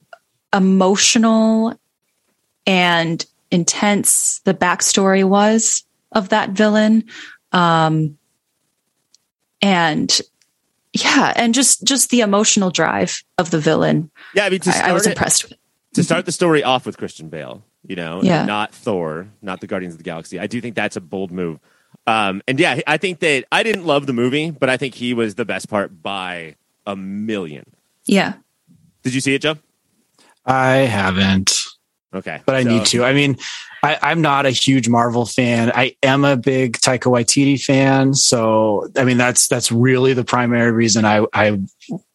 emotional 0.54 1.78
and 2.66 3.24
intense 3.50 4.40
the 4.44 4.54
backstory 4.54 5.26
was 5.26 5.84
of 6.12 6.28
that 6.30 6.50
villain. 6.50 7.04
Um, 7.52 8.18
and 9.62 10.20
yeah, 10.92 11.32
and 11.36 11.54
just 11.54 11.84
just 11.84 12.10
the 12.10 12.20
emotional 12.20 12.70
drive 12.70 13.22
of 13.38 13.50
the 13.50 13.58
villain. 13.58 14.10
Yeah, 14.34 14.46
I 14.46 14.50
mean 14.50 14.60
to 14.60 14.70
I, 14.84 14.90
I 14.90 14.92
was 14.92 15.06
it- 15.06 15.10
impressed 15.10 15.44
with. 15.44 15.54
to 15.94 16.04
start 16.04 16.26
the 16.26 16.32
story 16.32 16.62
off 16.62 16.86
with 16.86 16.96
Christian 16.98 17.28
Bale, 17.28 17.62
you 17.86 17.96
know, 17.96 18.22
Yeah. 18.22 18.44
not 18.44 18.74
Thor, 18.74 19.28
not 19.42 19.60
the 19.60 19.66
Guardians 19.66 19.94
of 19.94 19.98
the 19.98 20.04
Galaxy. 20.04 20.38
I 20.38 20.46
do 20.46 20.60
think 20.60 20.74
that's 20.76 20.96
a 20.96 21.00
bold 21.00 21.30
move. 21.30 21.58
Um, 22.06 22.42
and 22.48 22.58
yeah, 22.58 22.80
I 22.86 22.96
think 22.96 23.20
that 23.20 23.44
I 23.52 23.62
didn't 23.62 23.84
love 23.84 24.06
the 24.06 24.12
movie, 24.14 24.50
but 24.50 24.70
I 24.70 24.76
think 24.76 24.94
he 24.94 25.12
was 25.14 25.34
the 25.34 25.44
best 25.44 25.68
part 25.68 26.02
by 26.02 26.54
a 26.86 26.96
million. 26.96 27.66
Yeah. 28.06 28.34
Did 29.02 29.14
you 29.14 29.20
see 29.20 29.34
it, 29.34 29.42
Joe? 29.42 29.56
I 30.46 30.76
haven't. 30.76 31.54
Okay, 32.14 32.40
but 32.46 32.54
I 32.54 32.62
So- 32.62 32.68
need 32.70 32.86
to. 32.86 33.04
I 33.04 33.12
mean, 33.12 33.36
I, 33.82 33.98
I'm 34.00 34.22
not 34.22 34.46
a 34.46 34.50
huge 34.50 34.88
Marvel 34.88 35.26
fan. 35.26 35.70
I 35.74 35.94
am 36.02 36.24
a 36.24 36.36
big 36.38 36.78
Taika 36.78 37.12
Waititi 37.12 37.62
fan, 37.62 38.14
so 38.14 38.88
I 38.96 39.04
mean 39.04 39.18
that's 39.18 39.46
that's 39.46 39.70
really 39.70 40.14
the 40.14 40.24
primary 40.24 40.72
reason 40.72 41.04
I 41.04 41.26
I 41.34 41.60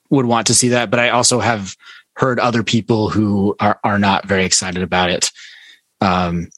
would 0.09 0.25
want 0.25 0.47
to 0.47 0.55
see 0.55 0.69
that. 0.69 0.89
But 0.89 0.99
I 0.99 1.09
also 1.09 1.39
have 1.39 1.75
heard 2.15 2.39
other 2.39 2.63
people 2.63 3.09
who 3.09 3.55
are 3.59 3.79
are 3.83 3.99
not 3.99 4.25
very 4.25 4.43
excited 4.45 4.81
about 4.81 5.11
it. 5.11 5.31
Um, 6.01 6.49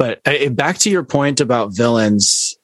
but 0.00 0.22
uh, 0.26 0.48
back 0.48 0.78
to 0.78 0.90
your 0.90 1.04
point 1.04 1.42
about 1.42 1.76
villains, 1.76 2.56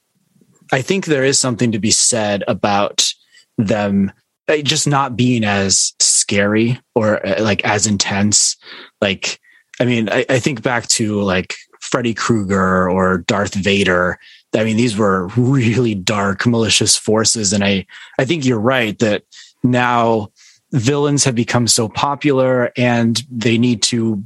I 0.72 0.80
think 0.80 1.04
there 1.04 1.22
is 1.22 1.38
something 1.38 1.70
to 1.72 1.78
be 1.78 1.90
said 1.90 2.42
about 2.48 3.12
them 3.58 4.10
uh, 4.48 4.56
just 4.62 4.88
not 4.88 5.18
being 5.18 5.44
as 5.44 5.92
scary 6.00 6.80
or 6.94 7.24
uh, 7.26 7.42
like 7.42 7.62
as 7.62 7.86
intense. 7.86 8.56
Like, 9.02 9.38
I 9.78 9.84
mean, 9.84 10.08
I, 10.08 10.24
I 10.30 10.38
think 10.38 10.62
back 10.62 10.88
to 10.88 11.20
like 11.20 11.54
Freddy 11.82 12.14
Krueger 12.14 12.88
or 12.88 13.18
Darth 13.18 13.54
Vader. 13.54 14.18
I 14.54 14.64
mean, 14.64 14.78
these 14.78 14.96
were 14.96 15.26
really 15.36 15.94
dark, 15.94 16.46
malicious 16.46 16.96
forces. 16.96 17.52
And 17.52 17.62
I, 17.62 17.84
I 18.18 18.24
think 18.24 18.46
you're 18.46 18.58
right 18.58 18.98
that 19.00 19.24
now 19.62 20.28
villains 20.72 21.24
have 21.24 21.34
become 21.34 21.68
so 21.68 21.86
popular 21.86 22.72
and 22.78 23.22
they 23.30 23.58
need 23.58 23.82
to 23.82 24.24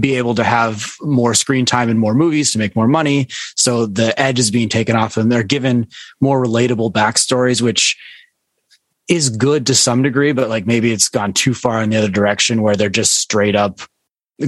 be 0.00 0.16
able 0.16 0.34
to 0.34 0.44
have 0.44 0.94
more 1.02 1.34
screen 1.34 1.66
time 1.66 1.88
and 1.88 1.98
more 1.98 2.14
movies 2.14 2.52
to 2.52 2.58
make 2.58 2.74
more 2.76 2.88
money. 2.88 3.28
So 3.56 3.86
the 3.86 4.18
edge 4.20 4.38
is 4.38 4.50
being 4.50 4.68
taken 4.68 4.96
off 4.96 5.14
them. 5.14 5.28
They're 5.28 5.42
given 5.42 5.88
more 6.20 6.42
relatable 6.44 6.92
backstories, 6.92 7.60
which 7.60 7.96
is 9.08 9.28
good 9.30 9.66
to 9.66 9.74
some 9.74 10.02
degree, 10.02 10.32
but 10.32 10.48
like 10.48 10.66
maybe 10.66 10.92
it's 10.92 11.08
gone 11.08 11.32
too 11.32 11.54
far 11.54 11.82
in 11.82 11.90
the 11.90 11.96
other 11.96 12.08
direction 12.08 12.62
where 12.62 12.76
they're 12.76 12.88
just 12.88 13.14
straight 13.16 13.56
up 13.56 13.80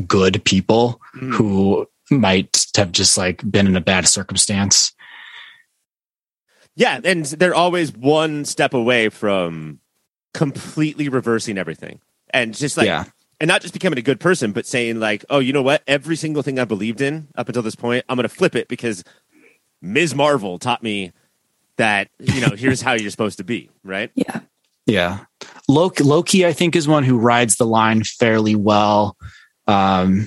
good 0.06 0.42
people 0.44 1.00
Mhm. 1.16 1.34
who 1.34 1.86
might 2.10 2.66
have 2.76 2.92
just 2.92 3.16
like 3.18 3.48
been 3.50 3.66
in 3.66 3.76
a 3.76 3.80
bad 3.80 4.06
circumstance. 4.08 4.92
Yeah, 6.76 7.00
and 7.04 7.24
they're 7.24 7.54
always 7.54 7.92
one 7.92 8.44
step 8.44 8.74
away 8.74 9.08
from 9.08 9.80
completely 10.32 11.08
reversing 11.08 11.56
everything. 11.58 12.00
And 12.30 12.54
just 12.54 12.76
like 12.76 12.86
Yeah. 12.86 13.04
And 13.44 13.48
not 13.50 13.60
just 13.60 13.74
becoming 13.74 13.98
a 13.98 14.02
good 14.02 14.20
person, 14.20 14.52
but 14.52 14.64
saying 14.64 15.00
like, 15.00 15.22
"Oh, 15.28 15.38
you 15.38 15.52
know 15.52 15.60
what? 15.60 15.82
Every 15.86 16.16
single 16.16 16.42
thing 16.42 16.58
I 16.58 16.64
believed 16.64 17.02
in 17.02 17.28
up 17.36 17.46
until 17.46 17.60
this 17.60 17.74
point, 17.74 18.02
I'm 18.08 18.16
going 18.16 18.22
to 18.22 18.34
flip 18.34 18.56
it 18.56 18.68
because 18.68 19.04
Ms. 19.82 20.14
Marvel 20.14 20.58
taught 20.58 20.82
me 20.82 21.12
that, 21.76 22.08
you 22.18 22.40
know, 22.40 22.56
here's 22.56 22.80
how 22.80 22.94
you're 22.94 23.10
supposed 23.10 23.36
to 23.36 23.44
be, 23.44 23.68
right? 23.82 24.10
Yeah. 24.14 24.40
Yeah. 24.86 25.24
Loki, 25.68 26.04
Loki, 26.04 26.46
I 26.46 26.54
think, 26.54 26.74
is 26.74 26.88
one 26.88 27.04
who 27.04 27.18
rides 27.18 27.56
the 27.56 27.66
line 27.66 28.02
fairly 28.02 28.54
well 28.54 29.14
um, 29.66 30.26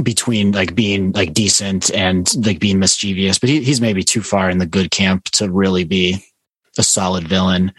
between 0.00 0.52
like 0.52 0.76
being 0.76 1.10
like 1.10 1.34
decent 1.34 1.92
and 1.92 2.32
like 2.46 2.60
being 2.60 2.78
mischievous, 2.78 3.40
but 3.40 3.48
he, 3.48 3.64
he's 3.64 3.80
maybe 3.80 4.04
too 4.04 4.22
far 4.22 4.48
in 4.48 4.58
the 4.58 4.66
good 4.66 4.92
camp 4.92 5.24
to 5.32 5.50
really 5.50 5.82
be 5.82 6.24
a 6.78 6.84
solid 6.84 7.26
villain. 7.26 7.72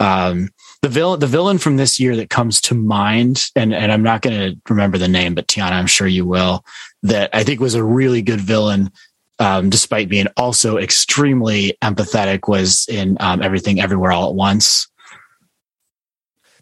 Um, 0.00 0.48
the 0.86 0.92
villain, 0.92 1.18
the 1.18 1.26
villain 1.26 1.58
from 1.58 1.76
this 1.76 1.98
year 1.98 2.14
that 2.16 2.30
comes 2.30 2.60
to 2.60 2.74
mind, 2.74 3.50
and 3.56 3.74
and 3.74 3.90
I'm 3.90 4.02
not 4.04 4.22
going 4.22 4.36
to 4.54 4.60
remember 4.72 4.98
the 4.98 5.08
name, 5.08 5.34
but 5.34 5.48
Tiana, 5.48 5.72
I'm 5.72 5.88
sure 5.88 6.06
you 6.06 6.24
will. 6.24 6.64
That 7.02 7.30
I 7.32 7.42
think 7.42 7.58
was 7.60 7.74
a 7.74 7.82
really 7.82 8.22
good 8.22 8.40
villain, 8.40 8.92
um, 9.40 9.68
despite 9.68 10.08
being 10.08 10.28
also 10.36 10.76
extremely 10.78 11.76
empathetic, 11.82 12.48
was 12.48 12.86
in 12.88 13.16
um, 13.18 13.42
Everything 13.42 13.80
Everywhere 13.80 14.12
All 14.12 14.28
at 14.28 14.34
Once. 14.36 14.88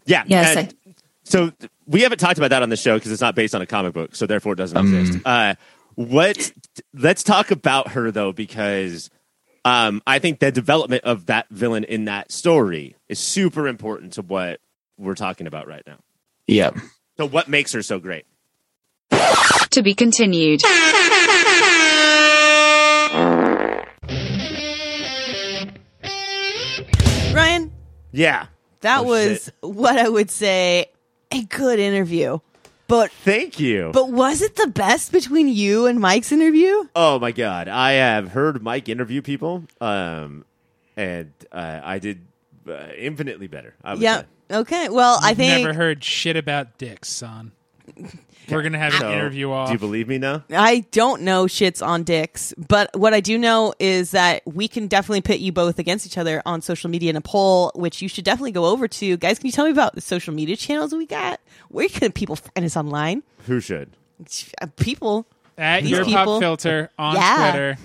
Yeah. 0.05 0.23
Yes. 0.25 0.55
and 0.57 0.75
so 1.23 1.51
we 1.85 2.01
haven't 2.01 2.19
talked 2.19 2.37
about 2.39 2.49
that 2.49 2.63
on 2.63 2.69
the 2.69 2.77
show 2.77 2.97
because 2.97 3.11
it's 3.11 3.21
not 3.21 3.35
based 3.35 3.53
on 3.53 3.61
a 3.61 3.67
comic 3.67 3.93
book, 3.93 4.15
so 4.15 4.25
therefore 4.25 4.53
it 4.53 4.57
doesn't 4.57 4.77
Um. 4.77 4.95
exist. 4.95 5.19
Uh, 5.25 5.53
what? 5.93 6.51
Let's 6.95 7.21
talk 7.23 7.51
about 7.51 7.89
her 7.89 8.09
though, 8.09 8.31
because 8.31 9.11
um, 9.65 10.01
I 10.07 10.19
think 10.19 10.39
the 10.39 10.51
development 10.51 11.03
of 11.03 11.25
that 11.25 11.47
villain 11.49 11.83
in 11.83 12.05
that 12.05 12.31
story 12.31 12.95
is 13.09 13.19
super 13.19 13.67
important 13.67 14.13
to 14.13 14.21
what 14.21 14.61
we're 14.97 15.15
talking 15.15 15.47
about 15.47 15.67
right 15.67 15.83
now. 15.85 15.97
Yeah. 16.47 16.71
So, 17.17 17.27
what 17.27 17.47
makes 17.49 17.73
her 17.73 17.81
so 17.81 17.99
great? 17.99 18.25
To 19.71 19.81
be 19.83 19.93
continued. 19.93 20.61
Ryan, 27.33 27.71
Yeah. 28.11 28.45
that 28.81 28.99
Oh, 28.99 29.03
was 29.03 29.45
shit. 29.45 29.53
what 29.61 29.97
I 29.97 30.07
would 30.07 30.31
say 30.31 30.87
a 31.31 31.41
good 31.43 31.79
interview. 31.79 32.39
But 32.87 33.11
Thank 33.11 33.59
you. 33.59 33.89
but 33.93 34.09
was 34.11 34.41
it 34.41 34.55
the 34.57 34.67
best 34.67 35.11
between 35.11 35.47
you 35.47 35.87
and 35.87 35.99
Mike's 35.99 36.31
interview? 36.31 36.83
oh 36.95 37.17
my 37.19 37.31
god, 37.31 37.67
I 37.67 37.93
have 37.93 38.29
heard 38.29 38.61
Mike 38.61 38.87
interview 38.89 39.21
people, 39.23 39.63
um, 39.81 40.45
and 40.95 41.31
uh, 41.51 41.79
I 41.83 41.97
did 41.99 42.21
uh, 42.69 42.87
infinitely 42.97 43.47
better. 43.47 43.73
I 43.83 43.93
would 43.93 44.03
Yeah. 44.03 44.21
say. 44.21 44.25
Okay. 44.51 44.89
Well, 44.89 45.17
I 45.23 45.33
think 45.33 45.63
Never 45.63 45.73
heard 45.73 46.03
shit 46.03 46.37
about 46.37 46.77
dicks, 46.77 47.09
son. 47.09 47.51
We're 48.49 48.61
gonna 48.61 48.77
have 48.77 48.93
an 49.01 49.11
interview 49.11 49.51
off. 49.51 49.69
Do 49.69 49.73
you 49.73 49.79
believe 49.79 50.07
me 50.07 50.17
now? 50.19 50.43
I 50.51 50.85
don't 50.91 51.23
know 51.23 51.45
shits 51.45 51.85
on 51.85 52.03
dicks, 52.03 52.53
but 52.57 52.95
what 52.95 53.13
I 53.13 53.19
do 53.19 53.37
know 53.37 53.73
is 53.79 54.11
that 54.11 54.43
we 54.45 54.67
can 54.67 54.87
definitely 54.87 55.21
pit 55.21 55.39
you 55.39 55.51
both 55.51 55.79
against 55.79 56.05
each 56.05 56.17
other 56.17 56.41
on 56.45 56.61
social 56.61 56.89
media 56.89 57.09
in 57.09 57.15
a 57.15 57.21
poll, 57.21 57.71
which 57.73 58.01
you 58.01 58.07
should 58.07 58.23
definitely 58.25 58.51
go 58.51 58.65
over 58.65 58.87
to. 58.87 59.17
Guys, 59.17 59.39
can 59.39 59.47
you 59.47 59.51
tell 59.51 59.65
me 59.65 59.71
about 59.71 59.95
the 59.95 60.01
social 60.01 60.33
media 60.33 60.55
channels 60.55 60.93
we 60.93 61.05
got? 61.07 61.39
Where 61.69 61.87
can 61.89 62.11
people 62.11 62.35
find 62.35 62.65
us 62.65 62.77
online? 62.77 63.23
Who 63.47 63.59
should? 63.59 63.89
Uh, 64.61 64.67
People. 64.77 65.25
At 65.57 65.81
These 65.83 65.91
your 65.91 66.05
people- 66.05 66.25
pop 66.25 66.41
filter 66.41 66.91
on 66.99 67.15
Yeah. 67.15 67.49
Twitter, 67.51 67.77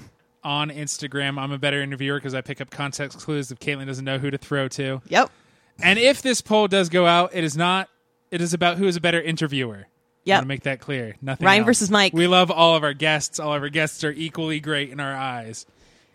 on 0.44 0.70
Instagram. 0.70 1.38
I'm 1.38 1.52
a 1.52 1.58
better 1.58 1.80
interviewer 1.80 2.18
because 2.18 2.34
I 2.34 2.40
pick 2.40 2.60
up 2.60 2.68
context 2.70 3.18
clues 3.20 3.50
if 3.52 3.58
Caitlin 3.60 3.86
doesn't 3.86 4.04
know 4.04 4.18
who 4.18 4.30
to 4.30 4.38
throw 4.38 4.68
to. 4.68 5.00
Yep. 5.08 5.30
And 5.82 5.98
if 5.98 6.20
this 6.20 6.40
poll 6.42 6.68
does 6.68 6.88
go 6.90 7.06
out, 7.06 7.30
it 7.32 7.44
is 7.44 7.56
not. 7.56 7.88
It 8.30 8.40
is 8.40 8.54
about 8.54 8.78
who 8.78 8.86
is 8.86 8.96
a 8.96 9.00
better 9.00 9.20
interviewer. 9.20 9.86
I 9.86 10.22
Yep. 10.24 10.36
want 10.36 10.44
to 10.44 10.48
make 10.48 10.62
that 10.64 10.80
clear. 10.80 11.16
Nothing. 11.22 11.46
Ryan 11.46 11.60
else. 11.60 11.66
versus 11.66 11.90
Mike. 11.90 12.12
We 12.12 12.26
love 12.26 12.50
all 12.50 12.76
of 12.76 12.84
our 12.84 12.92
guests. 12.92 13.40
All 13.40 13.54
of 13.54 13.62
our 13.62 13.68
guests 13.70 14.04
are 14.04 14.12
equally 14.12 14.60
great 14.60 14.90
in 14.90 15.00
our 15.00 15.16
eyes, 15.16 15.64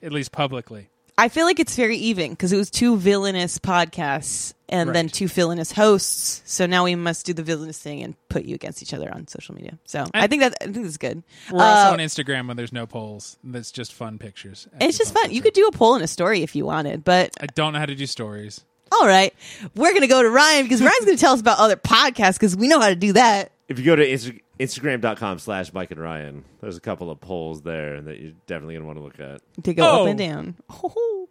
at 0.03 0.11
least 0.11 0.31
publicly. 0.31 0.89
I 1.17 1.29
feel 1.29 1.45
like 1.45 1.59
it's 1.61 1.75
very 1.75 1.95
even 1.97 2.31
because 2.31 2.51
it 2.51 2.57
was 2.57 2.69
two 2.69 2.97
villainous 2.97 3.57
podcasts 3.57 4.53
and 4.67 4.93
then 4.93 5.07
two 5.07 5.27
villainous 5.29 5.71
hosts. 5.71 6.41
So 6.45 6.65
now 6.65 6.83
we 6.83 6.95
must 6.95 7.25
do 7.25 7.33
the 7.33 7.41
villainous 7.41 7.79
thing 7.79 8.03
and 8.03 8.15
put 8.27 8.43
you 8.43 8.53
against 8.53 8.81
each 8.83 8.93
other 8.93 9.09
on 9.13 9.25
social 9.27 9.55
media. 9.55 9.77
So 9.85 10.05
I, 10.13 10.25
I- 10.25 10.27
think 10.27 10.41
that 10.41 10.55
I 10.61 10.65
think 10.65 10.83
that's 10.83 10.97
good. 10.97 11.23
We're 11.49 11.63
also 11.63 11.89
Uh, 11.89 11.93
on 11.93 11.99
Instagram 11.99 12.47
when 12.49 12.57
there's 12.57 12.73
no 12.73 12.85
polls. 12.85 13.37
That's 13.45 13.71
just 13.71 13.93
fun 13.93 14.17
pictures. 14.19 14.67
It's 14.81 14.97
just 14.97 15.13
fun. 15.13 15.31
You 15.31 15.41
could 15.41 15.53
do 15.53 15.65
a 15.67 15.71
poll 15.71 15.95
and 15.95 16.03
a 16.03 16.07
story 16.07 16.43
if 16.43 16.53
you 16.55 16.65
wanted, 16.65 17.03
but 17.05 17.31
I 17.39 17.45
don't 17.47 17.73
know 17.73 17.79
how 17.79 17.85
to 17.85 17.95
do 17.95 18.05
stories. 18.05 18.61
All 18.91 19.07
right, 19.07 19.33
we're 19.75 19.93
gonna 19.93 20.07
go 20.07 20.21
to 20.23 20.29
Ryan 20.29 20.63
because 20.63 20.81
Ryan's 20.81 21.05
gonna 21.05 21.17
tell 21.17 21.33
us 21.33 21.41
about 21.41 21.59
other 21.59 21.75
podcasts 21.75 22.33
because 22.33 22.55
we 22.55 22.67
know 22.67 22.79
how 22.79 22.89
to 22.89 22.95
do 22.95 23.13
that. 23.13 23.51
If 23.67 23.79
you 23.79 23.85
go 23.85 23.95
to 23.95 24.07
Insta- 24.07 24.39
Instagram.com 24.59 25.39
slash 25.39 25.73
Mike 25.73 25.91
and 25.91 25.99
Ryan, 25.99 26.45
there's 26.61 26.77
a 26.77 26.81
couple 26.81 27.09
of 27.09 27.19
polls 27.19 27.63
there 27.63 27.99
that 28.01 28.19
you're 28.19 28.33
definitely 28.47 28.75
going 28.75 28.83
to 28.83 28.87
want 28.87 28.97
to 28.99 29.03
look 29.03 29.19
at. 29.19 29.41
To 29.63 29.73
go 29.73 29.83
up 29.83 29.99
Oh. 30.01 30.05
and 30.05 30.17
down. 30.19 30.55
Oh, 30.83 31.27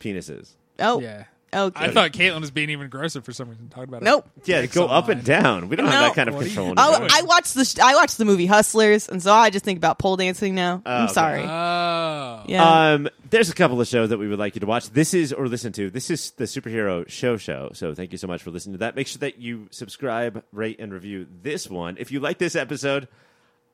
Penises. 0.00 0.50
oh, 0.80 1.00
Yeah. 1.00 1.24
Okay. 1.54 1.84
I 1.84 1.90
thought 1.90 2.12
Caitlin 2.12 2.40
was 2.40 2.50
being 2.50 2.70
even 2.70 2.88
grosser 2.88 3.20
for 3.20 3.32
some 3.32 3.48
reason. 3.50 3.68
Talking 3.68 3.84
about 3.84 4.02
it. 4.02 4.04
Nope. 4.04 4.28
Yeah, 4.44 4.60
Dicks 4.62 4.74
go 4.74 4.86
up 4.86 5.04
online. 5.04 5.18
and 5.18 5.26
down. 5.26 5.68
We 5.68 5.76
don't 5.76 5.86
have 5.86 5.94
No. 5.94 6.02
that 6.08 6.14
kind 6.14 6.28
of 6.28 6.34
What 6.34 6.44
are 6.44 6.48
you 6.48 6.54
control. 6.54 6.74
Oh, 6.76 6.90
anymore. 6.94 7.08
I 7.12 7.22
watched 7.22 7.54
the 7.54 7.64
sh- 7.64 7.78
I 7.78 7.94
watched 7.94 8.18
the 8.18 8.24
movie 8.24 8.46
Hustlers, 8.46 9.08
and 9.08 9.22
so 9.22 9.32
I 9.32 9.50
just 9.50 9.64
think 9.64 9.76
about 9.78 9.98
pole 9.98 10.16
dancing 10.16 10.54
now. 10.54 10.82
Oh, 10.84 10.90
I'm 10.90 11.04
okay. 11.04 11.12
sorry. 11.12 11.42
Oh. 11.42 12.42
yeah. 12.46 12.92
Um, 12.92 13.08
there's 13.30 13.50
a 13.50 13.54
couple 13.54 13.80
of 13.80 13.86
shows 13.88 14.10
that 14.10 14.18
we 14.18 14.28
would 14.28 14.38
like 14.38 14.54
you 14.54 14.60
to 14.60 14.66
watch. 14.66 14.90
This 14.90 15.14
is 15.14 15.32
or 15.32 15.46
listen 15.48 15.72
to. 15.72 15.90
This 15.90 16.10
is 16.10 16.32
the 16.32 16.44
superhero 16.44 17.08
show 17.08 17.36
show. 17.36 17.70
So 17.74 17.94
thank 17.94 18.12
you 18.12 18.18
so 18.18 18.26
much 18.26 18.42
for 18.42 18.50
listening 18.50 18.74
to 18.74 18.78
that. 18.78 18.96
Make 18.96 19.06
sure 19.06 19.20
that 19.20 19.38
you 19.38 19.68
subscribe, 19.70 20.42
rate, 20.52 20.78
and 20.80 20.92
review 20.92 21.26
this 21.42 21.68
one. 21.70 21.96
If 21.98 22.12
you 22.12 22.20
like 22.20 22.38
this 22.38 22.54
episode, 22.56 23.08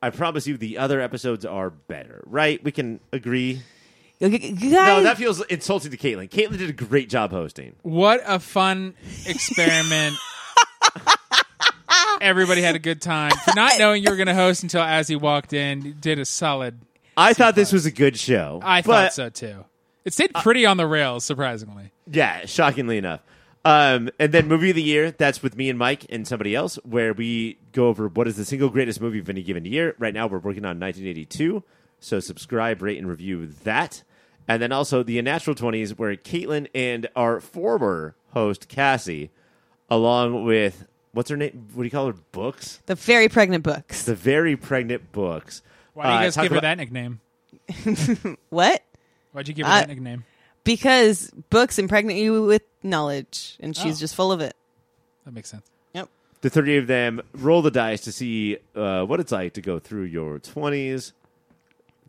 I 0.02 0.10
promise 0.10 0.46
you 0.46 0.56
the 0.56 0.78
other 0.78 1.00
episodes 1.00 1.44
are 1.44 1.70
better. 1.70 2.22
Right? 2.26 2.62
We 2.62 2.70
can 2.72 3.00
agree. 3.12 3.62
You 4.20 4.38
guys, 4.38 4.62
No, 4.62 5.02
that 5.04 5.16
feels 5.16 5.40
insulting 5.46 5.92
to 5.92 5.96
Caitlin. 5.96 6.28
Caitlin 6.28 6.58
did 6.58 6.70
a 6.70 6.72
great 6.72 7.08
job 7.08 7.30
hosting. 7.30 7.76
What 7.82 8.20
a 8.26 8.40
fun 8.40 8.94
experiment. 9.26 10.16
Everybody 12.20 12.62
had 12.62 12.74
a 12.74 12.80
good 12.80 13.00
time. 13.00 13.30
For 13.30 13.54
not 13.54 13.78
knowing 13.78 14.02
you 14.02 14.10
were 14.10 14.16
going 14.16 14.26
to 14.26 14.34
host 14.34 14.64
until 14.64 14.82
as 14.82 15.06
he 15.06 15.14
walked 15.14 15.52
in, 15.52 15.82
you 15.82 15.94
did 15.94 16.18
a 16.18 16.24
solid. 16.24 16.80
I 17.16 17.32
thought 17.32 17.54
this 17.54 17.72
was 17.72 17.86
a 17.86 17.92
good 17.92 18.18
show. 18.18 18.60
I 18.62 18.82
but- 18.82 18.86
thought 18.86 19.12
so 19.14 19.28
too. 19.30 19.64
It 20.04 20.14
stayed 20.14 20.32
pretty 20.34 20.64
on 20.64 20.78
the 20.78 20.86
rails, 20.86 21.24
surprisingly. 21.24 21.92
Yeah, 22.10 22.46
shockingly 22.46 22.96
enough. 22.96 23.20
Um, 23.64 24.08
and 24.18 24.32
then 24.32 24.48
movie 24.48 24.70
of 24.70 24.76
the 24.76 24.82
year, 24.82 25.10
that's 25.10 25.42
with 25.42 25.54
me 25.54 25.68
and 25.68 25.78
Mike 25.78 26.06
and 26.08 26.26
somebody 26.26 26.54
else, 26.54 26.76
where 26.84 27.12
we 27.12 27.58
go 27.72 27.88
over 27.88 28.08
what 28.08 28.26
is 28.26 28.36
the 28.36 28.46
single 28.46 28.70
greatest 28.70 29.02
movie 29.02 29.18
of 29.18 29.28
any 29.28 29.42
given 29.42 29.66
year. 29.66 29.94
Right 29.98 30.14
now, 30.14 30.26
we're 30.26 30.38
working 30.38 30.64
on 30.64 30.80
1982, 30.80 31.62
so 32.00 32.20
subscribe, 32.20 32.80
rate, 32.80 32.96
and 32.96 33.06
review 33.06 33.46
that. 33.64 34.02
And 34.48 34.62
then 34.62 34.72
also 34.72 35.02
the 35.02 35.18
Unnatural 35.18 35.54
20s, 35.54 35.98
where 35.98 36.16
Caitlin 36.16 36.68
and 36.74 37.06
our 37.14 37.38
former 37.40 38.14
host, 38.32 38.68
Cassie, 38.68 39.30
along 39.90 40.44
with, 40.44 40.86
what's 41.12 41.28
her 41.30 41.36
name? 41.36 41.68
What 41.74 41.82
do 41.82 41.86
you 41.86 41.90
call 41.90 42.06
her? 42.06 42.14
Books? 42.32 42.80
the 42.86 42.94
very 42.94 43.28
pregnant 43.28 43.62
books. 43.62 44.04
The 44.04 44.14
Very 44.14 44.56
Pregnant 44.56 45.12
Books. 45.12 45.62
Why 45.94 46.04
do 46.04 46.08
you 46.08 46.14
Uh, 46.14 46.20
guys 46.22 46.34
talk 46.34 46.42
give 46.44 46.52
her 46.52 46.58
about- 46.58 46.62
that 46.76 46.78
nickname? 46.78 47.20
what? 48.50 48.82
Why'd 49.32 49.48
you 49.48 49.54
give 49.54 49.66
her 49.66 49.72
I- 49.72 49.80
that 49.80 49.88
nickname? 49.88 50.24
Because 50.64 51.30
books 51.50 51.78
impregnate 51.78 52.22
you 52.22 52.42
with 52.44 52.62
knowledge, 52.82 53.56
and 53.60 53.74
she's 53.76 53.96
Oh. 53.96 54.00
just 54.00 54.14
full 54.14 54.32
of 54.32 54.40
it. 54.40 54.54
That 55.24 55.32
makes 55.32 55.48
sense. 55.50 55.66
Yep. 55.94 56.08
the 56.42 56.50
30 56.50 56.76
of 56.78 56.86
them 56.86 57.20
roll 57.34 57.62
the 57.62 57.70
dice 57.70 58.02
to 58.02 58.12
see 58.12 58.58
uh, 58.76 59.04
what 59.04 59.18
it's 59.20 59.32
like 59.32 59.54
to 59.54 59.60
go 59.62 59.78
through 59.78 60.04
your 60.04 60.38
20s. 60.38 61.12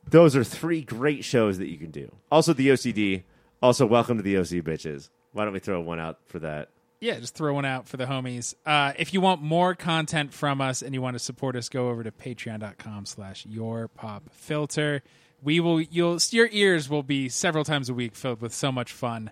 Those 0.10 0.36
are 0.36 0.44
three 0.44 0.82
great 0.82 1.24
shows 1.24 1.60
that 1.60 1.70
you 1.70 1.78
can 1.78 1.92
do. 1.92 2.12
Also, 2.32 2.54
the 2.54 2.70
OCD. 2.70 3.24
Also, 3.62 3.86
welcome 3.86 4.18
to 4.18 4.24
the 4.24 4.38
OC 4.38 4.64
bitches. 4.64 5.10
Why 5.34 5.44
don't 5.44 5.54
we 5.54 5.60
throw 5.60 5.80
one 5.82 6.00
out 6.00 6.20
for 6.26 6.40
that? 6.40 6.70
Yeah, 7.00 7.20
just 7.20 7.36
throw 7.36 7.54
one 7.54 7.66
out 7.66 7.88
for 7.88 7.98
the 7.98 8.06
homies. 8.06 8.56
Uh, 8.66 8.94
if 8.98 9.14
you 9.14 9.22
want 9.22 9.42
more 9.42 9.76
content 9.76 10.34
from 10.34 10.62
us 10.62 10.82
and 10.82 10.94
you 10.94 11.02
want 11.02 11.16
to 11.16 11.20
support 11.20 11.56
us, 11.56 11.70
go 11.70 11.90
over 11.90 12.04
to 12.04 12.12
patreon.com 12.12 13.06
slash 13.06 13.46
your 13.46 13.88
pop 13.88 14.30
filter. 14.32 15.04
We 15.42 15.60
will 15.60 15.80
you'll 15.80 16.18
your 16.32 16.50
ears 16.52 16.90
will 16.90 17.04
be 17.04 17.30
several 17.30 17.64
times 17.64 17.88
a 17.90 17.94
week 17.94 18.16
filled 18.16 18.42
with 18.42 18.54
so 18.54 18.72
much 18.72 18.92
fun. 18.92 19.32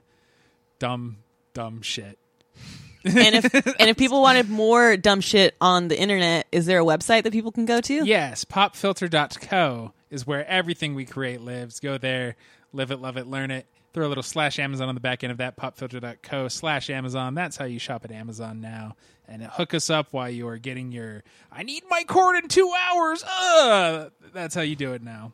Dumb, 0.80 1.18
dumb 1.54 1.82
shit. 1.82 2.18
And 3.04 3.36
if 3.36 3.54
and 3.54 3.90
if 3.90 3.98
people 3.98 4.22
wanted 4.22 4.50
more 4.50 4.96
dumb 4.96 5.20
shit 5.20 5.56
on 5.60 5.90
the 5.90 6.00
internet, 6.00 6.48
is 6.52 6.66
there 6.68 6.80
a 6.80 6.86
website 6.86 7.24
that 7.24 7.34
people 7.34 7.52
can 7.52 7.66
go 7.66 7.82
to? 7.82 8.06
Yes, 8.06 8.46
popfilter.co 8.46 9.94
is 10.10 10.26
where 10.28 10.46
everything 10.48 10.96
we 10.96 11.06
create 11.06 11.42
lives. 11.42 11.80
Go 11.80 11.98
there, 11.98 12.36
live 12.74 12.92
it, 12.92 13.00
love 13.00 13.18
it, 13.18 13.28
learn 13.28 13.52
it. 13.52 13.66
Throw 13.94 14.06
a 14.06 14.10
little 14.10 14.24
slash 14.24 14.60
Amazon 14.60 14.90
on 14.90 14.96
the 14.96 15.02
back 15.02 15.24
end 15.24 15.32
of 15.32 15.38
that, 15.38 15.58
popfilter.co 15.58 16.48
slash 16.50 16.90
Amazon. 16.90 17.34
That's 17.34 17.58
how 17.58 17.66
you 17.66 17.80
shop 17.80 18.06
at 18.06 18.12
Amazon 18.12 18.62
now. 18.62 18.96
And 19.28 19.42
hook 19.44 19.74
us 19.74 19.90
up 19.90 20.10
while 20.12 20.30
you 20.30 20.48
are 20.48 20.58
getting 20.58 20.92
your, 20.92 21.24
I 21.52 21.64
need 21.64 21.84
my 21.90 22.04
cord 22.04 22.36
in 22.38 22.48
two 22.48 22.72
hours. 22.90 23.24
Ugh. 23.28 24.12
That's 24.34 24.54
how 24.56 24.62
you 24.62 24.76
do 24.76 24.94
it 24.94 25.02
now. 25.02 25.34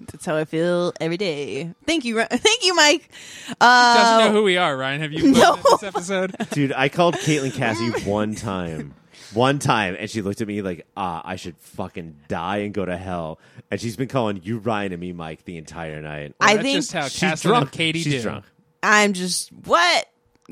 That's 0.00 0.24
how 0.24 0.36
I 0.36 0.44
feel 0.44 0.92
every 1.00 1.16
day. 1.18 1.72
Thank 1.86 2.04
you, 2.04 2.16
Ri- 2.18 2.26
thank 2.30 2.64
you, 2.64 2.74
Mike. 2.74 3.08
Doesn't 3.48 3.56
Uh, 3.60 4.24
know 4.26 4.32
who 4.32 4.42
we 4.42 4.56
are, 4.56 4.76
Ryan. 4.76 5.00
Have 5.02 5.12
you 5.12 5.32
No. 5.32 5.54
no. 5.56 5.62
this 5.72 5.82
episode? 5.82 6.34
Dude, 6.50 6.72
I 6.72 6.88
called 6.88 7.14
Caitlin 7.16 7.52
Cassie 7.54 7.90
one 8.08 8.34
time. 8.34 8.94
One 9.34 9.58
time, 9.58 9.96
and 9.98 10.08
she 10.08 10.22
looked 10.22 10.40
at 10.40 10.48
me 10.48 10.62
like, 10.62 10.86
ah, 10.96 11.20
I 11.24 11.36
should 11.36 11.56
fucking 11.58 12.16
die 12.28 12.58
and 12.58 12.72
go 12.72 12.84
to 12.84 12.96
hell. 12.96 13.38
And 13.70 13.80
she's 13.80 13.96
been 13.96 14.08
calling 14.08 14.40
you 14.42 14.58
Ryan 14.58 14.92
and 14.92 15.00
me 15.00 15.12
Mike 15.12 15.44
the 15.44 15.56
entire 15.58 16.00
night. 16.00 16.34
I 16.40 16.54
That's 16.54 16.62
think 16.62 16.76
just 16.78 16.92
how 16.92 17.08
She's 17.08 17.20
Cassie 17.20 17.48
drunk. 17.48 17.62
and 17.64 17.72
Katie 17.72 18.00
She's 18.02 18.12
do. 18.14 18.22
drunk. 18.22 18.44
I'm 18.82 19.12
just 19.12 19.50
what? 19.64 20.06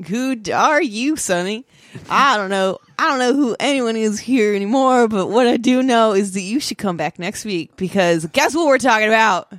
Who 0.07 0.35
d- 0.35 0.51
are 0.51 0.81
you, 0.81 1.15
Sonny? 1.15 1.65
I 2.09 2.37
don't 2.37 2.51
know. 2.51 2.77
I 2.99 3.07
don't 3.07 3.17
know 3.19 3.33
who 3.33 3.55
anyone 3.59 3.95
is 3.95 4.19
here 4.19 4.53
anymore, 4.53 5.07
but 5.07 5.27
what 5.27 5.47
I 5.47 5.57
do 5.57 5.81
know 5.81 6.11
is 6.13 6.33
that 6.33 6.41
you 6.41 6.59
should 6.59 6.77
come 6.77 6.97
back 6.97 7.17
next 7.17 7.45
week 7.45 7.75
because 7.77 8.25
guess 8.27 8.53
what 8.55 8.67
we're 8.67 8.77
talking 8.77 9.07
about? 9.07 9.51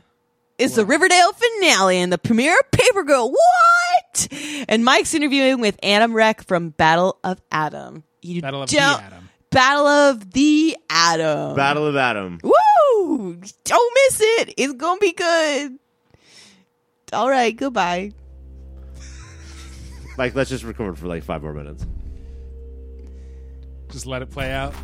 It's 0.58 0.74
the 0.76 0.84
Riverdale 0.84 1.32
finale 1.32 1.98
and 1.98 2.12
the 2.12 2.18
premiere 2.18 2.56
of 2.58 2.70
Paper 2.70 3.02
Girl. 3.04 3.30
What? 3.32 4.28
And 4.68 4.84
Mike's 4.84 5.14
interviewing 5.14 5.60
with 5.60 5.78
Adam 5.82 6.12
Reck 6.14 6.42
from 6.42 6.70
Battle 6.70 7.18
of 7.24 7.40
Adam. 7.50 8.04
You 8.22 8.42
Battle 8.42 8.62
of 8.62 8.70
the 8.70 8.76
don't- 8.76 9.02
Atom. 9.02 9.28
Battle 9.50 9.86
of 9.86 10.32
the 10.32 10.76
Atom. 10.90 11.56
Battle 11.56 11.86
of 11.86 11.96
Adam. 11.96 12.38
Woo! 12.42 13.40
Don't 13.64 13.94
miss 13.94 14.20
it. 14.20 14.54
It's 14.56 14.74
gonna 14.74 15.00
be 15.00 15.12
good. 15.12 15.78
All 17.12 17.30
right. 17.30 17.56
Goodbye. 17.56 18.12
Mike, 20.18 20.34
let's 20.34 20.50
just 20.50 20.64
record 20.64 20.98
for 20.98 21.06
like 21.06 21.22
five 21.22 21.42
more 21.42 21.54
minutes. 21.54 21.86
Just 23.90 24.04
let 24.04 24.20
it 24.20 24.30
play 24.30 24.52
out. 24.52 24.74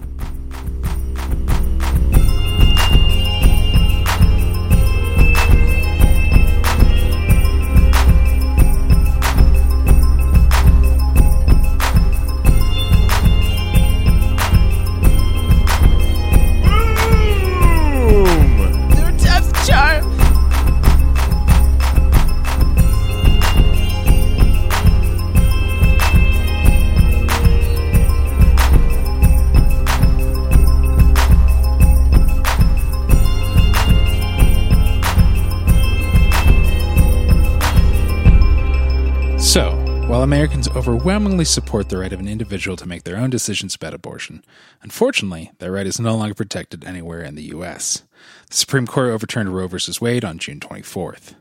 Americans 40.24 40.70
overwhelmingly 40.70 41.44
support 41.44 41.90
the 41.90 41.98
right 41.98 42.14
of 42.14 42.18
an 42.18 42.28
individual 42.28 42.78
to 42.78 42.88
make 42.88 43.04
their 43.04 43.18
own 43.18 43.28
decisions 43.28 43.74
about 43.74 43.92
abortion, 43.92 44.42
unfortunately, 44.80 45.52
that 45.58 45.70
right 45.70 45.86
is 45.86 46.00
no 46.00 46.16
longer 46.16 46.32
protected 46.32 46.82
anywhere 46.82 47.20
in 47.20 47.34
the 47.34 47.42
U.S. 47.42 48.04
The 48.48 48.56
Supreme 48.56 48.86
Court 48.86 49.10
overturned 49.10 49.54
Roe 49.54 49.68
v. 49.68 49.76
Wade 50.00 50.24
on 50.24 50.38
June 50.38 50.60
24th. 50.60 51.34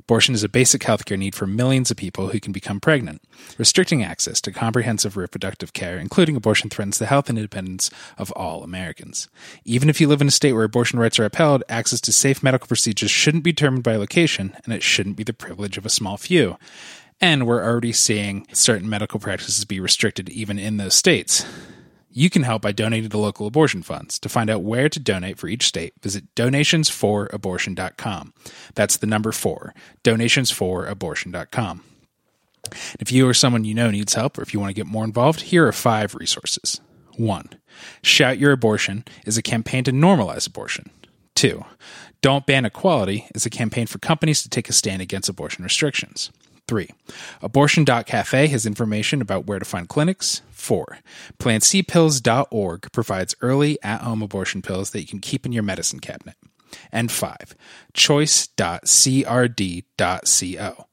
Abortion 0.00 0.34
is 0.34 0.42
a 0.42 0.48
basic 0.48 0.82
healthcare 0.82 1.18
need 1.18 1.34
for 1.34 1.46
millions 1.46 1.90
of 1.90 1.98
people 1.98 2.28
who 2.28 2.40
can 2.40 2.52
become 2.52 2.80
pregnant. 2.80 3.22
Restricting 3.58 4.02
access 4.02 4.40
to 4.40 4.52
comprehensive 4.52 5.18
reproductive 5.18 5.74
care, 5.74 5.98
including 5.98 6.34
abortion, 6.34 6.70
threatens 6.70 6.98
the 6.98 7.06
health 7.06 7.28
and 7.28 7.36
independence 7.36 7.90
of 8.16 8.32
all 8.32 8.62
Americans. 8.62 9.28
Even 9.66 9.90
if 9.90 10.00
you 10.00 10.08
live 10.08 10.22
in 10.22 10.28
a 10.28 10.30
state 10.30 10.54
where 10.54 10.64
abortion 10.64 10.98
rights 10.98 11.18
are 11.18 11.26
upheld, 11.26 11.62
access 11.68 12.00
to 12.00 12.12
safe 12.12 12.42
medical 12.42 12.68
procedures 12.68 13.10
shouldn't 13.10 13.44
be 13.44 13.52
determined 13.52 13.84
by 13.84 13.96
location, 13.96 14.56
and 14.64 14.72
it 14.72 14.82
shouldn't 14.82 15.16
be 15.16 15.24
the 15.24 15.34
privilege 15.34 15.76
of 15.76 15.84
a 15.84 15.90
small 15.90 16.16
few. 16.16 16.56
And 17.20 17.46
we're 17.46 17.62
already 17.62 17.92
seeing 17.92 18.46
certain 18.52 18.88
medical 18.88 19.20
practices 19.20 19.64
be 19.64 19.80
restricted 19.80 20.28
even 20.28 20.58
in 20.58 20.76
those 20.76 20.94
states. 20.94 21.46
You 22.10 22.30
can 22.30 22.44
help 22.44 22.62
by 22.62 22.70
donating 22.72 23.10
to 23.10 23.18
local 23.18 23.46
abortion 23.46 23.82
funds. 23.82 24.20
To 24.20 24.28
find 24.28 24.48
out 24.48 24.62
where 24.62 24.88
to 24.88 25.00
donate 25.00 25.36
for 25.38 25.48
each 25.48 25.66
state, 25.66 25.94
visit 26.00 26.32
donationsforabortion.com. 26.36 28.34
That's 28.74 28.96
the 28.98 29.06
number 29.08 29.32
four, 29.32 29.74
donationsforabortion.com. 30.04 31.82
If 33.00 33.10
you 33.12 33.28
or 33.28 33.34
someone 33.34 33.64
you 33.64 33.74
know 33.74 33.90
needs 33.90 34.14
help, 34.14 34.38
or 34.38 34.42
if 34.42 34.54
you 34.54 34.60
want 34.60 34.70
to 34.70 34.74
get 34.74 34.86
more 34.86 35.04
involved, 35.04 35.40
here 35.40 35.66
are 35.66 35.72
five 35.72 36.14
resources. 36.14 36.80
One, 37.16 37.48
Shout 38.02 38.38
Your 38.38 38.52
Abortion 38.52 39.04
is 39.26 39.36
a 39.36 39.42
campaign 39.42 39.84
to 39.84 39.92
normalize 39.92 40.46
abortion. 40.46 40.90
Two, 41.34 41.64
Don't 42.20 42.46
Ban 42.46 42.64
Equality 42.64 43.26
is 43.34 43.44
a 43.44 43.50
campaign 43.50 43.86
for 43.86 43.98
companies 43.98 44.42
to 44.42 44.48
take 44.48 44.68
a 44.68 44.72
stand 44.72 45.02
against 45.02 45.28
abortion 45.28 45.64
restrictions. 45.64 46.30
Three, 46.66 46.88
abortion.cafe 47.42 48.46
has 48.46 48.64
information 48.64 49.20
about 49.20 49.44
where 49.46 49.58
to 49.58 49.66
find 49.66 49.88
clinics. 49.88 50.40
Four, 50.50 50.98
plancpills.org 51.38 52.90
provides 52.90 53.34
early 53.42 53.78
at 53.82 54.00
home 54.00 54.22
abortion 54.22 54.62
pills 54.62 54.90
that 54.90 55.00
you 55.00 55.06
can 55.06 55.20
keep 55.20 55.44
in 55.44 55.52
your 55.52 55.62
medicine 55.62 56.00
cabinet. 56.00 56.36
And 56.90 57.12
five, 57.12 57.54
choice.crd.co. 57.92 60.86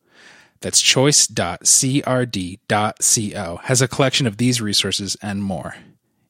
That's 0.59 0.81
choice.crd.co 0.81 3.59
has 3.63 3.81
a 3.81 3.87
collection 3.87 4.27
of 4.27 4.37
these 4.37 4.61
resources 4.61 5.17
and 5.21 5.41
more. 5.41 5.75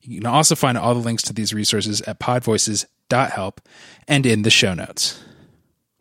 You 0.01 0.19
can 0.19 0.27
also 0.27 0.55
find 0.55 0.77
all 0.77 0.93
the 0.93 1.01
links 1.01 1.23
to 1.23 1.33
these 1.33 1.53
resources 1.53 2.01
at 2.01 2.19
podvoices.help 2.19 3.61
and 4.07 4.25
in 4.25 4.43
the 4.43 4.49
show 4.49 4.73
notes. 4.73 5.23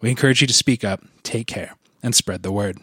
We 0.01 0.11
encourage 0.11 0.41
you 0.41 0.47
to 0.47 0.55
speak 0.55 0.85
up, 0.85 1.05
take 1.23 1.47
care, 1.47 1.75
and 2.03 2.15
spread 2.15 2.43
the 2.43 2.53
word. 2.53 2.79